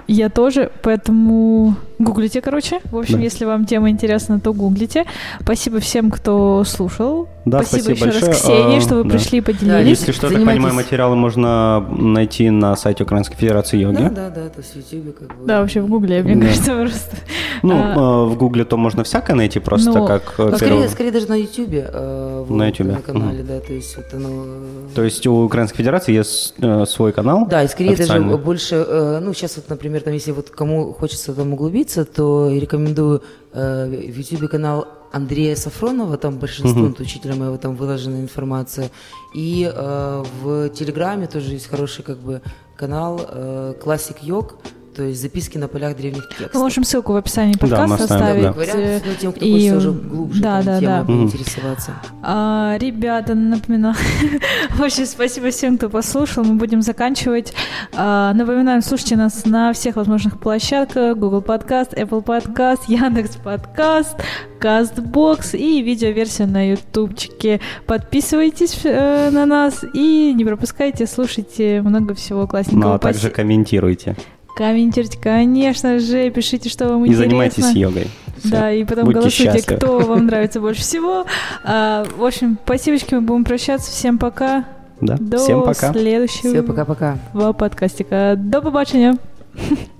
Я 0.07 0.27
тоже, 0.27 0.71
поэтому 0.81 1.75
гуглите, 2.03 2.41
короче. 2.41 2.79
В 2.91 2.97
общем, 2.97 3.15
Да. 3.17 3.21
если 3.21 3.45
вам 3.45 3.65
тема 3.65 3.89
интересна, 3.89 4.39
то 4.39 4.53
гуглите. 4.53 5.05
Спасибо 5.41 5.79
всем, 5.79 6.11
кто 6.11 6.63
слушал. 6.65 7.27
Да, 7.45 7.63
спасибо, 7.63 7.95
спасибо 7.95 8.07
еще 8.09 8.19
раз 8.19 8.27
большое. 8.27 8.33
Ксении, 8.33 8.77
А, 8.77 8.81
что 8.81 8.95
вы 8.97 9.03
да. 9.03 9.09
пришли 9.09 9.37
и 9.39 9.41
Да, 9.41 9.45
поделились. 9.51 9.87
Если 9.99 10.11
что, 10.11 10.27
я 10.27 10.29
так 10.29 10.37
Занимайтесь. 10.37 10.59
понимаю, 10.63 10.75
материалы 10.75 11.15
можно 11.15 11.79
найти 11.89 12.49
на 12.51 12.75
сайте 12.75 13.03
Украинской 13.03 13.35
Федерации 13.35 13.77
йоги. 13.79 13.95
Да, 14.03 14.09
да, 14.09 14.29
да, 14.29 14.49
то 14.49 14.59
есть 14.59 14.73
в 14.73 14.75
Ютубе 14.77 15.11
как 15.11 15.27
бы. 15.37 15.45
Да, 15.47 15.61
вообще 15.61 15.81
в 15.81 15.87
гугле, 15.87 16.21
мне 16.21 16.35
Да. 16.35 16.47
кажется, 16.47 16.75
просто. 16.75 17.15
Ну, 17.63 17.73
А, 17.75 18.25
э, 18.25 18.29
в 18.29 18.37
Гугле 18.37 18.63
то 18.65 18.77
можно 18.77 19.03
всякое 19.03 19.35
найти, 19.35 19.59
просто 19.59 19.91
Ну, 19.91 20.05
как 20.07 20.33
А 20.39 20.55
скорее, 20.55 20.87
скорее 20.89 21.11
даже 21.11 21.27
на 21.27 21.35
Ютубе. 21.35 21.89
э, 21.91 22.45
На 22.49 22.55
вот, 22.65 22.65
Ютубе, 22.67 22.91
На 22.91 23.01
канале, 23.01 23.43
да, 23.43 23.59
то 23.59 23.73
есть 23.73 23.95
вот 23.97 24.05
оно... 24.13 24.29
э, 24.29 24.95
То 24.95 25.03
есть 25.03 25.25
у 25.27 25.43
Украинской 25.43 25.77
Федерации 25.77 26.13
есть 26.13 26.53
э, 26.59 26.85
свой 26.85 27.11
канал. 27.11 27.47
Да, 27.49 27.63
и 27.63 27.67
скорее 27.67 27.95
даже 27.95 28.19
больше, 28.21 28.75
э, 28.87 29.19
ну, 29.21 29.33
сейчас 29.33 29.55
вот, 29.57 29.69
например, 29.69 30.01
там, 30.01 30.13
если 30.13 30.31
вот 30.31 30.49
кому 30.51 30.93
хочется 30.93 31.33
там 31.33 31.53
углубиться, 31.53 31.90
то 32.05 32.49
я 32.49 32.59
рекомендую 32.59 33.21
э, 33.53 33.87
в 33.87 34.17
Ютубе 34.17 34.47
канал 34.47 34.87
Андрея 35.11 35.55
Сафронова, 35.55 36.17
там 36.17 36.37
большинство 36.39 36.81
Мгм. 36.83 36.95
учителя 36.99 37.35
моего 37.35 37.57
там 37.57 37.75
выложена 37.75 38.21
информация. 38.21 38.89
И 39.35 39.69
э, 39.73 40.23
в 40.41 40.69
Телеграме 40.69 41.27
тоже 41.27 41.51
есть 41.53 41.67
хороший 41.67 42.03
как 42.03 42.17
бы 42.19 42.41
канал 42.77 43.21
э, 43.27 43.73
Classic 43.83 44.15
Йог, 44.21 44.55
то 44.95 45.03
есть 45.03 45.21
записки 45.21 45.57
на 45.57 45.67
полях 45.67 45.95
древних 45.95 46.27
текстов. 46.29 46.53
Мы 46.53 46.59
можем 46.61 46.83
ссылку 46.83 47.13
в 47.13 47.15
описании 47.15 47.53
Да, 47.53 47.59
подкаста 47.59 48.03
оставим, 48.03 48.23
оставить. 48.23 48.43
да. 48.43 48.51
Вариант, 48.51 49.03
ну, 49.05 49.11
тем, 49.19 49.31
кто 49.31 49.45
и- 49.45 49.51
хочется 49.51 49.77
уже 49.77 49.91
глубже 49.91 50.41
да, 50.41 50.61
да, 50.61 50.79
темой 50.79 51.05
да. 51.07 51.13
Интересоваться. 51.23 51.91
А, 52.23 52.77
ребята, 52.79 53.35
напоминаю. 53.35 53.95
Очень 54.79 55.05
спасибо 55.05 55.49
всем, 55.49 55.77
кто 55.77 55.89
послушал. 55.89 56.43
Мы 56.43 56.55
будем 56.55 56.81
заканчивать. 56.81 57.53
А, 57.93 58.33
напоминаем, 58.33 58.81
слушайте 58.81 59.15
нас 59.15 59.45
на 59.45 59.71
всех 59.73 59.95
возможных 59.95 60.39
площадках. 60.39 61.17
Google 61.17 61.41
Podcast, 61.41 61.95
Apple 61.95 62.23
Podcast, 62.23 62.81
Яндекс 62.87 63.37
Подкаст, 63.37 64.15
Castbox 64.59 65.57
и 65.57 65.81
видеоверсия 65.81 66.45
на 66.47 66.69
ютубчике. 66.71 67.59
Подписывайтесь 67.85 68.79
э, 68.83 69.29
на 69.31 69.45
нас 69.45 69.83
и 69.93 70.33
не 70.33 70.45
пропускайте, 70.45 71.07
слушайте 71.07 71.81
много 71.81 72.13
всего 72.13 72.47
классненького. 72.47 72.89
Ну, 72.89 72.95
а 72.95 72.99
также 72.99 73.27
Спаси- 73.27 73.33
комментируйте. 73.35 74.15
Комментируйте, 74.55 75.17
конечно 75.17 75.99
же, 75.99 76.29
пишите, 76.29 76.69
что 76.69 76.89
вам 76.89 77.05
И 77.05 77.07
интересно. 77.07 77.25
занимайтесь 77.25 77.71
йогой. 77.75 78.07
Всё. 78.37 78.49
Да, 78.49 78.71
и 78.71 78.83
потом 78.83 79.05
Будьте 79.05 79.19
голосуйте, 79.19 79.53
счастливы. 79.53 79.77
кто 79.77 79.99
вам 80.07 80.25
нравится 80.25 80.59
больше 80.59 80.81
всего. 80.81 81.25
А, 81.63 82.05
в 82.17 82.23
общем, 82.25 82.57
спасибо, 82.63 82.97
мы 83.11 83.21
будем 83.21 83.43
прощаться. 83.43 83.91
Всем 83.91 84.17
пока. 84.17 84.65
Да. 84.99 85.17
До 85.19 85.37
Всем 85.37 85.63
пока. 85.63 85.93
следующего 85.93 86.53
Все, 86.53 86.63
пока-пока. 86.63 87.17
подкастика. 87.57 88.35
До 88.37 88.61
побачення. 88.61 89.17